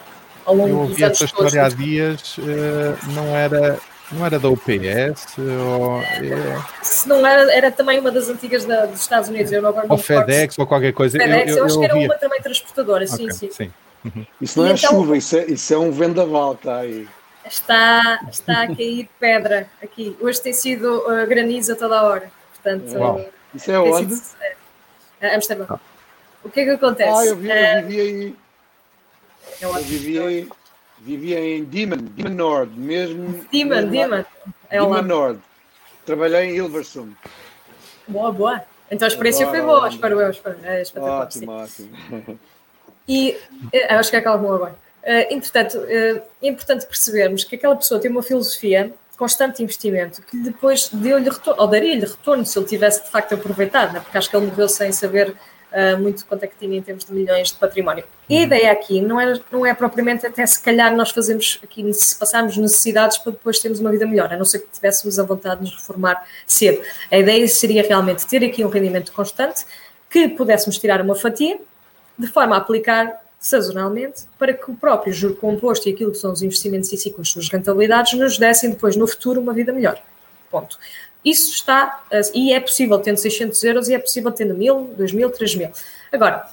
ao 0.45 0.55
longo 0.55 0.87
dos 0.87 1.03
anos. 1.03 1.17
essa 1.17 1.25
história 1.25 1.65
há 1.65 1.69
dias, 1.71 2.37
eh, 2.39 2.95
não 3.15 3.35
era. 3.35 3.81
Não 4.13 4.25
era 4.25 4.39
da 4.39 4.49
UPS? 4.49 5.37
Ou, 5.37 6.01
é... 6.01 6.63
Se 6.81 7.09
não 7.09 7.27
era, 7.27 7.53
era 7.53 7.73
também 7.73 7.99
uma 7.99 8.13
das 8.13 8.29
antigas 8.29 8.65
da, 8.65 8.87
dos 8.87 9.01
Estados 9.01 9.29
Unidos. 9.29 9.51
Eu 9.51 9.61
não 9.61 9.71
agora 9.71 9.89
ou 9.89 9.99
FedEx 9.99 10.57
ou 10.61 10.65
qualquer 10.65 10.93
coisa. 10.93 11.19
FedEx, 11.19 11.51
eu, 11.51 11.57
eu, 11.57 11.59
eu 11.59 11.65
acho 11.65 11.79
que 11.81 11.85
era 11.87 11.97
uma 11.97 12.15
também 12.15 12.41
transportadora, 12.41 13.05
sim, 13.05 13.25
okay, 13.25 13.33
sim. 13.33 13.51
sim. 13.51 13.73
Uhum. 14.05 14.25
Isso 14.41 14.61
não 14.61 14.69
e 14.69 14.71
é 14.71 14.75
então, 14.75 14.91
chuva, 14.91 15.17
isso 15.17 15.37
é, 15.37 15.47
isso 15.47 15.75
é 15.75 15.79
um 15.79 15.91
vendaval, 15.91 16.53
está 16.53 16.77
aí 16.77 17.09
está, 17.49 18.20
está 18.30 18.62
a 18.62 18.66
cair 18.66 19.09
pedra 19.18 19.68
aqui. 19.82 20.16
Hoje 20.20 20.40
tem 20.40 20.53
sido 20.53 20.99
uh, 20.99 21.26
granizo 21.26 21.72
a 21.72 21.76
toda 21.76 21.99
a 21.99 22.03
hora. 22.03 22.30
Portanto, 22.55 22.97
uh, 22.97 23.24
Isso 23.55 23.70
é 23.70 23.78
onde? 23.78 24.14
Sido, 24.14 24.36
uh, 25.22 25.34
Amsterdão. 25.34 25.66
Ah. 25.70 25.78
O 26.44 26.51
que 26.51 26.61
é 26.61 26.64
que 26.64 26.70
acontece? 26.70 27.11
Ah, 27.11 27.26
eu, 27.26 27.36
vi, 27.36 27.49
eu 27.49 27.82
vivi 27.82 28.01
aí. 28.01 28.36
Eu, 29.61 29.76
eu 29.76 29.82
vivi 29.82 30.18
aí. 30.18 30.49
Vivia 30.99 31.38
em 31.38 31.64
Diemen, 31.64 31.99
Diemen 32.14 32.34
Nord, 32.34 32.78
mesmo. 32.78 33.44
Diemen, 33.53 33.90
Diemen. 33.90 34.24
É 34.70 34.78
Diemen 34.80 35.03
Nord. 35.03 35.40
Trabalhei 36.07 36.51
em 36.51 36.57
Hilversum. 36.57 37.12
Boa, 38.09 38.32
boa. 38.32 38.62
Então 38.90 39.07
a 39.07 39.09
experiência 39.09 39.47
foi 39.49 39.61
boa, 39.61 39.88
espero 39.88 40.20
eu. 40.20 40.30
Espero, 40.30 40.59
é 40.64 40.82
ótimo, 41.01 41.53
ótimo. 41.53 42.38
E 43.09 43.38
eh, 43.72 43.94
acho 43.94 44.11
que 44.11 44.16
acalmou 44.16 44.55
agora. 44.55 44.76
Uh, 45.07 45.33
entretanto, 45.33 45.79
uh, 45.79 46.23
é 46.43 46.49
importante 46.49 46.85
percebermos 46.85 47.45
que 47.45 47.55
aquela 47.55 47.77
pessoa 47.77 48.01
tem 48.01 48.11
uma 48.11 48.25
filosofia 48.25 48.93
de 49.13 49.17
constante 49.17 49.63
investimento 49.63 50.21
que 50.21 50.37
depois 50.37 50.89
deu-lhe 50.93 51.31
retorno, 51.31 51.63
ou 51.63 51.69
daria-lhe 51.69 52.05
retorno 52.05 52.45
se 52.45 52.59
ele 52.59 52.67
tivesse 52.67 53.05
de 53.05 53.11
facto 53.11 53.37
aproveitado, 53.37 53.93
né? 53.93 54.01
porque 54.01 54.19
acho 54.19 54.29
que 54.29 54.37
ele 54.37 54.47
morreu 54.47 54.69
sem 54.69 54.91
saber 54.91 55.31
uh, 55.31 55.97
muito 56.03 56.27
quanto 56.27 56.43
é 56.43 56.49
que 56.49 56.57
tinha 56.59 56.77
em 56.77 56.83
termos 56.83 57.05
de 57.05 57.13
milhões 57.13 57.53
de 57.53 57.55
património. 57.55 58.03
E 58.29 58.35
a 58.35 58.39
uhum. 58.39 58.45
ideia 58.47 58.73
aqui 58.73 59.01
não 59.01 59.21
é, 59.21 59.41
não 59.53 59.65
é 59.65 59.73
propriamente 59.75 60.27
até 60.27 60.45
se 60.45 60.61
calhar 60.61 60.93
nós 60.97 61.11
fazemos 61.11 61.61
aqui, 61.63 61.89
passarmos 62.19 62.57
necessidades 62.57 63.19
para 63.19 63.31
depois 63.31 63.61
termos 63.61 63.79
uma 63.79 63.93
vida 63.93 64.09
melhor, 64.09 64.33
a 64.33 64.37
não 64.37 64.45
ser 64.45 64.59
que 64.59 64.73
tivéssemos 64.73 65.21
a 65.21 65.23
vontade 65.23 65.61
de 65.61 65.67
nos 65.67 65.75
reformar 65.75 66.27
cedo. 66.45 66.83
A 67.13 67.17
ideia 67.17 67.47
seria 67.47 67.83
realmente 67.83 68.27
ter 68.27 68.45
aqui 68.45 68.65
um 68.65 68.69
rendimento 68.69 69.13
constante, 69.13 69.65
que 70.11 70.29
pudéssemos 70.31 70.79
tirar 70.79 71.01
uma 71.01 71.15
fatia, 71.15 71.61
de 72.19 72.27
forma 72.27 72.57
a 72.57 72.59
aplicar 72.59 73.25
sazonalmente, 73.47 74.22
para 74.38 74.53
que 74.53 74.68
o 74.70 74.74
próprio 74.74 75.12
juro 75.12 75.36
composto 75.36 75.88
e 75.88 75.92
aquilo 75.92 76.11
que 76.11 76.18
são 76.18 76.32
os 76.32 76.42
investimentos 76.42 76.92
em 76.92 76.97
si 76.97 77.11
com 77.11 77.22
as 77.22 77.28
suas 77.28 77.49
rentabilidades 77.49 78.12
nos 78.14 78.38
dessem 78.38 78.70
depois 78.70 78.97
no 78.97 79.07
futuro 79.07 79.40
uma 79.40 79.53
vida 79.53 79.72
melhor. 79.72 80.03
Ponto. 80.51 80.76
Isso 81.24 81.53
está, 81.53 82.05
e 82.34 82.53
é 82.53 82.59
possível 82.59 82.99
tendo 82.99 83.18
600 83.18 83.62
euros 83.62 83.88
e 83.88 83.94
é 83.94 83.99
possível 83.99 84.32
tendo 84.32 84.55
1000, 84.55 84.94
2000, 84.97 85.30
3000. 85.30 85.70
Agora, 86.12 86.49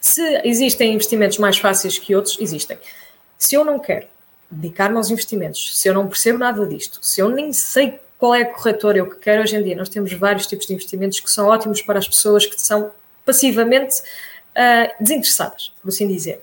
se 0.00 0.20
existem 0.44 0.94
investimentos 0.94 1.38
mais 1.38 1.58
fáceis 1.58 1.96
que 1.98 2.14
outros, 2.14 2.36
existem. 2.40 2.78
Se 3.38 3.54
eu 3.54 3.64
não 3.64 3.78
quero 3.78 4.06
dedicar-me 4.50 4.96
aos 4.96 5.10
investimentos, 5.10 5.78
se 5.78 5.88
eu 5.88 5.94
não 5.94 6.08
percebo 6.08 6.38
nada 6.38 6.66
disto, 6.66 6.98
se 7.02 7.20
eu 7.20 7.28
nem 7.28 7.52
sei 7.52 8.00
qual 8.18 8.34
é 8.34 8.42
a 8.42 8.46
corretora 8.46 8.98
eu 8.98 9.08
que 9.08 9.16
quero 9.16 9.42
hoje 9.42 9.56
em 9.56 9.62
dia, 9.62 9.76
nós 9.76 9.88
temos 9.88 10.12
vários 10.12 10.46
tipos 10.46 10.66
de 10.66 10.74
investimentos 10.74 11.20
que 11.20 11.30
são 11.30 11.46
ótimos 11.46 11.80
para 11.82 12.00
as 12.00 12.08
pessoas 12.08 12.46
que 12.46 12.60
são 12.60 12.90
passivamente 13.24 14.02
uh, 14.56 15.02
desinteressadas, 15.02 15.72
por 15.82 15.88
assim 15.88 16.06
dizer. 16.06 16.40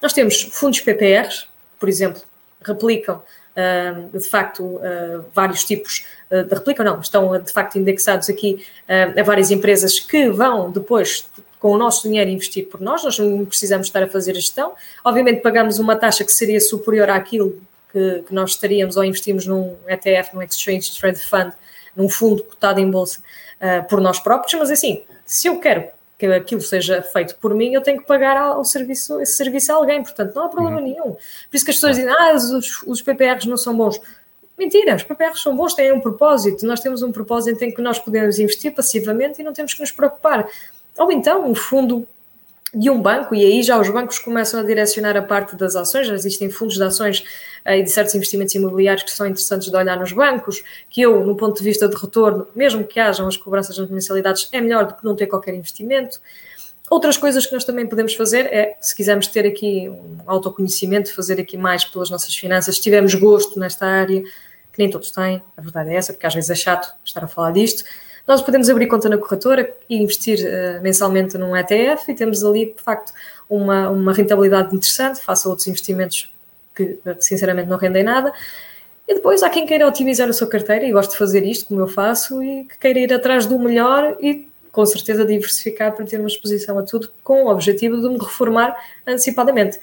Nós 0.00 0.12
temos 0.12 0.42
fundos 0.42 0.80
PPRs, 0.80 1.46
por 1.78 1.88
exemplo, 1.88 2.22
replicam 2.62 3.16
uh, 3.16 4.18
de 4.18 4.24
facto 4.28 4.62
uh, 4.62 5.24
vários 5.32 5.64
tipos 5.64 6.04
de 6.28 6.52
replicam, 6.52 6.84
não, 6.84 7.00
estão 7.00 7.40
de 7.40 7.52
facto 7.52 7.78
indexados 7.78 8.28
aqui 8.28 8.66
a 8.88 9.22
várias 9.22 9.52
empresas 9.52 10.00
que 10.00 10.28
vão 10.28 10.72
depois 10.72 11.24
com 11.60 11.70
o 11.70 11.78
nosso 11.78 12.08
dinheiro 12.08 12.28
investir 12.28 12.66
por 12.66 12.80
nós, 12.80 13.04
nós 13.04 13.16
não 13.16 13.44
precisamos 13.44 13.86
estar 13.86 14.02
a 14.02 14.08
fazer 14.08 14.32
a 14.32 14.34
gestão. 14.34 14.74
Obviamente 15.04 15.40
pagamos 15.40 15.78
uma 15.78 15.94
taxa 15.94 16.24
que 16.24 16.32
seria 16.32 16.58
superior 16.58 17.10
àquilo 17.10 17.62
que, 17.92 18.24
que 18.26 18.34
nós 18.34 18.50
estaríamos 18.50 18.96
ou 18.96 19.04
investimos 19.04 19.46
num 19.46 19.76
ETF, 19.86 20.34
num 20.34 20.42
Exchange 20.42 20.98
Trade 20.98 21.20
Fund, 21.20 21.52
num 21.94 22.08
fundo 22.08 22.42
cotado 22.42 22.80
em 22.80 22.90
bolsa 22.90 23.20
por 23.88 24.00
nós 24.00 24.18
próprios, 24.18 24.52
mas 24.54 24.72
assim, 24.72 25.04
se 25.24 25.46
eu 25.46 25.60
quero 25.60 25.88
que 26.18 26.26
aquilo 26.26 26.60
seja 26.60 27.02
feito 27.02 27.36
por 27.36 27.54
mim, 27.54 27.72
eu 27.72 27.82
tenho 27.82 28.00
que 28.00 28.06
pagar 28.06 28.36
ao 28.36 28.64
serviço, 28.64 29.20
esse 29.20 29.36
serviço 29.36 29.70
a 29.70 29.74
alguém, 29.74 30.02
portanto 30.02 30.34
não 30.34 30.44
há 30.44 30.48
problema 30.48 30.78
uhum. 30.78 30.84
nenhum. 30.84 31.12
Por 31.12 31.54
isso 31.54 31.64
que 31.64 31.70
as 31.70 31.76
pessoas 31.76 31.96
dizem, 31.96 32.10
ah, 32.10 32.32
os, 32.34 32.82
os 32.82 33.02
PPRs 33.02 33.46
não 33.46 33.56
são 33.56 33.76
bons. 33.76 34.00
Mentira, 34.58 34.96
os 34.96 35.02
PPRs 35.02 35.42
são 35.42 35.54
bons, 35.54 35.74
têm 35.74 35.92
um 35.92 36.00
propósito, 36.00 36.64
nós 36.64 36.80
temos 36.80 37.02
um 37.02 37.12
propósito 37.12 37.62
em 37.62 37.70
que 37.70 37.82
nós 37.82 37.98
podemos 37.98 38.38
investir 38.38 38.74
passivamente 38.74 39.40
e 39.40 39.44
não 39.44 39.52
temos 39.52 39.74
que 39.74 39.80
nos 39.80 39.92
preocupar. 39.92 40.48
Ou 40.98 41.12
então 41.12 41.46
um 41.46 41.54
fundo 41.54 42.08
de 42.76 42.90
um 42.90 43.00
banco, 43.00 43.34
e 43.34 43.42
aí 43.42 43.62
já 43.62 43.80
os 43.80 43.88
bancos 43.88 44.18
começam 44.18 44.60
a 44.60 44.62
direcionar 44.62 45.16
a 45.16 45.22
parte 45.22 45.56
das 45.56 45.74
ações, 45.74 46.06
já 46.06 46.14
existem 46.14 46.50
fundos 46.50 46.76
de 46.76 46.82
ações 46.82 47.24
eh, 47.64 47.78
e 47.78 47.82
de 47.82 47.90
certos 47.90 48.14
investimentos 48.14 48.54
imobiliários 48.54 49.02
que 49.02 49.10
são 49.10 49.26
interessantes 49.26 49.70
de 49.70 49.74
olhar 49.74 49.98
nos 49.98 50.12
bancos, 50.12 50.62
que 50.90 51.00
eu, 51.00 51.24
no 51.24 51.34
ponto 51.34 51.56
de 51.56 51.64
vista 51.64 51.88
de 51.88 51.96
retorno, 51.96 52.46
mesmo 52.54 52.84
que 52.84 53.00
hajam 53.00 53.26
as 53.26 53.36
cobranças 53.38 53.78
nas 53.78 53.88
mensalidades, 53.88 54.50
é 54.52 54.60
melhor 54.60 54.84
do 54.84 54.94
que 54.94 55.02
não 55.06 55.16
ter 55.16 55.26
qualquer 55.26 55.54
investimento. 55.54 56.20
Outras 56.90 57.16
coisas 57.16 57.46
que 57.46 57.54
nós 57.54 57.64
também 57.64 57.86
podemos 57.86 58.14
fazer 58.14 58.44
é, 58.52 58.76
se 58.78 58.94
quisermos 58.94 59.26
ter 59.28 59.46
aqui 59.46 59.88
um 59.88 60.18
autoconhecimento, 60.26 61.14
fazer 61.14 61.40
aqui 61.40 61.56
mais 61.56 61.82
pelas 61.82 62.10
nossas 62.10 62.36
finanças, 62.36 62.76
se 62.76 62.82
tivermos 62.82 63.14
gosto 63.14 63.58
nesta 63.58 63.86
área, 63.86 64.20
que 64.20 64.78
nem 64.78 64.90
todos 64.90 65.10
têm, 65.10 65.42
a 65.56 65.62
verdade 65.62 65.90
é 65.90 65.94
essa, 65.94 66.12
porque 66.12 66.26
às 66.26 66.34
vezes 66.34 66.50
é 66.50 66.54
chato 66.54 66.94
estar 67.02 67.24
a 67.24 67.26
falar 67.26 67.52
disto, 67.52 67.84
nós 68.26 68.42
podemos 68.42 68.68
abrir 68.68 68.86
conta 68.88 69.08
na 69.08 69.18
corretora 69.18 69.72
e 69.88 69.96
investir 70.02 70.38
uh, 70.40 70.82
mensalmente 70.82 71.38
num 71.38 71.56
ETF 71.56 72.10
e 72.10 72.14
temos 72.14 72.44
ali, 72.44 72.74
de 72.76 72.82
facto, 72.82 73.12
uma, 73.48 73.88
uma 73.88 74.12
rentabilidade 74.12 74.74
interessante 74.74 75.20
face 75.20 75.46
a 75.46 75.50
outros 75.50 75.68
investimentos 75.68 76.30
que, 76.74 76.98
sinceramente, 77.20 77.68
não 77.68 77.76
rendem 77.76 78.02
nada. 78.02 78.32
E 79.08 79.14
depois 79.14 79.42
há 79.42 79.48
quem 79.48 79.64
queira 79.64 79.86
otimizar 79.86 80.28
a 80.28 80.32
sua 80.32 80.48
carteira 80.48 80.84
e 80.84 80.90
gosto 80.90 81.12
de 81.12 81.18
fazer 81.18 81.44
isto, 81.46 81.66
como 81.66 81.80
eu 81.80 81.86
faço, 81.86 82.42
e 82.42 82.64
que 82.64 82.76
queira 82.78 82.98
ir 82.98 83.12
atrás 83.12 83.46
do 83.46 83.58
melhor 83.58 84.16
e 84.20 84.48
com 84.72 84.84
certeza 84.84 85.24
diversificar 85.24 85.92
para 85.92 86.04
ter 86.04 86.18
uma 86.18 86.28
exposição 86.28 86.78
a 86.78 86.82
tudo 86.82 87.08
com 87.22 87.44
o 87.44 87.48
objetivo 87.48 87.96
de 87.96 88.08
me 88.08 88.18
reformar 88.18 88.76
antecipadamente. 89.06 89.78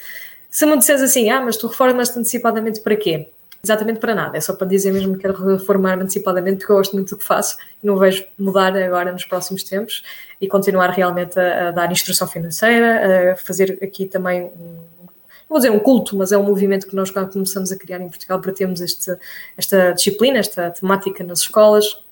Se 0.52 0.66
me 0.68 0.78
disseres 0.78 1.02
assim, 1.02 1.32
ah, 1.32 1.42
mas 1.42 1.58
tu 1.58 1.66
reformas-te 1.68 2.20
antecipadamente 2.20 2.82
para 2.82 2.96
quê? 2.96 3.30
Exatamente 3.64 4.00
para 4.00 4.14
nada, 4.14 4.38
é 4.38 4.42
só 4.42 4.54
para 4.54 4.68
dizer 4.68 4.92
mesmo 4.92 5.14
que 5.16 5.22
quero 5.22 5.34
reformar-me 5.34 6.04
antecipadamente, 6.04 6.58
porque 6.58 6.72
eu 6.72 6.76
gosto 6.76 6.94
muito 6.94 7.12
do 7.12 7.18
que 7.18 7.24
faço 7.24 7.58
e 7.82 7.88
não 7.88 7.98
vejo 7.98 8.26
mudar 8.38 8.76
agora 8.76 9.12
nos 9.12 9.24
próximos 9.24 9.64
tempos 9.64 10.04
e 10.42 10.48
continuar 10.48 10.90
realmente 10.90 11.40
a, 11.40 11.70
a 11.70 11.72
dar 11.72 11.92
instrução 11.92 12.28
financeira, 12.28 13.32
a 13.32 13.36
fazer 13.38 13.80
aqui 13.82 14.06
também 14.06 14.44
um, 14.44 14.84
vou 15.54 15.60
dizer 15.60 15.70
um 15.70 15.80
culto, 15.80 16.18
mas 16.18 16.32
é 16.32 16.38
um 16.38 16.44
movimento 16.44 16.88
que 16.88 16.96
nós 16.96 17.12
começamos 17.12 17.72
a 17.72 17.78
criar 17.78 18.02
em 18.02 18.10
Portugal 18.10 18.42
para 18.42 18.52
termos 18.52 18.82
este, 18.82 19.16
esta 19.56 19.94
disciplina, 19.94 20.40
esta 20.40 20.72
temática 20.72 21.24
nas 21.24 21.42
escolas. 21.42 22.04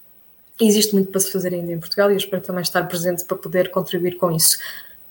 Existe 0.59 0.93
muito 0.93 1.09
para 1.09 1.19
se 1.19 1.31
fazer 1.31 1.51
ainda 1.51 1.71
em 1.71 1.79
Portugal 1.79 2.11
e 2.11 2.13
eu 2.13 2.17
espero 2.17 2.41
também 2.43 2.61
estar 2.61 2.83
presente 2.83 3.25
para 3.25 3.35
poder 3.35 3.71
contribuir 3.71 4.17
com 4.17 4.31
isso. 4.31 4.59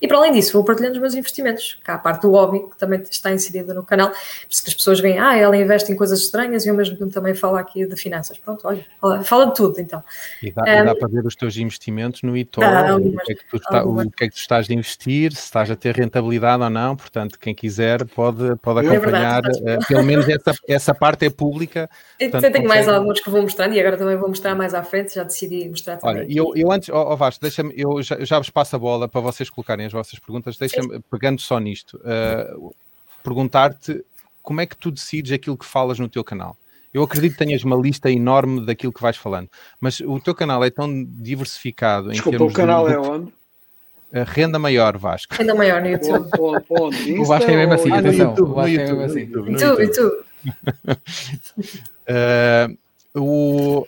E 0.01 0.09
para 0.09 0.17
além 0.17 0.33
disso, 0.33 0.55
vou 0.55 0.65
partilhando 0.65 0.95
os 0.95 1.01
meus 1.01 1.15
investimentos, 1.15 1.79
cá 1.85 1.95
a 1.95 1.99
parte 1.99 2.23
do 2.23 2.31
hobby, 2.31 2.61
que 2.71 2.77
também 2.79 3.01
está 3.03 3.31
inserida 3.31 3.75
no 3.75 3.83
canal, 3.83 4.09
por 4.09 4.17
isso 4.49 4.65
que 4.65 4.71
as 4.71 4.75
pessoas 4.75 4.99
veem, 4.99 5.19
ah, 5.19 5.37
ela 5.37 5.55
investe 5.57 5.93
em 5.93 5.97
coisas 5.97 6.21
estranhas 6.21 6.65
e 6.65 6.69
eu 6.71 6.75
mesmo 6.75 6.97
tempo 6.97 7.11
também 7.11 7.35
falo 7.35 7.57
aqui 7.57 7.85
de 7.85 7.97
finanças. 7.97 8.39
Pronto, 8.39 8.67
olha, 8.67 9.23
fala 9.25 9.47
de 9.47 9.55
tudo 9.55 9.79
então. 9.79 10.03
E 10.43 10.51
dá, 10.51 10.63
um, 10.63 10.85
dá 10.87 10.95
para 10.95 11.09
ver 11.09 11.27
os 11.27 11.37
teus 11.37 11.57
investimentos 11.59 12.23
no 12.23 12.35
eToro, 12.35 12.97
o, 12.97 13.17
que 13.19 13.33
é 13.33 13.35
que 13.35 13.45
tu 13.51 13.57
está, 13.57 13.85
o 13.85 14.11
que 14.11 14.25
é 14.25 14.29
que 14.29 14.35
tu 14.35 14.39
estás 14.39 14.71
a 14.71 14.73
investir, 14.73 15.33
se 15.33 15.45
estás 15.45 15.71
a 15.71 15.77
ter 15.77 15.95
rentabilidade 15.95 16.63
ou 16.63 16.71
não, 16.71 16.97
portanto, 16.97 17.39
quem 17.39 17.55
quiser 17.55 18.07
pode, 18.07 18.57
pode 18.57 18.87
acompanhar, 18.87 19.45
é 19.45 19.51
verdade, 19.51 19.61
uh, 19.61 19.87
pelo 19.87 20.03
menos 20.03 20.27
essa, 20.29 20.55
essa 20.67 20.95
parte 20.95 21.27
é 21.27 21.31
pública. 21.31 21.91
Eu 22.19 22.31
portanto, 22.31 22.53
tenho 22.53 22.69
mais 22.69 22.89
alguns 22.89 23.21
que 23.21 23.29
vou 23.29 23.43
mostrando 23.43 23.75
e 23.75 23.81
agora 23.81 23.99
também 23.99 24.17
vou 24.17 24.31
mostrar 24.31 24.55
mais 24.55 24.73
à 24.73 24.83
frente, 24.83 25.15
já 25.15 25.25
decidi 25.25 25.69
mostrar 25.69 25.99
também. 25.99 26.23
Olha, 26.23 26.27
eu, 26.27 26.53
eu 26.57 26.73
antes, 26.73 26.89
ó 26.89 27.03
oh, 27.03 27.13
oh 27.13 27.17
Vasco, 27.17 27.43
deixa-me, 27.43 27.75
eu 27.77 28.03
já, 28.03 28.17
já 28.25 28.39
vos 28.39 28.49
passo 28.49 28.77
a 28.77 28.79
bola 28.79 29.07
para 29.07 29.21
vocês 29.21 29.51
colocarem 29.51 29.90
as 29.91 29.93
vossas 29.93 30.19
perguntas. 30.19 30.57
Deixa-me, 30.57 31.01
pegando 31.11 31.41
só 31.41 31.59
nisto, 31.59 31.99
uh, 31.99 32.75
perguntar-te 33.23 34.05
como 34.43 34.61
é 34.61 34.67
que 34.67 34.77
tu 34.77 34.91
decides 34.91 35.33
aquilo 35.33 35.57
que 35.57 35.67
falas 35.67 35.99
no 35.99 36.09
teu 36.09 36.25
canal. 36.25 36.57
Eu 36.93 37.03
acredito 37.03 37.33
que 37.33 37.39
tenhas 37.39 37.63
uma 37.63 37.77
lista 37.77 38.11
enorme 38.11 38.65
daquilo 38.67 38.93
que 38.93 39.03
vais 39.03 39.17
falando, 39.17 39.49
mas 39.81 40.01
o 40.01 40.19
teu 40.19 40.35
canal 40.35 40.65
é 40.65 40.71
tão 40.71 41.05
diversificado 41.05 42.11
Desculpa, 42.11 42.37
em 42.37 42.39
termos 42.39 42.53
o 42.53 42.57
canal 42.57 42.89
de, 42.89 42.95
é 42.95 42.99
onde? 42.99 43.33
A 44.13 44.25
renda 44.25 44.59
maior, 44.59 44.99
Vasco. 44.99 45.33
Renda 45.35 45.55
maior 45.55 45.81
no 45.81 45.89
YouTube. 45.89 46.29
o 47.21 47.25
Vasco 47.25 47.49
é 47.49 47.57
mesmo 47.57 47.75
assim, 47.75 47.89
no 47.91 48.13
YouTube, 48.13 48.43
o 48.43 48.55
Vasco 48.55 48.75
é 48.75 48.87
mesmo 48.87 49.03
assim. 49.03 49.21
YouTube, 49.21 49.53
YouTube. 49.53 49.83
YouTube. 49.83 50.25
uh, 52.09 52.79
o, 53.15 53.87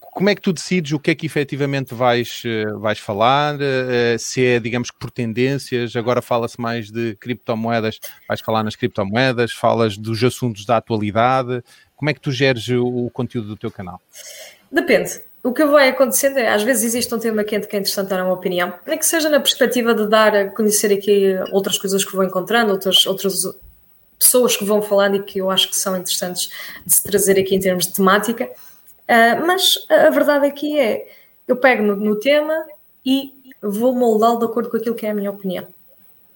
como 0.00 0.30
é 0.30 0.34
que 0.34 0.40
tu 0.40 0.52
decides 0.52 0.92
o 0.92 0.98
que 0.98 1.10
é 1.10 1.14
que 1.14 1.26
efetivamente 1.26 1.94
vais, 1.94 2.42
eh, 2.46 2.64
vais 2.78 2.98
falar? 2.98 3.58
Eh, 3.60 4.16
se 4.18 4.44
é, 4.44 4.58
digamos 4.58 4.90
que 4.90 4.98
por 4.98 5.10
tendências, 5.10 5.94
agora 5.94 6.22
fala-se 6.22 6.58
mais 6.58 6.90
de 6.90 7.14
criptomoedas, 7.16 7.98
vais 8.26 8.40
falar 8.40 8.64
nas 8.64 8.74
criptomoedas, 8.74 9.52
falas 9.52 9.98
dos 9.98 10.24
assuntos 10.24 10.64
da 10.64 10.78
atualidade. 10.78 11.62
Como 11.96 12.08
é 12.08 12.14
que 12.14 12.20
tu 12.20 12.32
geres 12.32 12.66
o, 12.68 13.10
conteúdo 13.12 13.48
do 13.48 13.56
teu 13.56 13.70
canal? 13.70 14.00
Depende. 14.70 15.20
O 15.42 15.52
que 15.52 15.64
vai 15.66 15.88
acontecendo 15.88 16.38
é, 16.38 16.48
às 16.48 16.62
vezes 16.62 16.84
existe 16.84 17.14
um 17.14 17.18
tema 17.18 17.44
quente 17.44 17.66
que 17.66 17.76
é 17.76 17.78
interessante 17.78 18.08
dar 18.08 18.24
uma 18.24 18.32
opinião, 18.32 18.72
nem 18.86 18.96
que 18.96 19.04
seja 19.04 19.28
na 19.28 19.40
perspectiva 19.40 19.94
de 19.94 20.08
dar 20.08 20.34
a 20.34 20.50
conhecer 20.50 20.92
aqui 20.92 21.34
outras 21.50 21.76
coisas 21.76 22.04
que 22.04 22.14
vou 22.14 22.24
encontrando, 22.24 22.72
outras, 22.72 23.04
outras 23.06 23.44
pessoas 24.22 24.56
que 24.56 24.64
vão 24.64 24.80
falando 24.80 25.16
e 25.16 25.22
que 25.22 25.40
eu 25.40 25.50
acho 25.50 25.68
que 25.68 25.76
são 25.76 25.96
interessantes 25.96 26.48
de 26.86 26.94
se 26.94 27.02
trazer 27.02 27.38
aqui 27.38 27.56
em 27.56 27.60
termos 27.60 27.86
de 27.86 27.92
temática. 27.92 28.44
Uh, 28.44 29.46
mas 29.46 29.84
a 29.90 30.10
verdade 30.10 30.46
aqui 30.46 30.78
é, 30.78 31.06
eu 31.48 31.56
pego 31.56 31.82
no, 31.82 31.96
no 31.96 32.16
tema 32.16 32.64
e 33.04 33.32
vou 33.60 33.92
moldá-lo 33.92 34.38
de 34.38 34.44
acordo 34.44 34.70
com 34.70 34.76
aquilo 34.76 34.94
que 34.94 35.04
é 35.04 35.10
a 35.10 35.14
minha 35.14 35.30
opinião. 35.30 35.66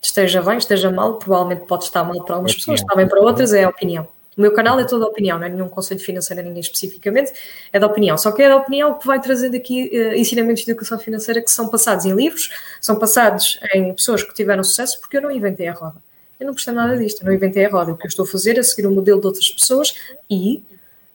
Esteja 0.03 0.43
bem, 0.43 0.59
esteja 0.59 0.91
mal, 0.91 1.14
provavelmente 1.14 1.66
pode 1.66 1.84
estar 1.84 2.05
mal 2.05 2.22
para 2.24 2.34
algumas 2.34 2.55
pessoas, 2.55 2.80
está 2.80 2.95
bem 2.95 3.09
para 3.09 3.20
outras, 3.20 3.53
é 3.53 3.64
a 3.64 3.68
opinião. 3.68 4.07
O 4.37 4.41
meu 4.41 4.53
canal 4.53 4.78
é 4.78 4.84
toda 4.84 5.07
opinião, 5.07 5.39
não 5.39 5.47
é 5.47 5.49
nenhum 5.49 5.68
conselho 5.68 5.99
financeiro 5.99 6.43
a 6.43 6.45
ninguém 6.45 6.61
especificamente, 6.61 7.32
é 7.72 7.78
da 7.78 7.87
opinião. 7.87 8.18
Só 8.18 8.30
que 8.32 8.43
é 8.43 8.49
da 8.49 8.57
opinião 8.57 8.99
que 8.99 9.07
vai 9.07 9.18
trazendo 9.20 9.57
aqui 9.57 9.91
uh, 9.93 10.14
ensinamentos 10.14 10.64
de 10.64 10.70
educação 10.70 10.99
financeira 10.99 11.41
que 11.41 11.51
são 11.51 11.68
passados 11.68 12.05
em 12.05 12.14
livros, 12.14 12.51
são 12.80 12.99
passados 12.99 13.59
em 13.72 13.95
pessoas 13.95 14.22
que 14.22 14.34
tiveram 14.34 14.62
sucesso, 14.62 15.01
porque 15.01 15.16
eu 15.16 15.22
não 15.22 15.30
inventei 15.30 15.68
a 15.68 15.72
roda. 15.72 15.97
Eu 16.39 16.47
não 16.47 16.55
percebo 16.55 16.76
nada 16.76 16.97
disto, 16.99 17.24
não 17.24 17.32
inventei 17.32 17.64
a 17.64 17.70
roda. 17.70 17.93
O 17.93 17.97
que 17.97 18.07
eu 18.07 18.09
estou 18.09 18.24
a 18.24 18.28
fazer 18.28 18.59
é 18.59 18.62
seguir 18.62 18.87
o 18.87 18.91
modelo 18.91 19.20
de 19.20 19.26
outras 19.26 19.51
pessoas 19.51 19.95
e, 20.28 20.62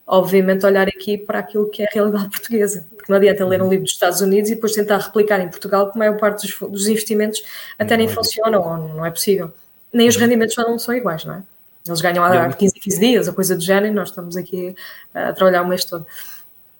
obviamente, 0.06 0.66
olhar 0.66 0.88
aqui 0.88 1.16
para 1.16 1.38
aquilo 1.38 1.68
que 1.68 1.82
é 1.82 1.86
a 1.86 1.90
realidade 1.92 2.28
portuguesa. 2.30 2.86
Porque 2.96 3.10
não 3.10 3.18
adianta 3.18 3.46
ler 3.46 3.62
um 3.62 3.68
livro 3.68 3.84
dos 3.84 3.92
Estados 3.92 4.20
Unidos 4.20 4.50
e 4.50 4.54
depois 4.54 4.72
tentar 4.72 4.98
replicar 4.98 5.40
em 5.40 5.48
Portugal, 5.48 5.90
que 5.90 5.96
a 5.96 5.98
maior 5.98 6.18
parte 6.18 6.46
dos, 6.46 6.70
dos 6.70 6.86
investimentos 6.86 7.42
até 7.78 7.96
nem 7.96 8.08
funcionam 8.08 8.60
ou 8.62 8.88
não 8.94 9.06
é 9.06 9.10
possível. 9.10 9.52
nem 9.92 10.08
os 10.08 10.16
rendimentos 10.16 10.56
não 10.56 10.78
são 10.78 10.94
iguais, 10.94 11.24
não 11.24 11.34
é? 11.34 11.42
Eles 11.86 12.00
ganham 12.00 12.24
há 12.24 12.52
15, 12.52 12.74
15 12.74 13.00
dias, 13.00 13.28
a 13.28 13.32
coisa 13.32 13.56
do 13.56 13.62
género, 13.62 13.88
e 13.88 13.90
nós 13.90 14.10
estamos 14.10 14.36
aqui 14.36 14.74
a 15.12 15.32
trabalhar 15.32 15.62
o 15.62 15.68
mês 15.68 15.84
todo. 15.84 16.06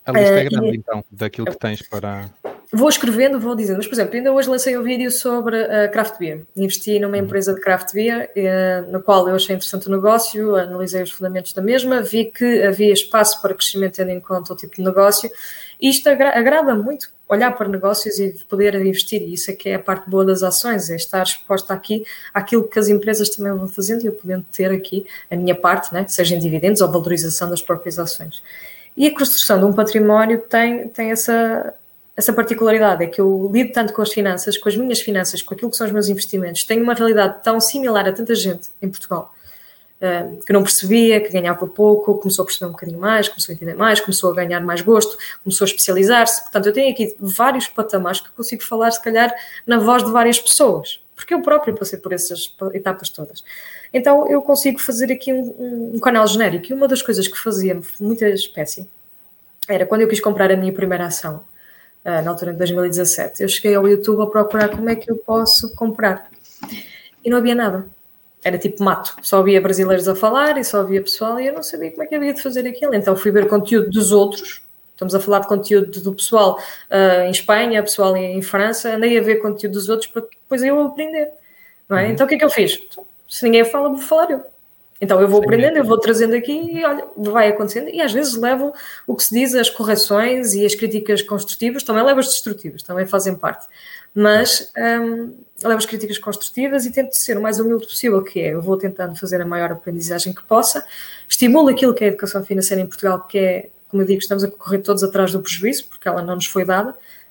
A 0.07 0.13
lista 0.13 0.35
é 0.35 0.45
grande, 0.45 0.77
então, 0.77 1.05
daquilo 1.11 1.47
que 1.47 1.59
tens 1.59 1.83
para. 1.83 2.31
Vou 2.75 2.89
escrevendo, 2.89 3.39
vou 3.39 3.55
dizendo. 3.55 3.77
Mas, 3.77 3.87
por 3.87 3.93
exemplo, 3.93 4.17
ainda 4.17 4.33
hoje 4.33 4.49
lancei 4.49 4.79
um 4.79 4.83
vídeo 4.83 5.11
sobre 5.11 5.61
uh, 5.61 5.91
craft 5.93 6.19
beer. 6.19 6.47
Investi 6.57 6.99
numa 6.99 7.19
uhum. 7.19 7.25
empresa 7.25 7.53
de 7.53 7.61
craft 7.61 7.93
beer, 7.93 8.31
uh, 8.35 8.91
no 8.91 9.03
qual 9.03 9.29
eu 9.29 9.35
achei 9.35 9.55
interessante 9.55 9.89
o 9.89 9.91
negócio, 9.91 10.57
analisei 10.57 11.03
os 11.03 11.11
fundamentos 11.11 11.53
da 11.53 11.61
mesma, 11.61 12.01
vi 12.01 12.25
que 12.25 12.63
havia 12.63 12.91
espaço 12.91 13.43
para 13.43 13.53
crescimento 13.53 13.97
tendo 13.97 14.11
em 14.11 14.21
conta 14.21 14.55
o 14.55 14.57
tipo 14.57 14.75
de 14.77 14.83
negócio. 14.83 15.31
E 15.79 15.91
isto 15.91 16.09
agra 16.09 16.31
agrada 16.39 16.75
muito 16.75 17.11
olhar 17.29 17.51
para 17.53 17.69
negócios 17.69 18.19
e 18.19 18.31
poder 18.49 18.75
investir. 18.77 19.21
E 19.21 19.35
isso 19.35 19.51
é 19.51 19.55
que 19.55 19.69
é 19.69 19.75
a 19.75 19.79
parte 19.79 20.09
boa 20.09 20.25
das 20.25 20.43
ações, 20.43 20.89
é 20.89 20.97
estar 20.97 21.23
exposta 21.25 21.75
aqui 21.75 22.05
àquilo 22.33 22.67
que 22.67 22.79
as 22.79 22.89
empresas 22.89 23.29
também 23.29 23.53
vão 23.53 23.69
fazendo 23.69 24.03
e 24.03 24.07
eu 24.07 24.13
podendo 24.13 24.47
ter 24.51 24.71
aqui 24.71 25.05
a 25.31 25.37
minha 25.37 25.55
parte, 25.55 25.93
né? 25.93 26.07
seja 26.09 26.35
em 26.35 26.39
dividendos 26.39 26.81
ou 26.81 26.91
valorização 26.91 27.51
das 27.51 27.61
próprias 27.61 27.99
ações. 27.99 28.43
E 28.97 29.07
a 29.07 29.15
construção 29.15 29.59
de 29.59 29.65
um 29.65 29.73
património 29.73 30.39
tem, 30.39 30.89
tem 30.89 31.11
essa, 31.11 31.75
essa 32.23 32.33
particularidade, 32.33 33.05
é 33.05 33.07
que 33.07 33.21
eu 33.21 33.51
lido 33.53 33.73
tanto 33.73 33.93
com 33.93 34.01
as 34.01 34.13
finanças, 34.13 34.57
com 34.57 34.69
as 34.69 34.77
minhas 34.77 35.01
finanças, 35.01 35.43
com 35.43 35.55
aquilo 35.55 35.71
que 35.71 35.77
são 35.77 35.87
os 35.87 35.93
meus 35.93 36.09
investimentos, 36.09 36.65
tenho 36.65 36.83
uma 36.83 36.95
realidade 36.95 37.43
tão 37.43 37.61
similar 37.61 38.07
a 38.09 38.13
tanta 38.13 38.35
gente 38.35 38.69
em 38.81 38.89
Portugal, 38.89 39.35
uh, 40.01 40.45
que 40.45 40.53
não 40.53 40.63
percebia, 40.63 41.21
que 41.21 41.31
ganhava 41.31 41.67
pouco, 41.67 42.15
começou 42.19 42.45
a 42.45 42.47
perceber 42.47 42.67
um 42.67 42.73
bocadinho 42.73 42.99
mais, 42.99 43.29
começou 43.29 43.53
a 43.53 43.57
entender 43.57 43.75
mais, 43.75 44.01
começou 44.01 44.31
a 44.31 44.35
ganhar 44.35 44.61
mais 44.61 44.81
gosto, 44.81 45.19
começou 45.43 45.65
a 45.65 45.69
especializar-se. 45.69 46.43
Portanto, 46.43 46.67
eu 46.67 46.73
tenho 46.73 46.93
aqui 46.93 47.15
vários 47.19 47.67
patamares 47.67 48.21
que 48.21 48.31
consigo 48.31 48.63
falar, 48.63 48.91
se 48.93 49.03
calhar, 49.03 49.35
na 49.67 49.79
voz 49.79 50.05
de 50.05 50.11
várias 50.11 50.39
pessoas, 50.39 51.03
porque 51.17 51.35
eu 51.35 51.43
próprio 51.43 51.75
passei 51.75 51.99
por 51.99 52.13
essas 52.13 52.55
etapas 52.73 53.11
todas. 53.11 53.43
Então 53.93 54.27
eu 54.29 54.41
consigo 54.41 54.79
fazer 54.79 55.13
aqui 55.13 55.33
um, 55.33 55.93
um, 55.95 55.99
canal 55.99 56.27
genérico. 56.27 56.71
E 56.71 56.75
uma 56.75 56.89
das 56.89 57.03
coisas 57.03 57.29
que 57.29 57.39
fazia 57.39 57.79
muita 58.01 58.29
espécie 58.29 58.89
era 59.69 59.85
quando 59.85 60.01
eu 60.01 60.09
quis 60.09 60.21
comprar 60.21 60.51
a 60.51 60.57
minha 60.57 60.73
primeira 60.73 61.07
ação, 61.07 61.45
na 62.05 62.31
altura 62.31 62.53
de 62.53 62.59
2017, 62.59 63.43
eu 63.43 63.49
cheguei 63.49 63.75
ao 63.75 63.87
YouTube 63.89 64.23
a 64.23 64.27
procurar 64.27 64.69
como 64.69 64.89
é 64.89 64.97
que 64.97 65.11
eu 65.11 65.17
posso 65.17 65.75
comprar. 65.77 66.29
E 67.25 67.31
não 67.31 67.39
havia 67.39 67.55
nada. 67.55 67.87
Era 68.45 68.59
tipo 68.59 68.83
mato. 68.83 69.15
Só 69.23 69.39
havia 69.39 69.61
brasileiros 69.61 70.09
a 70.09 70.17
falar 70.17 70.59
e 70.59 70.65
só 70.65 70.81
havia 70.81 71.01
pessoal 71.01 71.41
e 71.41 71.47
eu 71.47 71.55
não 71.55 71.63
sabia 71.63 71.91
como 71.93 72.03
é 72.03 72.07
que 72.07 72.15
havia 72.15 72.35
de 72.35 72.43
fazer 72.43 72.67
aquilo. 72.67 72.95
Então 72.95 73.15
fui 73.15 73.31
ver 73.31 73.47
conteúdo 73.49 73.89
dos 73.89 74.11
outros. 74.11 74.63
Estamos 74.91 75.15
a 75.15 75.21
falar 75.21 75.41
de 75.41 75.49
conteúdo 75.49 76.01
do 76.01 76.15
pessoal 76.15 76.59
uh, 76.91 77.23
em 77.27 77.31
Espanha, 77.31 77.83
pessoal 77.83 78.17
em, 78.17 78.43
França. 78.43 78.95
Andei 78.95 79.17
a 79.19 79.23
ver 79.23 79.37
conteúdo 79.37 79.75
dos 79.75 79.89
outros 79.89 80.11
para 80.11 80.23
depois 80.23 80.63
eu 80.63 80.81
aprender. 80.81 81.31
Não 81.89 81.97
é? 81.97 82.07
Uhum. 82.07 82.11
Então 82.11 82.27
o 82.27 82.29
que 82.29 82.35
é 82.35 82.39
que 82.39 82.45
eu 82.45 82.51
fiz? 82.51 82.81
Se 83.29 83.45
ninguém 83.45 83.65
fala, 83.65 83.89
vou 83.89 83.99
falar 83.99 84.31
eu. 84.31 84.52
Então 85.03 85.21
eu 85.21 85.27
vou 85.27 85.43
aprendendo, 85.43 85.77
eu 85.77 85.85
vou 85.85 85.99
trazendo 85.99 86.33
aqui 86.37 86.53
e 86.53 86.85
olha, 86.85 87.05
vai 87.17 87.49
acontecendo. 87.49 87.89
E 87.89 88.01
às 88.01 88.13
vezes 88.13 88.37
levo 88.37 88.73
o 89.05 89.17
que 89.17 89.25
se 89.25 89.35
diz, 89.35 89.53
as 89.53 89.69
correções 89.69 90.55
e 90.55 90.65
as 90.65 90.77
críticas 90.77 91.21
construtivas, 91.21 91.83
também 91.83 92.05
levo 92.05 92.21
as 92.21 92.29
destrutivas, 92.29 92.85
também 92.85 93.05
fazem 93.05 93.35
parte. 93.35 93.67
Mas 94.15 94.71
um, 94.79 95.35
levo 95.61 95.79
as 95.79 95.87
críticas 95.87 96.19
construtivas 96.19 96.87
e 96.87 96.93
tento 96.93 97.15
ser 97.15 97.37
o 97.37 97.43
mais 97.43 97.59
humilde 97.59 97.85
possível, 97.85 98.23
que 98.23 98.39
é, 98.39 98.55
eu 98.55 98.63
vou 98.63 98.77
tentando 98.77 99.17
fazer 99.17 99.43
a 99.43 99.45
maior 99.45 99.73
aprendizagem 99.73 100.33
que 100.33 100.45
possa, 100.45 100.87
estimulo 101.29 101.71
aquilo 101.71 101.93
que 101.93 102.05
é 102.05 102.07
a 102.07 102.11
educação 102.11 102.45
financeira 102.45 102.81
em 102.81 102.87
Portugal, 102.87 103.27
que 103.27 103.39
é, 103.39 103.71
como 103.89 104.03
eu 104.03 104.07
digo, 104.07 104.21
estamos 104.21 104.45
a 104.45 104.51
correr 104.53 104.79
todos 104.79 105.03
atrás 105.03 105.33
do 105.33 105.43
prejuízo, 105.43 105.87
porque 105.89 106.07
ela 106.07 106.23
não 106.23 106.37
nos 106.37 106.47
foi 106.47 106.65
dada, 106.65 106.91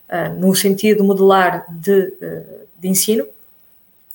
uh, 0.10 0.38
no 0.38 0.54
sentido 0.54 1.06
modular 1.06 1.66
de, 1.70 2.14
uh, 2.22 2.68
de 2.78 2.90
ensino, 2.90 3.26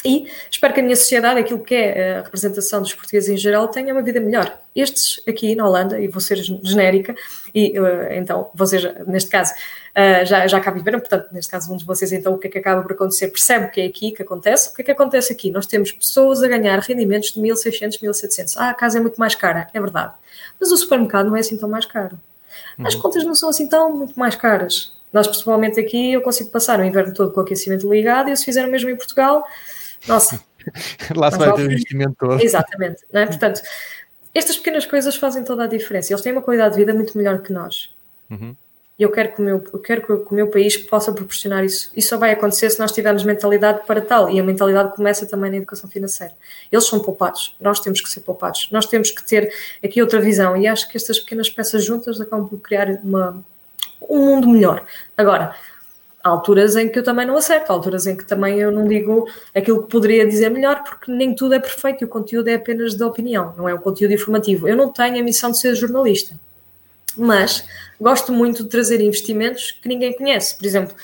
e 0.05 0.31
espero 0.51 0.75
que 0.75 0.81
a 0.81 0.83
minha 0.83 0.95
sociedade, 0.95 1.41
aquilo 1.41 1.61
que 1.61 1.75
é 1.75 2.19
a 2.19 2.23
representação 2.23 2.81
dos 2.81 2.95
portugueses 2.95 3.29
em 3.29 3.37
geral, 3.37 3.69
tenha 3.69 3.93
uma 3.93 4.03
vida 4.03 4.21
melhor. 4.21 4.61
Estes 4.75 5.23
aqui 5.27 5.55
na 5.55 5.67
Holanda, 5.67 5.99
e 5.99 6.07
vou 6.07 6.21
ser 6.21 6.37
genérica, 6.63 7.15
e 7.55 7.79
uh, 7.79 8.13
então 8.13 8.51
vocês, 8.55 8.83
neste 9.07 9.31
caso, 9.31 9.53
uh, 9.55 10.25
já, 10.27 10.47
já 10.47 10.61
cá 10.61 10.71
viveram, 10.71 11.01
portanto, 11.01 11.29
neste 11.33 11.51
caso, 11.51 11.73
um 11.73 11.77
de 11.77 11.85
vocês, 11.85 12.13
então, 12.13 12.35
o 12.35 12.39
que 12.39 12.47
é 12.47 12.51
que 12.51 12.59
acaba 12.59 12.83
por 12.83 12.93
acontecer? 12.93 13.29
Percebe 13.29 13.67
o 13.67 13.71
que 13.71 13.81
é 13.81 13.87
aqui 13.87 14.13
que 14.13 14.23
acontece? 14.23 14.71
O 14.71 14.75
que 14.75 14.83
é 14.83 14.85
que 14.85 14.91
acontece 14.91 15.33
aqui? 15.33 15.51
Nós 15.51 15.67
temos 15.67 15.91
pessoas 15.91 16.43
a 16.43 16.49
ganhar 16.49 16.79
rendimentos 16.79 17.33
de 17.33 17.41
1.600, 17.41 18.01
1.700. 18.01 18.55
Ah, 18.59 18.71
a 18.71 18.75
casa 18.75 18.99
é 18.99 19.01
muito 19.01 19.19
mais 19.19 19.35
cara, 19.35 19.69
é 19.73 19.81
verdade. 19.81 20.15
Mas 20.61 20.71
o 20.71 20.77
supermercado 20.77 21.27
não 21.27 21.37
é 21.37 21.41
assim 21.41 21.57
tão 21.57 21.69
mais 21.69 21.87
caro. 21.87 22.19
As 22.85 22.95
uhum. 22.95 23.01
contas 23.01 23.25
não 23.25 23.35
são 23.35 23.49
assim 23.49 23.67
tão 23.67 23.93
muito 23.93 24.19
mais 24.19 24.37
caras. 24.37 24.95
Nós, 25.13 25.27
principalmente 25.27 25.81
aqui, 25.81 26.13
eu 26.13 26.21
consigo 26.21 26.51
passar 26.51 26.79
o 26.79 26.85
inverno 26.85 27.15
todo 27.15 27.33
com 27.33 27.41
o 27.41 27.43
aquecimento 27.43 27.91
ligado 27.91 28.29
e 28.29 28.37
se 28.37 28.45
fizer 28.45 28.67
o 28.67 28.71
mesmo 28.71 28.91
em 28.91 28.97
Portugal, 28.97 29.47
nossa. 30.07 30.41
Lá 31.15 31.31
se 31.31 31.39
vai 31.39 31.53
ter 31.55 31.65
investimento 31.65 32.17
todo. 32.19 32.43
Exatamente. 32.43 33.05
Não 33.13 33.21
é? 33.21 33.27
Portanto, 33.27 33.63
estas 34.35 34.57
pequenas 34.57 34.85
coisas 34.85 35.17
fazem 35.17 35.45
toda 35.45 35.65
a 35.65 35.67
diferença. 35.67 36.13
Eles 36.13 36.23
têm 36.23 36.33
uma 36.33 36.43
qualidade 36.43 36.75
de 36.75 36.81
vida 36.81 36.93
muito 36.93 37.17
melhor 37.17 37.41
que 37.41 37.53
nós. 37.53 37.95
Uhum. 38.31 38.55
E 38.99 39.03
eu 39.03 39.11
quero 39.11 39.35
que 39.35 39.43
o 39.43 39.45
meu, 39.45 39.63
eu 39.73 39.79
quero 39.79 40.03
que 40.03 40.13
o 40.13 40.35
meu 40.35 40.49
país 40.49 40.77
possa 40.77 41.13
proporcionar 41.13 41.63
isso. 41.65 41.91
Isso 41.95 42.09
só 42.09 42.17
vai 42.17 42.31
acontecer 42.33 42.71
se 42.71 42.79
nós 42.79 42.93
tivermos 42.93 43.25
mentalidade 43.25 43.87
para 43.87 44.01
tal. 44.01 44.31
E 44.31 44.41
a 44.41 44.43
mentalidade 44.43 44.97
começa 44.97 45.27
também 45.27 45.51
na 45.51 45.59
educação 45.59 45.89
financeira. 45.89 46.33
Eles 46.73 46.87
são 46.87 46.99
poupados, 47.01 47.55
nós 47.61 47.79
temos 47.79 48.01
que 48.01 48.09
ser 48.09 48.21
poupados. 48.21 48.69
Nós 48.73 48.87
temos 48.87 49.11
que 49.11 49.23
ter 49.23 49.53
aqui 49.85 50.01
outra 50.01 50.19
visão. 50.19 50.57
E 50.57 50.67
acho 50.67 50.89
que 50.89 50.97
estas 50.97 51.19
pequenas 51.19 51.51
peças 51.51 51.85
juntas 51.85 52.19
acabam 52.21 52.49
por 52.49 52.59
criar 52.59 52.89
uma, 53.05 53.45
um 54.01 54.19
mundo 54.19 54.49
melhor. 54.49 54.87
Agora, 55.15 55.55
há 56.27 56.29
alturas 56.29 56.75
em 56.75 56.89
que 56.89 56.99
eu 56.99 57.05
também 57.05 57.25
não 57.25 57.37
acerto, 57.37 57.71
há 57.71 57.75
alturas 57.75 58.07
em 58.07 58.17
que 58.17 58.25
também 58.25 58.59
eu 58.59 58.73
não 58.73 58.87
digo 58.87 59.29
aquilo 59.55 59.83
que 59.85 59.89
poderia 59.89 60.27
dizer 60.27 60.51
melhor, 60.51 60.83
porque 60.83 61.11
nem 61.11 61.33
tudo 61.33 61.55
é 61.55 61.61
perfeito 61.61 62.03
e 62.03 62.05
o 62.05 62.09
conteúdo 62.09 62.49
é 62.49 62.55
apenas 62.55 62.95
de 62.95 63.05
opinião, 63.05 63.55
não 63.57 63.69
é 63.69 63.75
um 63.75 63.79
conteúdo 63.79 64.13
informativo. 64.13 64.69
Eu 64.69 64.77
não 64.77 64.93
tenho 64.93 65.21
a 65.21 65.23
missão 65.23 65.53
de 65.53 65.59
ser 65.59 65.75
jornalista, 65.77 66.37
mas 67.17 67.65
gosto 68.01 68.33
muito 68.33 68.65
de 68.65 68.69
trazer 68.69 69.01
investimentos 69.01 69.71
que 69.71 69.89
ninguém 69.89 70.13
conhece. 70.13 70.57
Por 70.57 70.67
exemplo, 70.67 70.97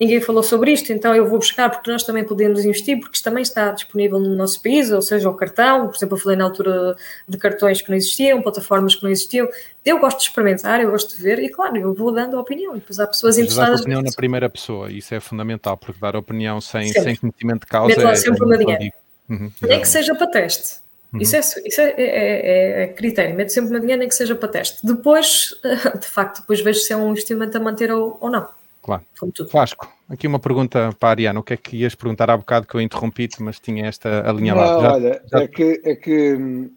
ninguém 0.00 0.20
falou 0.20 0.42
sobre 0.42 0.72
isto, 0.72 0.92
então 0.92 1.14
eu 1.14 1.26
vou 1.28 1.38
buscar 1.38 1.68
porque 1.70 1.90
nós 1.90 2.04
também 2.04 2.24
podemos 2.24 2.64
investir, 2.64 3.00
porque 3.00 3.16
isto 3.16 3.24
também 3.24 3.42
está 3.42 3.72
disponível 3.72 4.20
no 4.20 4.34
nosso 4.36 4.62
país, 4.62 4.90
ou 4.90 5.02
seja, 5.02 5.28
o 5.28 5.34
cartão, 5.34 5.88
por 5.88 5.96
exemplo, 5.96 6.16
eu 6.16 6.20
falei 6.20 6.38
na 6.38 6.44
altura 6.44 6.96
de 7.28 7.36
cartões 7.36 7.82
que 7.82 7.90
não 7.90 7.96
existiam, 7.96 8.40
plataformas 8.40 8.94
que 8.94 9.02
não 9.02 9.10
existiam. 9.10 9.48
Eu 9.84 9.98
gosto 9.98 10.18
de 10.18 10.24
experimentar, 10.24 10.80
eu 10.80 10.90
gosto 10.90 11.16
de 11.16 11.22
ver, 11.22 11.38
e 11.40 11.48
claro, 11.48 11.76
eu 11.76 11.94
vou 11.94 12.12
dando 12.12 12.38
opinião, 12.38 12.76
e 12.76 12.80
depois 12.80 13.00
há 13.00 13.06
pessoas 13.06 13.36
Mas 13.36 13.44
interessadas. 13.44 13.80
Dar 13.80 13.82
opinião 13.82 14.02
na 14.02 14.12
primeira 14.12 14.48
pessoa, 14.48 14.92
isso 14.92 15.14
é 15.14 15.20
fundamental, 15.20 15.76
porque 15.76 15.98
dar 16.00 16.14
opinião 16.14 16.60
sem, 16.60 16.92
sem 16.92 17.16
conhecimento 17.16 17.60
de 17.60 17.66
causa 17.66 17.88
Meto 17.88 18.06
é, 18.06 18.14
sempre 18.14 18.42
é 18.42 18.44
uma 18.44 18.58
dinheiro. 18.58 18.94
Uhum, 19.28 19.50
nem 19.62 19.80
que 19.80 19.88
seja 19.88 20.14
para 20.14 20.26
teste. 20.26 20.78
Uhum. 21.12 21.20
Isso, 21.20 21.36
é, 21.36 21.40
isso 21.40 21.80
é, 21.80 21.94
é, 21.96 22.02
é, 22.02 22.82
é 22.82 22.86
critério, 22.88 23.34
mete 23.34 23.52
sempre 23.52 23.70
uma 23.70 23.80
dinheiro 23.80 24.00
nem 24.00 24.08
que 24.08 24.14
seja 24.14 24.34
para 24.34 24.48
teste. 24.48 24.78
Depois, 24.84 25.54
de 26.00 26.06
facto, 26.06 26.40
depois 26.40 26.60
vejo 26.60 26.80
se 26.80 26.92
é 26.92 26.96
um 26.96 27.10
investimento 27.10 27.56
a 27.56 27.60
manter 27.60 27.90
ou, 27.90 28.18
ou 28.20 28.30
não. 28.30 28.46
Claro. 28.88 29.04
Vasco, 29.52 29.92
aqui 30.08 30.26
uma 30.26 30.38
pergunta 30.38 30.96
para 30.98 31.10
a 31.10 31.12
Ariana. 31.12 31.40
O 31.40 31.42
que 31.42 31.52
é 31.52 31.56
que 31.58 31.76
ias 31.76 31.94
perguntar 31.94 32.30
há 32.30 32.36
bocado 32.38 32.66
que 32.66 32.74
eu 32.74 32.80
interrompi-te, 32.80 33.42
mas 33.42 33.60
tinha 33.60 33.86
esta 33.86 34.26
alinhavada? 34.26 34.72
Não, 34.72 34.80
já, 34.80 34.92
olha, 34.92 35.22
já... 35.30 35.42
É, 35.42 35.46
que, 35.46 35.80
é 35.84 35.94
que 35.94 36.32
hum, 36.32 36.70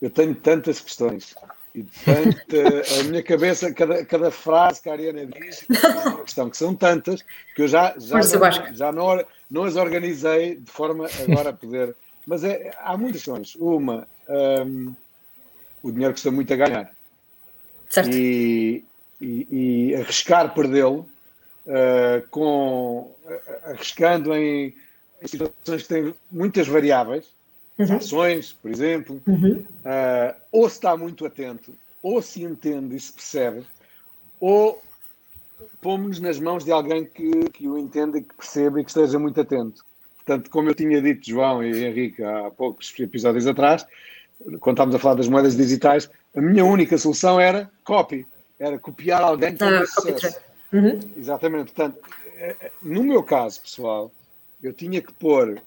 eu 0.00 0.08
tenho 0.08 0.34
tantas 0.34 0.80
questões 0.80 1.34
e 1.74 1.82
tanta, 1.82 3.00
a 3.00 3.04
minha 3.04 3.22
cabeça, 3.22 3.74
cada, 3.74 4.06
cada 4.06 4.30
frase 4.30 4.80
que 4.80 4.88
a 4.88 4.92
Ariana 4.92 5.26
diz, 5.26 5.66
é 5.68 6.08
uma 6.08 6.22
questão, 6.22 6.48
que 6.48 6.56
são 6.56 6.74
tantas 6.74 7.22
que 7.54 7.60
eu 7.62 7.68
já, 7.68 7.94
já, 7.98 8.16
não, 8.16 8.74
já 8.74 8.92
não, 8.92 9.24
não 9.50 9.64
as 9.64 9.76
organizei 9.76 10.56
de 10.56 10.70
forma 10.70 11.06
agora 11.28 11.50
a 11.50 11.52
poder. 11.52 11.94
Mas 12.26 12.42
é, 12.42 12.70
há 12.80 12.96
muitas 12.96 13.22
questões. 13.22 13.54
Uma, 13.56 14.08
um, 14.66 14.94
o 15.82 15.92
dinheiro 15.92 16.14
custa 16.14 16.30
muito 16.30 16.54
a 16.54 16.56
ganhar. 16.56 16.90
Certo. 17.90 18.16
E, 18.16 18.82
e, 19.22 19.46
e 19.90 19.94
arriscar 19.94 20.52
perdê-lo, 20.52 21.08
uh, 21.66 22.26
com, 22.30 23.14
arriscando 23.64 24.34
em, 24.34 24.74
em, 25.22 25.26
situações 25.26 25.82
que 25.82 25.88
têm 25.88 26.14
muitas 26.30 26.66
variáveis, 26.66 27.30
uhum. 27.78 27.96
ações, 27.96 28.52
por 28.52 28.70
exemplo, 28.70 29.22
uhum. 29.26 29.64
uh, 29.84 30.34
ou 30.50 30.68
se 30.68 30.74
está 30.74 30.96
muito 30.96 31.24
atento, 31.24 31.72
ou 32.02 32.20
se 32.20 32.42
entende 32.42 32.96
e 32.96 33.00
se 33.00 33.12
percebe, 33.12 33.62
ou 34.40 34.82
pomos-nos 35.80 36.20
nas 36.20 36.40
mãos 36.40 36.64
de 36.64 36.72
alguém 36.72 37.04
que, 37.04 37.30
que 37.50 37.68
o 37.68 37.78
entenda 37.78 38.18
e 38.18 38.22
que 38.22 38.34
perceba 38.34 38.80
e 38.80 38.84
que 38.84 38.90
esteja 38.90 39.18
muito 39.18 39.40
atento. 39.40 39.84
Portanto, 40.16 40.50
como 40.50 40.68
eu 40.68 40.74
tinha 40.74 41.00
dito, 41.00 41.28
João 41.28 41.62
e 41.62 41.84
Henrique, 41.84 42.22
há 42.22 42.50
poucos 42.50 42.92
episódios 42.98 43.46
atrás, 43.46 43.86
quando 44.60 44.74
estávamos 44.74 44.94
a 44.94 44.98
falar 44.98 45.14
das 45.14 45.28
moedas 45.28 45.56
digitais, 45.56 46.10
a 46.34 46.40
minha 46.40 46.64
única 46.64 46.98
solução 46.98 47.38
era 47.40 47.70
copy 47.84 48.26
era 48.62 48.78
copiar 48.78 49.22
alguém 49.22 49.56
que 49.56 49.64
ah, 49.64 49.84
sucesso. 49.86 50.38
Uhum. 50.72 50.98
Exatamente. 51.16 51.72
Portanto, 51.72 51.98
é, 52.36 52.56
é, 52.60 52.72
no 52.80 53.02
meu 53.02 53.22
caso, 53.22 53.60
pessoal, 53.60 54.10
eu 54.62 54.72
tinha 54.72 55.02
que 55.02 55.12
pôr 55.12 55.60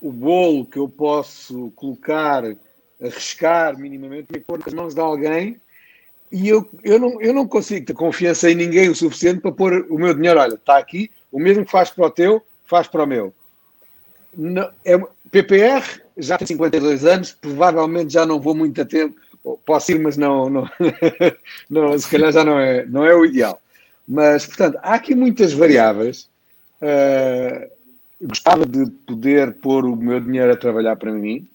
o 0.00 0.12
bolo 0.12 0.66
que 0.66 0.78
eu 0.78 0.88
posso 0.88 1.70
colocar, 1.76 2.44
arriscar 3.00 3.78
minimamente, 3.78 4.26
e 4.34 4.40
pôr 4.40 4.58
nas 4.58 4.74
mãos 4.74 4.94
de 4.94 5.00
alguém 5.00 5.60
e 6.30 6.48
eu, 6.48 6.68
eu, 6.84 6.98
não, 6.98 7.20
eu 7.20 7.32
não 7.32 7.46
consigo 7.46 7.86
ter 7.86 7.94
confiança 7.94 8.50
em 8.50 8.54
ninguém 8.54 8.88
o 8.88 8.94
suficiente 8.94 9.40
para 9.40 9.52
pôr 9.52 9.86
o 9.88 9.98
meu 9.98 10.12
dinheiro. 10.12 10.38
Olha, 10.38 10.54
está 10.54 10.76
aqui, 10.76 11.10
o 11.32 11.38
mesmo 11.38 11.64
que 11.64 11.70
faz 11.70 11.90
para 11.90 12.06
o 12.06 12.10
teu, 12.10 12.42
faz 12.66 12.86
para 12.86 13.04
o 13.04 13.06
meu. 13.06 13.32
não, 14.36 14.70
é, 14.84 14.98
PPR 15.30 16.02
já 16.16 16.36
tem 16.36 16.46
52 16.46 17.04
anos, 17.04 17.32
provavelmente 17.32 18.12
já 18.12 18.26
não 18.26 18.40
vou 18.40 18.54
muito 18.54 18.80
a 18.80 18.84
tempo. 18.84 19.18
Posso 19.64 19.92
ir, 19.92 19.98
mas 19.98 20.16
não, 20.16 20.48
não, 20.50 20.70
não 21.68 21.98
se 21.98 22.08
calhar 22.08 22.32
já 22.32 22.44
não 22.44 22.58
é, 22.58 22.84
não 22.86 23.04
é 23.04 23.14
o 23.14 23.24
ideal. 23.24 23.60
Mas, 24.06 24.46
portanto, 24.46 24.78
há 24.82 24.94
aqui 24.94 25.14
muitas 25.14 25.52
variáveis. 25.52 26.28
Uh, 26.80 27.68
gostava 28.22 28.66
de 28.66 28.86
poder 29.06 29.52
pôr 29.54 29.84
o 29.84 29.96
meu 29.96 30.20
dinheiro 30.20 30.52
a 30.52 30.56
trabalhar 30.56 30.96
para 30.96 31.12
mim, 31.12 31.46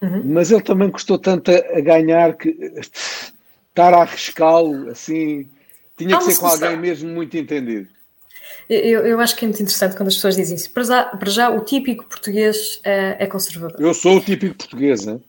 uhum. 0.00 0.22
mas 0.24 0.50
ele 0.50 0.62
também 0.62 0.90
custou 0.90 1.18
tanto 1.18 1.50
a, 1.50 1.54
a 1.54 1.80
ganhar 1.80 2.34
que 2.34 2.48
estar 3.68 3.94
a 3.94 4.02
arriscá-lo 4.02 4.90
assim 4.90 5.48
tinha 5.96 6.18
que 6.18 6.24
ser 6.24 6.38
com 6.38 6.46
alguém 6.46 6.76
mesmo 6.76 7.10
muito 7.10 7.36
entendido. 7.36 7.88
Eu, 8.68 9.04
eu, 9.06 9.20
acho 9.20 9.36
que 9.36 9.44
é 9.44 9.48
muito 9.48 9.62
interessante 9.62 9.96
quando 9.96 10.08
as 10.08 10.14
pessoas 10.14 10.36
dizem 10.36 10.56
isso. 10.56 10.70
Para 10.70 10.82
já, 10.82 11.04
para 11.04 11.30
já 11.30 11.50
o 11.50 11.60
típico 11.60 12.04
português 12.04 12.80
é, 12.84 13.16
é 13.18 13.26
conservador. 13.26 13.78
Eu 13.78 13.92
sou 13.92 14.16
o 14.16 14.20
típico 14.20 14.54
português, 14.56 15.04
né? 15.04 15.20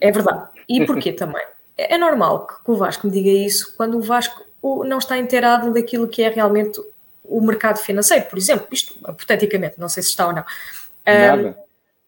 É 0.00 0.12
verdade. 0.12 0.48
E 0.68 0.86
porquê 0.86 1.12
também? 1.12 1.44
É, 1.76 1.94
é 1.94 1.98
normal 1.98 2.46
que 2.46 2.70
o 2.70 2.76
Vasco 2.76 3.06
me 3.06 3.12
diga 3.12 3.30
isso 3.30 3.74
quando 3.76 3.98
o 3.98 4.02
Vasco 4.02 4.44
não 4.84 4.98
está 4.98 5.18
inteirado 5.18 5.72
daquilo 5.72 6.06
que 6.06 6.22
é 6.22 6.28
realmente 6.28 6.80
o 7.24 7.40
mercado 7.40 7.78
financeiro, 7.78 8.26
por 8.26 8.38
exemplo, 8.38 8.66
isto 8.70 8.94
hipoteticamente, 9.08 9.78
não 9.78 9.88
sei 9.88 10.02
se 10.02 10.10
está 10.10 10.26
ou 10.26 10.32
não. 10.32 10.44
Nada. 11.06 11.56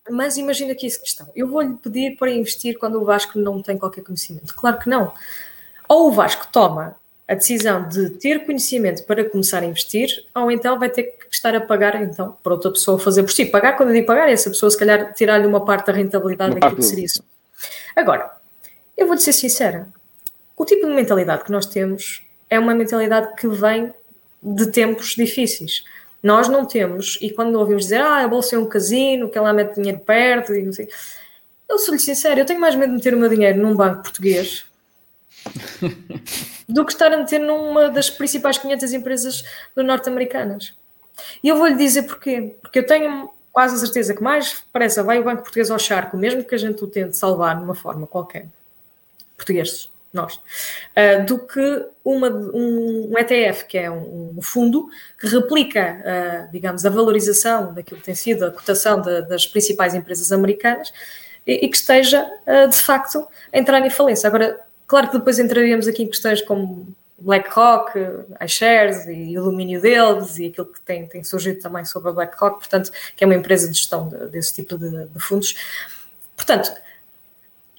Um, 0.08 0.14
mas 0.14 0.36
imagina 0.36 0.72
aqui 0.72 0.86
essa 0.86 1.00
questão. 1.00 1.26
Eu 1.34 1.48
vou-lhe 1.48 1.74
pedir 1.74 2.16
para 2.16 2.30
investir 2.30 2.78
quando 2.78 3.00
o 3.00 3.04
Vasco 3.04 3.38
não 3.38 3.62
tem 3.62 3.78
qualquer 3.78 4.02
conhecimento. 4.02 4.54
Claro 4.54 4.78
que 4.78 4.88
não. 4.88 5.12
Ou 5.88 6.08
o 6.08 6.12
Vasco 6.12 6.46
toma 6.52 6.96
a 7.26 7.34
decisão 7.34 7.88
de 7.88 8.10
ter 8.10 8.44
conhecimento 8.44 9.04
para 9.04 9.24
começar 9.24 9.62
a 9.62 9.66
investir, 9.66 10.26
ou 10.34 10.50
então 10.50 10.78
vai 10.78 10.90
ter 10.90 11.04
que 11.04 11.26
estar 11.30 11.54
a 11.54 11.60
pagar 11.60 12.00
então 12.02 12.36
para 12.42 12.52
outra 12.52 12.70
pessoa 12.70 12.98
fazer 12.98 13.22
por 13.22 13.32
si. 13.32 13.46
Pagar, 13.46 13.76
quando 13.76 13.90
eu 13.90 13.94
digo 13.94 14.06
pagar, 14.06 14.30
essa 14.30 14.50
pessoa 14.50 14.70
se 14.70 14.78
calhar 14.78 15.14
tirar-lhe 15.14 15.46
uma 15.46 15.64
parte 15.64 15.86
da 15.86 15.92
rentabilidade 15.94 16.54
daquilo 16.54 16.76
que 16.76 16.82
seria 16.82 17.06
isso. 17.06 17.24
Agora, 17.96 18.30
eu 18.96 19.06
vou-lhe 19.06 19.20
ser 19.20 19.32
sincera, 19.32 19.88
o 20.56 20.64
tipo 20.64 20.86
de 20.86 20.92
mentalidade 20.92 21.44
que 21.44 21.52
nós 21.52 21.66
temos 21.66 22.22
é 22.48 22.58
uma 22.58 22.74
mentalidade 22.74 23.34
que 23.36 23.48
vem 23.48 23.92
de 24.42 24.70
tempos 24.70 25.14
difíceis. 25.16 25.84
Nós 26.22 26.48
não 26.48 26.64
temos, 26.64 27.18
e 27.20 27.30
quando 27.30 27.56
ouvimos 27.56 27.84
dizer, 27.84 28.00
ah, 28.00 28.24
a 28.24 28.28
bolsa 28.28 28.56
é 28.56 28.58
um 28.58 28.66
casino, 28.66 29.28
que 29.28 29.36
ela 29.36 29.52
mete 29.52 29.74
dinheiro 29.74 29.98
perto, 30.00 30.54
e 30.54 30.62
não 30.62 30.72
sei. 30.72 30.88
Eu 31.68 31.78
sou-lhe 31.78 32.00
sincero, 32.00 32.40
eu 32.40 32.46
tenho 32.46 32.60
mais 32.60 32.74
medo 32.74 32.90
de 32.90 32.96
meter 32.96 33.14
o 33.14 33.18
meu 33.18 33.28
dinheiro 33.28 33.60
num 33.60 33.74
banco 33.74 34.02
português 34.02 34.64
do 36.68 36.84
que 36.84 36.92
estar 36.92 37.12
a 37.12 37.16
meter 37.16 37.40
numa 37.40 37.90
das 37.90 38.08
principais 38.08 38.58
500 38.58 38.92
empresas 38.92 39.44
norte-americanas. 39.76 40.74
E 41.42 41.48
eu 41.48 41.56
vou-lhe 41.56 41.76
dizer 41.76 42.04
porquê. 42.04 42.56
Porque 42.62 42.78
eu 42.78 42.86
tenho 42.86 43.30
quase 43.52 43.76
a 43.76 43.78
certeza 43.78 44.14
que 44.14 44.22
mais 44.22 44.64
parece 44.72 45.00
vai 45.02 45.18
o 45.20 45.24
Banco 45.24 45.42
Português 45.42 45.70
ao 45.70 45.78
charco, 45.78 46.16
mesmo 46.16 46.44
que 46.44 46.54
a 46.54 46.58
gente 46.58 46.82
o 46.82 46.86
tente 46.86 47.16
salvar 47.16 47.56
de 47.56 47.64
uma 47.64 47.74
forma 47.74 48.06
qualquer. 48.06 48.46
Portugueses, 49.36 49.90
nós. 50.12 50.34
Uh, 50.36 51.24
do 51.26 51.38
que 51.38 51.86
uma, 52.04 52.28
um, 52.28 53.12
um, 53.12 53.18
ETF, 53.18 53.64
que 53.66 53.78
é 53.78 53.90
um, 53.90 54.34
um 54.36 54.42
fundo 54.42 54.88
que 55.18 55.26
replica, 55.26 55.98
uh, 56.00 56.52
digamos, 56.52 56.86
a 56.86 56.90
valorização 56.90 57.74
daquilo 57.74 57.98
que 58.00 58.06
tem 58.06 58.14
sido 58.14 58.44
a 58.44 58.50
cotação 58.50 59.00
de, 59.00 59.22
das 59.22 59.46
principais 59.46 59.94
empresas 59.94 60.30
americanas 60.30 60.92
e, 61.46 61.64
e 61.64 61.68
que 61.68 61.76
esteja, 61.76 62.24
uh, 62.46 62.68
de 62.68 62.76
facto, 62.76 63.26
a 63.52 63.58
entrar 63.58 63.84
em 63.84 63.90
falência. 63.90 64.28
Agora, 64.28 64.64
Claro 64.86 65.10
que 65.10 65.18
depois 65.18 65.38
entraríamos 65.38 65.88
aqui 65.88 66.02
em 66.02 66.08
questões 66.08 66.42
como 66.42 66.94
BlackRock, 67.18 67.98
iShares 68.44 69.06
e 69.06 69.38
o 69.38 69.44
domínio 69.44 69.80
deles 69.80 70.38
e 70.38 70.46
aquilo 70.46 70.66
que 70.66 70.80
tem, 70.82 71.06
tem 71.06 71.24
surgido 71.24 71.60
também 71.60 71.84
sobre 71.84 72.10
a 72.10 72.12
BlackRock, 72.12 72.58
portanto, 72.58 72.90
que 73.16 73.24
é 73.24 73.26
uma 73.26 73.34
empresa 73.34 73.68
de 73.70 73.78
gestão 73.78 74.08
de, 74.08 74.26
desse 74.26 74.54
tipo 74.54 74.76
de, 74.76 75.06
de, 75.06 75.20
fundos. 75.20 75.54
Portanto, 76.36 76.70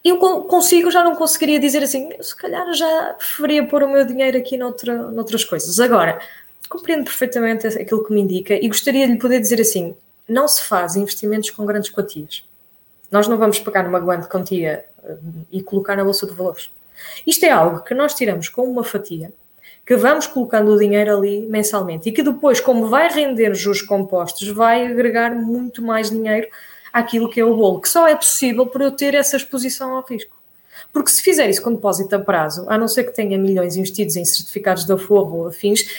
eu 0.10 0.18
consigo, 0.18 0.92
já 0.92 1.04
não 1.04 1.16
conseguiria 1.16 1.60
dizer 1.60 1.84
assim, 1.84 2.10
se 2.22 2.36
calhar 2.36 2.72
já 2.74 3.14
preferia 3.14 3.66
pôr 3.66 3.84
o 3.84 3.90
meu 3.90 4.06
dinheiro 4.06 4.38
aqui 4.38 4.58
noutra, 4.58 4.96
noutras 5.12 5.44
coisas. 5.44 5.80
Agora, 5.80 6.20
compreendo 6.70 7.06
perfeitamente 7.06 7.68
aquilo 7.68 8.04
que 8.04 8.14
me 8.14 8.22
indica 8.22 8.54
e 8.54 8.68
gostaria 8.68 9.08
de 9.08 9.14
lhe 9.14 9.20
poder 9.20 9.40
dizer 9.40 9.60
assim, 9.62 9.96
não 10.28 10.48
se 10.48 10.64
faz 10.64 10.96
investimentos 10.96 11.50
com 11.50 11.66
grandes 11.66 11.90
quantias. 11.90 12.44
Nós 13.12 13.28
não 13.28 13.38
vamos 13.38 13.60
pagar 13.60 13.88
uma 13.88 14.00
grande 14.00 14.28
quantia 14.28 14.86
eh, 15.04 15.18
e 15.52 15.62
colocar 15.62 15.96
na 15.96 16.04
Bolsa 16.04 16.26
de 16.26 16.34
Valores 16.34 16.70
isto 17.26 17.46
é 17.46 17.50
algo 17.50 17.82
que 17.82 17.94
nós 17.94 18.14
tiramos 18.14 18.50
com 18.50 18.64
uma 18.64 18.84
fatia, 18.84 19.32
que 19.86 19.96
vamos 19.96 20.28
colocando 20.28 20.72
o 20.72 20.80
dinheiro 20.80 21.16
ali 21.16 21.46
mensalmente 21.48 22.10
e 22.10 22.12
que 22.12 22.24
depois, 22.24 22.60
como 22.60 22.88
vai 22.88 23.10
render 23.10 23.54
juros 23.54 23.82
compostos, 23.82 24.48
vai 24.48 24.86
agregar 24.88 25.36
muito 25.36 25.82
mais 25.84 26.10
dinheiro 26.10 26.48
àquilo 26.96 27.30
que 27.30 27.42
é 27.42 27.44
o 27.44 27.54
bolo, 27.54 27.82
que 27.82 27.90
só 27.90 28.08
é 28.08 28.16
possível 28.16 28.66
por 28.66 28.82
eu 28.82 28.90
ter 28.90 29.14
essa 29.16 29.36
exposição 29.36 29.98
ao 29.98 30.06
risco. 30.06 30.42
Porque 30.94 31.10
se 31.10 31.22
fizer 31.22 31.50
isso 31.50 31.62
com 31.62 31.74
depósito 31.74 32.16
a 32.16 32.20
prazo, 32.20 32.66
a 32.70 32.78
não 32.78 32.88
ser 32.88 33.04
que 33.04 33.12
tenha 33.12 33.38
milhões 33.38 33.76
investidos 33.76 34.16
em 34.16 34.24
certificados 34.24 34.86
da 34.86 34.98
Forro 34.98 35.40
ou 35.40 35.48
afins, 35.48 35.90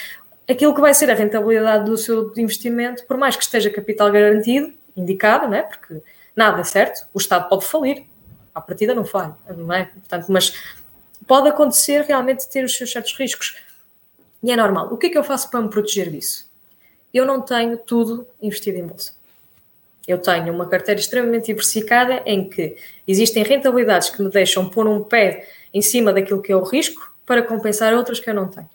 aquilo 0.48 0.74
que 0.74 0.80
vai 0.80 0.94
ser 0.94 1.10
a 1.10 1.14
rentabilidade 1.14 1.84
do 1.84 1.98
seu 1.98 2.32
investimento, 2.38 3.04
por 3.04 3.18
mais 3.18 3.36
que 3.36 3.42
esteja 3.42 3.68
capital 3.68 4.10
garantido, 4.10 4.72
indicado, 4.96 5.46
não 5.46 5.54
é? 5.54 5.62
porque 5.64 6.00
nada 6.34 6.62
é 6.62 6.64
certo, 6.64 7.06
o 7.12 7.18
Estado 7.18 7.46
pode 7.46 7.66
falir, 7.66 8.06
à 8.54 8.60
partida 8.62 8.94
não 8.94 9.04
falha, 9.04 9.36
não 9.54 9.74
é? 9.74 9.84
Portanto, 9.84 10.28
mas 10.30 10.54
pode 11.26 11.46
acontecer 11.46 12.06
realmente 12.06 12.48
ter 12.48 12.64
os 12.64 12.74
seus 12.74 12.90
certos 12.90 13.12
riscos. 13.18 13.56
E 14.42 14.50
é 14.50 14.56
normal. 14.56 14.88
O 14.90 14.96
que 14.96 15.08
é 15.08 15.10
que 15.10 15.18
eu 15.18 15.24
faço 15.24 15.50
para 15.50 15.60
me 15.60 15.68
proteger 15.68 16.10
disso? 16.10 16.50
Eu 17.12 17.26
não 17.26 17.42
tenho 17.42 17.76
tudo 17.76 18.26
investido 18.40 18.78
em 18.78 18.86
bolsa. 18.86 19.12
Eu 20.06 20.18
tenho 20.18 20.52
uma 20.52 20.66
carteira 20.66 21.00
extremamente 21.00 21.46
diversificada 21.46 22.22
em 22.24 22.48
que 22.48 22.76
existem 23.06 23.42
rentabilidades 23.42 24.10
que 24.10 24.22
me 24.22 24.30
deixam 24.30 24.68
pôr 24.68 24.86
um 24.86 25.02
pé 25.02 25.48
em 25.72 25.82
cima 25.82 26.12
daquilo 26.12 26.40
que 26.40 26.52
é 26.52 26.56
o 26.56 26.62
risco 26.62 27.12
para 27.24 27.42
compensar 27.42 27.92
outras 27.94 28.20
que 28.20 28.30
eu 28.30 28.34
não 28.34 28.48
tenho. 28.48 28.68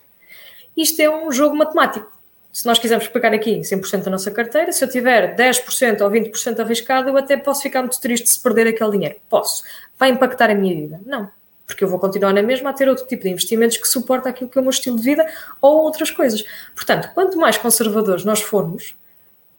Isto 0.76 1.02
é 1.02 1.10
um 1.10 1.32
jogo 1.32 1.56
matemático. 1.56 2.12
Se 2.52 2.66
nós 2.66 2.78
quisermos 2.78 3.08
pegar 3.08 3.34
aqui 3.34 3.62
100% 3.62 4.04
da 4.04 4.12
nossa 4.12 4.30
carteira, 4.30 4.74
se 4.74 4.84
eu 4.84 4.90
tiver 4.90 5.36
10% 5.38 6.02
ou 6.02 6.12
20% 6.12 6.60
arriscado, 6.60 7.10
eu 7.10 7.18
até 7.18 7.38
posso 7.38 7.62
ficar 7.62 7.82
muito 7.82 8.00
triste 8.02 8.30
se 8.30 8.42
perder 8.42 8.68
aquele 8.68 8.92
dinheiro. 8.92 9.16
Posso. 9.30 9.64
Vai 9.98 10.10
impactar 10.10 10.50
a 10.50 10.56
minha 10.56 10.76
vida? 10.76 11.00
Não 11.06 11.32
porque 11.72 11.84
eu 11.84 11.88
vou 11.88 12.00
continuar 12.00 12.34
na 12.34 12.42
mesma 12.42 12.70
a 12.70 12.74
ter 12.74 12.90
outro 12.90 13.08
tipo 13.08 13.24
de 13.24 13.30
investimentos 13.30 13.78
que 13.78 13.88
suporta 13.88 14.30
aquilo 14.30 14.50
que 14.50 14.58
é 14.58 14.62
o 14.62 14.64
meu 14.64 14.72
estilo 14.72 14.98
de 14.98 15.04
vida 15.04 15.26
ou 15.62 15.84
outras 15.84 16.12
coisas. 16.12 16.44
Portanto, 16.76 17.10
quanto 17.14 17.38
mais 17.38 17.58
conservadores 17.58 18.26
nós 18.26 18.42
formos, 18.42 18.96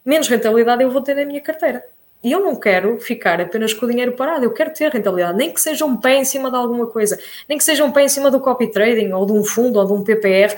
menos 0.05 0.29
rentabilidade 0.29 0.83
eu 0.83 0.91
vou 0.91 1.03
ter 1.03 1.15
na 1.15 1.25
minha 1.25 1.41
carteira. 1.41 1.85
E 2.23 2.31
eu 2.31 2.41
não 2.41 2.55
quero 2.55 2.99
ficar 2.99 3.41
apenas 3.41 3.75
com 3.75 3.85
o 3.85 3.89
dinheiro 3.89 4.13
parado, 4.13 4.45
eu 4.45 4.53
quero 4.53 4.73
ter 4.73 4.93
rentabilidade, 4.93 5.37
nem 5.37 5.53
que 5.53 5.61
seja 5.61 5.85
um 5.85 5.97
pé 5.97 6.19
em 6.19 6.25
cima 6.25 6.51
de 6.51 6.57
alguma 6.57 6.87
coisa, 6.87 7.19
nem 7.49 7.59
que 7.59 7.65
seja 7.65 7.85
um 7.85 7.91
pé 7.91 8.05
em 8.05 8.09
cima 8.09 8.31
do 8.31 8.39
copy 8.39 8.71
trading, 8.71 9.11
ou 9.13 9.27
de 9.27 9.33
um 9.33 9.43
fundo, 9.43 9.81
ou 9.81 9.87
de 9.87 9.93
um 9.93 10.05
PPR, 10.05 10.57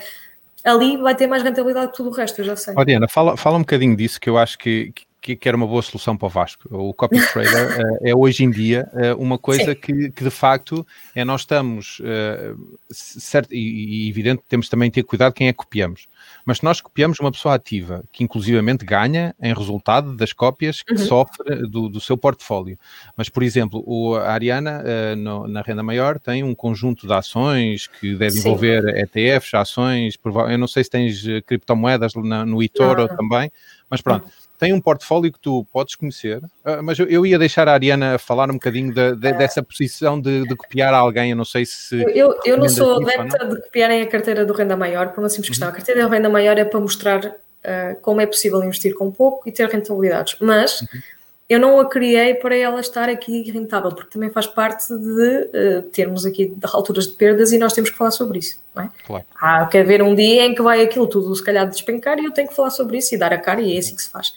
ali 0.63 0.97
vai 0.97 1.15
ter 1.15 1.25
mais 1.25 1.41
rentabilidade 1.41 1.91
que 1.91 1.97
tudo 1.97 2.09
o 2.09 2.13
resto, 2.13 2.41
eu 2.41 2.45
já 2.45 2.55
sei. 2.55 2.75
Oriana, 2.77 3.07
fala, 3.07 3.35
fala 3.35 3.57
um 3.57 3.61
bocadinho 3.61 3.95
disso, 3.95 4.21
que 4.21 4.29
eu 4.29 4.37
acho 4.37 4.59
que, 4.59 4.93
que, 5.19 5.35
que, 5.35 5.47
era 5.47 5.57
uma 5.57 5.65
boa 5.65 5.81
solução 5.81 6.15
para 6.15 6.27
o 6.27 6.29
Vasco. 6.29 6.67
O 6.69 6.93
copy 6.93 7.19
trader 7.33 7.79
uh, 7.79 7.97
é 8.03 8.15
hoje 8.15 8.43
em 8.43 8.51
dia 8.51 8.87
uh, 8.93 9.19
uma 9.19 9.39
coisa 9.39 9.73
que, 9.73 10.11
que, 10.11 10.23
de 10.23 10.29
facto 10.29 10.85
é 11.15 11.25
nós 11.25 11.41
estamos 11.41 11.99
uh, 11.99 12.77
certo 12.91 13.51
e, 13.51 14.05
e, 14.05 14.09
evidente 14.09 14.43
temos 14.47 14.69
também 14.69 14.91
ter 14.91 15.01
cuidado 15.01 15.33
quem 15.33 15.47
é 15.47 15.51
que 15.51 15.57
copiamos. 15.57 16.07
Mas 16.45 16.57
se 16.57 16.63
nós 16.63 16.79
copiamos 16.79 17.19
uma 17.19 17.31
pessoa 17.31 17.55
ativa 17.55 18.03
que 18.11 18.23
inclusivamente 18.23 18.85
ganha 18.85 19.35
em 19.41 19.53
resultado 19.53 20.15
das 20.15 20.31
cópias 20.31 20.83
que 20.83 20.93
uhum. 20.93 20.99
sofre 20.99 21.67
do, 21.67 21.89
do, 21.89 21.99
seu 21.99 22.15
portfólio. 22.15 22.77
Mas 23.17 23.29
por 23.29 23.41
exemplo, 23.41 23.83
o, 23.85 24.15
a 24.15 24.31
Ariana 24.31 24.83
no, 25.17 25.47
na 25.47 25.61
renda 25.61 25.81
maior 25.81 26.19
tem 26.19 26.43
um 26.43 26.53
conjunto 26.53 27.07
de 27.07 27.13
ações 27.13 27.87
que 27.87 28.15
deve 28.15 28.33
Sim. 28.33 28.39
envolver 28.39 28.83
ETFs, 28.95 29.53
ações, 29.55 30.15
eu 30.23 30.57
não 30.57 30.67
sei 30.67 30.83
se 30.83 30.89
tens 30.89 31.23
criptomoedas 31.45 32.13
no, 32.13 32.23
no 32.45 32.61
eToro 32.61 33.07
também, 33.07 33.51
mas 33.89 34.01
pronto. 34.01 34.25
Uhum 34.25 34.44
tem 34.57 34.73
um 34.73 34.81
portfólio 34.81 35.31
que 35.31 35.39
tu 35.39 35.65
podes 35.71 35.95
conhecer, 35.95 36.37
uh, 36.37 36.81
mas 36.83 36.97
eu, 36.99 37.25
ia 37.25 37.37
deixar 37.37 37.67
a 37.67 37.73
Ariana 37.73 38.17
falar 38.17 38.49
um 38.49 38.53
bocadinho 38.53 38.93
de, 38.93 39.15
de, 39.15 39.33
dessa 39.33 39.61
posição 39.61 40.19
de, 40.19 40.47
de, 40.47 40.55
copiar 40.55 40.93
alguém. 40.93 41.31
Eu 41.31 41.37
não 41.37 41.45
sei 41.45 41.65
se. 41.65 42.01
Eu, 42.13 42.39
eu 42.45 42.57
não 42.57 42.69
sou 42.69 43.01
adepta 43.01 43.45
de 43.45 43.61
copiarem 43.61 44.01
a 44.01 44.07
carteira 44.07 44.45
do 44.45 44.53
renda 44.53 44.77
maior 44.77 45.09
por 45.09 45.21
uma 45.21 45.29
simples 45.29 45.49
questão. 45.49 45.67
Uhum. 45.67 45.73
A 45.73 45.77
carteira 45.77 46.03
do 46.03 46.09
renda 46.09 46.29
maior 46.29 46.57
é 46.57 46.65
para 46.65 46.79
mostrar 46.79 47.25
uh, 47.25 47.95
como 48.01 48.21
é 48.21 48.25
possível 48.25 48.63
investir 48.63 48.93
com 48.95 49.11
pouco 49.11 49.47
e 49.47 49.51
ter 49.51 49.67
rentabilidades. 49.67 50.37
Mas 50.39 50.81
uhum 50.81 51.14
eu 51.47 51.59
não 51.59 51.79
a 51.79 51.87
criei 51.87 52.33
para 52.33 52.55
ela 52.55 52.79
estar 52.79 53.07
aqui 53.07 53.51
rentável, 53.51 53.91
porque 53.91 54.09
também 54.11 54.31
faz 54.31 54.47
parte 54.47 54.87
de 54.87 55.49
uh, 55.53 55.81
termos 55.91 56.25
aqui 56.25 56.47
de 56.47 56.65
alturas 56.65 57.07
de 57.07 57.13
perdas 57.13 57.51
e 57.51 57.57
nós 57.59 57.71
temos 57.71 57.91
que 57.91 57.97
falar 57.97 58.11
sobre 58.11 58.39
isso. 58.39 58.59
Não 58.73 58.83
é? 58.83 58.89
claro. 59.05 59.25
Há 59.39 59.65
que 59.67 59.77
haver 59.77 60.01
um 60.01 60.15
dia 60.15 60.45
em 60.45 60.55
que 60.55 60.61
vai 60.61 60.81
aquilo 60.81 61.07
tudo 61.07 61.33
se 61.35 61.43
calhar 61.43 61.69
despencar 61.69 62.17
e 62.19 62.25
eu 62.25 62.31
tenho 62.31 62.47
que 62.47 62.55
falar 62.55 62.71
sobre 62.71 62.97
isso 62.97 63.13
e 63.13 63.17
dar 63.17 63.31
a 63.31 63.37
cara 63.37 63.61
e 63.61 63.75
é 63.75 63.79
assim 63.79 63.95
que 63.95 64.01
se 64.01 64.09
faz. 64.09 64.33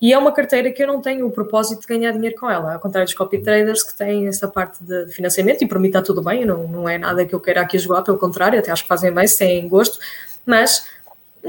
E 0.00 0.12
é 0.12 0.18
uma 0.18 0.32
carteira 0.32 0.70
que 0.70 0.82
eu 0.82 0.86
não 0.86 1.00
tenho 1.00 1.26
o 1.26 1.30
propósito 1.30 1.80
de 1.80 1.86
ganhar 1.86 2.12
dinheiro 2.12 2.36
com 2.38 2.50
ela, 2.50 2.74
ao 2.74 2.80
contrário 2.80 3.06
dos 3.06 3.14
copy 3.14 3.38
traders 3.38 3.82
que 3.82 3.96
têm 3.96 4.28
essa 4.28 4.46
parte 4.46 4.84
de 4.84 5.06
financiamento 5.12 5.62
e 5.62 5.66
para 5.66 5.78
mim 5.78 5.86
está 5.86 6.02
tudo 6.02 6.20
bem, 6.20 6.44
não, 6.44 6.68
não 6.68 6.86
é 6.86 6.98
nada 6.98 7.24
que 7.24 7.34
eu 7.34 7.40
queira 7.40 7.62
aqui 7.62 7.78
jogar, 7.78 8.02
pelo 8.02 8.18
contrário, 8.18 8.58
até 8.58 8.70
acho 8.70 8.82
que 8.82 8.88
fazem 8.88 9.10
bem, 9.10 9.26
se 9.26 9.38
têm 9.38 9.66
gosto, 9.66 9.98
mas 10.44 10.86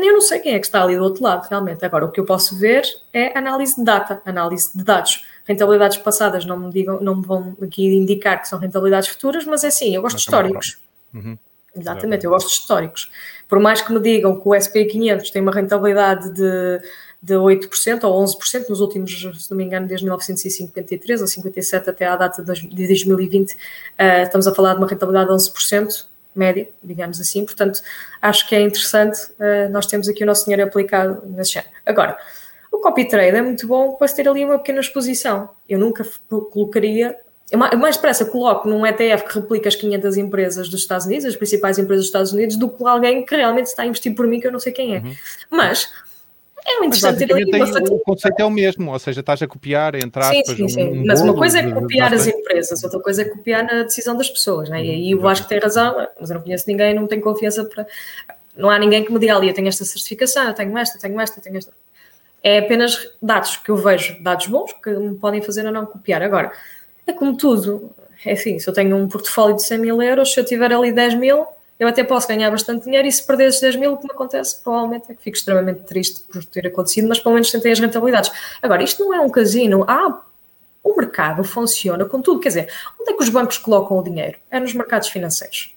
eu 0.04 0.14
não 0.14 0.22
sei 0.22 0.39
quem 0.39 0.54
é 0.54 0.60
que 0.60 0.66
está 0.66 0.84
ali 0.84 0.96
do 0.96 1.04
outro 1.04 1.24
lado, 1.24 1.48
realmente. 1.50 1.86
Agora, 1.86 2.06
o 2.06 2.12
que 2.12 2.20
eu 2.20 2.26
posso 2.26 2.58
ver 2.58 2.84
é 3.14 3.38
análise 3.38 3.76
de 3.76 3.84
data, 3.84 4.22
análise 4.26 4.76
de 4.76 4.84
dados. 4.84 5.26
Rentabilidades 5.46 5.98
passadas 5.98 6.46
não 6.46 6.60
me, 6.60 6.72
digam, 6.72 7.00
não 7.00 7.16
me 7.16 7.26
vão 7.26 7.56
aqui 7.62 7.86
indicar 7.86 8.41
que 8.41 8.48
são 8.48 8.60
rentabilidades 8.60 9.10
futuras, 9.10 9.46
mas 9.46 9.64
é 9.64 9.68
assim, 9.68 9.96
eu 9.96 10.02
gosto 10.02 10.18
de 10.18 10.22
históricos. 10.24 10.78
Uhum. 11.14 11.38
Exatamente, 11.76 12.26
eu 12.26 12.32
gosto 12.32 12.48
de 12.48 12.54
históricos. 12.54 13.12
Por 13.48 13.60
mais 13.60 13.82
que 13.82 13.91
me 13.91 14.00
digam 14.00 14.39
que 14.39 14.48
o 14.48 14.52
SP500 14.52 15.30
tem 15.30 15.41
uma 15.41 15.52
rentabilidade 15.52 16.32
de, 16.34 16.82
de 17.22 17.34
8% 17.34 18.04
ou 18.04 18.24
11% 18.24 18.70
nos 18.70 18.80
últimos, 18.80 19.12
se 19.12 19.52
não 19.52 19.58
me 19.58 19.64
engano, 19.66 19.88
desde 19.88 20.06
1953 20.06 21.22
ou 21.22 21.28
57 21.28 21.89
até 21.89 22.06
à 22.06 22.16
data 22.16 22.41
de 22.41 22.48
2020, 22.48 23.52
uh, 23.52 23.56
eh, 23.98 24.24
estamos 24.24 24.48
a 24.48 24.56
falar 24.56 24.74
de 24.74 24.80
uma 24.80 24.88
rentabilidade 24.88 25.30
de 25.30 25.36
11%, 25.36 26.06
média, 26.36 26.68
digamos 26.84 27.20
assim. 27.20 27.46
Portanto, 27.46 27.82
acho 28.22 28.48
que 28.48 28.56
é 28.56 28.62
interessante 28.62 29.20
uh, 29.40 29.70
nós 29.72 29.86
temos 29.86 30.10
aqui 30.10 30.24
o 30.24 30.28
nosso 30.28 30.46
dinheiro 30.46 30.64
aplicado 30.64 31.24
nesse 31.26 31.54
género. 31.54 31.72
Agora, 31.86 32.18
o 32.72 32.80
copy 32.80 33.08
trade 33.08 33.38
é 33.38 33.42
muito 33.42 33.66
bom 33.68 33.94
para 33.94 34.08
ter 34.08 34.28
ali 34.28 34.44
uma 34.44 34.58
pequena 34.58 34.80
exposição. 34.80 35.50
Eu 35.68 35.80
nunca 35.80 36.06
colocaria. 36.50 37.18
Eu 37.50 37.60
mais 37.60 37.96
depressa 37.96 38.26
coloco 38.26 38.68
num 38.68 38.86
ETF 38.86 39.24
que 39.26 39.36
replica 39.36 39.70
as 39.70 39.76
500 39.76 40.18
empresas 40.18 40.68
dos 40.68 40.82
Estados 40.82 41.06
Unidos, 41.06 41.26
as 41.26 41.36
principais 41.36 41.78
empresas 41.78 42.06
dos 42.06 42.10
Estados 42.10 42.34
Unidos, 42.34 42.58
do 42.58 42.68
que 42.68 42.86
alguém 42.86 43.24
que 43.24 43.36
realmente 43.36 43.68
está 43.68 43.84
a 43.84 43.86
investir 43.86 44.14
por 44.16 44.28
mim, 44.28 44.40
que 44.40 44.48
eu 44.48 44.52
não 44.52 44.60
sei 44.60 44.74
quem 44.74 44.96
é. 44.96 45.00
Uhum. 45.00 45.16
Mas 45.52 45.92
é 46.68 46.86
interessante 46.86 47.20
ter 47.20 47.34
ali 47.34 47.45
uma 47.45 47.93
O 47.93 47.99
conceito 47.99 48.39
é 48.39 48.45
o 48.45 48.49
mesmo, 48.49 48.91
ou 48.91 48.99
seja, 48.99 49.20
estás 49.20 49.41
a 49.41 49.47
copiar, 49.47 49.95
entrar. 49.95 50.32
Sim, 50.32 50.43
sim, 50.43 50.68
sim. 50.68 50.84
Um 50.84 51.05
mas 51.05 51.22
uma 51.22 51.36
coisa 51.36 51.59
é 51.59 51.72
copiar 51.72 52.09
de, 52.09 52.16
as 52.16 52.28
empresas, 52.28 52.84
outra 52.84 52.99
coisa 52.99 53.22
é 53.22 53.26
copiar 53.26 53.63
na 53.63 53.84
decisão 53.84 54.18
das 54.18 54.30
pessoas, 54.30 54.68
né? 54.70 54.84
e 54.84 54.89
aí 54.89 55.11
eu 55.11 55.28
acho 55.28 55.43
que 55.43 55.49
tem 55.49 55.59
razão, 55.59 55.95
mas 56.20 56.30
eu 56.30 56.36
não 56.36 56.41
conheço 56.43 56.66
ninguém, 56.68 56.93
não 56.93 57.07
tenho 57.07 57.22
confiança 57.22 57.63
para. 57.66 57.86
Não 58.57 58.70
há 58.70 58.80
ninguém 58.80 59.03
que 59.03 59.11
me 59.11 59.20
diga 59.20 59.36
ali, 59.36 59.49
eu 59.49 59.53
tenho 59.53 59.68
esta 59.68 59.84
certificação, 59.84 60.47
eu 60.47 60.53
tenho 60.53 60.78
esta, 60.78 60.97
tenho 60.97 61.20
esta, 61.20 61.41
tenho 61.41 61.57
esta. 61.57 61.72
É 62.41 62.59
apenas 62.59 63.09
dados 63.22 63.57
que 63.57 63.70
eu 63.70 63.76
vejo, 63.76 64.18
dados 64.22 64.47
bons, 64.47 64.72
que 64.74 64.89
me 64.91 65.16
podem 65.16 65.41
fazer 65.41 65.66
ou 65.66 65.72
não 65.72 65.86
copiar. 65.86 66.22
Agora, 66.22 66.51
é 67.05 67.11
como 67.11 67.36
tudo, 67.36 67.91
é 68.26 68.32
assim, 68.34 68.57
se 68.59 68.70
eu 68.70 68.74
tenho 68.74 68.95
um 68.95 69.07
portfólio 69.07 69.55
de 69.55 69.63
100 69.63 69.78
mil 69.80 70.01
euros, 70.01 70.34
se 70.34 70.39
eu 70.39 70.45
tiver 70.45 70.72
ali 70.72 70.91
10 70.91 71.16
mil, 71.16 71.45
eu 71.80 71.88
até 71.88 72.03
posso 72.03 72.28
ganhar 72.28 72.49
bastante 72.49 72.86
dinheiro 72.86 73.07
e 73.07 73.11
se 73.11 73.26
perder 73.26 73.47
esses 73.47 73.59
10 73.59 73.76
mil, 73.76 73.93
o 73.93 73.97
que 73.97 74.05
me 74.05 74.11
acontece, 74.13 74.61
provavelmente 74.63 75.11
é 75.11 75.15
que 75.15 75.21
fico 75.21 75.36
extremamente 75.36 75.82
triste 75.82 76.21
por 76.21 76.43
ter 76.45 76.67
acontecido, 76.67 77.07
mas 77.07 77.19
pelo 77.19 77.34
menos 77.34 77.51
tentei 77.51 77.71
as 77.71 77.80
rentabilidades. 77.80 78.32
Agora, 78.61 78.82
isto 78.82 79.03
não 79.03 79.13
é 79.13 79.19
um 79.19 79.30
casino. 79.30 79.84
Ah, 79.88 80.21
o 80.82 80.95
mercado 80.95 81.43
funciona 81.43 82.05
com 82.05 82.21
tudo. 82.21 82.39
Quer 82.39 82.49
dizer, 82.49 82.73
onde 82.99 83.11
é 83.11 83.17
que 83.17 83.23
os 83.23 83.30
bancos 83.30 83.57
colocam 83.57 83.97
o 83.97 84.03
dinheiro? 84.03 84.38
É 84.49 84.59
nos 84.59 84.73
mercados 84.73 85.09
financeiros. 85.09 85.76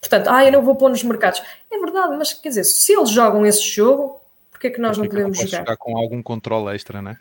Portanto, 0.00 0.28
ah, 0.28 0.44
eu 0.44 0.50
não 0.50 0.62
vou 0.62 0.74
pôr 0.74 0.90
nos 0.90 1.02
mercados. 1.02 1.42
É 1.70 1.78
verdade, 1.78 2.16
mas 2.16 2.32
quer 2.32 2.48
dizer, 2.48 2.64
se 2.64 2.92
eles 2.92 3.10
jogam 3.10 3.46
esse 3.46 3.62
jogo, 3.62 4.20
porquê 4.50 4.68
é 4.68 4.70
que 4.70 4.80
nós 4.80 4.98
não 4.98 5.06
podemos 5.06 5.38
não 5.38 5.46
jogar? 5.46 5.58
jogar 5.58 5.76
com 5.76 5.96
algum 5.96 6.22
controle 6.22 6.74
extra, 6.74 7.00
não 7.00 7.12
é? 7.12 7.18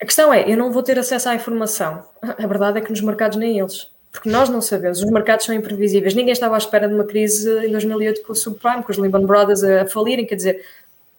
A 0.00 0.06
questão 0.06 0.32
é, 0.32 0.50
eu 0.50 0.56
não 0.56 0.72
vou 0.72 0.82
ter 0.82 0.98
acesso 0.98 1.28
à 1.28 1.34
informação. 1.34 2.06
A 2.22 2.46
verdade 2.46 2.78
é 2.78 2.80
que 2.80 2.90
nos 2.90 3.00
mercados 3.00 3.36
nem 3.36 3.58
eles. 3.58 3.90
Porque 4.12 4.28
nós 4.28 4.48
não 4.48 4.60
sabemos, 4.60 5.00
os 5.00 5.10
mercados 5.10 5.46
são 5.46 5.54
imprevisíveis. 5.54 6.14
Ninguém 6.14 6.32
estava 6.32 6.56
à 6.56 6.58
espera 6.58 6.88
de 6.88 6.94
uma 6.94 7.04
crise 7.04 7.48
em 7.66 7.70
2008 7.70 8.22
com 8.22 8.32
o 8.32 8.36
subprime, 8.36 8.82
com 8.82 8.90
os 8.90 8.98
Lehman 8.98 9.24
Brothers 9.24 9.62
a 9.62 9.86
falirem, 9.86 10.26
quer 10.26 10.34
dizer, 10.34 10.64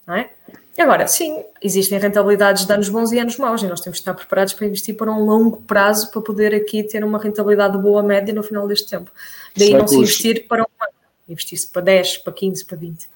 não 0.05 0.15
é? 0.15 0.29
Agora, 0.77 1.05
sim, 1.07 1.43
existem 1.61 1.99
rentabilidades 1.99 2.65
de 2.65 2.73
anos 2.73 2.89
bons 2.89 3.11
e 3.11 3.19
anos 3.19 3.37
maus, 3.37 3.61
e 3.61 3.67
nós 3.67 3.81
temos 3.81 3.99
que 3.99 4.01
estar 4.01 4.13
preparados 4.13 4.53
para 4.53 4.65
investir 4.65 4.95
por 4.95 5.07
um 5.07 5.23
longo 5.23 5.57
prazo 5.63 6.09
para 6.11 6.21
poder 6.21 6.55
aqui 6.55 6.83
ter 6.83 7.03
uma 7.03 7.19
rentabilidade 7.19 7.77
boa 7.77 8.01
média 8.01 8.33
no 8.33 8.41
final 8.41 8.67
deste 8.67 8.89
tempo. 8.89 9.11
Daí 9.55 9.73
não 9.73 9.87
se 9.87 9.97
investir 9.97 10.47
para 10.47 10.63
um 10.63 10.83
ano, 10.83 10.93
investir-se 11.29 11.67
para 11.67 11.81
10, 11.81 12.19
para 12.19 12.33
15, 12.33 12.65
para 12.65 12.77
20. 12.77 13.09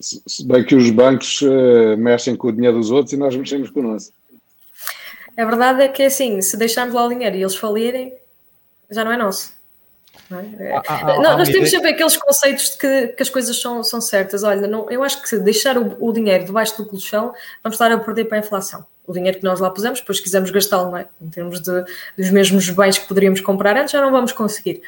Se 0.00 0.44
bem 0.44 0.64
que 0.64 0.74
os 0.74 0.90
bancos 0.90 1.40
uh, 1.42 1.96
mexem 1.96 2.36
com 2.36 2.48
o 2.48 2.52
dinheiro 2.52 2.78
dos 2.78 2.90
outros 2.90 3.12
e 3.12 3.16
nós 3.16 3.34
mexemos 3.36 3.70
com 3.70 3.80
o 3.80 3.82
nosso. 3.82 4.12
A 5.36 5.44
verdade 5.44 5.82
é 5.82 5.88
que 5.88 6.02
é 6.02 6.06
assim, 6.06 6.40
se 6.40 6.56
deixarmos 6.56 6.94
lá 6.94 7.06
o 7.06 7.08
dinheiro 7.08 7.36
e 7.36 7.42
eles 7.42 7.56
falirem, 7.56 8.14
já 8.94 9.04
não 9.04 9.12
é 9.12 9.16
nosso. 9.16 9.52
Não 10.30 10.40
é? 10.40 10.72
Ah, 10.72 10.82
ah, 10.86 11.00
ah, 11.00 11.20
não, 11.20 11.38
nós 11.38 11.48
temos 11.48 11.70
sempre 11.70 11.90
aqueles 11.90 12.16
conceitos 12.16 12.70
de 12.70 12.78
que, 12.78 13.08
que 13.08 13.22
as 13.22 13.28
coisas 13.28 13.60
são, 13.60 13.82
são 13.82 14.00
certas. 14.00 14.42
Olha, 14.42 14.66
não, 14.66 14.88
eu 14.90 15.02
acho 15.02 15.20
que 15.20 15.28
se 15.28 15.38
deixar 15.38 15.76
o, 15.76 15.96
o, 16.00 16.12
dinheiro 16.12 16.44
debaixo 16.44 16.76
do 16.76 16.88
colchão, 16.88 17.34
vamos 17.62 17.74
estar 17.74 17.90
a 17.92 17.98
perder 17.98 18.24
para 18.24 18.38
a 18.38 18.40
inflação. 18.40 18.84
O 19.06 19.12
dinheiro 19.12 19.38
que 19.38 19.44
nós 19.44 19.60
lá 19.60 19.70
pusemos, 19.70 20.00
depois 20.00 20.20
quisermos 20.20 20.50
gastá-lo, 20.50 20.90
não 20.90 20.96
é? 20.96 21.06
Em 21.20 21.28
termos 21.28 21.60
de, 21.60 21.84
dos 22.16 22.30
mesmos 22.30 22.70
bens 22.70 22.98
que 22.98 23.06
poderíamos 23.06 23.40
comprar 23.40 23.76
antes, 23.76 23.92
já 23.92 24.00
não 24.00 24.10
vamos 24.10 24.32
conseguir. 24.32 24.82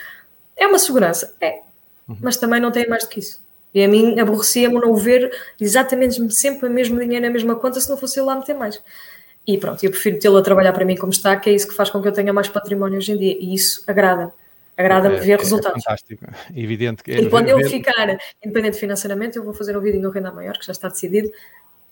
É 0.57 0.67
uma 0.67 0.79
segurança, 0.79 1.35
é, 1.41 1.61
uhum. 2.09 2.17
mas 2.23 2.39
também 2.39 2.61
não 2.61 2.73
tem 2.73 2.89
mais 2.89 3.05
do 3.05 3.11
que 3.11 3.21
isso. 3.21 3.45
E 3.75 3.85
a 3.85 3.89
mim 3.89 4.19
aborrecia-me 4.19 4.81
não 4.81 4.95
ver 4.95 5.31
exatamente 5.61 6.33
sempre 6.33 6.67
o 6.67 6.71
mesmo 6.71 6.99
dinheiro 6.99 7.27
na 7.27 7.31
mesma 7.31 7.55
conta 7.57 7.79
se 7.79 7.91
não 7.91 7.97
fosse 7.99 8.19
eu 8.19 8.25
lá 8.25 8.35
meter 8.35 8.55
mais. 8.55 8.81
E 9.47 9.59
pronto, 9.59 9.85
eu 9.85 9.91
prefiro 9.91 10.19
tê-lo 10.19 10.37
a 10.37 10.43
trabalhar 10.43 10.73
para 10.73 10.85
mim 10.85 10.97
como 10.97 11.13
está, 11.13 11.37
que 11.37 11.49
é 11.51 11.53
isso 11.55 11.69
que 11.69 11.75
faz 11.75 11.89
com 11.89 12.03
que 12.03 12.09
eu 12.09 12.13
tenha 12.13 12.33
mais 12.33 12.49
património 12.49 12.99
hoje 12.99 13.13
em 13.13 13.17
dia. 13.17 13.37
E 13.39 13.55
isso 13.55 13.85
agrada-me. 13.87 14.33
Agrada-me 14.77 15.17
é, 15.17 15.21
ver 15.21 15.33
é, 15.33 15.37
resultados. 15.37 15.79
É 15.79 15.83
fantástico. 15.83 16.27
Evidente 16.55 17.03
que 17.03 17.13
é. 17.13 17.21
E 17.21 17.31
quando 17.31 17.49
eu 17.49 17.59
ficar 17.69 18.19
independente 18.45 18.79
financeiramente, 18.79 19.37
eu 19.37 19.45
vou 19.45 19.55
fazer 19.55 19.77
um 19.77 19.81
vídeo 19.81 20.01
no 20.01 20.11
Renda 20.11 20.33
Maior, 20.33 20.59
que 20.59 20.67
já 20.67 20.73
está 20.73 20.89
decidido. 20.89 21.31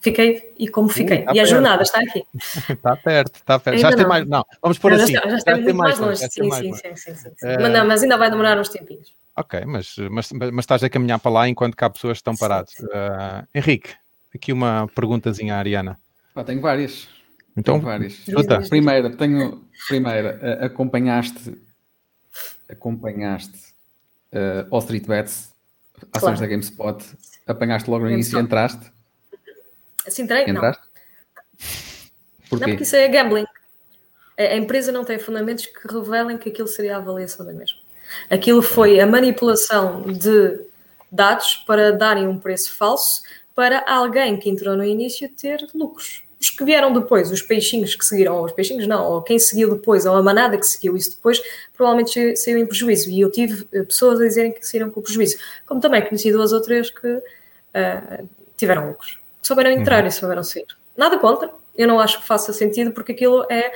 Fiquei 0.00 0.52
e 0.58 0.68
como 0.68 0.88
fiquei. 0.88 1.20
Uh, 1.20 1.32
e 1.34 1.40
a 1.40 1.46
jornada 1.46 1.82
está 1.82 1.98
aqui. 2.00 2.26
está 2.68 2.94
perto, 3.02 3.36
está 3.36 3.58
perto. 3.58 3.76
Ainda 3.76 3.90
já 3.90 3.96
tem 3.96 4.06
mais. 4.06 4.26
Não, 4.28 4.44
vamos 4.60 4.78
por 4.78 4.92
assim. 4.92 5.14
Já, 5.14 5.22
já 5.22 5.36
está 5.36 5.56
muito 5.56 5.74
mais 5.74 5.98
longe. 5.98 6.28
Sim, 6.28 6.28
sim, 6.28 6.50
sim, 6.50 6.74
sim, 6.74 6.96
sim, 6.96 7.14
sim. 7.14 7.28
Uh... 7.28 7.62
Mas, 7.62 7.72
não, 7.72 7.86
mas 7.86 8.02
ainda 8.02 8.18
vai 8.18 8.30
demorar 8.30 8.58
uns 8.58 8.68
tempinhos. 8.68 9.14
Ok, 9.34 9.64
mas, 9.64 9.96
mas, 10.10 10.30
mas 10.30 10.58
estás 10.58 10.84
a 10.84 10.90
caminhar 10.90 11.18
para 11.18 11.30
lá 11.30 11.48
enquanto 11.48 11.74
que 11.74 11.84
há 11.84 11.88
pessoas 11.88 12.18
que 12.18 12.20
estão 12.20 12.36
paradas. 12.36 12.74
Uh, 12.80 13.46
Henrique, 13.54 13.94
aqui 14.34 14.52
uma 14.52 14.86
perguntazinha 14.94 15.54
à 15.54 15.58
Ariana. 15.58 15.98
Ah, 16.36 16.44
tenho 16.44 16.60
várias. 16.60 17.13
Então, 17.56 17.80
várias. 17.80 18.20
Primeira, 18.68 19.10
tenho. 19.10 19.64
Primeira, 19.88 20.64
acompanhaste. 20.64 21.56
Acompanhaste 22.68 23.74
uh, 24.32 24.68
Wall 24.70 24.80
Street 24.80 25.06
Bets, 25.06 25.52
ações 26.12 26.20
claro. 26.20 26.40
da 26.40 26.46
GameSpot. 26.46 27.04
Apanhaste 27.46 27.90
logo 27.90 28.04
no 28.04 28.10
início 28.10 28.38
e 28.38 28.42
entraste? 28.42 28.90
Assim, 30.06 30.22
entrei? 30.22 30.44
Entraste? 30.48 30.82
Não. 30.82 30.94
Porquê? 32.48 32.66
Não, 32.66 32.70
porque 32.70 32.82
isso 32.82 32.96
é 32.96 33.08
gambling. 33.08 33.46
A 34.36 34.56
empresa 34.56 34.90
não 34.90 35.04
tem 35.04 35.18
fundamentos 35.18 35.66
que 35.66 35.86
revelem 35.86 36.36
que 36.36 36.48
aquilo 36.48 36.66
seria 36.66 36.96
a 36.96 36.98
avaliação 36.98 37.46
da 37.46 37.52
mesma. 37.52 37.78
Aquilo 38.28 38.62
foi 38.62 38.98
a 38.98 39.06
manipulação 39.06 40.02
de 40.02 40.60
dados 41.10 41.56
para 41.66 41.92
darem 41.92 42.26
um 42.26 42.38
preço 42.38 42.74
falso 42.76 43.22
para 43.54 43.84
alguém 43.86 44.36
que 44.36 44.50
entrou 44.50 44.76
no 44.76 44.84
início 44.84 45.28
ter 45.28 45.64
lucros 45.74 46.24
os 46.44 46.50
que 46.50 46.62
vieram 46.62 46.92
depois, 46.92 47.30
os 47.30 47.40
peixinhos 47.40 47.94
que 47.94 48.04
seguiram, 48.04 48.36
ou 48.36 48.44
os 48.44 48.52
peixinhos 48.52 48.86
não, 48.86 49.10
ou 49.10 49.22
quem 49.22 49.38
seguiu 49.38 49.74
depois, 49.74 50.04
ou 50.04 50.14
a 50.14 50.22
manada 50.22 50.58
que 50.58 50.66
seguiu 50.66 50.94
isso 50.94 51.16
depois, 51.16 51.40
provavelmente 51.72 52.36
saiu 52.36 52.58
em 52.58 52.66
prejuízo. 52.66 53.08
E 53.08 53.18
eu 53.18 53.30
tive 53.30 53.66
eh, 53.72 53.82
pessoas 53.82 54.20
a 54.20 54.24
dizerem 54.24 54.52
que 54.52 54.66
saíram 54.66 54.90
com 54.90 55.00
prejuízo. 55.00 55.38
Como 55.64 55.80
também 55.80 56.02
conheci 56.02 56.30
duas 56.30 56.52
ou 56.52 56.60
três 56.60 56.90
que 56.90 57.08
uh, 57.08 58.28
tiveram 58.58 58.88
lucros. 58.88 59.18
Souberam 59.42 59.70
entrar 59.70 60.02
uhum. 60.02 60.08
e 60.08 60.12
souberam 60.12 60.44
sair. 60.44 60.66
Nada 60.94 61.18
contra, 61.18 61.50
eu 61.74 61.88
não 61.88 61.98
acho 61.98 62.20
que 62.20 62.26
faça 62.26 62.52
sentido, 62.52 62.92
porque 62.92 63.12
aquilo 63.12 63.46
é. 63.50 63.72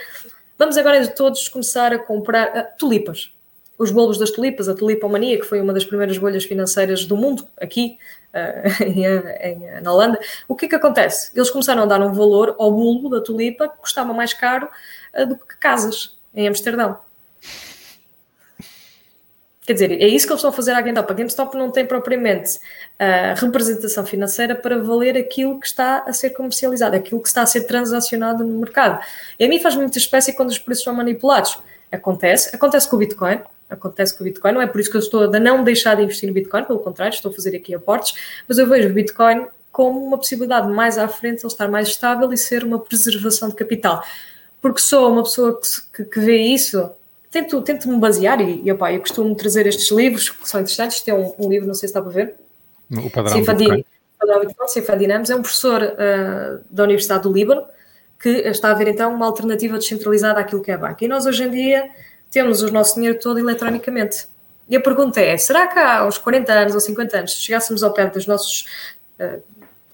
Vamos 0.59 0.77
agora 0.77 1.07
todos 1.09 1.49
começar 1.49 1.95
a 1.95 1.99
comprar 1.99 2.49
uh, 2.49 2.79
tulipas. 2.79 3.33
Os 3.79 3.93
bolos 3.93 4.18
das 4.18 4.31
tulipas, 4.31 4.68
a 4.68 4.74
tulipomania, 4.74 5.39
que 5.39 5.47
foi 5.47 5.61
uma 5.61 5.72
das 5.72 5.85
primeiras 5.85 6.18
bolhas 6.18 6.45
financeiras 6.45 7.07
do 7.07 7.16
mundo, 7.16 7.47
aqui, 7.61 7.97
uh, 8.35 8.83
em, 8.83 9.05
em, 9.07 9.81
na 9.81 9.93
Holanda, 9.93 10.18
o 10.49 10.57
que 10.57 10.66
é 10.66 10.68
que 10.68 10.74
acontece? 10.74 11.31
Eles 11.35 11.49
começaram 11.49 11.85
a 11.85 11.87
dar 11.87 12.01
um 12.03 12.12
valor 12.12 12.57
ao 12.59 12.72
bolo 12.72 13.09
da 13.09 13.20
tulipa 13.20 13.68
que 13.68 13.79
custava 13.79 14.12
mais 14.12 14.35
caro 14.35 14.68
uh, 15.16 15.26
do 15.26 15.37
que 15.37 15.57
casas 15.59 16.16
em 16.35 16.49
Amsterdão. 16.49 16.99
Quer 19.68 19.74
dizer, 19.74 19.93
é 19.93 20.09
isso 20.09 20.26
que 20.26 20.33
eles 20.33 20.41
estão 20.41 20.49
a 20.49 20.53
fazer 20.53 20.72
à 20.72 20.81
GameStop. 20.81 21.12
A 21.12 21.14
GameStop 21.14 21.55
não 21.59 21.70
tem 21.70 21.85
propriamente 21.85 22.57
uh, 22.57 23.39
representação 23.39 24.07
financeira 24.07 24.55
para 24.55 24.83
valer 24.83 25.14
aquilo 25.14 25.61
que 25.61 25.66
está 25.66 26.05
a 26.07 26.12
ser 26.14 26.31
comercializado, 26.31 26.97
aquilo 26.97 27.20
que 27.20 27.29
está 27.29 27.43
a 27.43 27.47
ser 27.47 27.64
transacionado 27.64 28.43
no 28.45 28.61
mercado. 28.61 28.99
E 29.39 29.45
a 29.45 29.49
mim 29.49 29.59
faz 29.59 29.76
muita 29.76 29.99
espécie 29.99 30.33
quando 30.33 30.49
os 30.49 30.59
preços 30.59 30.85
são 30.85 30.95
manipulados. 30.95 31.59
Acontece, 31.93 32.57
acontece 32.57 32.89
com 32.89 32.97
o 32.97 32.99
Bitcoin, 32.99 33.43
acontece 33.69 34.16
com 34.16 34.23
o 34.23 34.25
Bitcoin, 34.25 34.53
não 34.53 34.62
é 34.62 34.66
por 34.66 34.81
isso 34.81 34.91
que 34.91 34.97
eu 34.97 35.01
estou 35.01 35.25
a 35.25 35.41
não 35.41 35.62
deixar 35.62 35.95
de 35.95 36.03
investir 36.03 36.29
no 36.29 36.35
Bitcoin, 36.35 36.64
pelo 36.64 36.79
contrário, 36.79 37.14
estou 37.14 37.31
a 37.31 37.35
fazer 37.35 37.55
aqui 37.57 37.75
aportes, 37.75 38.14
mas 38.49 38.59
eu 38.59 38.66
vejo 38.66 38.89
o 38.89 38.93
Bitcoin 38.93 39.47
como 39.71 40.05
uma 40.05 40.19
possibilidade 40.19 40.69
mais 40.69 40.99
à 40.99 41.07
frente, 41.07 41.41
ele 41.41 41.47
estar 41.47 41.69
mais 41.69 41.89
estável 41.89 42.33
e 42.33 42.37
ser 42.37 42.64
uma 42.64 42.79
preservação 42.79 43.49
de 43.49 43.55
capital. 43.55 44.03
Porque 44.61 44.81
sou 44.81 45.12
uma 45.12 45.23
pessoa 45.23 45.61
que, 45.95 46.05
que, 46.05 46.19
vê 46.19 46.37
isso, 46.39 46.91
tento, 47.31 47.61
tento 47.62 47.89
me 47.89 47.99
basear, 47.99 48.41
e, 48.41 48.62
e 48.64 48.73
opa, 48.73 48.93
eu 48.93 49.01
costumo 49.01 49.35
trazer 49.37 49.66
estes 49.66 49.91
livros 49.91 50.31
que 50.31 50.49
são 50.49 50.61
interessantes. 50.61 51.01
Tem 51.03 51.14
é 51.14 51.16
um, 51.16 51.33
um, 51.39 51.49
livro, 51.49 51.66
não 51.66 51.75
sei 51.75 51.89
se 51.89 51.93
está 51.93 52.03
para 52.03 52.11
ver. 52.11 52.35
O 52.91 53.11
padrão 53.11 53.39
Cifadin, 53.39 53.85
Cifadinamos, 54.66 55.31
é 55.31 55.37
um 55.37 55.43
professor 55.43 55.81
uh, 55.83 56.64
da 56.69 56.83
Universidade 56.83 57.23
do 57.23 57.33
Líbano 57.33 57.64
que 58.21 58.29
está 58.29 58.73
a 58.73 58.75
ver 58.75 58.89
então 58.89 59.14
uma 59.14 59.27
alternativa 59.27 59.79
descentralizada 59.79 60.41
àquilo 60.41 60.61
que 60.61 60.71
é 60.71 60.75
a 60.75 60.79
banca. 60.79 61.05
E 61.05 61.09
nós 61.09 61.25
hoje 61.25 61.45
em 61.45 61.51
dia 61.51 61.89
temos 62.31 62.62
o 62.62 62.70
nosso 62.70 62.95
dinheiro 62.95 63.18
todo 63.18 63.39
eletronicamente. 63.39 64.26
E 64.68 64.76
a 64.76 64.81
pergunta 64.81 65.20
é: 65.20 65.37
será 65.37 65.66
que 65.66 65.79
uns 66.07 66.18
40 66.18 66.53
anos 66.53 66.74
ou 66.74 66.81
50 66.81 67.18
anos, 67.18 67.33
se 67.33 67.39
chegássemos 67.39 67.83
ao 67.83 67.93
pé 67.93 68.07
dos 68.07 68.26
nossos 68.26 68.66
uh, 69.18 69.43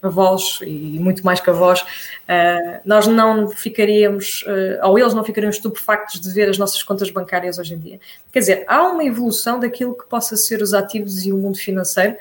a 0.05 0.09
vós 0.09 0.59
e 0.61 0.99
muito 0.99 1.25
mais 1.25 1.39
que 1.39 1.49
a 1.49 1.53
vós, 1.53 1.81
uh, 1.81 2.79
nós 2.85 3.07
não 3.07 3.49
ficaríamos, 3.49 4.43
uh, 4.43 4.87
ou 4.87 4.99
eles 4.99 5.13
não 5.13 5.23
ficariam 5.23 5.49
estupefactos 5.49 6.19
de 6.19 6.31
ver 6.31 6.49
as 6.49 6.57
nossas 6.57 6.83
contas 6.83 7.09
bancárias 7.09 7.57
hoje 7.57 7.73
em 7.73 7.79
dia. 7.79 7.99
Quer 8.31 8.39
dizer, 8.39 8.65
há 8.67 8.83
uma 8.83 9.03
evolução 9.03 9.59
daquilo 9.59 9.97
que 9.97 10.05
possa 10.07 10.35
ser 10.35 10.61
os 10.61 10.73
ativos 10.73 11.25
e 11.25 11.31
o 11.31 11.37
mundo 11.37 11.57
financeiro. 11.57 12.15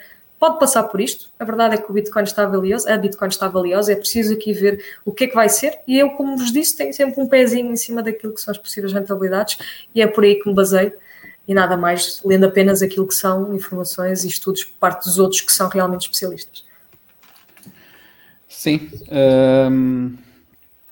Pode 0.45 0.59
passar 0.59 0.83
por 0.83 1.01
isto. 1.01 1.31
A 1.39 1.45
verdade 1.47 1.75
é 1.75 1.79
que 1.79 1.91
o 1.91 1.95
Bitcoin 1.95 2.23
está 2.23 2.45
valioso, 2.45 2.87
a 2.87 2.99
Bitcoin 2.99 3.29
está 3.29 3.49
valiosa, 3.49 3.95
é 3.95 3.97
preciso 3.97 4.35
aqui 4.35 4.53
ver 4.53 4.85
o 5.03 5.11
que 5.11 5.25
é 5.25 5.27
que 5.27 5.35
vai 5.35 5.49
ser. 5.49 5.79
E 5.89 5.99
eu, 5.99 6.11
como 6.11 6.37
vos 6.37 6.53
disse, 6.53 6.77
tenho 6.77 6.93
sempre 6.93 7.19
um 7.19 7.27
pezinho 7.27 7.73
em 7.73 7.77
cima 7.77 8.03
daquilo 8.03 8.35
que 8.35 8.43
são 8.43 8.53
as 8.53 8.59
possíveis 8.59 8.93
rentabilidades 8.93 9.57
e 9.95 10.03
é 10.03 10.07
por 10.07 10.23
aí 10.23 10.35
que 10.35 10.47
me 10.47 10.55
baseio 10.55 10.93
e 11.49 11.55
nada 11.55 11.79
mais, 11.79 12.21
lendo 12.23 12.45
apenas 12.45 12.83
aquilo 12.83 13.07
que 13.07 13.15
são 13.15 13.55
informações 13.55 14.23
e 14.23 14.29
estudos 14.29 14.65
por 14.65 14.77
parte 14.77 15.07
dos 15.07 15.19
outros 15.19 15.41
que 15.41 15.51
são 15.51 15.67
realmente 15.71 16.03
especialistas. 16.03 16.63
Sim, 18.47 18.91
um, 19.73 20.15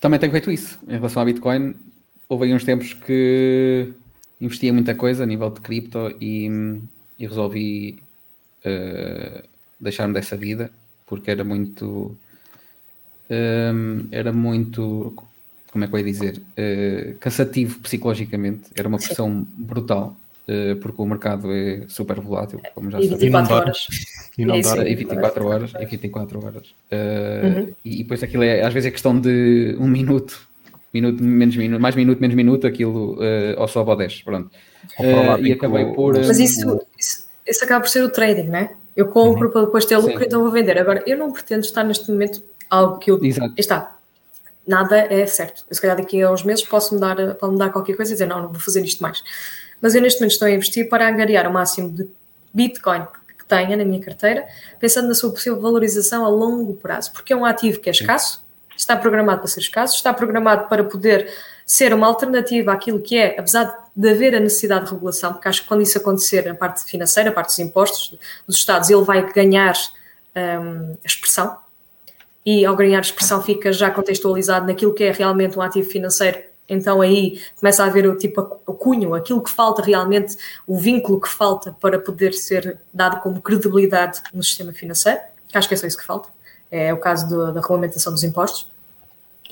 também 0.00 0.18
tenho 0.18 0.32
feito 0.32 0.50
isso. 0.50 0.78
Em 0.88 0.94
relação 0.94 1.20
ao 1.20 1.26
Bitcoin, 1.26 1.74
houve 2.26 2.46
aí 2.46 2.54
uns 2.54 2.64
tempos 2.64 2.94
que 2.94 3.92
investia 4.40 4.72
muita 4.72 4.94
coisa 4.94 5.24
a 5.24 5.26
nível 5.26 5.50
de 5.50 5.60
cripto 5.60 6.16
e, 6.18 6.48
e 7.18 7.26
resolvi 7.26 8.02
uh, 8.64 9.42
deixar-me 9.80 10.14
dessa 10.14 10.36
vida 10.36 10.70
porque 11.12 11.30
era 11.30 11.44
muito. 11.44 12.16
Um, 13.28 14.06
era 14.10 14.32
muito. 14.32 15.14
Como 15.70 15.84
é 15.84 15.86
que 15.86 15.94
eu 15.94 15.98
ia 15.98 16.04
dizer? 16.04 16.42
Uh, 16.56 17.18
cansativo 17.18 17.80
psicologicamente, 17.80 18.70
era 18.74 18.88
uma 18.88 18.96
pressão 18.96 19.46
brutal. 19.56 20.16
Uh, 20.48 20.74
porque 20.76 21.00
o 21.00 21.06
mercado 21.06 21.52
é 21.52 21.84
super 21.86 22.18
volátil, 22.18 22.60
como 22.74 22.90
já 22.90 22.98
sabemos. 22.98 23.22
E 23.22 23.26
24 23.26 23.54
horas. 23.54 23.86
E 24.36 24.44
não 24.44 24.60
dora, 24.60 24.88
e 24.88 24.94
24 24.96 25.46
horas, 25.46 25.72
e 25.78 25.86
24 25.86 26.44
horas. 26.44 26.66
Uh, 26.90 27.46
uhum. 27.46 27.74
E 27.84 27.98
depois 27.98 28.22
aquilo 28.22 28.42
é, 28.42 28.62
às 28.62 28.74
vezes 28.74 28.88
é 28.88 28.90
questão 28.90 29.18
de 29.20 29.76
um 29.78 29.86
minuto, 29.86 30.48
minuto, 30.92 31.22
menos 31.22 31.54
minuto, 31.54 31.80
mais 31.80 31.94
minuto, 31.94 32.18
menos 32.18 32.34
minuto, 32.34 32.66
aquilo 32.66 33.14
uh, 33.14 33.54
ou 33.58 33.68
sobe 33.68 33.90
ou 33.90 33.96
desce, 33.96 34.24
pronto. 34.24 34.50
Uh, 34.98 35.46
e 35.46 35.52
acabei 35.52 35.84
por... 35.92 36.14
Mas 36.14 36.40
isso, 36.40 36.80
isso, 36.98 37.21
isso, 37.46 37.64
acaba 37.64 37.80
por 37.80 37.88
ser 37.88 38.02
o 38.02 38.10
trading, 38.10 38.48
não 38.48 38.58
é? 38.58 38.72
Eu 38.94 39.08
compro 39.08 39.46
uhum. 39.46 39.52
para 39.52 39.62
depois 39.62 39.84
ter 39.84 39.96
lucro, 39.96 40.18
Sim. 40.18 40.24
então 40.26 40.42
vou 40.42 40.50
vender. 40.50 40.78
Agora, 40.78 41.02
eu 41.06 41.16
não 41.16 41.32
pretendo 41.32 41.64
estar 41.64 41.82
neste 41.82 42.10
momento 42.10 42.42
algo 42.68 42.98
que 42.98 43.10
eu... 43.10 43.22
Exato. 43.24 43.54
Está, 43.56 43.96
nada 44.66 44.96
é 44.96 45.26
certo. 45.26 45.64
Eu, 45.68 45.74
se 45.74 45.80
calhar 45.80 45.96
daqui 45.96 46.22
a 46.22 46.30
uns 46.30 46.44
meses 46.44 46.64
posso 46.64 46.94
mudar, 46.94 47.16
pode 47.34 47.52
mudar 47.52 47.70
qualquer 47.70 47.96
coisa 47.96 48.12
e 48.12 48.14
dizer, 48.14 48.26
não, 48.26 48.42
não 48.42 48.48
vou 48.48 48.60
fazer 48.60 48.84
isto 48.84 49.02
mais. 49.02 49.22
Mas 49.80 49.94
eu 49.94 50.02
neste 50.02 50.20
momento 50.20 50.32
estou 50.32 50.46
a 50.46 50.50
investir 50.50 50.88
para 50.88 51.08
angariar 51.08 51.48
o 51.48 51.52
máximo 51.52 51.90
de 51.90 52.08
Bitcoin 52.52 53.06
tenha 53.52 53.76
na 53.76 53.84
minha 53.84 54.00
carteira, 54.00 54.46
pensando 54.80 55.08
na 55.08 55.14
sua 55.14 55.30
possível 55.30 55.60
valorização 55.60 56.24
a 56.24 56.28
longo 56.28 56.74
prazo, 56.74 57.12
porque 57.12 57.34
é 57.34 57.36
um 57.36 57.44
ativo 57.44 57.80
que 57.80 57.90
é 57.90 57.92
escasso, 57.92 58.42
está 58.74 58.96
programado 58.96 59.40
para 59.40 59.48
ser 59.48 59.60
escasso, 59.60 59.96
está 59.96 60.14
programado 60.14 60.68
para 60.68 60.82
poder 60.82 61.30
ser 61.66 61.92
uma 61.92 62.06
alternativa 62.06 62.72
àquilo 62.72 63.00
que 63.00 63.18
é, 63.18 63.38
apesar 63.38 63.64
de 63.64 63.81
haver 63.98 64.34
a 64.34 64.40
necessidade 64.40 64.86
de 64.86 64.92
regulação, 64.92 65.32
porque 65.32 65.48
acho 65.48 65.62
que 65.62 65.68
quando 65.68 65.82
isso 65.82 65.98
acontecer 65.98 66.46
na 66.46 66.54
parte 66.54 66.84
financeira, 66.84 67.30
a 67.30 67.32
parte 67.32 67.48
dos 67.48 67.58
impostos 67.58 68.18
dos 68.46 68.56
Estados, 68.56 68.90
ele 68.90 69.02
vai 69.02 69.30
ganhar 69.32 69.74
um, 70.36 70.92
a 70.92 71.06
expressão, 71.06 71.56
e 72.44 72.64
ao 72.64 72.74
ganhar 72.74 72.98
a 72.98 73.02
expressão 73.02 73.42
fica 73.42 73.72
já 73.72 73.90
contextualizado 73.90 74.66
naquilo 74.66 74.94
que 74.94 75.04
é 75.04 75.12
realmente 75.12 75.58
um 75.58 75.62
ativo 75.62 75.88
financeiro 75.88 76.42
então 76.68 77.00
aí 77.00 77.40
começa 77.58 77.82
a 77.82 77.86
haver 77.86 78.06
o 78.06 78.16
tipo 78.16 78.60
o 78.66 78.72
cunho, 78.72 79.14
aquilo 79.14 79.42
que 79.42 79.50
falta 79.50 79.82
realmente, 79.82 80.36
o 80.66 80.78
vínculo 80.78 81.20
que 81.20 81.28
falta 81.28 81.76
para 81.80 81.98
poder 81.98 82.32
ser 82.32 82.80
dado 82.92 83.20
como 83.20 83.42
credibilidade 83.42 84.22
no 84.32 84.42
sistema 84.42 84.72
financeiro. 84.72 85.20
Acho 85.52 85.68
que 85.68 85.74
é 85.74 85.76
só 85.76 85.86
isso 85.86 85.98
que 85.98 86.04
falta. 86.04 86.28
É 86.70 86.92
o 86.94 86.96
caso 86.96 87.28
do, 87.28 87.52
da 87.52 87.60
regulamentação 87.60 88.12
dos 88.12 88.24
impostos. 88.24 88.70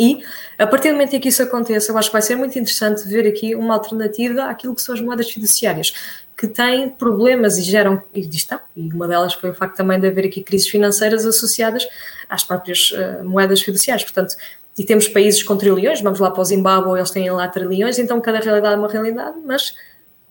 E, 0.00 0.24
a 0.58 0.66
partir 0.66 0.88
do 0.88 0.92
momento 0.92 1.14
em 1.14 1.20
que 1.20 1.28
isso 1.28 1.42
aconteça, 1.42 1.92
eu 1.92 1.98
acho 1.98 2.08
que 2.08 2.14
vai 2.14 2.22
ser 2.22 2.34
muito 2.34 2.58
interessante 2.58 3.06
ver 3.06 3.28
aqui 3.28 3.54
uma 3.54 3.74
alternativa 3.74 4.44
àquilo 4.44 4.74
que 4.74 4.80
são 4.80 4.94
as 4.94 5.00
moedas 5.02 5.30
fiduciárias, 5.30 5.92
que 6.34 6.48
têm 6.48 6.88
problemas 6.88 7.58
e 7.58 7.62
geram, 7.62 8.02
e 8.14 8.20
está, 8.20 8.64
e 8.74 8.88
uma 8.88 9.06
delas 9.06 9.34
foi 9.34 9.50
o 9.50 9.54
facto 9.54 9.76
também 9.76 10.00
de 10.00 10.06
haver 10.06 10.24
aqui 10.24 10.42
crises 10.42 10.66
financeiras 10.66 11.26
associadas 11.26 11.86
às 12.30 12.42
próprias 12.42 12.92
uh, 12.92 13.22
moedas 13.22 13.60
fiduciárias. 13.60 14.02
Portanto, 14.02 14.36
e 14.78 14.84
temos 14.84 15.06
países 15.06 15.42
com 15.42 15.54
trilhões, 15.54 16.00
vamos 16.00 16.18
lá 16.18 16.30
para 16.30 16.40
o 16.40 16.44
Zimbábue, 16.46 16.98
eles 16.98 17.10
têm 17.10 17.30
lá 17.30 17.46
trilhões, 17.46 17.98
então 17.98 18.18
cada 18.22 18.38
realidade 18.40 18.76
é 18.76 18.78
uma 18.78 18.88
realidade, 18.88 19.36
mas 19.44 19.74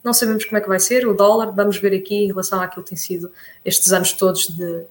não 0.04 0.14
sabemos 0.14 0.46
como 0.46 0.58
é 0.58 0.62
que 0.62 0.68
vai 0.68 0.80
ser, 0.80 1.08
o 1.08 1.14
dólar, 1.14 1.52
vamos 1.52 1.78
ver 1.78 1.94
aqui 1.94 2.16
em 2.16 2.28
relação 2.28 2.60
àquilo 2.60 2.84
que 2.84 2.90
tem 2.90 2.98
sido 2.98 3.32
estes 3.64 3.94
anos 3.94 4.14
todos 4.14 4.48
de, 4.48 4.86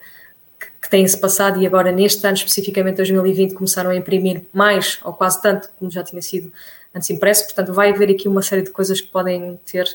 que, 0.80 0.88
que 0.88 0.90
têm-se 0.90 1.18
passado 1.18 1.60
e 1.60 1.66
agora 1.66 1.92
neste 1.92 2.26
ano 2.26 2.36
especificamente 2.36 2.96
2020 2.96 3.54
começaram 3.54 3.90
a 3.90 3.96
imprimir 3.96 4.42
mais 4.52 4.98
ou 5.04 5.12
quase 5.12 5.40
tanto 5.42 5.70
como 5.78 5.90
já 5.90 6.02
tinha 6.02 6.22
sido 6.22 6.52
antes 6.94 7.10
impresso, 7.10 7.44
portanto 7.44 7.72
vai 7.72 7.90
haver 7.90 8.10
aqui 8.10 8.28
uma 8.28 8.42
série 8.42 8.62
de 8.62 8.70
coisas 8.70 9.00
que 9.00 9.08
podem 9.08 9.58
ter, 9.70 9.86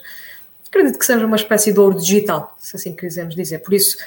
acredito 0.67 0.97
que 0.97 1.05
seja 1.05 1.25
uma 1.25 1.35
espécie 1.35 1.73
de 1.73 1.79
ouro 1.79 1.97
digital, 1.99 2.55
se 2.59 2.75
assim 2.75 2.95
quisermos 2.95 3.35
dizer, 3.35 3.59
por 3.59 3.73
isso 3.73 3.97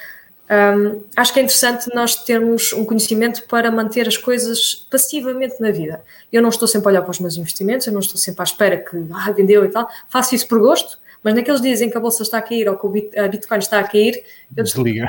um, 0.49 1.03
acho 1.17 1.33
que 1.33 1.41
é 1.41 1.43
interessante 1.43 1.93
nós 1.93 2.15
termos 2.23 2.73
um 2.73 2.85
conhecimento 2.85 3.43
para 3.49 3.71
manter 3.71 4.07
as 4.07 4.17
coisas 4.17 4.75
passivamente 4.91 5.61
na 5.61 5.73
vida. 5.73 6.05
Eu 6.33 6.41
não 6.41 6.51
estou 6.51 6.69
sempre 6.69 6.89
a 6.89 6.91
olhar 6.93 7.03
para 7.03 7.11
os 7.11 7.19
meus 7.19 7.37
investimentos, 7.37 7.87
eu 7.87 7.93
não 7.93 8.01
estou 8.01 8.17
sempre 8.17 8.43
à 8.43 8.45
espera 8.45 8.77
que 8.77 8.97
ah, 9.13 9.33
vendeu 9.33 9.65
e 9.65 9.69
tal. 9.69 9.89
Faço 10.09 10.35
isso 10.35 10.47
por 10.47 10.61
gosto, 10.61 10.99
mas 11.23 11.35
naqueles 11.35 11.61
dias 11.61 11.81
em 11.81 11.91
que 11.91 11.97
a 11.97 12.01
bolsa 12.01 12.23
está 12.23 12.39
a 12.39 12.43
cair 12.43 12.69
ou 12.69 12.77
que 12.77 13.19
a 13.19 13.27
Bitcoin 13.27 13.59
está 13.59 13.81
a 13.81 13.85
cair, 13.85 14.23
eu 14.57 14.63
desligo. 14.63 15.09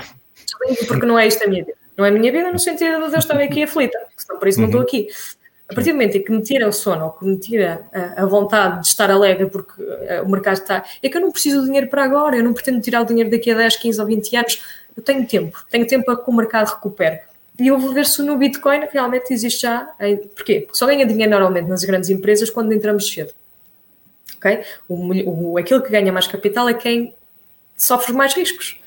Porque 0.87 1.05
não 1.05 1.17
é 1.17 1.27
isto 1.27 1.43
a 1.43 1.47
minha 1.47 1.63
vida. 1.63 1.77
Não 1.95 2.05
é 2.05 2.09
a 2.09 2.11
minha 2.11 2.31
vida 2.31 2.51
no 2.51 2.59
sentido 2.59 3.07
de 3.07 3.13
eu 3.13 3.19
estar 3.19 3.39
aqui 3.39 3.63
aflita, 3.63 3.97
senão 4.15 4.39
por 4.39 4.47
isso 4.47 4.59
não 4.59 4.67
estou 4.67 4.81
uhum. 4.81 4.87
aqui. 4.87 5.07
A 5.69 5.73
partir 5.73 5.89
do 5.89 5.95
momento 5.95 6.15
em 6.15 6.23
que 6.23 6.31
me 6.31 6.41
tira 6.41 6.67
o 6.67 6.71
sono 6.71 7.05
ou 7.05 7.11
que 7.11 7.25
me 7.25 7.37
tira 7.37 7.81
a, 7.91 8.23
a 8.23 8.25
vontade 8.25 8.81
de 8.81 8.87
estar 8.87 9.11
alegre 9.11 9.47
porque 9.47 9.81
uh, 9.81 10.23
o 10.23 10.29
mercado 10.29 10.53
está. 10.53 10.85
É 11.03 11.09
que 11.09 11.17
eu 11.17 11.21
não 11.21 11.31
preciso 11.31 11.59
do 11.59 11.65
dinheiro 11.65 11.87
para 11.87 12.03
agora, 12.03 12.37
eu 12.37 12.43
não 12.43 12.53
pretendo 12.53 12.79
tirar 12.79 13.01
o 13.01 13.05
dinheiro 13.05 13.29
daqui 13.29 13.51
a 13.51 13.55
10, 13.55 13.75
15 13.75 13.99
ou 13.99 14.07
20 14.07 14.35
anos 14.37 14.61
eu 14.97 15.03
tenho 15.03 15.27
tempo, 15.27 15.63
tenho 15.69 15.85
tempo 15.85 16.05
para 16.05 16.17
que 16.17 16.29
o 16.29 16.33
mercado 16.33 16.69
recupere. 16.69 17.21
E 17.59 17.67
eu 17.67 17.77
vou 17.77 17.93
ver 17.93 18.05
se 18.07 18.21
no 18.23 18.35
Bitcoin 18.35 18.87
realmente 18.91 19.31
existe 19.31 19.61
já. 19.61 19.87
Porquê? 20.35 20.61
Porque 20.61 20.77
só 20.77 20.87
ganha 20.87 21.05
dinheiro 21.05 21.31
normalmente 21.31 21.67
nas 21.67 21.83
grandes 21.83 22.09
empresas 22.09 22.49
quando 22.49 22.73
entramos 22.73 23.07
cedo. 23.07 23.31
Ok? 24.37 24.63
O, 24.87 25.51
o, 25.51 25.57
aquilo 25.57 25.81
que 25.83 25.91
ganha 25.91 26.11
mais 26.11 26.27
capital 26.27 26.67
é 26.67 26.73
quem 26.73 27.13
sofre 27.75 28.11
mais 28.13 28.33
riscos. 28.33 28.79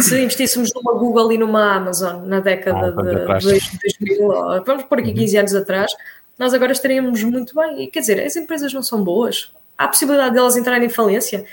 Se 0.00 0.20
investíssemos 0.20 0.72
numa 0.74 0.92
Google 0.92 1.32
e 1.32 1.38
numa 1.38 1.74
Amazon 1.74 2.26
na 2.26 2.40
década 2.40 2.88
ah, 2.88 3.38
de 3.38 3.40
2000, 3.40 4.64
vamos 4.64 4.84
por 4.84 4.98
aqui 4.98 5.12
15 5.12 5.34
uhum. 5.34 5.40
anos 5.40 5.54
atrás, 5.54 5.92
nós 6.38 6.52
agora 6.52 6.72
estaríamos 6.72 7.22
muito 7.22 7.54
bem. 7.54 7.82
E 7.82 7.86
quer 7.86 8.00
dizer, 8.00 8.20
as 8.20 8.36
empresas 8.36 8.72
não 8.72 8.82
são 8.82 9.02
boas. 9.02 9.52
Há 9.78 9.84
a 9.84 9.88
possibilidade 9.88 10.34
delas 10.34 10.54
de 10.54 10.60
entrarem 10.60 10.86
em 10.86 10.90
falência 10.90 11.46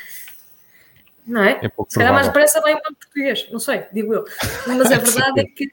não 1.25 1.43
é? 1.43 1.59
é 1.63 1.69
Se 1.87 1.97
calhar 1.97 2.13
mais 2.13 2.27
depressa 2.27 2.61
vai 2.61 2.73
um 2.73 2.79
português, 2.79 3.47
não 3.51 3.59
sei, 3.59 3.85
digo 3.93 4.13
eu. 4.13 4.25
Mas 4.67 4.91
a 4.91 4.97
verdade 4.99 5.39
é 5.39 5.45
que 5.45 5.71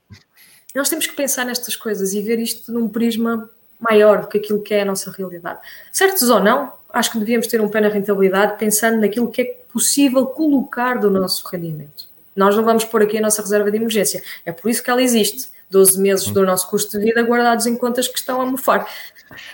nós 0.75 0.89
temos 0.89 1.07
que 1.07 1.15
pensar 1.15 1.45
nestas 1.45 1.75
coisas 1.77 2.13
e 2.13 2.23
ver 2.23 2.39
isto 2.39 2.73
num 2.73 2.89
prisma 2.89 3.51
maior 3.79 4.23
do 4.23 4.29
que 4.29 4.39
aquilo 4.39 4.63
que 4.63 4.75
é 4.75 4.83
a 4.83 4.85
nossa 4.85 5.11
realidade. 5.11 5.61
Certos 5.91 6.29
ou 6.31 6.41
não, 6.41 6.73
acho 6.91 7.13
que 7.13 7.19
devíamos 7.19 7.47
ter 7.47 7.61
um 7.61 7.69
pé 7.69 7.81
na 7.81 7.89
rentabilidade 7.89 8.59
pensando 8.59 9.01
naquilo 9.01 9.31
que 9.31 9.43
é 9.43 9.45
possível 9.73 10.27
colocar 10.27 10.99
do 10.99 11.11
nosso 11.11 11.47
rendimento. 11.49 12.09
Nós 12.35 12.57
não 12.57 12.65
vamos 12.65 12.85
pôr 12.85 13.03
aqui 13.03 13.19
a 13.19 13.21
nossa 13.21 13.43
reserva 13.43 13.71
de 13.71 13.77
emergência, 13.77 14.23
é 14.45 14.53
por 14.53 14.71
isso 14.71 14.83
que 14.83 14.91
ela 14.91 15.03
existe. 15.03 15.49
12 15.71 16.01
meses 16.01 16.29
do 16.31 16.45
nosso 16.45 16.69
custo 16.69 16.99
de 16.99 17.05
vida 17.05 17.23
guardados 17.23 17.65
em 17.65 17.77
contas 17.77 18.09
que 18.09 18.19
estão 18.19 18.41
a 18.41 18.47
mofar. 18.47 18.87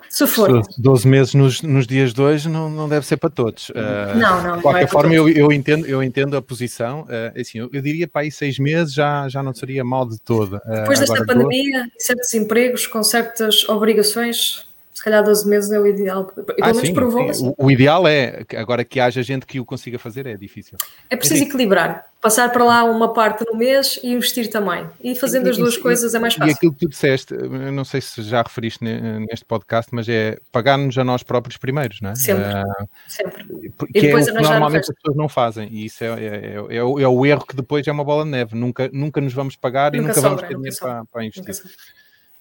Se 0.09 0.27
for. 0.27 0.63
12 0.79 1.07
meses 1.07 1.35
nos, 1.35 1.61
nos 1.61 1.87
dias 1.87 2.15
de 2.15 2.23
hoje 2.23 2.49
não, 2.49 2.71
não 2.71 2.89
deve 2.89 3.07
ser 3.07 3.19
para 3.19 3.29
todos. 3.29 3.69
Uh, 3.69 4.17
não, 4.17 4.43
não. 4.43 4.57
De 4.57 4.63
qualquer 4.63 4.85
é 4.85 4.87
forma, 4.87 5.15
eu, 5.15 5.29
eu, 5.29 5.53
entendo, 5.53 5.85
eu 5.87 6.03
entendo 6.03 6.35
a 6.35 6.41
posição. 6.41 7.03
Uh, 7.03 7.39
assim, 7.39 7.59
eu, 7.59 7.69
eu, 7.71 7.83
diria 7.83 8.09
para 8.09 8.23
aí 8.23 8.33
seis 8.33 8.59
meses 8.59 8.95
já, 8.95 9.29
já 9.29 9.43
não 9.43 9.55
seria 9.55 9.85
mal 9.85 10.09
de 10.09 10.19
todo. 10.19 10.57
Uh, 10.57 10.81
Depois 10.81 11.01
desta 11.01 11.23
pandemia, 11.27 11.87
certos 11.99 12.33
empregos 12.33 12.87
com 12.87 13.03
certas 13.03 13.69
obrigações, 13.69 14.67
se 14.97 15.05
calhar 15.05 15.23
12 15.23 15.47
meses 15.47 15.71
é 15.71 15.79
o 15.79 15.87
ideal. 15.87 16.25
pelo 16.25 16.47
ah, 16.63 16.73
menos 16.73 16.91
provou 16.91 17.29
assim. 17.29 17.55
o, 17.59 17.67
o, 17.67 17.71
ideal 17.71 18.09
é, 18.09 18.47
agora 18.57 18.83
que 18.83 18.99
haja 18.99 19.23
gente 19.23 19.45
que 19.45 19.61
o 19.61 19.65
consiga 19.65 19.99
fazer, 19.99 20.25
é 20.27 20.39
difícil. 20.39 20.79
É 21.11 21.17
preciso 21.17 21.45
é 21.45 21.47
equilibrar. 21.47 22.07
Passar 22.19 22.51
para 22.51 22.65
lá 22.65 22.83
uma 22.83 23.13
parte 23.13 23.45
no 23.45 23.59
mês 23.59 24.01
e 24.03 24.11
investir 24.11 24.49
também. 24.49 24.89
E 25.05 25.15
fazendo 25.15 25.51
as 25.51 25.59
duas 25.59 25.75
e, 25.75 25.81
coisas 25.81 26.15
é 26.15 26.19
mais 26.19 26.33
fácil. 26.33 26.51
E 26.51 26.55
aquilo 26.55 26.73
que 26.73 26.79
tu 26.79 26.89
disseste, 26.89 27.35
não 27.35 27.85
sei 27.85 28.01
se 28.01 28.23
já 28.23 28.41
referiste 28.41 28.83
neste 28.83 29.45
podcast, 29.45 29.95
mas 29.95 30.09
é 30.09 30.39
pagar-nos 30.51 30.97
a 30.97 31.05
nós 31.05 31.23
próprios 31.23 31.59
primeiros, 31.59 32.01
não 32.01 32.13
é? 32.13 32.15
Sempre. 32.15 32.45
Uh, 32.45 32.89
Sempre. 33.07 33.45
Que 33.93 33.99
e 33.99 34.01
depois 34.01 34.29
é 34.29 34.33
o 34.33 34.37
que 34.37 34.43
normalmente 34.43 34.91
as 34.91 34.97
pessoas 34.97 35.17
não 35.17 35.29
fazem. 35.29 35.69
E 35.71 35.85
isso 35.85 36.03
é, 36.03 36.07
é, 36.07 36.27
é, 36.27 36.55
é, 36.55 36.83
o, 36.83 36.99
é, 36.99 37.07
o, 37.07 37.27
erro 37.27 37.45
que 37.47 37.55
depois 37.55 37.87
é 37.87 37.93
uma 37.93 38.03
bola 38.03 38.25
de 38.25 38.31
neve. 38.31 38.57
Nunca, 38.57 38.89
nunca 38.91 39.21
nos 39.21 39.35
vamos 39.35 39.57
pagar 39.57 39.93
nunca 39.93 39.99
e 39.99 40.01
nunca 40.01 40.15
sobra, 40.15 40.31
vamos 40.31 40.49
ter 40.49 40.57
dinheiro 40.57 40.77
para, 40.81 41.05
para 41.05 41.25
investir. 41.25 41.55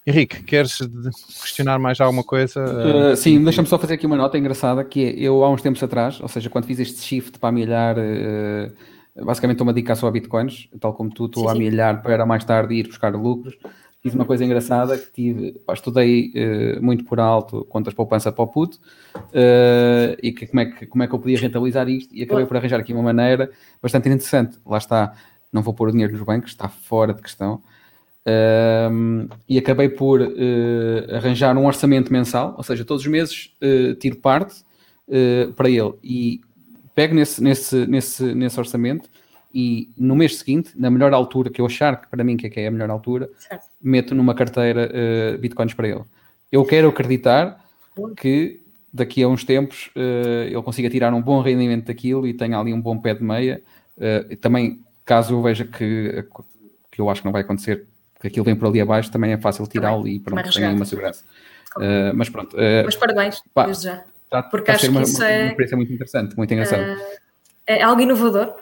Henrique, 0.07 0.43
queres 0.43 0.77
questionar 1.41 1.79
mais 1.79 1.99
alguma 1.99 2.23
coisa? 2.23 2.63
Uh, 2.63 3.15
sim, 3.15 3.43
deixa-me 3.43 3.67
só 3.67 3.79
fazer 3.79 3.95
aqui 3.95 4.05
uma 4.05 4.15
nota 4.15 4.37
engraçada, 4.37 4.83
que 4.83 5.03
é, 5.03 5.13
eu 5.17 5.43
há 5.43 5.49
uns 5.49 5.63
tempos 5.63 5.81
atrás, 5.81 6.21
ou 6.21 6.27
seja, 6.27 6.47
quando 6.47 6.65
fiz 6.65 6.79
este 6.79 7.01
shift 7.01 7.39
para 7.39 7.51
milhar, 7.51 7.97
uh, 7.97 9.25
basicamente 9.25 9.55
estou-me 9.55 9.71
a 9.71 9.73
dedicar 9.73 9.95
só 9.95 10.07
a 10.07 10.11
bitcoins, 10.11 10.69
tal 10.79 10.93
como 10.93 11.09
tu, 11.09 11.25
estou 11.25 11.49
a 11.49 11.55
milhar 11.55 12.03
para 12.03 12.23
mais 12.23 12.43
tarde 12.45 12.75
ir 12.75 12.85
buscar 12.85 13.15
lucros, 13.15 13.57
fiz 13.99 14.13
uma 14.13 14.25
coisa 14.25 14.45
engraçada 14.45 14.95
que 14.95 15.11
tive, 15.11 15.53
pá, 15.65 15.73
estudei 15.73 16.31
uh, 16.35 16.83
muito 16.83 17.03
por 17.03 17.19
alto 17.19 17.65
contas 17.65 17.91
poupança 17.95 18.31
para 18.31 18.43
o 18.43 18.47
puto 18.47 18.79
e 20.21 20.31
que 20.31 20.45
como, 20.45 20.59
é 20.59 20.65
que, 20.67 20.85
como 20.85 21.03
é 21.03 21.07
que 21.07 21.15
eu 21.15 21.19
podia 21.19 21.39
rentabilizar 21.39 21.89
isto 21.89 22.15
e 22.15 22.21
acabei 22.21 22.45
por 22.45 22.55
arranjar 22.55 22.79
aqui 22.79 22.93
uma 22.93 23.01
maneira 23.01 23.49
bastante 23.81 24.07
interessante. 24.07 24.59
Lá 24.63 24.77
está, 24.77 25.13
não 25.51 25.63
vou 25.63 25.73
pôr 25.73 25.87
o 25.87 25.91
dinheiro 25.91 26.13
nos 26.13 26.21
bancos, 26.21 26.51
está 26.51 26.69
fora 26.69 27.11
de 27.11 27.23
questão. 27.23 27.63
Uh, 28.27 29.29
e 29.47 29.57
acabei 29.57 29.87
por 29.87 30.19
arranjar 31.13 31.55
um 31.57 31.65
orçamento 31.65 32.11
mensal, 32.11 32.55
ou 32.57 32.63
seja, 32.63 32.83
todos 32.83 33.03
os 33.03 33.11
meses 33.11 33.51
tiro 33.99 34.15
parte 34.15 34.63
para 35.55 35.69
ele 35.69 35.93
e 36.03 36.41
pego 36.95 37.13
nesse, 37.13 37.43
nesse, 37.43 37.85
nesse, 37.85 38.23
nesse 38.33 38.59
orçamento 38.59 39.09
e 39.53 39.89
no 39.97 40.17
mês 40.17 40.37
seguinte, 40.37 40.71
na 40.75 40.89
melhor 40.89 41.13
altura 41.13 41.49
que 41.49 41.61
eu 41.61 41.65
achar 41.65 42.01
que 42.01 42.09
para 42.09 42.23
mim 42.25 42.35
que 42.35 42.47
é, 42.47 42.49
que 42.49 42.59
é 42.59 42.67
a 42.67 42.71
melhor 42.71 42.89
altura, 42.89 43.29
certo. 43.37 43.67
meto 43.81 44.13
numa 44.13 44.35
carteira 44.35 44.91
uh, 44.91 45.37
bitcoins 45.37 45.73
para 45.73 45.87
ele. 45.87 46.03
Eu 46.51 46.65
quero 46.65 46.89
acreditar 46.89 47.63
que 48.17 48.61
daqui 48.91 49.23
a 49.23 49.29
uns 49.29 49.45
tempos 49.45 49.89
uh, 49.95 50.43
ele 50.45 50.61
consiga 50.61 50.89
tirar 50.89 51.13
um 51.13 51.21
bom 51.21 51.39
rendimento 51.41 51.85
daquilo 51.85 52.27
e 52.27 52.33
tenha 52.33 52.59
ali 52.59 52.73
um 52.73 52.81
bom 52.81 52.97
pé 52.97 53.13
de 53.13 53.23
meia. 53.23 53.61
Uh, 53.97 54.35
também, 54.37 54.81
caso 55.05 55.35
eu 55.35 55.41
veja 55.41 55.63
que, 55.63 56.25
que 56.91 56.99
eu 56.99 57.09
acho 57.09 57.21
que 57.21 57.25
não 57.25 57.31
vai 57.31 57.41
acontecer, 57.41 57.85
que 58.19 58.27
aquilo 58.27 58.45
vem 58.45 58.55
por 58.55 58.67
ali 58.67 58.81
abaixo, 58.81 59.11
também 59.11 59.31
é 59.31 59.37
fácil 59.37 59.67
tirá-lo 59.67 60.07
e 60.07 60.19
pronto, 60.19 60.51
tem 60.51 60.73
uma 60.73 60.85
segurança. 60.85 61.23
Uh, 61.77 62.15
mas 62.15 62.29
pronto. 62.29 62.55
mas 62.85 62.95
parabéns, 62.95 63.41
pá, 63.53 63.65
desde 63.65 63.85
já. 63.85 64.03
Tá, 64.29 64.43
Porque 64.43 64.71
acho 64.71 64.91
que 64.91 65.01
isso 65.01 65.17
uma, 65.17 65.29
é... 65.29 65.41
uma 65.41 65.47
experiência 65.49 65.77
muito 65.77 65.93
interessante, 65.93 66.37
muito 66.37 66.53
engraçado. 66.53 66.97
é 67.67 67.81
algo 67.81 68.01
inovador 68.01 68.55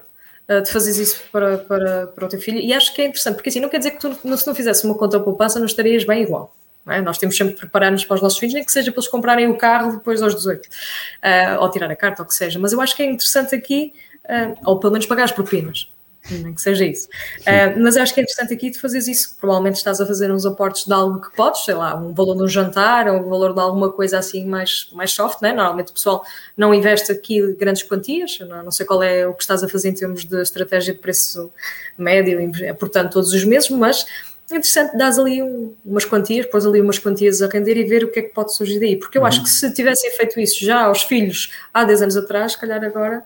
uh, 0.49 0.61
de 0.61 0.71
fazeres 0.71 0.97
isso 0.99 1.23
para, 1.31 1.57
para, 1.57 2.07
para 2.07 2.25
o 2.25 2.29
teu 2.29 2.39
filho. 2.39 2.59
E 2.59 2.73
acho 2.73 2.93
que 2.93 3.01
é 3.01 3.05
interessante, 3.05 3.35
porque 3.35 3.49
assim, 3.49 3.59
não 3.59 3.69
quer 3.69 3.77
dizer 3.77 3.91
que 3.91 3.99
tu, 3.99 4.13
se 4.13 4.47
não 4.47 4.55
fizesse 4.55 4.85
uma 4.85 4.95
conta 4.95 5.19
poupança, 5.19 5.59
não 5.59 5.65
estarias 5.65 6.03
bem 6.03 6.23
igual. 6.23 6.55
É? 6.87 7.01
Nós 7.01 7.17
temos 7.17 7.37
sempre 7.37 7.53
que 7.53 7.61
preparar-nos 7.61 8.03
para 8.03 8.15
os 8.15 8.21
nossos 8.21 8.37
filhos, 8.37 8.53
nem 8.53 8.63
que 8.63 8.71
seja 8.71 8.91
para 8.91 8.99
eles 8.99 9.09
comprarem 9.09 9.47
o 9.47 9.57
carro 9.57 9.93
depois 9.93 10.21
aos 10.21 10.35
18, 10.35 10.65
uh, 10.65 11.61
ou 11.61 11.71
tirar 11.71 11.89
a 11.89 11.95
carta, 11.95 12.21
ou 12.21 12.25
o 12.25 12.27
que 12.27 12.35
seja. 12.35 12.59
Mas 12.59 12.73
eu 12.73 12.81
acho 12.81 12.95
que 12.95 13.03
é 13.03 13.05
interessante 13.05 13.55
aqui, 13.55 13.93
uh, 14.25 14.59
ou 14.65 14.79
pelo 14.79 14.91
menos 14.91 15.05
pagar 15.05 15.23
as 15.23 15.31
propinas 15.31 15.89
nem 16.31 16.53
que 16.53 16.61
seja 16.61 16.85
isso. 16.85 17.07
Uh, 17.41 17.79
mas 17.81 17.97
acho 17.97 18.13
que 18.13 18.19
é 18.19 18.23
interessante 18.23 18.53
aqui 18.53 18.69
de 18.69 18.79
fazeres 18.79 19.07
isso. 19.07 19.35
Provavelmente 19.37 19.75
estás 19.75 19.99
a 19.99 20.05
fazer 20.05 20.31
uns 20.31 20.45
aportes 20.45 20.85
de 20.85 20.93
algo 20.93 21.19
que 21.19 21.35
podes, 21.35 21.65
sei 21.65 21.73
lá, 21.73 21.95
um 21.95 22.13
valor 22.13 22.37
de 22.37 22.43
um 22.43 22.47
jantar 22.47 23.07
ou 23.07 23.19
um 23.19 23.29
valor 23.29 23.53
de 23.53 23.59
alguma 23.59 23.91
coisa 23.91 24.17
assim 24.17 24.45
mais, 24.45 24.89
mais 24.93 25.11
soft, 25.11 25.41
né? 25.41 25.53
Normalmente 25.53 25.89
o 25.89 25.93
pessoal 25.93 26.23
não 26.55 26.73
investe 26.73 27.11
aqui 27.11 27.53
grandes 27.53 27.83
quantias, 27.83 28.39
não, 28.39 28.63
não 28.63 28.71
sei 28.71 28.85
qual 28.85 29.03
é 29.03 29.27
o 29.27 29.33
que 29.33 29.43
estás 29.43 29.63
a 29.63 29.67
fazer 29.67 29.89
em 29.89 29.93
termos 29.93 30.25
de 30.25 30.41
estratégia 30.41 30.93
de 30.93 30.99
preço 30.99 31.51
médio, 31.97 32.39
portanto, 32.79 33.13
todos 33.13 33.33
os 33.33 33.43
meses, 33.43 33.69
mas 33.69 34.05
é 34.51 34.57
interessante, 34.57 34.97
dás 34.97 35.17
ali 35.17 35.41
um, 35.41 35.73
umas 35.85 36.05
quantias, 36.05 36.45
pôs 36.45 36.65
ali 36.65 36.81
umas 36.81 36.99
quantias 36.99 37.41
a 37.41 37.47
render 37.47 37.77
e 37.77 37.83
ver 37.83 38.03
o 38.03 38.11
que 38.11 38.19
é 38.19 38.21
que 38.23 38.33
pode 38.33 38.53
surgir 38.53 38.79
daí. 38.79 38.97
Porque 38.97 39.17
eu 39.17 39.21
uhum. 39.21 39.27
acho 39.27 39.41
que 39.41 39.49
se 39.49 39.73
tivessem 39.73 40.11
feito 40.11 40.39
isso 40.39 40.63
já 40.63 40.83
aos 40.83 41.03
filhos 41.03 41.51
há 41.73 41.83
10 41.83 42.03
anos 42.03 42.17
atrás, 42.17 42.51
se 42.51 42.59
calhar 42.59 42.83
agora 42.83 43.23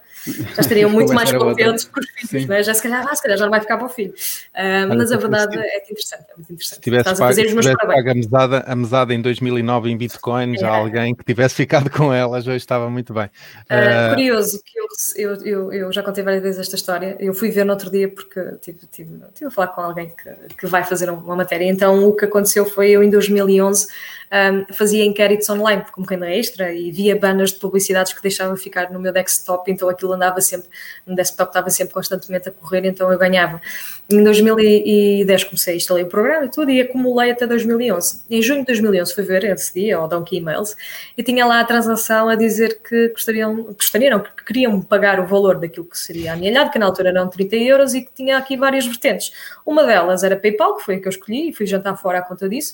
já 0.56 0.62
estariam 0.62 0.90
muito 0.92 1.14
mais 1.14 1.32
contentes 1.32 1.86
com 1.86 2.00
os 2.00 2.30
filhos, 2.30 2.48
né? 2.48 2.64
já 2.64 2.74
se 2.74 2.84
calhar, 2.84 3.06
ah, 3.10 3.16
se 3.16 3.22
calhar 3.22 3.38
já 3.38 3.46
não 3.46 3.52
vai 3.52 3.62
ficar 3.62 3.78
para 3.78 3.86
o 3.86 3.90
filho. 3.90 4.12
Uh, 4.12 4.96
mas 4.96 5.12
a 5.12 5.18
verdade 5.18 5.58
é 5.58 5.80
que 5.80 5.90
é 5.90 5.92
interessante, 5.92 6.26
é 6.30 6.36
muito 6.36 6.54
interessante. 6.54 6.76
Se 6.76 6.82
tivesse 6.82 7.02
Estás 7.02 7.20
pago, 7.20 7.32
a 7.32 7.36
fazer 7.36 7.48
os 7.48 7.54
meus 7.54 7.66
parabéns. 7.66 8.08
a 8.08 8.14
mesada, 8.14 8.60
a 8.68 8.76
mesada 8.76 9.14
em 9.14 9.22
2009 9.22 9.90
em 9.90 9.98
Bitcoin, 9.98 10.56
é. 10.56 10.58
já 10.58 10.70
alguém 10.70 11.16
que 11.16 11.24
tivesse 11.24 11.56
ficado 11.56 11.90
com 11.90 12.14
elas 12.14 12.48
hoje 12.48 12.58
estava 12.58 12.90
muito 12.90 13.14
bem. 13.14 13.26
Uh, 13.26 14.12
uh, 14.12 14.16
curioso 14.16 14.62
que 14.66 14.80
eu, 14.80 14.88
eu, 15.16 15.46
eu, 15.46 15.74
eu, 15.74 15.92
já 15.92 16.04
contei 16.04 16.24
várias 16.24 16.42
vezes 16.42 16.60
esta 16.60 16.76
história, 16.76 17.16
eu 17.20 17.34
fui 17.34 17.50
ver 17.50 17.66
no 17.66 17.74
outro 17.74 17.90
dia 17.90 18.08
porque 18.08 18.42
tive, 18.62 18.80
tive, 18.92 19.20
tive 19.34 19.48
a 19.48 19.52
falar 19.52 19.68
com 19.68 19.82
alguém 19.82 20.10
que, 20.10 20.56
que 20.56 20.68
vai 20.68 20.84
fazer 20.84 21.10
uma 21.10 21.36
matéria, 21.36 21.66
então 21.66 22.08
o 22.08 22.16
que 22.16 22.26
aconteceu 22.26 22.66
foi 22.66 22.92
eu 22.92 23.04
em 23.04 23.10
2011 23.10 23.88
um, 24.32 24.74
fazia 24.74 25.06
inquéritos 25.06 25.50
online 25.50 25.84
como 25.92 26.06
renda 26.06 26.30
extra 26.30 26.74
e 26.74 26.92
via 26.92 27.16
banners 27.16 27.54
de 27.54 27.60
publicidades 27.60 28.14
que 28.14 28.22
deixava 28.22 28.56
ficar 28.58 28.92
no 28.92 29.00
meu 29.00 29.12
desktop, 29.12 29.72
então 29.72 29.90
aquilo 29.90 30.14
andava 30.14 30.42
sempre, 30.42 30.70
no 31.06 31.16
desktop 31.16 31.50
estava 31.50 31.70
sempre 31.70 31.94
constantemente 31.94 32.50
a 32.50 32.52
correr, 32.52 32.86
então 32.86 33.12
eu 33.12 33.18
ganhava. 33.18 33.62
Em 34.10 34.24
2010 34.24 35.44
comecei 35.46 35.74
a 35.74 35.78
instalar 35.78 36.04
o 36.04 36.08
programa 36.08 36.46
e 36.46 36.50
tudo 36.50 36.72
e 36.72 36.82
acumulei 36.82 37.32
até 37.32 37.48
2011. 37.48 38.24
Em 38.30 38.42
junho 38.42 38.60
de 38.62 38.68
2011 38.68 39.14
fui 39.14 39.24
ver 39.24 39.44
esse 39.46 39.74
dia, 39.74 39.98
ao 39.98 40.08
Donkey 40.08 40.38
Emails, 40.38 40.76
e 41.18 41.24
tinha 41.24 41.46
lá 41.46 41.60
a 41.60 41.64
transação 41.64 42.30
a 42.30 42.36
dizer 42.36 42.82
que 42.82 43.10
gostariam, 43.10 43.64
gostariam, 43.64 44.20
que 44.20 44.46
queriam 44.46 44.82
pagar 44.82 45.20
o 45.20 45.26
valor 45.26 45.60
daquilo 45.60 45.86
que 45.86 45.98
seria 45.98 46.34
amelhado, 46.34 46.72
que 46.72 46.80
na 46.80 46.86
altura 46.86 47.10
eram 47.10 47.30
30 47.30 47.56
euros 47.56 47.94
e 47.94 48.02
que 48.02 48.12
tinha 48.14 48.38
aqui 48.38 48.58
várias 48.58 48.86
vertentes. 48.86 49.32
Uma 49.66 49.86
delas 49.86 50.24
era 50.24 50.36
PayPal, 50.36 50.76
que 50.76 50.84
foi 50.84 50.96
a 50.96 51.00
que 51.00 51.08
eu 51.08 51.12
escolhi 51.12 51.50
e 51.50 51.54
fui 51.54 51.66
jantar 51.66 51.96
fora 51.98 52.20
à 52.20 52.22
conta 52.22 52.48
disso. 52.48 52.74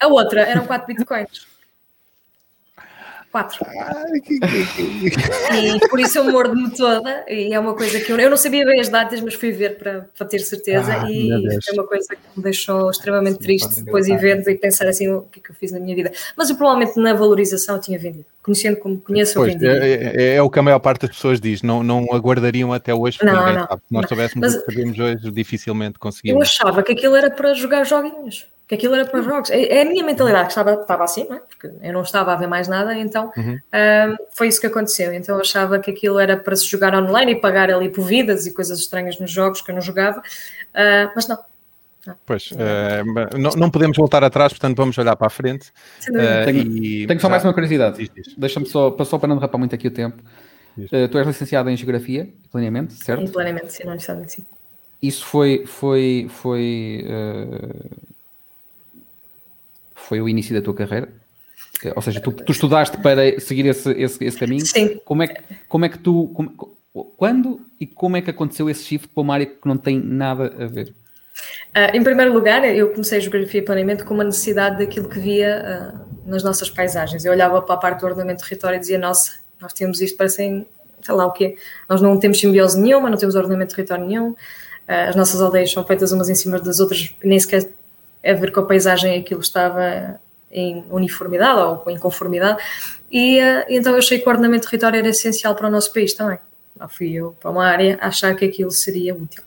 A 0.00 0.06
outra 0.06 0.42
eram 0.42 0.66
4 0.66 0.86
bitcoins. 0.86 1.50
4. 3.30 3.64
E 5.54 5.88
por 5.88 6.00
isso 6.00 6.18
eu 6.18 6.24
mordo-me 6.32 6.70
toda. 6.70 7.24
E 7.28 7.54
é 7.54 7.60
uma 7.60 7.74
coisa 7.74 8.00
que 8.00 8.10
eu, 8.10 8.18
eu 8.18 8.28
não 8.28 8.36
sabia 8.36 8.64
bem 8.64 8.80
as 8.80 8.88
datas, 8.88 9.20
mas 9.20 9.34
fui 9.34 9.52
ver 9.52 9.78
para, 9.78 10.08
para 10.16 10.26
ter 10.26 10.40
certeza. 10.40 10.92
Ah, 10.92 11.10
e 11.10 11.30
é 11.30 11.72
uma 11.72 11.86
coisa 11.86 12.08
que 12.08 12.22
me 12.36 12.42
deixou 12.42 12.90
extremamente 12.90 13.36
Sim, 13.36 13.42
triste 13.42 13.82
depois 13.82 14.08
ir 14.08 14.18
ver 14.18 14.42
e 14.48 14.54
pensar 14.56 14.88
assim: 14.88 15.08
o 15.08 15.22
que 15.22 15.38
é 15.38 15.42
que 15.42 15.50
eu 15.50 15.54
fiz 15.54 15.70
na 15.70 15.78
minha 15.78 15.94
vida. 15.94 16.10
Mas 16.36 16.50
eu 16.50 16.56
provavelmente 16.56 16.98
na 16.98 17.14
valorização 17.14 17.78
tinha 17.78 17.98
vendido. 17.98 18.26
Conhecendo 18.42 18.78
como 18.78 18.98
conheço, 18.98 19.34
pois, 19.34 19.54
eu 19.54 19.58
vendi. 19.60 19.68
É, 19.68 20.16
é, 20.16 20.34
é, 20.34 20.42
o 20.42 20.50
que 20.50 20.58
a 20.58 20.62
maior 20.62 20.80
parte 20.80 21.02
das 21.02 21.10
pessoas 21.10 21.40
diz. 21.40 21.62
Não, 21.62 21.84
não 21.84 22.06
aguardariam 22.12 22.72
até 22.72 22.92
hoje, 22.92 23.18
porque 23.18 23.32
não, 23.32 23.52
não, 23.52 23.64
Se 23.64 23.78
nós 23.90 24.08
soubéssemos 24.08 24.54
mas, 24.54 24.60
o 24.60 24.66
que 24.66 24.72
sabemos 24.72 24.98
hoje, 24.98 25.30
dificilmente 25.30 25.98
conseguimos. 26.00 26.36
Eu 26.36 26.42
achava 26.42 26.82
que 26.82 26.92
aquilo 26.92 27.14
era 27.14 27.30
para 27.30 27.54
jogar 27.54 27.84
joguinhos 27.84 28.48
que 28.70 28.76
aquilo 28.76 28.94
era 28.94 29.04
para 29.04 29.20
jogos. 29.20 29.50
É, 29.50 29.78
é 29.78 29.82
a 29.82 29.84
minha 29.84 30.04
mentalidade 30.04 30.44
que 30.44 30.52
estava, 30.52 30.74
estava 30.80 31.02
assim, 31.02 31.26
não 31.28 31.38
é? 31.38 31.40
Porque 31.40 31.66
eu 31.82 31.92
não 31.92 32.02
estava 32.02 32.32
a 32.32 32.36
ver 32.36 32.46
mais 32.46 32.68
nada, 32.68 32.96
então 32.96 33.32
uhum. 33.36 33.58
um, 33.58 34.16
foi 34.32 34.46
isso 34.46 34.60
que 34.60 34.66
aconteceu. 34.68 35.12
Então 35.12 35.34
eu 35.34 35.40
achava 35.40 35.80
que 35.80 35.90
aquilo 35.90 36.20
era 36.20 36.36
para 36.36 36.54
se 36.54 36.66
jogar 36.66 36.94
online 36.94 37.32
e 37.32 37.34
pagar 37.34 37.68
ali 37.68 37.88
por 37.88 38.04
vidas 38.04 38.46
e 38.46 38.54
coisas 38.54 38.78
estranhas 38.78 39.18
nos 39.18 39.28
jogos 39.28 39.60
que 39.60 39.72
eu 39.72 39.74
não 39.74 39.82
jogava, 39.82 40.20
uh, 40.20 41.10
mas 41.16 41.26
não. 41.26 41.36
Pois, 42.24 42.52
uh, 42.52 43.36
não, 43.36 43.50
não, 43.56 43.70
podemos 43.72 43.96
voltar 43.96 44.22
atrás, 44.22 44.52
portanto 44.52 44.76
vamos 44.76 44.96
olhar 44.96 45.16
para 45.16 45.26
a 45.26 45.30
frente. 45.30 45.70
Uh, 46.08 46.44
tenho, 46.44 46.60
e... 46.60 47.06
tenho 47.08 47.18
só 47.18 47.28
mais 47.28 47.42
uma 47.42 47.52
curiosidade. 47.52 48.08
Deixa-me 48.38 48.66
só, 48.66 48.96
só 49.04 49.18
para 49.18 49.28
não 49.28 49.34
derrapar 49.34 49.58
muito 49.58 49.74
aqui 49.74 49.88
o 49.88 49.90
tempo. 49.90 50.22
Uh, 50.78 51.08
tu 51.08 51.18
és 51.18 51.26
licenciado 51.26 51.68
em 51.70 51.76
Geografia 51.76 52.22
e 52.22 52.48
Planeamento, 52.48 52.92
certo? 52.92 53.24
Em 53.24 53.28
Planeamento, 53.28 53.72
sim, 53.72 53.82
não. 53.82 53.96
Isso 55.02 55.24
foi, 55.24 55.64
foi, 55.66 56.28
foi 56.30 57.04
foi 60.10 60.20
o 60.20 60.28
início 60.28 60.52
da 60.52 60.60
tua 60.60 60.74
carreira? 60.74 61.08
Ou 61.94 62.02
seja, 62.02 62.20
tu, 62.20 62.32
tu 62.32 62.50
estudaste 62.50 62.96
para 62.98 63.38
seguir 63.38 63.64
esse, 63.64 63.92
esse, 63.92 64.24
esse, 64.24 64.36
caminho? 64.36 64.66
Sim. 64.66 65.00
Como 65.04 65.22
é 65.22 65.28
que, 65.28 65.40
como 65.68 65.84
é 65.84 65.88
que 65.88 65.98
tu. 65.98 66.28
Como, 66.34 66.50
quando 67.16 67.60
e 67.80 67.86
como 67.86 68.16
é 68.16 68.20
que 68.20 68.28
aconteceu 68.28 68.68
esse 68.68 68.82
shift 68.82 69.06
para 69.06 69.22
uma 69.22 69.34
área 69.34 69.46
que 69.46 69.68
não 69.68 69.76
tem 69.76 70.00
nada 70.00 70.52
a 70.58 70.66
ver? 70.66 70.88
Uh, 70.88 71.94
em 71.96 72.02
primeiro 72.02 72.32
lugar, 72.32 72.64
eu 72.64 72.90
comecei 72.90 73.18
a 73.18 73.20
geografia 73.20 73.60
e 73.60 73.64
planeamento 73.64 74.04
com 74.04 74.12
uma 74.12 74.24
necessidade 74.24 74.78
daquilo 74.78 75.08
que 75.08 75.20
via 75.20 75.94
uh, 75.96 76.28
nas 76.28 76.42
nossas 76.42 76.68
paisagens. 76.68 77.24
Eu 77.24 77.30
olhava 77.30 77.62
para 77.62 77.76
a 77.76 77.78
parte 77.78 78.00
do 78.00 78.06
ordenamento 78.06 78.42
do 78.42 78.48
território 78.48 78.76
e 78.76 78.80
dizia: 78.80 78.98
Nossa, 78.98 79.34
nós 79.60 79.72
temos 79.72 80.00
isto, 80.00 80.16
parecem, 80.16 80.66
sei 81.00 81.14
lá 81.14 81.24
o 81.24 81.30
quê. 81.30 81.54
Nós 81.88 82.02
não 82.02 82.18
temos 82.18 82.40
simbiose 82.40 82.78
nenhuma, 82.80 83.08
não 83.08 83.16
temos 83.16 83.36
ordenamento 83.36 83.70
de 83.70 83.76
território 83.76 84.04
nenhum. 84.04 84.30
Uh, 84.30 85.08
as 85.08 85.14
nossas 85.14 85.40
aldeias 85.40 85.70
são 85.70 85.86
feitas 85.86 86.10
umas 86.10 86.28
em 86.28 86.34
cima 86.34 86.58
das 86.58 86.80
outras, 86.80 87.14
nem 87.22 87.38
sequer 87.38 87.70
a 88.24 88.32
ver 88.32 88.52
com 88.52 88.60
a 88.60 88.66
paisagem 88.66 89.18
aquilo 89.18 89.40
estava 89.40 90.20
em 90.50 90.84
uniformidade 90.90 91.60
ou 91.60 91.90
em 91.90 91.98
conformidade, 91.98 92.62
e, 93.10 93.40
uh, 93.40 93.64
então 93.68 93.92
eu 93.92 93.98
achei 93.98 94.18
que 94.18 94.26
o 94.26 94.30
ordenamento 94.30 94.62
de 94.62 94.70
território 94.70 94.98
era 94.98 95.08
essencial 95.08 95.54
para 95.54 95.68
o 95.68 95.70
nosso 95.70 95.92
país 95.92 96.12
também. 96.12 96.38
Lá 96.78 96.88
fui 96.88 97.12
eu 97.12 97.36
para 97.40 97.50
uma 97.50 97.66
área 97.66 97.98
achar 98.00 98.34
que 98.34 98.44
aquilo 98.44 98.70
seria 98.70 99.14
útil. 99.14 99.42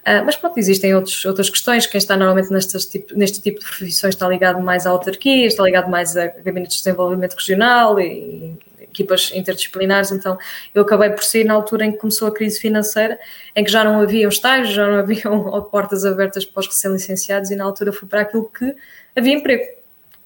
Uh, 0.00 0.24
mas 0.24 0.36
pronto, 0.36 0.58
existem 0.58 0.94
outros, 0.94 1.24
outras 1.24 1.50
questões. 1.50 1.86
Quem 1.86 1.98
está 1.98 2.16
normalmente 2.16 2.50
nestes 2.50 2.86
tipo, 2.86 3.14
neste 3.14 3.40
tipo 3.40 3.60
de 3.60 3.66
profissões 3.66 4.14
está 4.14 4.28
ligado 4.28 4.60
mais 4.60 4.86
à 4.86 4.90
autarquia, 4.90 5.46
está 5.46 5.62
ligado 5.62 5.90
mais 5.90 6.16
a 6.16 6.26
gabinetes 6.26 6.78
de 6.78 6.84
desenvolvimento 6.84 7.34
regional 7.34 8.00
e, 8.00 8.56
equipas 8.90 9.30
interdisciplinares, 9.34 10.10
então 10.12 10.38
eu 10.74 10.82
acabei 10.82 11.10
por 11.10 11.24
sair 11.24 11.44
na 11.44 11.54
altura 11.54 11.86
em 11.86 11.92
que 11.92 11.98
começou 11.98 12.28
a 12.28 12.32
crise 12.32 12.60
financeira, 12.60 13.18
em 13.56 13.64
que 13.64 13.70
já 13.70 13.82
não 13.84 14.00
haviam 14.00 14.28
estágios, 14.28 14.74
já 14.74 14.86
não 14.86 14.98
haviam 14.98 15.62
portas 15.70 16.04
abertas 16.04 16.44
para 16.44 16.60
os 16.60 16.66
recém-licenciados 16.66 17.50
e 17.50 17.56
na 17.56 17.64
altura 17.64 17.92
fui 17.92 18.08
para 18.08 18.22
aquilo 18.22 18.50
que 18.50 18.74
havia 19.16 19.34
emprego, 19.34 19.64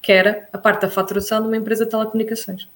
que 0.01 0.11
era 0.11 0.47
a 0.51 0.57
parte 0.57 0.81
da 0.81 0.89
faturação 0.89 1.41
de 1.41 1.47
uma 1.47 1.57
empresa 1.57 1.85
de 1.85 1.91
telecomunicações. 1.91 2.67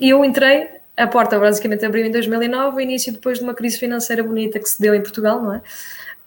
E 0.00 0.10
eu 0.10 0.24
entrei, 0.24 0.68
a 0.96 1.06
porta 1.06 1.38
basicamente 1.38 1.84
abriu 1.84 2.04
em 2.04 2.10
2009, 2.10 2.76
o 2.76 2.80
início 2.80 3.12
depois 3.12 3.38
de 3.38 3.44
uma 3.44 3.54
crise 3.54 3.78
financeira 3.78 4.22
bonita 4.22 4.58
que 4.58 4.68
se 4.68 4.80
deu 4.80 4.94
em 4.94 5.02
Portugal, 5.02 5.42
não 5.42 5.54
é? 5.54 5.62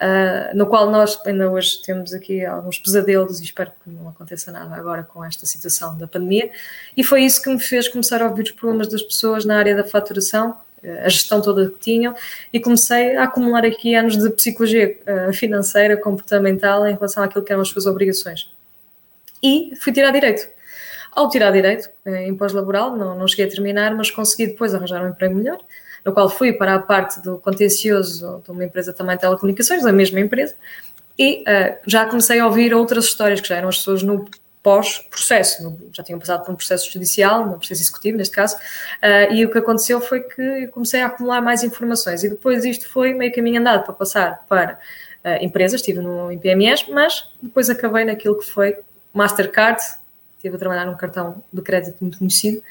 Uh, 0.02 0.56
no 0.56 0.66
qual 0.66 0.90
nós 0.90 1.20
ainda 1.26 1.50
hoje 1.50 1.82
temos 1.82 2.14
aqui 2.14 2.46
alguns 2.46 2.80
pesadelos 2.80 3.40
e 3.40 3.44
espero 3.44 3.72
que 3.84 3.90
não 3.90 4.10
aconteça 4.10 4.52
nada 4.52 4.76
agora 4.76 5.04
com 5.04 5.24
esta 5.24 5.46
situação 5.46 5.98
da 5.98 6.08
pandemia. 6.08 6.50
E 6.96 7.04
foi 7.04 7.24
isso 7.24 7.42
que 7.42 7.50
me 7.50 7.60
fez 7.60 7.88
começar 7.88 8.22
a 8.22 8.28
ouvir 8.28 8.44
os 8.44 8.52
problemas 8.52 8.88
das 8.88 9.02
pessoas 9.02 9.46
na 9.46 9.58
área 9.58 9.76
da 9.76 9.84
faturação 9.84 10.58
a 11.04 11.10
gestão 11.10 11.42
toda 11.42 11.70
que 11.70 11.78
tinham, 11.78 12.16
e 12.54 12.60
comecei 12.60 13.18
a 13.18 13.26
acumular 13.26 13.66
aqui 13.66 13.96
anos 13.96 14.18
de 14.18 14.30
psicologia 14.30 14.98
financeira, 15.34 15.98
comportamental, 15.98 16.88
em 16.88 16.94
relação 16.94 17.22
àquilo 17.22 17.44
que 17.44 17.52
eram 17.52 17.62
as 17.62 17.68
suas 17.68 17.86
obrigações. 17.86 18.50
E 19.44 19.74
fui 19.80 19.92
tirar 19.92 20.12
direito. 20.12 20.48
Ao 21.12 21.30
tirar 21.30 21.52
direito, 21.52 21.90
em 22.06 22.36
pós-laboral, 22.36 22.96
não, 22.96 23.18
não 23.18 23.28
cheguei 23.28 23.46
a 23.46 23.50
terminar, 23.50 23.96
mas 23.96 24.12
consegui 24.12 24.48
depois 24.48 24.74
arranjar 24.74 25.04
um 25.04 25.10
emprego 25.10 25.36
melhor, 25.36 25.60
no 26.06 26.14
qual 26.14 26.30
fui 26.30 26.54
para 26.54 26.76
a 26.76 26.80
parte 26.80 27.22
do 27.22 27.38
contencioso 27.38 28.42
de 28.44 28.52
uma 28.52 28.64
empresa 28.64 28.94
também 28.94 29.16
de 29.16 29.22
telecomunicações, 29.22 29.84
da 29.84 29.92
mesma 29.92 30.20
empresa, 30.20 30.56
e 31.18 31.42
uh, 31.42 31.78
já 31.86 32.06
comecei 32.06 32.40
a 32.40 32.46
ouvir 32.46 32.74
outras 32.74 33.06
histórias 33.06 33.42
que 33.42 33.48
já 33.48 33.58
eram 33.58 33.70
as 33.70 33.78
pessoas 33.78 34.04
no 34.04 34.26
pós-processo, 34.62 35.78
já 35.94 36.04
tinham 36.04 36.20
passado 36.20 36.44
por 36.44 36.52
um 36.52 36.56
processo 36.56 36.92
judicial, 36.92 37.44
um 37.44 37.58
processo 37.58 37.82
executivo 37.82 38.18
neste 38.18 38.36
caso, 38.36 38.56
uh, 38.56 39.34
e 39.34 39.46
o 39.46 39.52
que 39.52 39.58
aconteceu 39.58 40.02
foi 40.02 40.22
que 40.22 40.42
eu 40.42 40.70
comecei 40.70 41.02
a 41.02 41.08
acumular 41.08 41.42
mais 41.42 41.64
informações 41.64 42.24
e 42.24 42.30
depois 42.30 42.66
isto 42.66 42.88
foi 42.90 43.14
meio 43.14 43.34
caminho 43.34 43.60
andado 43.60 43.84
para 43.84 43.94
passar 43.94 44.46
para 44.48 44.80
uh, 45.24 45.44
empresas, 45.44 45.80
estive 45.80 46.00
no 46.00 46.32
IPMS, 46.32 46.92
mas 46.92 47.32
depois 47.42 47.70
acabei 47.70 48.06
naquilo 48.06 48.38
que 48.38 48.46
foi 48.46 48.78
Mastercard, 49.14 49.82
estive 50.38 50.56
a 50.56 50.60
trabalhar 50.60 50.86
num 50.86 50.96
cartão 50.96 51.44
de 51.52 51.62
crédito 51.62 51.98
muito 52.02 52.18
conhecido, 52.18 52.62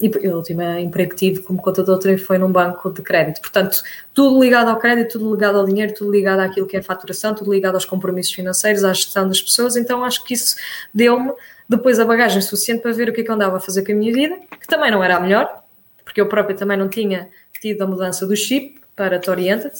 e 0.00 0.28
o 0.28 0.36
último 0.36 0.62
emprego 0.62 1.10
que 1.10 1.16
tive 1.16 1.42
como 1.42 1.60
contador 1.60 2.00
foi 2.18 2.38
num 2.38 2.50
banco 2.50 2.90
de 2.90 3.02
crédito. 3.02 3.40
Portanto, 3.40 3.82
tudo 4.14 4.42
ligado 4.42 4.68
ao 4.68 4.78
crédito, 4.78 5.18
tudo 5.18 5.34
ligado 5.34 5.58
ao 5.58 5.66
dinheiro, 5.66 5.92
tudo 5.92 6.10
ligado 6.10 6.40
àquilo 6.40 6.66
que 6.66 6.76
é 6.76 6.82
faturação, 6.82 7.34
tudo 7.34 7.52
ligado 7.52 7.74
aos 7.74 7.84
compromissos 7.84 8.32
financeiros, 8.32 8.82
à 8.82 8.92
gestão 8.94 9.28
das 9.28 9.42
pessoas. 9.42 9.76
Então, 9.76 10.02
acho 10.04 10.24
que 10.24 10.32
isso 10.32 10.56
deu-me 10.94 11.32
depois 11.68 12.00
a 12.00 12.04
bagagem 12.04 12.40
suficiente 12.40 12.80
para 12.80 12.92
ver 12.92 13.10
o 13.10 13.12
que 13.12 13.20
é 13.20 13.24
que 13.24 13.30
eu 13.30 13.34
andava 13.34 13.58
a 13.58 13.60
fazer 13.60 13.84
com 13.84 13.92
a 13.92 13.94
minha 13.94 14.12
vida, 14.12 14.38
que 14.58 14.66
também 14.66 14.90
não 14.90 15.04
era 15.04 15.16
a 15.16 15.20
melhor, 15.20 15.62
porque 16.02 16.20
eu 16.20 16.28
própria 16.28 16.56
também 16.56 16.78
não 16.78 16.88
tinha 16.88 17.28
tido 17.60 17.82
a 17.82 17.86
mudança 17.86 18.26
do 18.26 18.34
chip 18.34 18.80
para 18.96 19.20
Oriented. 19.28 19.74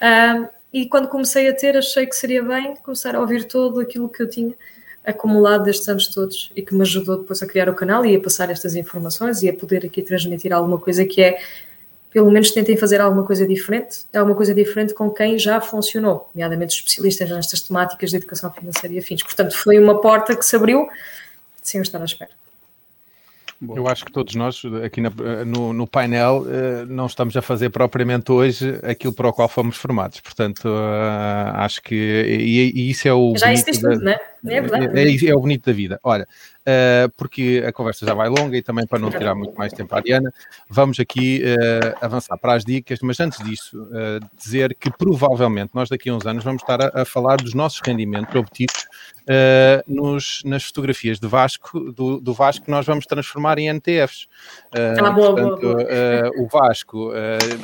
Um, 0.00 0.48
e 0.72 0.88
quando 0.88 1.08
comecei 1.08 1.48
a 1.48 1.54
ter, 1.54 1.76
achei 1.76 2.06
que 2.06 2.14
seria 2.14 2.42
bem 2.42 2.76
começar 2.76 3.16
a 3.16 3.20
ouvir 3.20 3.44
todo 3.44 3.80
aquilo 3.80 4.08
que 4.08 4.22
eu 4.22 4.28
tinha 4.28 4.54
acumulado 5.04 5.64
destes 5.64 5.88
anos 5.88 6.06
todos 6.08 6.52
e 6.54 6.62
que 6.62 6.74
me 6.74 6.82
ajudou 6.82 7.18
depois 7.18 7.42
a 7.42 7.46
criar 7.46 7.68
o 7.68 7.74
canal 7.74 8.04
e 8.04 8.14
a 8.14 8.20
passar 8.20 8.50
estas 8.50 8.74
informações 8.74 9.42
e 9.42 9.48
a 9.48 9.54
poder 9.54 9.84
aqui 9.84 10.02
transmitir 10.02 10.52
alguma 10.52 10.78
coisa 10.78 11.04
que 11.04 11.22
é, 11.22 11.38
pelo 12.10 12.30
menos 12.30 12.50
tentem 12.50 12.76
fazer 12.76 13.00
alguma 13.00 13.24
coisa 13.24 13.46
diferente, 13.46 14.04
alguma 14.14 14.36
coisa 14.36 14.54
diferente 14.54 14.92
com 14.92 15.10
quem 15.10 15.38
já 15.38 15.60
funcionou, 15.60 16.30
nomeadamente 16.34 16.74
especialistas 16.74 17.30
nestas 17.30 17.60
temáticas 17.62 18.10
de 18.10 18.16
educação 18.16 18.52
financeira 18.52 18.94
e 18.94 18.98
afins. 18.98 19.22
Portanto, 19.22 19.56
foi 19.56 19.78
uma 19.78 20.00
porta 20.00 20.36
que 20.36 20.44
se 20.44 20.54
abriu 20.54 20.88
sem 21.62 21.78
eu 21.78 21.82
estar 21.82 22.00
à 22.00 22.04
espera. 22.04 22.30
Bom. 23.62 23.76
Eu 23.76 23.86
acho 23.88 24.06
que 24.06 24.12
todos 24.12 24.34
nós 24.34 24.62
aqui 24.82 25.02
na, 25.02 25.10
no, 25.44 25.74
no, 25.74 25.86
painel 25.86 26.46
uh, 26.46 26.86
não 26.86 27.04
estamos 27.04 27.36
a 27.36 27.42
fazer 27.42 27.68
propriamente 27.68 28.32
hoje 28.32 28.80
aquilo 28.82 29.12
para 29.12 29.28
o 29.28 29.32
qual 29.34 29.50
fomos 29.50 29.76
formados, 29.76 30.18
portanto 30.20 30.64
uh, 30.64 31.52
acho 31.56 31.82
que 31.82 31.94
e, 31.94 32.72
e, 32.74 32.90
isso 32.90 33.06
é 33.06 33.12
o 33.12 33.36
já 33.36 33.52
da, 33.52 33.62
tudo, 33.62 34.00
não 34.00 34.12
é? 34.12 34.29
É, 34.46 34.60
verdade. 34.60 34.98
É, 34.98 35.28
é, 35.28 35.30
é, 35.30 35.34
o 35.34 35.40
bonito 35.40 35.66
da 35.66 35.72
vida. 35.72 36.00
Olha, 36.02 36.24
uh, 36.24 37.10
porque 37.16 37.64
a 37.66 37.72
conversa 37.72 38.06
já 38.06 38.14
vai 38.14 38.28
longa 38.28 38.56
e 38.56 38.62
também 38.62 38.86
para 38.86 38.98
não 38.98 39.10
tirar 39.10 39.34
muito 39.34 39.54
mais 39.56 39.72
tempo 39.72 39.94
à 39.94 39.98
Ariana, 39.98 40.32
vamos 40.68 40.98
aqui 41.00 41.42
avançar 42.00 42.36
para 42.38 42.54
as 42.54 42.64
dicas, 42.64 43.00
mas 43.02 43.20
antes 43.20 43.42
disso 43.44 43.88
dizer 44.36 44.76
que 44.78 44.90
provavelmente 44.90 45.70
nós 45.74 45.88
daqui 45.88 46.10
a 46.10 46.14
uns 46.14 46.26
anos 46.26 46.44
vamos 46.44 46.62
estar 46.62 46.80
a, 46.80 47.02
a 47.02 47.04
falar 47.04 47.36
dos 47.36 47.54
nossos 47.54 47.80
rendimentos 47.84 48.34
obtidos 48.34 48.86
uh, 49.30 49.82
nos, 49.86 50.42
nas 50.44 50.64
fotografias 50.64 51.18
do 51.18 51.28
Vasco, 51.28 51.92
do, 51.92 52.20
do, 52.20 52.34
Vasco 52.34 52.70
nós 52.70 52.86
vamos 52.86 53.06
transformar 53.06 53.58
em 53.58 53.68
NTFs. 53.72 54.24
Uh, 54.74 55.04
ah, 55.04 55.10
boa, 55.10 55.34
portanto, 55.34 55.60
boa, 55.60 55.74
boa. 55.74 55.84
Uh, 55.84 56.42
o 56.42 56.48
Vasco, 56.48 57.12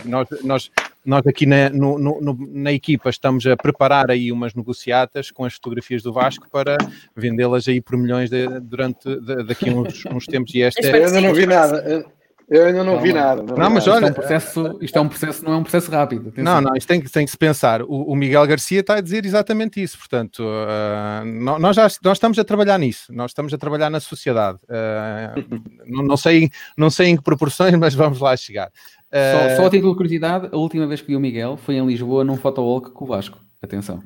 nós, 0.04 0.28
nós, 0.42 0.70
nós 1.06 1.26
aqui 1.26 1.46
na, 1.46 1.70
no, 1.70 1.98
no, 1.98 2.48
na 2.52 2.72
equipa 2.72 3.08
estamos 3.08 3.46
a 3.46 3.56
preparar 3.56 4.10
aí 4.10 4.32
umas 4.32 4.54
negociatas 4.54 5.30
com 5.30 5.44
as 5.44 5.54
fotografias 5.54 6.02
do 6.02 6.12
Vasco 6.12 6.48
para 6.50 6.76
vendê-las 7.14 7.68
aí 7.68 7.80
por 7.80 7.96
milhões 7.96 8.28
de, 8.28 8.48
durante 8.60 9.08
de, 9.20 9.44
daqui 9.44 9.70
a 9.70 9.72
uns, 9.72 10.04
uns 10.06 10.26
tempos 10.26 10.52
e 10.54 10.62
esta... 10.62 10.84
Eu 10.84 11.06
ainda 11.06 11.20
não 11.20 11.32
vi 11.32 11.46
nada. 11.46 12.04
Eu 12.48 12.66
ainda 12.66 12.84
não, 12.84 12.94
não 12.94 13.00
vi 13.00 13.12
nada. 13.12 13.42
Não, 13.42 13.56
não 13.56 13.70
mas 13.70 13.88
olha, 13.88 14.06
isto 14.06 14.06
é, 14.06 14.10
um 14.10 14.14
processo, 14.14 14.78
isto 14.80 14.96
é 14.96 15.00
um 15.00 15.08
processo, 15.08 15.44
não 15.44 15.52
é 15.52 15.56
um 15.56 15.62
processo 15.62 15.90
rápido. 15.90 16.28
Atenção. 16.28 16.44
Não, 16.44 16.60
não, 16.60 16.76
isto 16.76 16.86
tem, 16.86 17.00
tem 17.00 17.24
que 17.24 17.30
se 17.30 17.36
pensar. 17.36 17.82
O, 17.82 18.12
o, 18.12 18.14
Miguel 18.14 18.46
Garcia 18.46 18.80
está 18.80 18.94
a 18.94 19.00
dizer 19.00 19.26
exatamente 19.26 19.82
isso. 19.82 19.98
Portanto, 19.98 20.44
uh, 20.44 21.24
nós 21.58 21.74
já 21.74 21.88
nós 22.04 22.16
estamos 22.16 22.38
a 22.38 22.44
trabalhar 22.44 22.78
nisso. 22.78 23.12
Nós 23.12 23.32
estamos 23.32 23.52
a 23.52 23.58
trabalhar 23.58 23.90
na 23.90 23.98
sociedade. 23.98 24.58
Uh, 24.64 25.60
não, 25.86 26.04
não, 26.04 26.16
sei, 26.16 26.48
não 26.76 26.88
sei 26.88 27.08
em 27.08 27.16
que 27.16 27.22
proporções, 27.22 27.74
mas 27.74 27.94
vamos 27.94 28.20
lá 28.20 28.36
chegar. 28.36 28.68
Uh, 28.68 29.50
só, 29.50 29.56
só 29.56 29.66
a 29.66 29.70
título 29.70 29.92
de 29.92 29.96
curiosidade, 29.96 30.48
a 30.52 30.56
última 30.56 30.86
vez 30.86 31.00
que 31.00 31.08
vi 31.08 31.16
o 31.16 31.20
Miguel 31.20 31.56
foi 31.56 31.74
em 31.74 31.84
Lisboa 31.84 32.22
num 32.22 32.36
fotowalk 32.36 32.92
com 32.92 33.04
o 33.04 33.08
Vasco. 33.08 33.40
Atenção. 33.60 34.02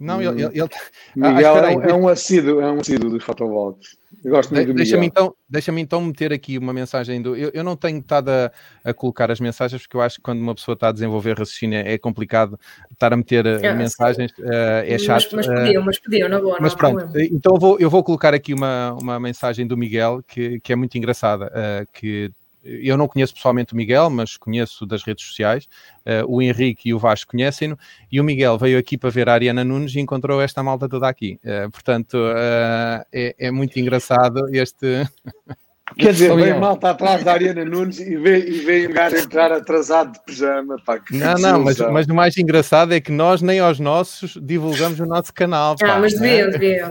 Não, 0.00 0.20
ele, 0.20 0.42
ele, 0.42 0.60
ele... 0.60 0.68
Miguel 1.14 1.54
ah, 1.56 1.72
é, 1.72 1.76
um, 1.76 1.82
é 1.82 1.94
um 1.94 2.08
assíduo, 2.08 2.60
é 2.60 2.72
um 2.72 2.80
assíduo 2.80 3.10
dos 3.10 3.22
fotowalks. 3.22 4.00
Eu 4.24 4.32
gosto 4.32 4.54
muito 4.54 4.68
de, 4.68 4.74
Deixa-me 4.74 5.06
então, 5.06 5.34
deixa 5.48 5.72
então 5.78 6.00
meter 6.00 6.32
aqui 6.32 6.58
uma 6.58 6.72
mensagem 6.72 7.22
do. 7.22 7.36
Eu, 7.36 7.50
eu 7.54 7.62
não 7.62 7.76
tenho 7.76 7.98
estado 7.98 8.28
a, 8.30 8.50
a, 8.82 8.92
colocar 8.92 9.30
as 9.30 9.38
mensagens, 9.40 9.82
porque 9.82 9.96
eu 9.96 10.00
acho 10.00 10.16
que 10.16 10.22
quando 10.22 10.40
uma 10.40 10.54
pessoa 10.54 10.74
está 10.74 10.88
a 10.88 10.92
desenvolver 10.92 11.38
raciocínio 11.38 11.78
é 11.78 11.96
complicado 11.96 12.58
estar 12.90 13.12
a 13.12 13.16
meter 13.16 13.46
é, 13.46 13.74
mensagens, 13.74 14.32
uh, 14.32 14.84
é 14.84 14.98
chato. 14.98 15.28
Mas, 15.32 15.46
mas 15.46 15.60
podiam, 15.60 15.82
mas 15.84 15.98
podiam, 15.98 16.28
na 16.28 16.40
boa. 16.40 16.58
Mas 16.60 16.74
pronto, 16.74 17.06
então 17.16 17.54
eu 17.54 17.60
vou, 17.60 17.78
eu 17.78 17.90
vou 17.90 18.02
colocar 18.02 18.34
aqui 18.34 18.52
uma, 18.52 18.92
uma 18.94 19.20
mensagem 19.20 19.66
do 19.66 19.76
Miguel 19.76 20.22
que, 20.26 20.60
que 20.60 20.72
é 20.72 20.76
muito 20.76 20.96
engraçada, 20.98 21.46
uh, 21.46 21.86
que 21.92 22.32
eu 22.62 22.96
não 22.96 23.08
conheço 23.08 23.34
pessoalmente 23.34 23.72
o 23.72 23.76
Miguel, 23.76 24.10
mas 24.10 24.36
conheço 24.36 24.84
das 24.86 25.02
redes 25.02 25.24
sociais. 25.24 25.68
Uh, 26.06 26.24
o 26.26 26.42
Henrique 26.42 26.88
e 26.88 26.94
o 26.94 26.98
Vasco 26.98 27.32
conhecem-no. 27.32 27.78
E 28.10 28.20
o 28.20 28.24
Miguel 28.24 28.58
veio 28.58 28.78
aqui 28.78 28.98
para 28.98 29.10
ver 29.10 29.28
a 29.28 29.34
Ariana 29.34 29.64
Nunes 29.64 29.94
e 29.94 30.00
encontrou 30.00 30.40
esta 30.40 30.62
malta 30.62 30.88
toda 30.88 31.08
aqui. 31.08 31.40
Uh, 31.44 31.70
portanto, 31.70 32.14
uh, 32.14 33.04
é, 33.12 33.34
é, 33.38 33.50
muito 33.50 33.78
engraçado 33.78 34.48
este. 34.54 35.08
Quer 35.98 36.12
dizer, 36.12 36.34
vem 36.34 36.58
malta 36.58 36.90
atrás 36.90 37.24
da 37.24 37.32
Ariana 37.32 37.64
Nunes 37.64 37.98
e 37.98 38.16
vem, 38.16 38.40
e 38.40 38.60
vem 38.60 38.86
o 38.86 38.92
gajo 38.92 39.16
entrar 39.16 39.50
atrasado 39.52 40.12
de 40.12 40.20
pijama. 40.20 40.76
Pá, 40.84 41.00
não, 41.10 41.34
não, 41.34 41.64
mas, 41.64 41.78
mas 41.78 42.06
o 42.06 42.14
mais 42.14 42.36
engraçado 42.36 42.94
é 42.94 43.00
que 43.00 43.10
nós 43.10 43.42
nem 43.42 43.58
aos 43.58 43.80
nossos 43.80 44.38
divulgamos 44.40 45.00
o 45.00 45.06
nosso 45.06 45.32
canal. 45.34 45.76
Pá, 45.76 45.94
ah, 45.94 45.98
mas 45.98 46.14
é? 46.14 46.18
deviam, 46.48 46.90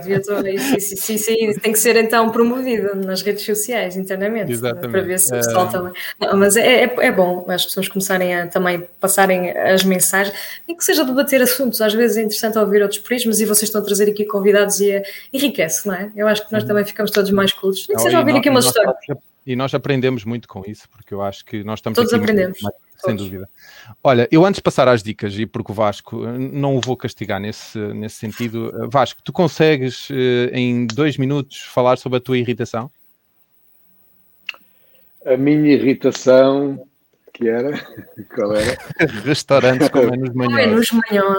Isso, 0.54 0.76
isso, 0.76 1.12
isso, 1.12 1.30
isso, 1.30 1.60
tem 1.60 1.72
que 1.72 1.78
ser 1.78 1.96
então 1.96 2.28
promovido 2.30 2.94
nas 2.94 3.22
redes 3.22 3.44
sociais, 3.44 3.96
internamente, 3.96 4.52
Exatamente. 4.52 4.90
para 4.90 5.00
ver 5.00 5.18
se 5.18 5.32
o 5.32 5.36
pessoal 5.36 5.66
é... 5.66 5.70
também. 5.70 5.92
Não, 6.20 6.36
mas 6.36 6.56
é, 6.56 6.84
é, 6.84 6.94
é, 6.98 7.12
bom 7.12 7.46
as 7.48 7.64
pessoas 7.64 7.88
começarem 7.88 8.34
a 8.34 8.46
também 8.46 8.86
passarem 9.00 9.50
as 9.50 9.82
mensagens, 9.82 10.36
nem 10.68 10.76
que 10.76 10.84
seja 10.84 11.04
debater 11.04 11.40
assuntos, 11.40 11.80
às 11.80 11.94
vezes 11.94 12.16
é 12.18 12.22
interessante 12.22 12.58
ouvir 12.58 12.82
outros 12.82 13.00
prismas 13.00 13.40
e 13.40 13.46
vocês 13.46 13.64
estão 13.64 13.80
a 13.80 13.84
trazer 13.84 14.10
aqui 14.10 14.24
convidados 14.24 14.80
e 14.80 15.02
enriquece, 15.32 15.86
não 15.86 15.94
é? 15.94 16.10
Eu 16.14 16.28
acho 16.28 16.46
que 16.46 16.52
nós 16.52 16.62
uhum. 16.62 16.68
também 16.68 16.84
ficamos 16.84 17.10
todos 17.10 17.30
mais 17.30 17.52
cultos, 17.52 17.86
nem 17.88 17.96
que 17.96 18.02
seja 18.02 18.18
ouvir 18.18 18.36
aqui 18.36 18.50
uma 18.50 18.60
história 18.60 18.89
e 19.46 19.56
nós 19.56 19.74
aprendemos 19.74 20.24
muito 20.24 20.46
com 20.46 20.62
isso, 20.66 20.88
porque 20.90 21.14
eu 21.14 21.22
acho 21.22 21.44
que 21.44 21.64
nós 21.64 21.78
estamos 21.78 21.96
Todos 21.96 22.12
aprendemos. 22.12 22.60
Mais, 22.60 22.74
sem 22.98 23.16
dúvida. 23.16 23.48
Olha, 24.04 24.28
eu 24.30 24.44
antes 24.44 24.58
de 24.58 24.62
passar 24.62 24.86
às 24.86 25.02
dicas, 25.02 25.38
e 25.38 25.46
porque 25.46 25.72
o 25.72 25.74
Vasco 25.74 26.16
não 26.26 26.76
o 26.76 26.80
vou 26.80 26.96
castigar 26.96 27.40
nesse, 27.40 27.78
nesse 27.78 28.16
sentido, 28.16 28.72
Vasco, 28.90 29.20
tu 29.24 29.32
consegues 29.32 30.08
eh, 30.10 30.50
em 30.52 30.86
dois 30.86 31.16
minutos 31.16 31.62
falar 31.62 31.96
sobre 31.96 32.18
a 32.18 32.20
tua 32.20 32.36
irritação? 32.36 32.90
A 35.24 35.36
minha 35.36 35.72
irritação, 35.72 36.86
que 37.32 37.48
era? 37.48 37.72
Qual 38.34 38.54
era? 38.54 38.78
Restaurantes 39.24 39.88
com 39.88 40.00
menos 40.00 40.34
manhãs. 40.34 40.88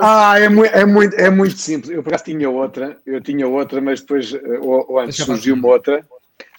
Ah, 0.02 0.40
é, 0.40 0.50
mu 0.50 0.66
é, 0.66 0.86
muito, 0.86 1.16
é 1.16 1.30
muito 1.30 1.58
simples. 1.58 1.92
Eu 1.92 2.02
por 2.02 2.10
acaso 2.10 2.26
tinha 2.26 2.50
outra, 2.50 2.98
eu 3.06 3.22
tinha 3.22 3.48
outra, 3.48 3.80
mas 3.80 4.02
depois, 4.02 4.34
eh, 4.34 4.60
ou, 4.60 4.94
ou 4.94 5.00
antes 5.00 5.18
surgiu 5.18 5.54
uma 5.54 5.68
outra 5.68 6.04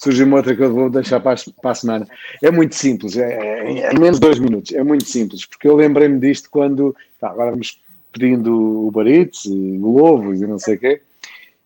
surgiu 0.03 0.27
uma 0.27 0.39
outra 0.39 0.57
que 0.57 0.63
eu 0.63 0.73
vou 0.73 0.91
deixar 0.91 1.21
para 1.21 1.37
para 1.61 1.71
a 1.71 1.75
semana. 1.75 2.09
É 2.43 2.51
muito 2.51 2.75
simples, 2.75 3.17
é, 3.17 3.33
é, 3.33 3.79
é 3.79 3.99
menos 3.99 4.19
dois 4.19 4.39
minutos, 4.41 4.73
é 4.73 4.83
muito 4.83 5.05
simples, 5.05 5.47
porque 5.47 5.69
eu 5.69 5.77
lembrei-me 5.77 6.19
disto 6.19 6.51
quando 6.51 6.97
tá, 7.21 7.31
agora 7.31 7.53
vamos 7.53 7.81
pedindo 8.11 8.87
o 8.87 8.91
Barites 8.91 9.45
e 9.45 9.79
Globos 9.79 10.43
e 10.43 10.47
não 10.47 10.59
sei 10.59 10.75
o 10.75 10.79
quê, 10.81 11.03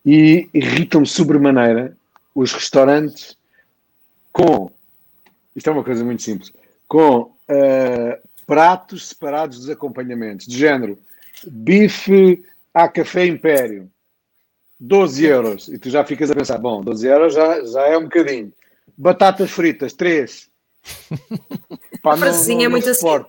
e 0.05 0.47
irritam-me 0.53 1.07
sobremaneira 1.07 1.97
os 2.35 2.53
restaurantes 2.53 3.35
com, 4.31 4.69
isto 5.55 5.69
é 5.69 5.73
uma 5.73 5.83
coisa 5.83 6.05
muito 6.05 6.21
simples, 6.21 6.53
com 6.87 7.21
uh, 7.21 8.27
pratos 8.45 9.09
separados 9.09 9.57
dos 9.57 9.69
acompanhamentos, 9.69 10.45
de 10.45 10.55
género 10.55 10.97
bife 11.45 12.43
a 12.71 12.87
café 12.87 13.25
império, 13.25 13.89
12 14.79 15.25
euros. 15.25 15.67
E 15.67 15.77
tu 15.77 15.89
já 15.89 16.03
ficas 16.03 16.31
a 16.31 16.35
pensar, 16.35 16.57
bom, 16.57 16.81
12 16.81 17.07
euros 17.07 17.33
já, 17.33 17.63
já 17.65 17.87
é 17.87 17.97
um 17.97 18.03
bocadinho. 18.03 18.51
Batatas 18.97 19.51
fritas, 19.51 19.93
3. 19.93 20.49
Pá, 22.01 22.13
a 22.13 22.17
francesinha 22.17 22.65
é 22.65 22.69
muito 22.69 22.89
assim. 22.89 23.07
A 23.07 23.25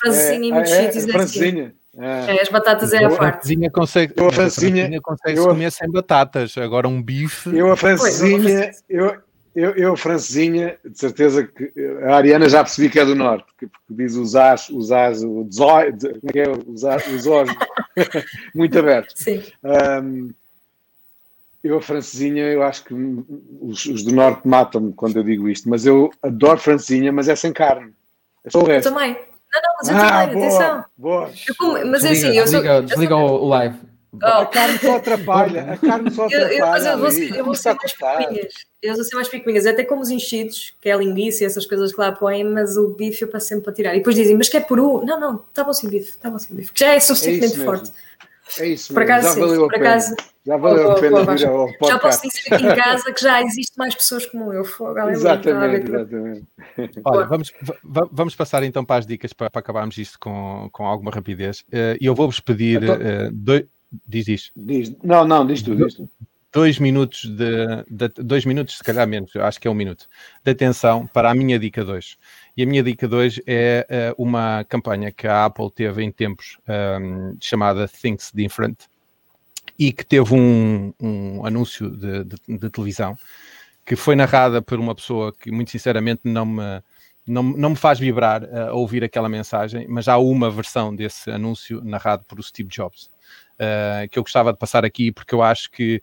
francesinha 0.00 0.46
é, 0.46 0.48
em 0.48 0.52
muitos 0.52 0.72
é, 0.72 0.84
sítios 0.84 1.08
é, 1.08 1.16
assim. 1.16 1.72
É. 1.96 2.36
é. 2.36 2.42
as 2.42 2.48
batatas 2.48 2.92
é 2.92 3.04
a 3.04 3.08
parte. 3.08 3.14
A 3.14 3.32
francesinha 3.32 3.70
consegue, 3.70 4.12
a 4.12 5.00
consegue 5.00 5.38
eu, 5.38 5.48
comer 5.48 5.70
sem 5.70 5.90
batatas. 5.90 6.58
Agora 6.58 6.88
um 6.88 7.02
bife. 7.02 7.56
Eu 7.56 7.70
a 7.70 7.76
francesinha, 7.76 8.72
eu, 8.88 9.16
eu, 9.54 9.70
eu, 9.76 9.96
Francesinha, 9.96 10.76
de 10.84 10.98
certeza 10.98 11.46
que 11.46 11.72
a 12.02 12.16
Ariana 12.16 12.48
já 12.48 12.64
percebi 12.64 12.90
que 12.90 12.98
é 12.98 13.04
do 13.04 13.14
Norte, 13.14 13.44
porque, 13.46 13.68
porque 13.68 14.02
diz 14.02 14.16
os 14.16 14.34
as, 14.34 14.68
os 14.68 14.90
as, 14.90 15.22
o 15.22 15.48
zói, 15.52 15.92
como 15.92 16.20
é 16.26 16.32
que 16.32 16.40
é? 16.40 16.50
Os, 16.50 16.84
as, 16.84 17.06
os 17.06 17.24
os, 17.24 17.50
muito 18.52 18.76
aberto. 18.76 19.12
Sim. 19.14 19.44
Um, 19.62 20.30
eu, 21.64 21.78
a 21.78 21.82
francesinha, 21.82 22.44
eu 22.44 22.62
acho 22.62 22.84
que 22.84 22.94
os, 22.94 23.86
os 23.86 24.04
do 24.04 24.14
Norte 24.14 24.46
matam-me 24.46 24.92
quando 24.92 25.16
eu 25.16 25.22
digo 25.22 25.48
isto, 25.48 25.66
mas 25.68 25.86
eu 25.86 26.10
adoro 26.22 26.60
francesinha, 26.60 27.10
mas 27.10 27.26
é 27.26 27.34
sem 27.34 27.54
carne. 27.54 27.94
É 28.44 28.50
só 28.50 28.60
o 28.60 28.64
resto. 28.64 28.88
Eu 28.88 28.92
também. 28.92 29.12
Não, 29.14 29.62
não, 29.62 29.74
mas 29.78 29.88
eu 29.88 29.96
ah, 29.96 30.26
também, 30.26 30.34
boa, 30.34 30.46
atenção. 30.46 30.84
Boa. 30.98 31.30
Eu, 31.48 31.86
mas 31.90 32.04
é 32.04 32.10
assim, 32.10 32.36
eu 32.36 32.46
sou. 32.46 32.60
Desliga, 32.60 32.82
desliga 32.82 33.16
o 33.16 33.48
live. 33.48 33.78
Oh. 34.22 34.26
A 34.26 34.46
carne 34.46 34.78
só 34.78 34.96
atrapalha, 34.96 35.72
a 35.72 35.76
carne 35.76 36.10
só 36.10 36.26
atrapalha. 36.26 36.52
Eu, 36.52 36.58
eu, 36.58 36.92
eu 36.92 36.98
vou, 36.98 37.10
ser, 37.10 37.34
eu 37.34 37.44
vou 37.44 37.54
ser 37.54 37.74
mais 37.74 37.92
picuinhas. 37.92 38.54
Eu 38.82 38.94
vou 38.94 39.04
ser 39.04 39.14
mais 39.16 39.28
picuinhas, 39.28 39.66
até 39.66 39.84
como 39.84 40.02
os 40.02 40.10
enchidos, 40.10 40.74
que 40.80 40.88
é 40.88 40.92
a 40.92 40.96
linguiça 40.96 41.42
e 41.42 41.46
essas 41.46 41.66
coisas 41.66 41.92
que 41.92 41.98
lá 41.98 42.12
põem, 42.12 42.44
mas 42.44 42.76
o 42.76 42.88
bife 42.90 43.22
eu 43.22 43.28
passo 43.28 43.48
sempre 43.48 43.64
para 43.64 43.72
tirar. 43.72 43.94
E 43.94 43.98
depois 43.98 44.14
dizem, 44.14 44.36
mas 44.36 44.48
que 44.48 44.56
é 44.56 44.60
peru? 44.60 45.04
Não, 45.04 45.18
não, 45.18 45.44
está 45.48 45.64
bom 45.64 45.72
sem 45.72 45.88
bife, 45.88 46.10
está 46.10 46.30
bom 46.30 46.38
sem 46.38 46.54
bife, 46.54 46.72
que 46.72 46.80
já 46.80 46.92
é 46.92 47.00
suficientemente 47.00 47.60
é 47.60 47.64
forte. 47.64 47.90
É 48.58 48.68
isso, 48.68 48.92
por 48.92 49.02
acaso, 49.02 49.28
já 49.28 49.34
valeu 49.34 49.68
por 49.68 49.74
acaso, 49.74 50.14
Já 50.46 50.56
valeu 50.56 50.90
a 50.90 51.00
pena 51.00 51.24
vir 51.24 51.46
ao 51.46 51.66
podcast. 51.78 51.88
Já 51.88 51.98
posso 51.98 52.22
dizer 52.22 52.54
aqui 52.54 52.66
em 52.66 52.74
casa 52.76 53.12
que 53.12 53.22
já 53.22 53.42
existe 53.42 53.78
mais 53.78 53.94
pessoas 53.94 54.26
como 54.26 54.52
eu. 54.52 54.62
exatamente, 55.10 55.90
exatamente. 55.90 56.46
Olha, 57.04 57.26
vamos, 57.26 57.52
vamos 58.12 58.36
passar 58.36 58.62
então 58.62 58.84
para 58.84 58.98
as 58.98 59.06
dicas 59.06 59.32
para, 59.32 59.48
para 59.48 59.60
acabarmos 59.60 59.96
isto 59.96 60.18
com, 60.18 60.68
com 60.70 60.86
alguma 60.86 61.10
rapidez. 61.10 61.64
Eh, 61.72 61.96
e 62.00 62.06
eu 62.06 62.14
vou-vos 62.14 62.40
pedir 62.40 62.82
então, 62.82 62.96
uh, 62.96 63.30
dois. 63.32 63.64
Diz, 64.06 64.24
diz. 64.26 64.52
diz. 64.54 64.96
Não, 65.02 65.24
não, 65.24 65.46
diz 65.46 65.62
tu, 65.62 65.74
diz 65.74 65.94
tu. 65.94 66.08
Dois 66.54 66.78
minutos 66.78 67.24
de, 67.24 67.84
de, 67.90 68.08
Dois 68.22 68.44
minutos, 68.44 68.78
se 68.78 68.84
calhar 68.84 69.08
menos, 69.08 69.34
acho 69.34 69.60
que 69.60 69.66
é 69.66 69.70
um 69.70 69.74
minuto, 69.74 70.08
de 70.44 70.52
atenção 70.52 71.04
para 71.04 71.28
a 71.28 71.34
minha 71.34 71.58
dica 71.58 71.84
2. 71.84 72.16
E 72.56 72.62
a 72.62 72.66
minha 72.66 72.82
dica 72.82 73.08
2 73.08 73.40
é 73.46 74.14
uh, 74.16 74.22
uma 74.22 74.64
campanha 74.64 75.10
que 75.10 75.26
a 75.26 75.44
Apple 75.44 75.70
teve 75.70 76.04
em 76.04 76.12
tempos 76.12 76.56
um, 77.00 77.36
chamada 77.40 77.88
Things 77.88 78.30
Different 78.32 78.76
e 79.76 79.92
que 79.92 80.04
teve 80.04 80.34
um, 80.34 80.92
um 81.00 81.44
anúncio 81.44 81.90
de, 81.90 82.24
de, 82.24 82.36
de, 82.46 82.70
televisão 82.70 83.16
que 83.84 83.96
foi 83.96 84.14
narrada 84.14 84.62
por 84.62 84.78
uma 84.78 84.94
pessoa 84.94 85.32
que, 85.32 85.50
muito 85.50 85.72
sinceramente, 85.72 86.20
não 86.24 86.46
me, 86.46 86.82
não, 87.26 87.42
não 87.42 87.70
me 87.70 87.76
faz 87.76 87.98
vibrar 87.98 88.44
uh, 88.44 88.68
a 88.68 88.72
ouvir 88.72 89.02
aquela 89.02 89.28
mensagem, 89.28 89.86
mas 89.88 90.06
há 90.06 90.16
uma 90.16 90.48
versão 90.48 90.94
desse 90.94 91.30
anúncio 91.32 91.82
narrado 91.82 92.24
por 92.28 92.42
Steve 92.42 92.68
Jobs 92.68 93.10
uh, 93.54 94.08
que 94.10 94.18
eu 94.18 94.22
gostava 94.22 94.52
de 94.52 94.58
passar 94.58 94.84
aqui 94.84 95.10
porque 95.10 95.34
eu 95.34 95.42
acho 95.42 95.70
que 95.70 96.02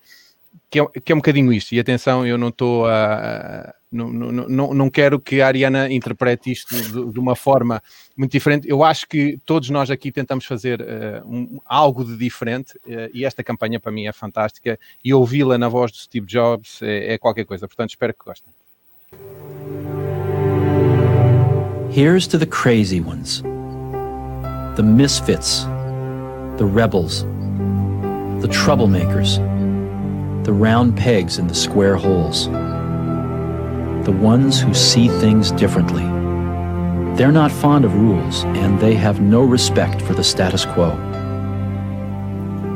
que 0.72 0.80
é, 0.80 0.86
que 1.04 1.12
é 1.12 1.16
um 1.16 1.20
bocadinho 1.20 1.52
isto. 1.52 1.74
E 1.76 1.80
atenção, 1.80 2.26
eu 2.26 2.38
não 2.38 2.48
estou 2.48 2.88
a. 2.88 3.74
Não, 3.92 4.10
não, 4.10 4.74
não, 4.74 4.90
quero 4.90 5.20
que 5.20 5.42
a 5.42 5.48
Ariana 5.48 5.92
interprete 5.92 6.50
isto 6.50 6.74
de, 6.74 7.12
de, 7.12 7.20
uma 7.20 7.36
forma 7.36 7.84
muito 8.16 8.32
diferente. 8.32 8.66
Eu 8.70 8.86
acho 8.86 9.06
que 9.06 9.38
todos 9.46 9.70
nós 9.70 9.92
aqui 9.92 10.14
tentamos 10.14 10.46
fazer 10.46 10.80
uh, 10.80 11.28
um, 11.28 11.60
algo 11.66 12.06
de 12.06 12.16
diferente 12.16 12.78
uh, 12.86 13.12
e 13.14 13.26
esta 13.26 13.44
campanha 13.44 13.82
para 13.82 13.92
mim 13.92 14.08
é 14.08 14.14
fantástica 14.14 14.80
e 15.04 15.14
ouvi-la 15.14 15.58
na 15.58 15.68
voz 15.68 15.92
do 15.92 15.98
Steve 15.98 16.26
Jobs 16.26 16.82
é, 16.82 17.16
é 17.16 17.18
qualquer 17.18 17.44
coisa. 17.44 17.68
Portanto, 17.68 17.90
espero 17.90 18.14
que 18.14 18.24
gostem. 18.24 18.54
Here's 21.94 22.28
to 22.28 22.38
the 22.38 22.46
crazy 22.46 23.02
ones, 23.02 23.44
the 24.78 24.84
misfits, 24.84 25.66
the 26.56 26.64
rebels, 26.64 27.26
the 28.40 28.48
troublemakers. 28.48 29.38
The 30.52 30.58
round 30.58 30.98
pegs 30.98 31.38
in 31.38 31.48
the 31.48 31.56
square 31.56 31.96
holes. 31.96 32.48
The 34.04 34.12
ones 34.12 34.60
who 34.60 34.74
see 34.74 35.08
things 35.08 35.50
differently. 35.54 36.04
They're 37.16 37.32
not 37.32 37.54
fond 37.54 37.86
of 37.86 37.96
rules, 37.96 38.44
and 38.44 38.78
they 38.78 38.94
have 38.96 39.22
no 39.22 39.44
respect 39.44 40.02
for 40.02 40.14
the 40.14 40.26
status 40.26 40.66
quo. 40.66 40.90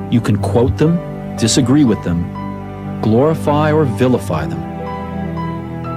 You 0.10 0.22
can 0.22 0.38
quote 0.38 0.78
them, 0.78 0.96
disagree 1.36 1.84
with 1.84 2.02
them, 2.06 2.22
glorify 3.02 3.74
or 3.74 3.84
vilify 3.84 4.46
them. 4.46 4.64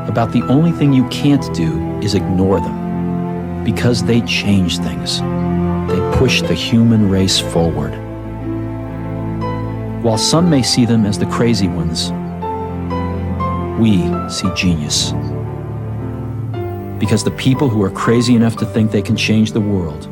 About 0.08 0.32
the 0.32 0.42
only 0.48 0.72
thing 0.72 0.92
you 0.92 1.06
can't 1.10 1.54
do 1.54 1.78
is 2.00 2.16
ignore 2.16 2.58
them, 2.58 3.62
because 3.62 4.02
they 4.02 4.20
change 4.22 4.78
things. 4.78 5.20
They 5.20 6.18
push 6.18 6.42
the 6.42 6.54
human 6.54 7.08
race 7.08 7.38
forward. 7.38 8.07
While 10.02 10.16
some 10.16 10.48
may 10.48 10.62
see 10.62 10.86
them 10.86 11.04
as 11.04 11.18
the 11.18 11.26
crazy 11.26 11.66
ones, 11.66 12.12
we 13.80 13.98
see 14.30 14.48
genius. 14.54 15.12
Because 17.00 17.24
the 17.24 17.32
people 17.36 17.68
who 17.68 17.82
are 17.82 17.90
crazy 17.90 18.36
enough 18.36 18.56
to 18.58 18.66
think 18.66 18.92
they 18.92 19.02
can 19.02 19.16
change 19.16 19.50
the 19.50 19.60
world 19.60 20.06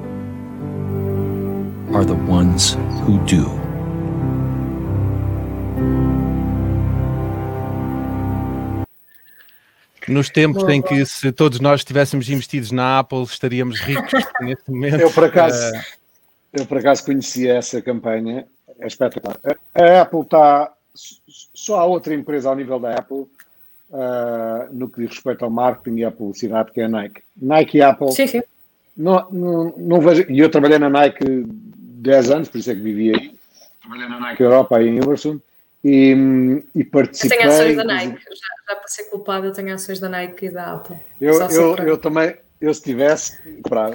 are 1.94 2.04
the 2.04 2.16
ones 2.16 2.74
who 3.04 3.24
do. 3.26 3.46
Nos 10.08 10.28
tempos 10.30 10.68
em 10.68 10.82
que 10.82 11.04
se 11.06 11.30
todos 11.30 11.60
nós 11.60 11.82
estivéssemos 11.82 12.28
investidos 12.28 12.72
na 12.72 12.98
Apple, 12.98 13.22
estaríamos 13.22 13.80
ricos 13.80 14.24
neste 14.40 14.68
momento. 14.68 15.00
Eu 15.00 15.12
por 15.12 15.24
acaso, 15.24 15.70
uh... 15.70 15.80
eu 16.54 16.66
por 16.66 16.78
acaso 16.78 17.04
conhecia 17.04 17.54
essa 17.54 17.80
campanha 17.80 18.46
é 18.80 18.86
espetacular. 18.86 19.38
A, 19.74 20.00
Apple 20.02 20.20
está. 20.20 20.72
Só 21.54 21.80
há 21.80 21.84
outra 21.84 22.14
empresa 22.14 22.48
ao 22.48 22.56
nível 22.56 22.78
da 22.78 22.94
Apple 22.94 23.26
uh, 23.90 24.72
no 24.72 24.88
que 24.88 25.02
diz 25.02 25.10
respeito 25.10 25.44
ao 25.44 25.50
marketing 25.50 25.98
e 25.98 26.04
à 26.04 26.10
publicidade, 26.10 26.72
que 26.72 26.80
é 26.80 26.84
a 26.84 26.88
Nike. 26.88 27.22
Nike 27.36 27.78
e 27.78 27.82
Apple. 27.82 28.12
Sim, 28.12 28.26
sim. 28.26 28.42
Não, 28.96 29.28
não, 29.30 29.74
não 29.76 30.00
vejo. 30.00 30.24
E 30.30 30.38
eu 30.38 30.50
trabalhei 30.50 30.78
na 30.78 30.88
Nike 30.88 31.24
10 31.26 32.30
anos, 32.30 32.48
por 32.48 32.58
isso 32.58 32.70
é 32.70 32.74
que 32.74 32.80
vivi 32.80 33.14
aí. 33.14 33.36
Trabalhei 33.80 34.08
na 34.08 34.20
Nike 34.20 34.42
Europa, 34.42 34.78
aí 34.78 34.88
em 34.88 34.96
Iverson. 34.96 35.38
E, 35.84 36.62
e 36.74 36.82
participei. 36.82 37.36
Eu 37.36 37.40
tenho 37.42 37.52
ações 37.52 37.76
da 37.76 37.84
Nike, 37.84 38.24
já, 38.24 38.74
já 38.74 38.76
para 38.76 38.88
ser 38.88 39.04
culpado, 39.04 39.46
eu 39.46 39.52
tenho 39.52 39.74
ações 39.74 40.00
da 40.00 40.08
Nike 40.08 40.46
e 40.46 40.50
da 40.50 40.72
Apple. 40.72 40.96
Eu, 41.20 41.34
eu, 41.42 41.76
eu 41.76 41.98
também, 41.98 42.34
eu 42.60 42.72
se 42.72 42.82
tivesse, 42.82 43.38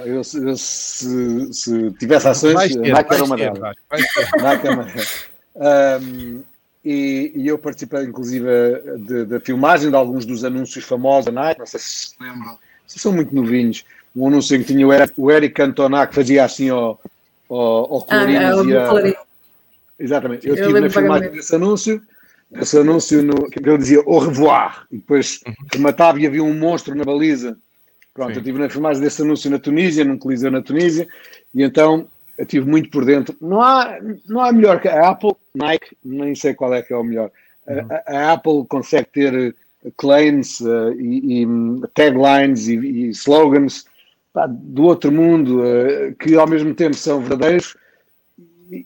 eu, 0.04 0.16
eu 0.16 0.56
se, 0.56 1.52
se, 1.52 1.90
tivesse 1.98 2.28
ações, 2.28 2.76
Nike 2.76 3.14
era 3.14 3.24
uma 3.24 3.36
delas. 3.36 3.58
Nike 4.40 4.66
era 4.66 4.74
uma 4.74 4.84
delas. 4.84 5.26
Um, 5.54 6.42
e, 6.84 7.32
e, 7.34 7.48
eu 7.48 7.58
participei, 7.58 8.04
inclusive, 8.04 8.46
da 9.26 9.40
filmagem 9.40 9.90
de 9.90 9.96
alguns 9.96 10.24
dos 10.24 10.44
anúncios 10.44 10.84
famosos 10.84 11.26
da 11.26 11.32
Nike, 11.32 11.60
não 11.60 11.66
sei 11.66 11.80
se 11.80 12.08
se 12.08 12.14
lembram, 12.20 12.58
se 12.86 12.98
são 12.98 13.12
muito 13.12 13.34
novinhos. 13.34 13.84
Um 14.14 14.26
anúncio 14.28 14.56
em 14.56 14.62
que 14.62 14.72
tinha 14.72 14.86
o 14.86 14.92
Eric, 14.92 15.12
o 15.16 15.30
Eric 15.30 15.54
Cantona 15.54 16.06
que 16.06 16.14
fazia 16.14 16.44
assim 16.44 16.68
ao, 16.68 17.00
ao, 17.48 17.94
ao 17.94 18.02
colorinho. 18.02 18.78
Ah, 18.78 19.08
é, 19.08 19.16
Exatamente. 19.98 20.46
Eu, 20.46 20.54
eu 20.54 20.60
estive 20.60 20.80
na 20.80 20.90
filmagem 20.90 21.30
desse 21.30 21.54
anúncio, 21.54 22.02
esse 22.52 22.78
anúncio 22.78 23.22
no, 23.22 23.48
que 23.48 23.58
ele 23.58 23.78
dizia 23.78 24.02
au 24.04 24.18
revoir, 24.18 24.84
e 24.90 24.96
depois 24.96 25.40
uhum. 25.46 25.54
rematava 25.72 26.20
e 26.20 26.26
havia 26.26 26.42
um 26.42 26.52
monstro 26.52 26.94
na 26.94 27.04
baliza 27.04 27.56
Pronto, 28.14 28.30
Sim. 28.30 28.36
eu 28.36 28.40
estive 28.40 28.58
na 28.58 28.68
filmagem 28.68 29.02
desse 29.02 29.22
anúncio 29.22 29.50
na 29.50 29.58
Tunísia, 29.58 30.04
num 30.04 30.18
coliseu 30.18 30.50
na 30.50 30.60
Tunísia, 30.60 31.08
e 31.54 31.62
então 31.62 32.06
eu 32.36 32.44
estive 32.44 32.68
muito 32.68 32.90
por 32.90 33.04
dentro. 33.04 33.34
Não 33.40 33.60
há, 33.60 33.98
não 34.28 34.40
há 34.40 34.52
melhor 34.52 34.80
que 34.80 34.88
a 34.88 35.08
Apple, 35.08 35.34
Nike, 35.54 35.96
nem 36.04 36.34
sei 36.34 36.54
qual 36.54 36.74
é 36.74 36.82
que 36.82 36.92
é 36.92 36.96
o 36.96 37.04
melhor. 37.04 37.30
Uhum. 37.66 37.86
A, 37.90 38.12
a, 38.12 38.32
Apple 38.32 38.66
consegue 38.68 39.08
ter 39.12 39.34
eh, 39.34 39.90
claims 39.96 40.60
uh, 40.60 40.92
e, 40.98 41.42
e, 41.42 41.46
taglines 41.94 42.66
e, 42.66 42.74
e 42.74 43.08
slogans 43.10 43.86
pá, 44.32 44.46
do 44.48 44.82
outro 44.82 45.12
mundo 45.12 45.62
uh, 45.62 46.12
que 46.18 46.34
ao 46.34 46.48
mesmo 46.48 46.74
tempo 46.74 46.96
são 46.96 47.20
verdadeiros 47.20 47.76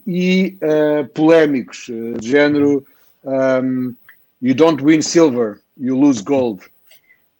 e 0.05 0.57
uh, 0.61 1.07
polémicos, 1.07 1.87
de 2.19 2.29
género 2.29 2.85
um, 3.23 3.95
You 4.41 4.53
don't 4.53 4.83
win 4.83 5.01
silver, 5.01 5.59
you 5.77 5.97
lose 5.97 6.21
gold. 6.21 6.63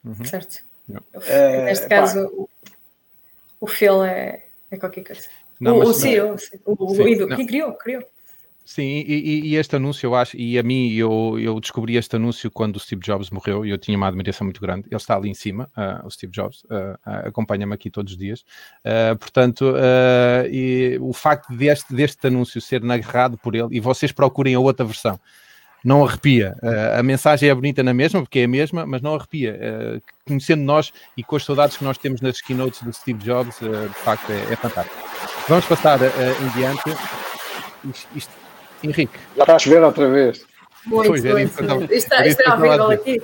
Uhum. 0.03 0.26
Certo. 0.26 0.66
É, 1.27 1.65
Neste 1.65 1.88
caso, 1.88 2.26
o, 2.27 2.49
o 3.61 3.68
Phil 3.68 4.03
é, 4.03 4.45
é 4.72 4.77
qualquer 4.77 5.03
coisa. 5.03 5.27
Não, 5.59 5.80
o, 5.80 5.84
o 5.84 5.93
CEO, 5.93 6.34
o, 6.34 6.38
sim, 6.38 6.59
o 6.65 7.07
Ido, 7.07 7.27
que 7.27 7.45
criou, 7.45 7.73
criou. 7.73 8.03
Sim, 8.68 8.84
e, 9.07 9.47
e, 9.47 9.55
este 9.55 9.77
anúncio, 9.77 10.05
eu 10.07 10.14
acho, 10.14 10.35
e 10.35 10.59
a 10.59 10.61
mim, 10.61 10.91
eu, 10.91 11.39
eu 11.39 11.57
descobri 11.57 11.95
este 11.95 12.18
anúncio 12.18 12.51
quando 12.51 12.76
o 12.76 12.80
Steve 12.81 13.01
Jobs 13.01 13.30
morreu 13.30 13.65
e 13.65 13.69
eu 13.69 13.77
tinha 13.77 13.95
uma 13.95 14.09
admiração 14.09 14.43
muito 14.43 14.59
grande. 14.59 14.88
Ele 14.88 14.97
está 14.97 15.15
ali 15.15 15.30
em 15.30 15.34
cima, 15.34 15.72
uh, 15.77 16.05
o 16.05 16.11
Steve 16.11 16.34
Jobs, 16.34 16.64
uh, 16.65 16.99
acompanha-me 17.26 17.73
aqui 17.73 17.89
todos 17.89 18.11
os 18.11 18.19
dias. 18.19 18.41
Uh, 18.84 19.18
portanto, 19.18 19.73
e 20.51 20.97
o 20.99 21.14
facto 21.14 21.55
deste, 21.55 21.95
deste 21.95 22.27
anúncio 22.27 22.59
ser 22.59 22.84
narrado 22.84 23.38
por 23.38 23.55
ele, 23.55 23.69
e 23.72 23.80
vocês 23.80 24.11
procurem 24.11 24.53
a 24.53 24.59
outra 24.59 24.85
versão, 24.85 25.18
não 25.88 26.05
arrepia. 26.05 26.53
Uh, 26.61 26.99
a 26.99 27.01
mensagem 27.01 27.49
é 27.49 27.55
bonita 27.55 27.81
na 27.81 27.93
mesma, 27.93 28.22
porque 28.22 28.39
é 28.39 28.43
a 28.43 28.47
mesma, 28.47 28.85
mas 28.85 29.01
não 29.01 29.15
arrepia. 29.15 29.57
Uh, 29.57 30.01
conhecendo 30.27 30.61
nós 30.61 30.91
e 31.15 31.23
com 31.23 31.38
as 31.38 31.45
saudades 31.45 31.77
que 31.77 31.84
nós 31.85 31.97
temos 31.97 32.19
nas 32.19 32.41
keynotes 32.41 32.84
do 32.84 32.91
Steve 32.91 33.23
Jobs, 33.23 33.61
uh, 33.61 33.88
de 33.88 33.95
facto 33.95 34.30
é, 34.30 34.51
é, 34.51 34.55
fantástico. 34.57 34.97
Vamos 35.47 35.65
passar 35.65 35.97
em 36.01 36.49
diante. 36.59 36.89
Isto, 37.89 38.07
isto, 38.14 38.31
Henrique. 38.84 39.18
Já 39.38 39.43
está 39.43 39.55
a 39.55 39.59
chover 39.59 39.81
outra 39.81 40.09
vez. 40.09 40.45
Muito, 40.85 41.07
pois, 41.07 41.23
muito. 41.23 41.64
Então, 41.64 41.81
isto, 41.84 41.93
está, 41.93 42.27
isto 42.27 42.41
é 42.41 42.53
horrível 42.53 42.91
aqui. 42.91 43.22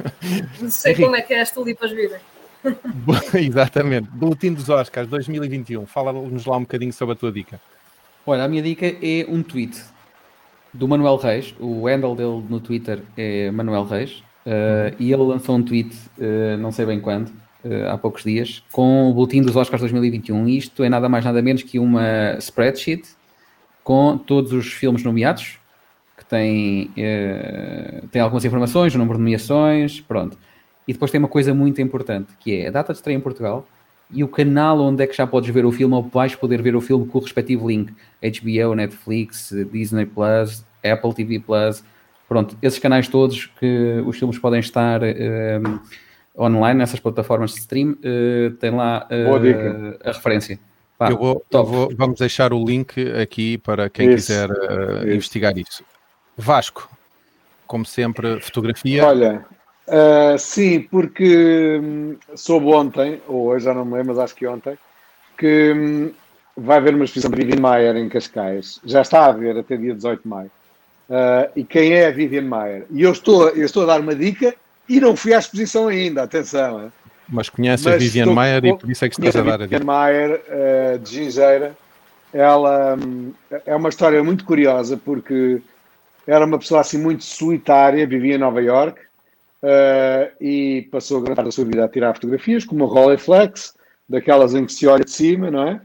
Não 0.62 0.70
sei 0.70 0.92
Henrique. 0.92 1.04
como 1.04 1.16
é 1.16 1.20
que 1.20 1.34
é 1.34 1.42
as 1.42 1.50
tulipas 1.50 1.90
vivem. 1.90 2.20
Exatamente. 3.34 4.08
Boletim 4.08 4.54
dos 4.54 4.70
Oscars 4.70 5.08
2021. 5.08 5.84
Fala-nos 5.84 6.46
lá 6.46 6.56
um 6.56 6.62
bocadinho 6.62 6.92
sobre 6.92 7.12
a 7.12 7.16
tua 7.16 7.30
dica. 7.30 7.60
Olha, 8.24 8.44
a 8.44 8.48
minha 8.48 8.62
dica 8.62 8.86
é 8.86 9.26
um 9.28 9.42
tweet 9.42 9.78
do 10.72 10.86
Manuel 10.88 11.16
Reis. 11.16 11.54
O 11.58 11.86
handle 11.86 12.14
dele 12.14 12.44
no 12.48 12.60
Twitter 12.60 13.02
é 13.16 13.50
Manuel 13.50 13.84
Reis. 13.84 14.22
Uh, 14.48 14.96
e 14.98 15.12
ele 15.12 15.22
lançou 15.22 15.56
um 15.56 15.62
tweet, 15.62 15.94
uh, 16.18 16.56
não 16.58 16.72
sei 16.72 16.86
bem 16.86 16.98
quando, 17.00 17.28
uh, 17.28 17.90
há 17.90 17.98
poucos 17.98 18.24
dias, 18.24 18.62
com 18.72 19.10
o 19.10 19.12
boletim 19.12 19.42
dos 19.42 19.54
Oscars 19.54 19.80
2021. 19.82 20.48
Isto 20.48 20.82
é 20.82 20.88
nada 20.88 21.06
mais 21.06 21.22
nada 21.22 21.42
menos 21.42 21.62
que 21.62 21.78
uma 21.78 22.34
spreadsheet 22.38 23.06
com 23.84 24.16
todos 24.16 24.52
os 24.52 24.72
filmes 24.72 25.02
nomeados, 25.02 25.58
que 26.16 26.24
tem, 26.24 26.90
tem 28.10 28.20
algumas 28.20 28.44
informações, 28.44 28.94
o 28.94 28.98
número 28.98 29.16
de 29.16 29.24
nomeações, 29.24 29.98
pronto. 30.00 30.36
E 30.86 30.92
depois 30.92 31.10
tem 31.10 31.18
uma 31.18 31.28
coisa 31.28 31.54
muito 31.54 31.80
importante, 31.80 32.34
que 32.38 32.54
é 32.54 32.68
a 32.68 32.70
data 32.70 32.92
de 32.92 32.98
estreia 32.98 33.16
em 33.16 33.20
Portugal 33.20 33.66
e 34.10 34.24
o 34.24 34.28
canal 34.28 34.80
onde 34.80 35.02
é 35.02 35.06
que 35.06 35.16
já 35.16 35.26
podes 35.26 35.50
ver 35.50 35.66
o 35.66 35.72
filme 35.72 35.94
ou 35.94 36.02
vais 36.02 36.34
poder 36.34 36.62
ver 36.62 36.74
o 36.74 36.80
filme 36.80 37.06
com 37.06 37.18
o 37.18 37.20
respectivo 37.20 37.68
link. 37.68 37.92
HBO, 38.22 38.74
Netflix, 38.74 39.52
Disney 39.70 40.06
Plus, 40.06 40.64
Apple 40.84 41.14
TV 41.14 41.38
Plus, 41.38 41.84
pronto, 42.28 42.56
esses 42.62 42.78
canais 42.78 43.08
todos 43.08 43.46
que 43.46 44.02
os 44.06 44.18
filmes 44.18 44.38
podem 44.38 44.60
estar 44.60 45.02
uh, 45.02 45.80
online 46.38 46.78
nessas 46.78 47.00
plataformas 47.00 47.52
de 47.52 47.60
stream, 47.60 47.92
uh, 47.92 48.50
tem 48.58 48.70
lá 48.70 49.06
uh, 49.10 49.98
a 50.08 50.12
referência. 50.12 50.58
Pá, 50.96 51.10
eu 51.10 51.16
vou, 51.16 51.44
eu 51.50 51.64
vou, 51.64 51.92
vamos 51.96 52.18
deixar 52.18 52.52
o 52.52 52.64
link 52.64 53.00
aqui 53.12 53.58
para 53.58 53.88
quem 53.88 54.08
isso, 54.08 54.26
quiser 54.26 54.50
uh, 54.50 54.98
isso. 54.98 55.14
investigar 55.14 55.56
isso. 55.56 55.84
Vasco, 56.36 56.90
como 57.66 57.84
sempre, 57.84 58.40
fotografia. 58.40 59.04
Olha, 59.04 59.44
uh, 59.88 60.38
sim, 60.38 60.80
porque 60.80 61.80
hum, 61.82 62.16
soube 62.34 62.66
ontem, 62.66 63.20
ou 63.26 63.48
hoje 63.48 63.64
já 63.64 63.74
não 63.74 63.84
me 63.84 63.94
lembro, 63.94 64.08
mas 64.08 64.18
acho 64.18 64.34
que 64.34 64.46
ontem, 64.46 64.78
que 65.36 65.72
hum, 65.72 66.10
vai 66.56 66.78
haver 66.78 66.94
uma 66.94 67.04
exposição 67.04 67.30
de 67.30 67.36
Vivian 67.36 67.60
Maier 67.60 67.96
em 67.96 68.08
Cascais. 68.08 68.80
Já 68.84 69.02
está 69.02 69.20
a 69.20 69.26
haver 69.26 69.56
até 69.56 69.76
dia 69.76 69.94
18 69.94 70.22
de 70.22 70.28
maio. 70.28 70.50
Uh, 71.08 71.50
e 71.56 71.64
quem 71.64 71.92
é 71.92 72.06
a 72.06 72.10
Vivian 72.10 72.42
Maier. 72.42 72.84
E 72.90 73.02
eu 73.02 73.12
estou, 73.12 73.48
eu 73.50 73.64
estou 73.64 73.84
a 73.84 73.86
dar 73.86 74.00
uma 74.00 74.14
dica 74.14 74.54
e 74.88 75.00
não 75.00 75.16
fui 75.16 75.32
à 75.32 75.38
exposição 75.38 75.88
ainda, 75.88 76.22
atenção. 76.22 76.92
Mas 77.28 77.48
conhece 77.48 77.88
a 77.88 77.96
Vivian 77.96 78.22
estou, 78.22 78.34
Maier 78.34 78.64
e 78.64 78.76
por 78.76 78.90
isso 78.90 79.04
é 79.04 79.08
que 79.08 79.14
estás 79.14 79.36
a 79.36 79.42
dar 79.42 79.54
a 79.54 79.66
dica. 79.66 79.78
Vivian 79.78 79.86
Maier, 79.86 80.42
uh, 80.48 80.98
de 80.98 81.10
Gingeira, 81.10 81.76
ela 82.32 82.96
um, 82.96 83.32
é 83.64 83.74
uma 83.74 83.88
história 83.88 84.22
muito 84.22 84.44
curiosa 84.44 84.96
porque 84.96 85.62
era 86.26 86.44
uma 86.44 86.58
pessoa 86.58 86.80
assim 86.80 86.98
muito 86.98 87.24
solitária, 87.24 88.06
vivia 88.06 88.34
em 88.34 88.38
Nova 88.38 88.60
York 88.60 89.07
uh, 89.62 90.32
e 90.40 90.88
passou 90.90 91.18
a 91.20 91.34
parte 91.34 91.46
da 91.46 91.50
sua 91.50 91.64
vida 91.64 91.84
a 91.84 91.88
tirar 91.88 92.14
fotografias 92.14 92.64
com 92.64 92.76
uma 92.76 92.86
Rolleiflex, 92.86 93.74
daquelas 94.08 94.54
em 94.54 94.64
que 94.64 94.72
se 94.72 94.86
olha 94.86 95.04
de 95.04 95.10
cima, 95.10 95.50
não 95.50 95.68
é? 95.68 95.80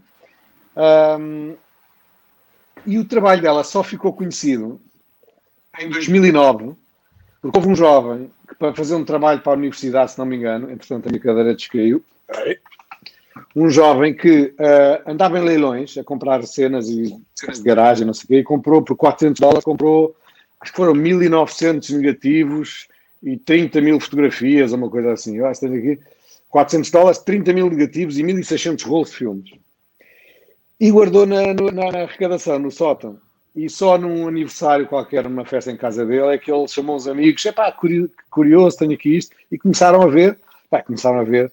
Um, 1.20 1.56
e 2.86 2.98
o 2.98 3.06
trabalho 3.06 3.41
dela 3.41 3.64
só 3.64 3.84
ficou 3.84 4.14
conhecido 4.14 4.80
em 5.80 5.90
2009, 5.90 6.74
porque 7.41 7.58
houve 7.58 7.70
um 7.70 7.76
jovem 7.76 8.32
que, 8.48 8.56
para 8.56 8.74
fazer 8.74 8.95
um 8.95 9.06
trabalho 9.06 9.41
para 9.41 9.54
a 9.54 9.56
universidade, 9.56 10.12
se 10.12 10.20
não 10.20 10.26
me 10.26 10.38
engano, 10.38 10.70
entretanto 10.70 11.08
a 11.08 11.10
minha 11.10 11.22
cadeira 11.22 11.56
descaiu, 11.56 12.04
um 13.56 13.70
jovem 13.70 14.14
que 14.16 14.54
uh, 14.60 15.10
andava 15.10 15.40
em 15.40 15.44
leilões 15.44 15.98
a 15.98 16.04
comprar 16.04 16.44
cenas 16.44 16.88
e 16.90 17.16
cenas 17.36 17.58
de 17.58 17.64
garagem, 17.64 18.06
não 18.06 18.14
sei 18.14 18.26
o 18.26 18.28
quê, 18.28 18.38
e 18.40 18.44
comprou 18.44 18.82
por 18.82 18.95
400 18.95 19.40
dólares, 19.40 19.64
comprou, 19.64 20.16
acho 20.60 20.72
que 20.72 20.78
foram 20.78 20.94
1900 20.94 21.90
negativos 21.91 22.88
e 23.24 23.38
30 23.38 23.80
mil 23.82 24.00
fotografias, 24.00 24.74
uma 24.74 24.90
coisa 24.90 25.14
assim. 25.14 25.38
Eu 25.38 25.48
acho 25.48 25.62
que 25.62 25.66
aqui 25.68 26.00
400 26.50 26.91
dólares, 26.91 27.20
30 27.20 27.54
mil 27.54 27.70
negativos 27.70 28.20
e 28.20 28.24
1600 28.24 28.84
rolos 28.84 29.10
de 29.10 29.16
filmes. 29.16 29.52
E 30.80 30.91
guardou 30.91 31.26
na, 31.26 31.54
na, 31.54 31.91
na 31.91 32.02
arrecadação, 32.04 32.60
no 32.60 32.70
sótão. 32.70 33.18
E 33.56 33.70
só 33.70 33.98
num 33.98 34.28
aniversário 34.28 34.88
qualquer, 34.88 35.24
numa 35.24 35.45
festa 35.45 35.72
em 35.72 35.78
casa 35.78 36.06
dele, 36.06 36.34
é 36.34 36.38
que 36.38 36.52
ele 36.52 36.68
chamou 36.68 36.95
os 36.95 37.08
amigos, 37.08 37.45
é 37.45 37.52
pá, 37.52 37.72
curioso, 38.30 38.78
tenho 38.78 38.94
aqui 38.94 39.16
isto, 39.16 39.36
e 39.52 39.58
começaram 39.58 40.02
a 40.02 40.08
ver, 40.08 40.40
pá, 40.70 40.82
começaram 40.82 41.20
a 41.20 41.24
ver, 41.24 41.52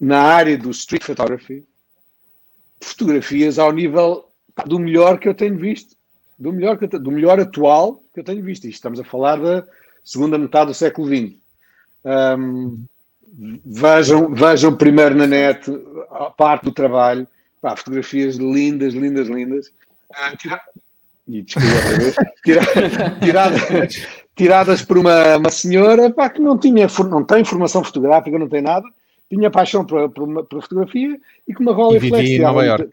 na 0.00 0.20
área 0.20 0.56
do 0.56 0.70
street 0.70 1.02
photography, 1.02 1.64
fotografias 2.80 3.58
ao 3.58 3.72
nível 3.72 4.24
pá, 4.54 4.62
do 4.62 4.78
melhor 4.78 5.18
que 5.18 5.28
eu 5.28 5.34
tenho 5.34 5.56
visto, 5.56 5.96
do 6.38 6.52
melhor, 6.52 6.78
que, 6.78 6.86
do 6.86 7.10
melhor 7.10 7.38
atual 7.40 8.02
que 8.14 8.20
eu 8.20 8.24
tenho 8.24 8.42
visto. 8.42 8.64
Isto 8.64 8.76
estamos 8.76 9.00
a 9.00 9.04
falar 9.04 9.36
da 9.36 9.66
segunda 10.04 10.38
metade 10.38 10.66
do 10.66 10.74
século 10.74 11.08
XX. 11.08 11.34
Um, 12.04 12.84
vejam, 13.64 14.34
vejam 14.34 14.76
primeiro 14.76 15.14
na 15.14 15.26
net 15.26 15.70
a 16.10 16.30
parte 16.30 16.64
do 16.64 16.72
trabalho, 16.72 17.26
pá, 17.60 17.76
fotografias 17.76 18.36
lindas, 18.36 18.94
lindas, 18.94 19.28
lindas. 19.28 19.72
Ah, 20.14 20.32
e 21.26 21.42
desculpa 21.42 21.68
tiradas, 23.22 24.06
tiradas 24.34 24.82
por 24.82 24.98
uma, 24.98 25.36
uma 25.36 25.50
senhora 25.50 26.10
pá, 26.10 26.28
que 26.28 26.40
não, 26.40 26.58
tinha, 26.58 26.86
não 27.08 27.24
tem 27.24 27.44
formação 27.44 27.84
fotográfica, 27.84 28.38
não 28.38 28.48
tem 28.48 28.60
nada, 28.60 28.86
tinha 29.30 29.50
paixão 29.50 29.84
por, 29.84 30.10
por, 30.10 30.44
por 30.44 30.62
fotografia 30.62 31.18
e 31.46 31.54
com 31.54 31.62
uma 31.62 31.72
rola 31.72 31.96
e 31.96 32.00
vivia 32.00 32.36
em 32.36 32.40
Nova 32.40 32.64
York. 32.64 32.90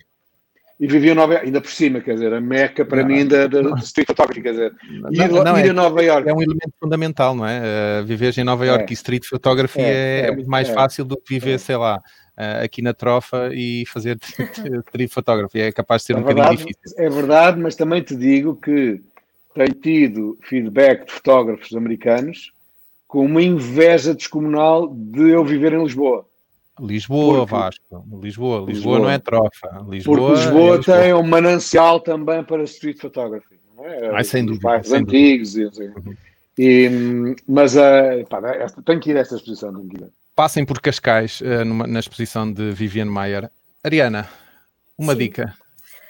E 0.80 0.88
vivia 0.88 1.12
em 1.12 1.16
Nova 1.16 1.34
York, 1.34 1.46
ainda 1.48 1.60
por 1.60 1.72
cima, 1.72 2.00
quer 2.00 2.14
dizer, 2.14 2.34
a 2.34 2.40
meca 2.40 2.86
para 2.86 3.02
não, 3.02 3.10
mim 3.10 3.28
da, 3.28 3.48
da 3.48 3.60
street 3.80 4.08
photography, 4.08 4.42
quer 4.42 4.52
dizer, 4.52 4.74
ir, 5.12 5.30
não, 5.30 5.60
ir 5.60 5.66
é, 5.66 5.70
a 5.70 5.74
Nova 5.74 6.02
York. 6.02 6.30
É 6.30 6.34
um 6.34 6.42
elemento 6.42 6.74
fundamental, 6.80 7.36
não 7.36 7.46
é? 7.46 7.60
Uh, 8.02 8.06
viver 8.06 8.38
em 8.38 8.46
Nova 8.46 8.66
York 8.66 8.86
é. 8.86 8.88
e 8.90 8.94
street 8.94 9.26
photography 9.26 9.82
é, 9.82 10.22
é, 10.22 10.28
é 10.28 10.32
muito 10.32 10.50
mais 10.50 10.70
é. 10.70 10.74
fácil 10.74 11.04
do 11.04 11.18
que 11.18 11.34
viver, 11.34 11.60
sei 11.60 11.76
lá, 11.76 11.98
uh, 11.98 12.64
aqui 12.64 12.82
na 12.82 12.94
trofa 12.94 13.50
e 13.54 13.86
fazer 13.88 14.18
street 14.88 15.12
photography. 15.12 15.60
É 15.60 15.72
capaz 15.74 16.04
de 16.04 16.08
ser 16.08 16.14
é 16.14 16.18
um 16.18 16.24
verdade, 16.24 16.50
bocadinho 16.50 16.68
difícil. 16.68 16.98
É 16.98 17.10
verdade, 17.10 17.60
mas 17.60 17.76
também 17.76 18.02
te 18.02 18.16
digo 18.16 18.56
que 18.56 19.02
tenho 19.54 19.74
tido 19.74 20.38
feedback 20.44 21.08
de 21.08 21.12
fotógrafos 21.12 21.76
americanos 21.76 22.54
com 23.06 23.26
uma 23.26 23.42
inveja 23.42 24.14
descomunal 24.14 24.88
de 24.88 25.32
eu 25.32 25.44
viver 25.44 25.74
em 25.74 25.84
Lisboa. 25.84 26.29
Lisboa, 26.80 27.40
Porque, 27.40 27.52
Vasco. 27.52 27.84
Lisboa. 28.22 28.22
Lisboa. 28.22 28.66
Lisboa 28.66 29.00
não 29.00 29.10
é 29.10 29.20
trofa. 29.20 29.86
Lisboa, 29.88 30.18
Porque 30.18 30.40
Lisboa, 30.42 30.74
é 30.74 30.78
Lisboa, 30.78 31.00
tem 31.02 31.14
um 31.14 31.24
manancial 31.24 32.00
também 32.00 32.44
para 32.44 32.64
street 32.64 33.00
photography. 33.00 33.60
Não 33.76 33.86
é? 33.86 34.16
Ai, 34.16 34.24
sem 34.24 34.46
dúvida. 34.46 34.84
Sem 34.84 35.00
antigos. 35.00 35.54
Dúvida. 35.54 35.94
E, 36.58 36.88
e, 36.88 37.36
mas 37.48 37.76
uh, 37.76 38.26
pá, 38.30 38.42
tenho 38.86 39.00
que 39.00 39.12
ir 39.12 39.18
a 39.18 39.22
esta 39.22 39.36
exposição. 39.36 39.74
Tenho 39.74 39.90
que 39.90 39.98
ir 39.98 40.12
passem 40.40 40.64
por 40.64 40.80
Cascais 40.80 41.42
uh, 41.42 41.66
numa, 41.66 41.86
na 41.86 42.00
exposição 42.00 42.50
de 42.50 42.72
Vivian 42.72 43.08
Maier. 43.08 43.52
Ariana, 43.84 44.26
uma 44.98 45.12
Sim. 45.12 45.20
dica 45.20 45.54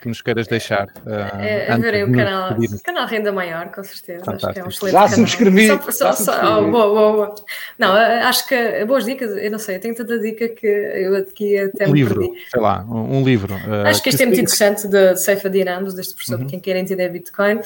que 0.01 0.07
nos 0.07 0.21
queiras 0.21 0.47
deixar. 0.47 0.87
Uh, 1.05 1.39
é, 1.39 1.77
verei 1.77 2.03
o 2.03 2.11
canal, 2.11 2.55
canal 2.83 3.07
Renda 3.07 3.31
Maior, 3.31 3.71
com 3.71 3.83
certeza. 3.83 4.23
Fantástico. 4.23 4.49
Acho 4.49 4.53
que 4.53 4.59
é 4.59 4.63
um 4.63 4.69
excelente 4.69 4.93
Já 4.93 5.07
subscrevi. 5.07 5.67
Só, 5.67 5.91
só, 5.91 6.05
já 6.05 6.13
subscrevi. 6.13 6.41
Só, 6.43 6.59
oh, 6.59 6.71
boa, 6.71 6.87
boa, 6.87 7.13
boa. 7.13 7.35
Não, 7.77 7.97
eh, 7.97 8.23
acho 8.23 8.47
que 8.47 8.85
boas 8.85 9.05
dicas, 9.05 9.31
eu 9.37 9.51
não 9.51 9.59
sei, 9.59 9.75
eu 9.75 9.79
tenho 9.79 9.95
tanta 9.95 10.19
dica 10.19 10.47
que 10.49 10.67
eu 10.67 11.15
aqui 11.15 11.57
até 11.57 11.87
um 11.87 11.93
livro, 11.93 12.19
perdi. 12.19 12.49
sei 12.49 12.61
lá, 12.61 12.85
um, 12.89 13.19
um 13.19 13.23
livro. 13.23 13.53
Uh, 13.55 13.87
acho 13.87 14.01
que 14.01 14.09
este 14.09 14.23
é 14.23 14.25
muito 14.25 14.41
interessante 14.41 14.87
de 14.87 15.15
Seifa 15.17 15.49
Dinamos, 15.49 15.93
deste 15.93 16.13
professor, 16.13 16.39
uhum. 16.39 16.47
quem 16.47 16.59
quer 16.59 16.75
entender 16.75 17.09
Bitcoin. 17.09 17.55
Uh, 17.55 17.59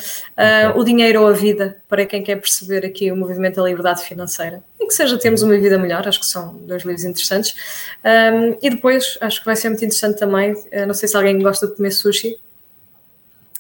okay. 0.70 0.82
O 0.82 0.84
dinheiro 0.84 1.22
ou 1.22 1.28
a 1.28 1.34
vida, 1.34 1.78
para 1.88 2.06
quem 2.06 2.24
quer 2.24 2.36
perceber 2.38 2.86
aqui 2.86 3.12
o 3.12 3.16
movimento 3.16 3.56
da 3.56 3.64
liberdade 3.64 4.04
financeira. 4.04 4.64
E 4.80 4.88
que 4.88 4.94
seja 4.94 5.18
temos 5.18 5.42
uma 5.42 5.58
vida 5.58 5.78
melhor, 5.78 6.08
acho 6.08 6.20
que 6.20 6.26
são 6.26 6.56
dois 6.66 6.84
livros 6.84 7.06
interessantes. 7.06 7.56
Um, 8.04 8.58
e 8.62 8.70
depois, 8.70 9.18
acho 9.22 9.40
que 9.40 9.46
vai 9.46 9.56
ser 9.56 9.70
muito 9.70 9.86
interessante 9.86 10.20
também, 10.20 10.54
não 10.86 10.94
sei 10.94 11.08
se 11.08 11.16
alguém 11.16 11.42
gosta 11.42 11.68
de 11.68 11.76
comer 11.76 11.92
sushi, 11.92 12.23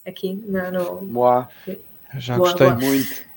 aqui 0.06 0.34
no. 0.46 0.72
no... 0.72 0.96
Boa. 1.02 1.50
Já 2.18 2.38
boa, 2.38 2.50
gostei 2.50 2.68
boa. 2.68 2.80
muito. 2.80 3.34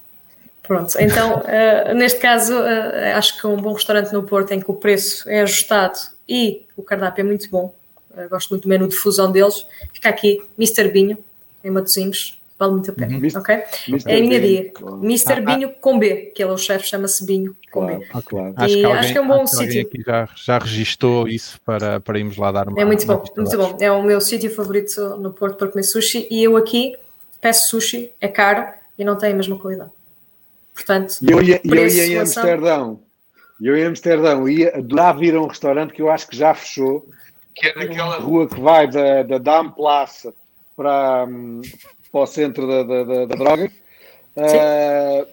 Pronto, 0.63 0.97
então, 0.99 1.39
uh, 1.41 1.95
neste 1.95 2.19
caso, 2.19 2.53
uh, 2.53 3.17
acho 3.17 3.41
que 3.41 3.47
um 3.47 3.57
bom 3.57 3.73
restaurante 3.73 4.13
no 4.13 4.25
Porto 4.25 4.51
em 4.51 4.61
que 4.61 4.71
o 4.71 4.75
preço 4.75 5.29
é 5.29 5.43
ajustado 5.43 5.97
e 6.29 6.67
o 6.77 6.83
cardápio 6.83 7.23
é 7.23 7.25
muito 7.25 7.49
bom. 7.49 7.73
Uh, 8.11 8.29
gosto 8.29 8.51
muito 8.51 8.65
do 8.65 8.69
menu 8.69 8.89
de 8.89 8.97
fusão 8.97 9.31
deles. 9.31 9.65
Fica 9.93 10.09
aqui 10.09 10.45
Mr. 10.59 10.89
Binho, 10.89 11.19
em 11.63 11.71
Matosinhos, 11.71 12.41
vale 12.59 12.73
muito 12.73 12.91
a 12.91 12.95
pena, 12.95 13.19
uhum. 13.19 13.29
ok? 13.37 13.63
Mr. 13.89 14.11
É 14.11 14.17
a 14.17 14.21
minha 14.21 14.41
dia. 14.41 14.71
Claro. 14.73 15.05
Mr. 15.05 15.33
Ah, 15.33 15.41
Binho 15.41 15.69
ah. 15.69 15.81
com 15.81 15.99
B, 15.99 16.33
que 16.35 16.43
ele 16.43 16.51
é 16.51 16.55
o 16.55 16.59
chefe, 16.59 16.87
chama-se 16.87 17.25
Binho 17.25 17.57
com 17.71 17.87
claro, 17.87 17.99
B. 17.99 18.07
Ah, 18.13 18.23
claro. 18.23 18.55
E 18.59 18.63
acho 18.63 18.75
que, 18.75 18.85
alguém, 18.85 18.99
acho 19.01 19.13
que, 19.13 19.19
é 19.19 19.21
um 19.21 19.29
bom 19.29 19.47
sítio. 19.47 19.83
Aqui 19.83 20.03
já, 20.05 20.29
já 20.35 20.59
registou 20.59 21.29
isso 21.29 21.61
para, 21.65 22.01
para 22.01 22.19
irmos 22.19 22.37
lá 22.37 22.51
dar 22.51 22.69
uma 22.69 22.81
É 22.81 22.85
muito 22.85 23.05
uma 23.05 23.17
bom, 23.17 23.25
muito 23.37 23.57
bom. 23.57 23.77
É 23.81 23.91
o 23.91 24.03
meu 24.03 24.21
sítio 24.21 24.51
favorito 24.51 25.17
no 25.19 25.33
Porto 25.33 25.57
para 25.57 25.69
comer 25.69 25.83
sushi 25.83 26.27
e 26.31 26.43
eu 26.43 26.57
aqui 26.57 26.97
peço 27.41 27.69
sushi, 27.69 28.13
é 28.21 28.29
caro 28.29 28.67
e 28.99 29.05
não 29.05 29.17
tem 29.17 29.33
a 29.33 29.37
mesma 29.37 29.59
qualidade. 29.59 29.91
Portanto, 30.75 31.17
eu 31.23 31.43
ia, 31.43 31.61
eu 31.65 31.87
ia 31.89 32.07
em 32.07 32.19
Amsterdão. 32.19 33.01
Eu 33.61 33.77
em 33.77 33.85
Amsterdão 33.85 34.49
ia 34.49 34.77
adorar 34.77 35.23
ir 35.23 35.35
a 35.35 35.41
um 35.41 35.47
restaurante 35.47 35.93
que 35.95 36.03
eu 36.03 36.11
acho 36.11 36.29
que 36.29 36.37
já 36.37 36.53
fechou, 36.55 37.07
que 37.55 37.69
é 37.69 37.75
naquela 37.75 38.19
rua 38.19 38.47
que 38.47 38.61
vai 38.61 38.87
da, 38.87 39.23
da 39.23 39.39
Dam 39.39 39.71
Plaza 39.71 40.35
para, 40.77 41.25
hum, 41.27 41.63
para 42.17 42.23
o 42.23 42.27
centro 42.27 42.67
da, 42.67 42.83
da, 42.83 43.05
da, 43.05 43.25
da 43.27 43.37
droga. 43.37 43.71
Uh, 44.35 45.27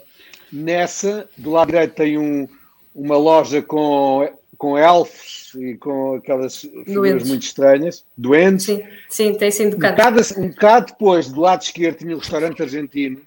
nessa, 0.51 1.29
do 1.37 1.51
lado 1.51 1.67
direito 1.67 1.93
tem 1.93 2.17
um, 2.17 2.45
uma 2.93 3.15
loja 3.15 3.61
com, 3.61 4.29
com 4.57 4.77
elfos 4.77 5.55
e 5.55 5.75
com 5.75 6.15
aquelas 6.15 6.57
figuras 6.57 6.93
doentes. 6.93 7.27
muito 7.29 7.43
estranhas, 7.43 8.05
doentes. 8.17 8.65
Sim, 8.65 8.83
sim 9.07 9.33
tem 9.35 9.49
sim 9.49 9.67
um 9.67 9.69
bocado, 9.71 10.19
um 10.37 10.49
bocado 10.49 10.87
depois, 10.87 11.29
do 11.29 11.39
lado 11.39 11.61
esquerdo, 11.61 11.99
tinha 11.99 12.15
um 12.15 12.19
restaurante 12.19 12.61
argentino, 12.61 13.21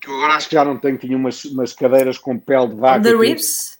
que 0.00 0.08
eu 0.08 0.14
agora 0.14 0.34
acho 0.34 0.48
que 0.48 0.54
já 0.54 0.64
não 0.64 0.78
tenho, 0.78 0.96
tinha 0.96 1.16
umas, 1.16 1.44
umas 1.44 1.74
cadeiras 1.74 2.16
com 2.16 2.38
pele 2.38 2.68
de 2.68 2.76
vaca. 2.76 3.02
The 3.02 3.14
Ribs? 3.14 3.76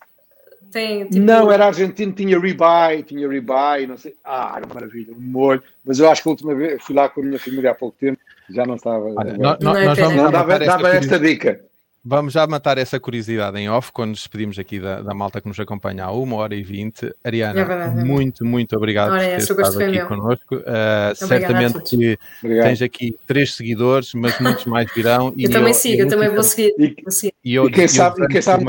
Tem, 0.71 1.05
tipo... 1.05 1.19
Não, 1.19 1.51
era 1.51 1.67
argentino, 1.67 2.11
tinha 2.11 2.39
ribeye, 2.39 3.03
tinha 3.03 3.27
ribeye, 3.27 3.87
não 3.87 3.97
sei. 3.97 4.15
Ah, 4.23 4.53
era 4.57 4.73
maravilha, 4.73 5.13
um 5.13 5.19
molho. 5.21 5.61
Mas 5.85 5.99
eu 5.99 6.09
acho 6.09 6.21
que 6.23 6.29
a 6.29 6.31
última 6.31 6.55
vez, 6.55 6.81
fui 6.83 6.95
lá 6.95 7.09
com 7.09 7.21
a 7.21 7.23
minha 7.23 7.39
família 7.39 7.71
há 7.71 7.75
pouco 7.75 7.95
tempo, 7.99 8.19
já 8.49 8.65
não 8.65 8.75
estava. 8.75 9.05
Olha, 9.05 9.37
nós, 9.37 9.59
não, 9.59 9.73
nós 9.73 9.97
vamos 9.97 10.15
não 10.15 10.31
dava, 10.31 10.59
dava 10.59 10.89
esta 10.89 11.19
dica. 11.19 11.59
Vamos 12.05 12.33
já 12.33 12.45
matar 12.45 12.77
essa 12.77 12.99
curiosidade 12.99 13.57
em 13.57 13.69
off 13.69 13.89
quando 13.93 14.09
nos 14.09 14.19
despedimos 14.19 14.59
aqui 14.59 14.77
da, 14.77 15.01
da 15.01 15.13
malta 15.13 15.39
que 15.39 15.47
nos 15.47 15.57
acompanha 15.57 16.03
há 16.03 16.11
uma 16.11 16.35
hora 16.35 16.53
e 16.53 16.61
vinte. 16.61 17.09
Ariana, 17.23 17.61
é 17.61 17.63
verdade, 17.63 18.01
é 18.01 18.03
muito, 18.03 18.43
muito 18.43 18.75
obrigado 18.75 19.13
Ora, 19.13 19.21
por 19.21 19.29
ter 19.29 19.37
estado 19.37 19.81
aqui 19.81 19.91
meu. 19.91 20.07
connosco. 20.07 20.55
Uh, 20.55 21.15
certamente 21.15 21.81
que 21.81 22.19
obrigado. 22.43 22.65
tens 22.65 22.81
aqui 22.81 23.17
três 23.25 23.55
seguidores, 23.55 24.13
mas 24.15 24.37
muitos 24.37 24.65
mais 24.65 24.93
virão. 24.93 25.33
eu 25.37 25.49
também 25.49 25.69
eu, 25.69 25.73
sigo, 25.73 26.01
eu 26.01 26.07
também 26.09 26.29
vou 26.29 26.43
seguir. 26.43 26.73
E, 26.77 26.93
vou 27.01 27.11
seguir. 27.11 27.33
e, 27.41 27.55
eu, 27.55 27.69
e 27.69 27.71
quem 27.71 27.87
sabe, 27.87 28.27
quem 28.27 28.41
sabe 28.41 28.65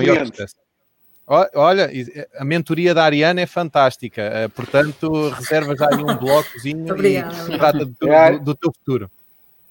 Olha, 1.26 1.90
a 2.38 2.44
mentoria 2.44 2.94
da 2.94 3.02
Ariana 3.02 3.40
é 3.40 3.46
fantástica, 3.46 4.46
uh, 4.46 4.50
portanto, 4.50 5.30
reserva 5.30 5.74
já 5.74 5.88
aí 5.90 6.04
um 6.04 6.14
blocozinho 6.18 6.94
e 7.04 7.58
trata 7.58 7.84
do, 7.84 8.12
é 8.12 8.32
do, 8.32 8.44
do 8.44 8.54
teu 8.54 8.72
futuro. 8.72 9.10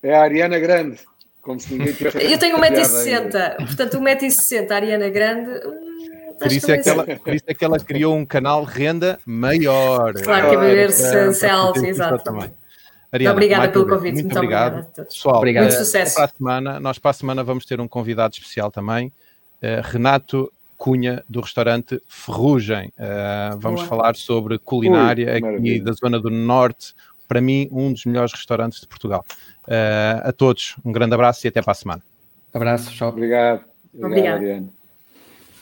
É 0.04 0.14
a 0.14 0.22
Ariana 0.22 0.60
Grande. 0.60 1.00
Como 1.42 1.60
se 1.60 1.74
ninguém 1.74 1.94
tivesse. 1.94 2.32
Eu 2.32 2.38
tenho 2.38 2.58
1,60m, 2.58 3.58
portanto, 3.58 3.98
1,60m, 3.98 4.72
a 4.72 4.76
Ariana 4.76 5.10
Grande. 5.10 5.50
Hum, 5.50 6.36
por 6.40 6.52
isso, 6.52 6.72
é 6.72 6.78
que 6.78 6.90
ela, 6.90 7.04
por 7.06 7.34
isso 7.34 7.46
é 7.48 7.54
que 7.54 7.66
ela 7.66 7.80
criou 7.80 8.16
um 8.16 8.26
canal 8.26 8.64
renda 8.64 9.20
maior. 9.26 10.14
Claro, 10.14 10.50
que 10.50 10.56
é 10.56 10.60
ver 10.60 10.92
se, 10.92 11.34
se 11.34 11.46
é 11.46 11.50
alto, 11.50 11.86
exato. 11.86 12.24
Também. 12.24 12.52
Ariana, 13.12 13.34
obrigada 13.34 13.70
pelo 13.70 13.88
convite. 13.88 14.14
Muito, 14.14 14.26
muito 14.26 14.38
obrigado. 14.38 14.80
a 14.80 14.84
todos. 14.84 15.16
Pessoal, 15.16 15.38
Obrigado. 15.38 15.64
Muito 15.66 15.78
sucesso. 15.78 16.16
Para 16.16 16.26
a 16.26 16.30
semana, 16.30 16.80
nós 16.80 16.98
para 16.98 17.12
a 17.12 17.14
semana 17.14 17.44
vamos 17.44 17.66
ter 17.66 17.80
um 17.80 17.88
convidado 17.88 18.34
especial 18.34 18.72
também, 18.72 19.08
uh, 19.08 19.82
Renato 19.84 20.52
Cunha, 20.78 21.24
do 21.30 21.40
restaurante 21.42 22.02
Ferrugem. 22.08 22.92
Uh, 22.98 23.58
vamos 23.60 23.82
Boa. 23.82 23.90
falar 23.90 24.16
sobre 24.16 24.58
culinária 24.58 25.28
Ui, 25.28 25.32
aqui 25.34 25.42
maravilha. 25.42 25.84
da 25.84 25.92
zona 25.92 26.20
do 26.20 26.32
Norte, 26.32 26.96
para 27.28 27.40
mim, 27.40 27.70
um 27.72 27.94
dos 27.94 28.04
melhores 28.06 28.34
restaurantes 28.34 28.82
de 28.82 28.88
Portugal. 28.88 29.24
Uh, 29.68 30.28
a 30.28 30.32
todos, 30.34 30.76
um 30.84 30.92
grande 30.92 31.14
abraço 31.14 31.46
e 31.46 31.50
até 31.50 31.62
para 31.62 31.72
a 31.72 31.76
semana. 31.76 32.02
Abraço, 32.54 32.92
tchau. 32.92 33.10
Obrigado. 33.10 33.64
Obrigado, 33.94 34.36
Obrigado. 34.38 34.83